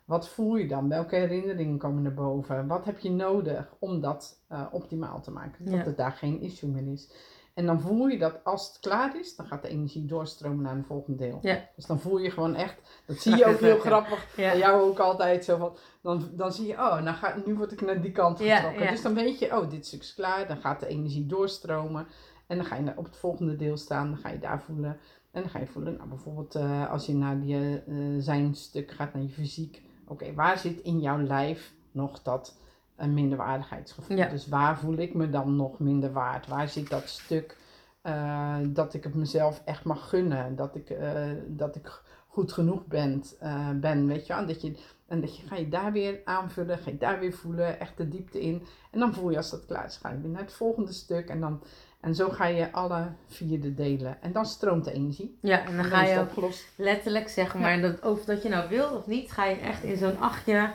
Wat 0.05 0.29
voel 0.29 0.55
je 0.55 0.67
dan? 0.67 0.89
Welke 0.89 1.15
herinneringen 1.15 1.77
komen 1.77 2.03
naar 2.03 2.13
boven? 2.13 2.67
Wat 2.67 2.85
heb 2.85 2.99
je 2.99 3.11
nodig 3.11 3.73
om 3.79 4.01
dat 4.01 4.39
optimaal 4.71 5.21
te 5.21 5.31
maken? 5.31 5.65
Dat 5.65 5.73
Ja. 5.73 5.83
het 5.83 5.97
daar 5.97 6.11
geen 6.11 6.41
issue 6.41 6.69
meer 6.69 6.91
is. 6.93 7.09
En 7.53 7.65
dan 7.65 7.81
voel 7.81 8.07
je 8.07 8.17
dat 8.17 8.43
als 8.43 8.67
het 8.67 8.79
klaar 8.79 9.19
is, 9.19 9.35
dan 9.35 9.45
gaat 9.45 9.61
de 9.61 9.67
energie 9.67 10.05
doorstromen 10.05 10.61
naar 10.63 10.75
een 10.75 10.85
volgende 10.85 11.17
deel. 11.17 11.39
Ja. 11.41 11.67
Dus 11.75 11.85
dan 11.85 11.99
voel 11.99 12.17
je 12.17 12.31
gewoon 12.31 12.55
echt, 12.55 13.01
dat 13.05 13.17
zie 13.17 13.35
je 13.35 13.45
ook 13.45 13.59
heel 13.59 13.79
grappig, 13.79 14.35
Ja. 14.37 14.49
bij 14.51 14.57
jou 14.59 14.81
ook 14.89 14.99
altijd 14.99 15.45
zo 15.45 15.57
van, 15.57 15.77
dan, 16.01 16.29
dan 16.33 16.51
zie 16.51 16.67
je, 16.67 16.73
oh, 16.73 17.01
nou 17.01 17.15
ga, 17.17 17.35
nu 17.45 17.55
word 17.55 17.71
ik 17.71 17.81
naar 17.81 18.01
die 18.01 18.11
kant 18.11 18.39
getrokken. 18.39 18.83
ja. 18.83 18.89
Dus 18.91 19.01
dan 19.01 19.13
weet 19.13 19.39
je, 19.39 19.57
oh, 19.59 19.69
dit 19.69 19.85
stuk 19.85 19.99
is 20.01 20.13
klaar, 20.13 20.47
dan 20.47 20.57
gaat 20.57 20.79
de 20.79 20.87
energie 20.87 21.25
doorstromen. 21.25 22.07
En 22.47 22.57
dan 22.57 22.65
ga 22.65 22.75
je 22.75 22.81
naar- 22.81 22.97
op 22.97 23.05
het 23.05 23.17
volgende 23.17 23.55
deel 23.55 23.77
staan, 23.77 24.09
dan 24.09 24.17
ga 24.17 24.29
je 24.29 24.39
daar 24.39 24.61
voelen. 24.61 24.97
En 25.31 25.41
dan 25.41 25.49
ga 25.49 25.59
je 25.59 25.67
voelen, 25.67 25.95
nou 25.97 26.09
bijvoorbeeld 26.09 26.55
eh, 26.55 26.91
als 26.91 27.05
je 27.05 27.13
naar 27.13 27.39
die 27.41 27.55
eh, 27.87 27.95
zijn 28.19 28.55
stuk 28.55 28.91
gaat, 28.91 29.13
naar 29.13 29.23
je 29.23 29.29
fysiek. 29.29 29.81
Oké, 30.07 30.33
waar 30.33 30.57
zit 30.57 30.79
in 30.81 30.99
jouw 30.99 31.19
lijf 31.21 31.73
nog 31.91 32.21
dat 32.21 32.57
eh, 33.01 33.07
minderwaardigheidsgevoel? 33.07 34.17
Ja. 34.17 34.27
Dus 34.27 34.47
waar 34.47 34.77
voel 34.77 34.97
ik 34.97 35.13
me 35.13 35.29
dan 35.29 35.55
nog 35.55 35.79
minder 35.79 36.11
waard? 36.11 36.47
Waar 36.47 36.69
zit 36.69 36.89
dat 36.89 37.09
stuk 37.09 37.57
eh, 38.01 38.57
dat 38.67 38.93
ik 38.93 39.03
het 39.03 39.15
mezelf 39.15 39.61
echt 39.65 39.83
mag 39.83 40.09
gunnen? 40.09 40.55
Dat 40.55 40.75
ik, 40.75 40.89
eh, 40.89 41.21
dat 41.47 41.75
ik 41.75 42.01
goed 42.27 42.51
genoeg 42.53 42.85
ben, 42.85 43.23
eh, 43.39 43.69
ben 43.75 44.07
weet 44.07 44.27
je 44.27 44.33
wel? 44.33 44.41
En 44.41 44.47
dat 44.47 44.61
je, 44.61 44.75
en 45.07 45.21
dat 45.21 45.37
je 45.37 45.47
ga 45.47 45.55
je 45.55 45.69
daar 45.69 45.91
weer 45.91 46.21
aanvullen, 46.25 46.77
ga 46.77 46.89
je 46.89 46.97
daar 46.97 47.19
weer 47.19 47.33
voelen, 47.33 47.79
echt 47.79 47.97
de 47.97 48.07
diepte 48.09 48.41
in. 48.41 48.63
En 48.91 48.99
dan 48.99 49.13
voel 49.13 49.29
je 49.29 49.37
als 49.37 49.49
dat 49.51 49.65
klaar 49.65 49.85
is, 49.85 49.97
ga 49.97 50.09
je 50.09 50.19
weer 50.21 50.31
naar 50.31 50.41
het 50.41 50.53
volgende 50.53 50.91
stuk. 50.93 51.29
En, 51.29 51.39
dan, 51.39 51.63
en 52.01 52.15
zo 52.15 52.29
ga 52.29 52.45
je 52.45 52.71
alle 52.71 53.07
vier 53.27 53.61
de 53.61 53.73
delen. 53.73 54.21
En 54.21 54.31
dan 54.31 54.45
stroomt 54.45 54.85
de 54.85 54.93
energie. 54.93 55.37
Ja, 55.41 55.59
en 55.65 55.75
dan 55.75 55.85
En 55.85 55.91
ga 55.91 56.03
je 56.03 56.19
opgelost. 56.19 56.67
letterlijk 56.75 57.29
zeg 57.29 57.55
maar, 57.55 57.81
dat, 57.81 58.01
of 58.05 58.25
dat 58.25 58.43
je 58.43 58.49
nou 58.49 58.69
wil 58.69 58.89
of 58.89 59.07
niet, 59.07 59.31
ga 59.31 59.45
je 59.45 59.55
echt 59.55 59.83
in 59.83 59.97
zo'n 59.97 60.19
achtje, 60.19 60.71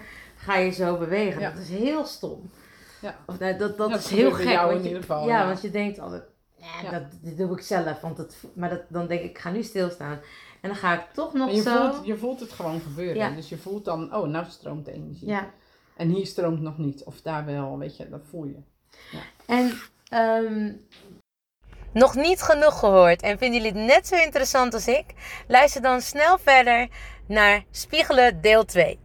ga 0.46 0.56
je 0.56 0.70
zo 0.70 0.96
bewegen. 0.96 1.40
Ja. 1.40 1.50
Dat 1.50 1.60
is 1.60 1.68
heel 1.68 2.04
stom. 2.04 2.50
Ja. 3.00 3.18
Of, 3.26 3.38
nou, 3.38 3.56
dat 3.56 3.76
dat, 3.76 3.94
is 3.94 4.10
heel 4.10 4.30
gek. 4.30 4.48
Jou 4.48 4.74
in 4.74 4.84
ieder 4.84 5.00
geval, 5.00 5.26
ja, 5.26 5.46
want 5.46 5.60
je 5.60 5.70
denkt 5.70 5.98
altijd, 5.98 6.22
nee, 6.60 6.90
dat, 6.90 7.02
dit 7.22 7.36
doe 7.36 7.52
ik 7.52 7.60
zelf. 7.60 8.00
Want 8.00 8.16
dat, 8.16 8.36
maar 8.54 8.70
dat, 8.70 8.82
dan 8.88 9.06
denk 9.06 9.20
ik, 9.20 9.30
ik 9.30 9.38
ga 9.38 9.50
nu 9.50 9.62
stilstaan. 9.62 10.20
En 10.60 10.68
dan 10.68 10.76
ga 10.76 10.94
ik 10.94 11.12
toch 11.12 11.32
nog 11.32 11.50
je 11.50 11.62
zo... 11.62 11.90
Voelt, 11.90 12.06
je 12.06 12.16
voelt 12.16 12.40
het 12.40 12.52
gewoon 12.52 12.80
gebeuren. 12.80 13.34
Dus 13.34 13.48
je 13.48 13.58
voelt 13.58 13.84
dan, 13.84 14.14
oh, 14.14 14.28
nou 14.28 14.44
stroomt 14.48 14.84
de 14.84 14.92
energie. 14.92 15.28
Ja. 15.28 15.50
En 15.96 16.08
hier 16.08 16.26
stroomt 16.26 16.60
nog 16.60 16.78
niet. 16.78 17.04
Of 17.04 17.20
daar 17.20 17.44
wel, 17.44 17.78
weet 17.78 17.96
je, 17.96 18.08
dat 18.08 18.22
voel 18.30 18.44
je. 18.44 18.58
Ja. 19.10 19.20
En 19.46 19.72
um, 20.44 20.86
nog 21.92 22.14
niet 22.14 22.42
genoeg 22.42 22.78
gehoord 22.78 23.22
en 23.22 23.38
vinden 23.38 23.62
jullie 23.62 23.78
het 23.78 23.88
net 23.88 24.06
zo 24.06 24.16
interessant 24.16 24.74
als 24.74 24.88
ik? 24.88 25.04
Luister 25.48 25.82
dan 25.82 26.00
snel 26.00 26.38
verder 26.38 26.88
naar 27.26 27.64
Spiegelen 27.70 28.40
deel 28.40 28.64
2. 28.64 28.98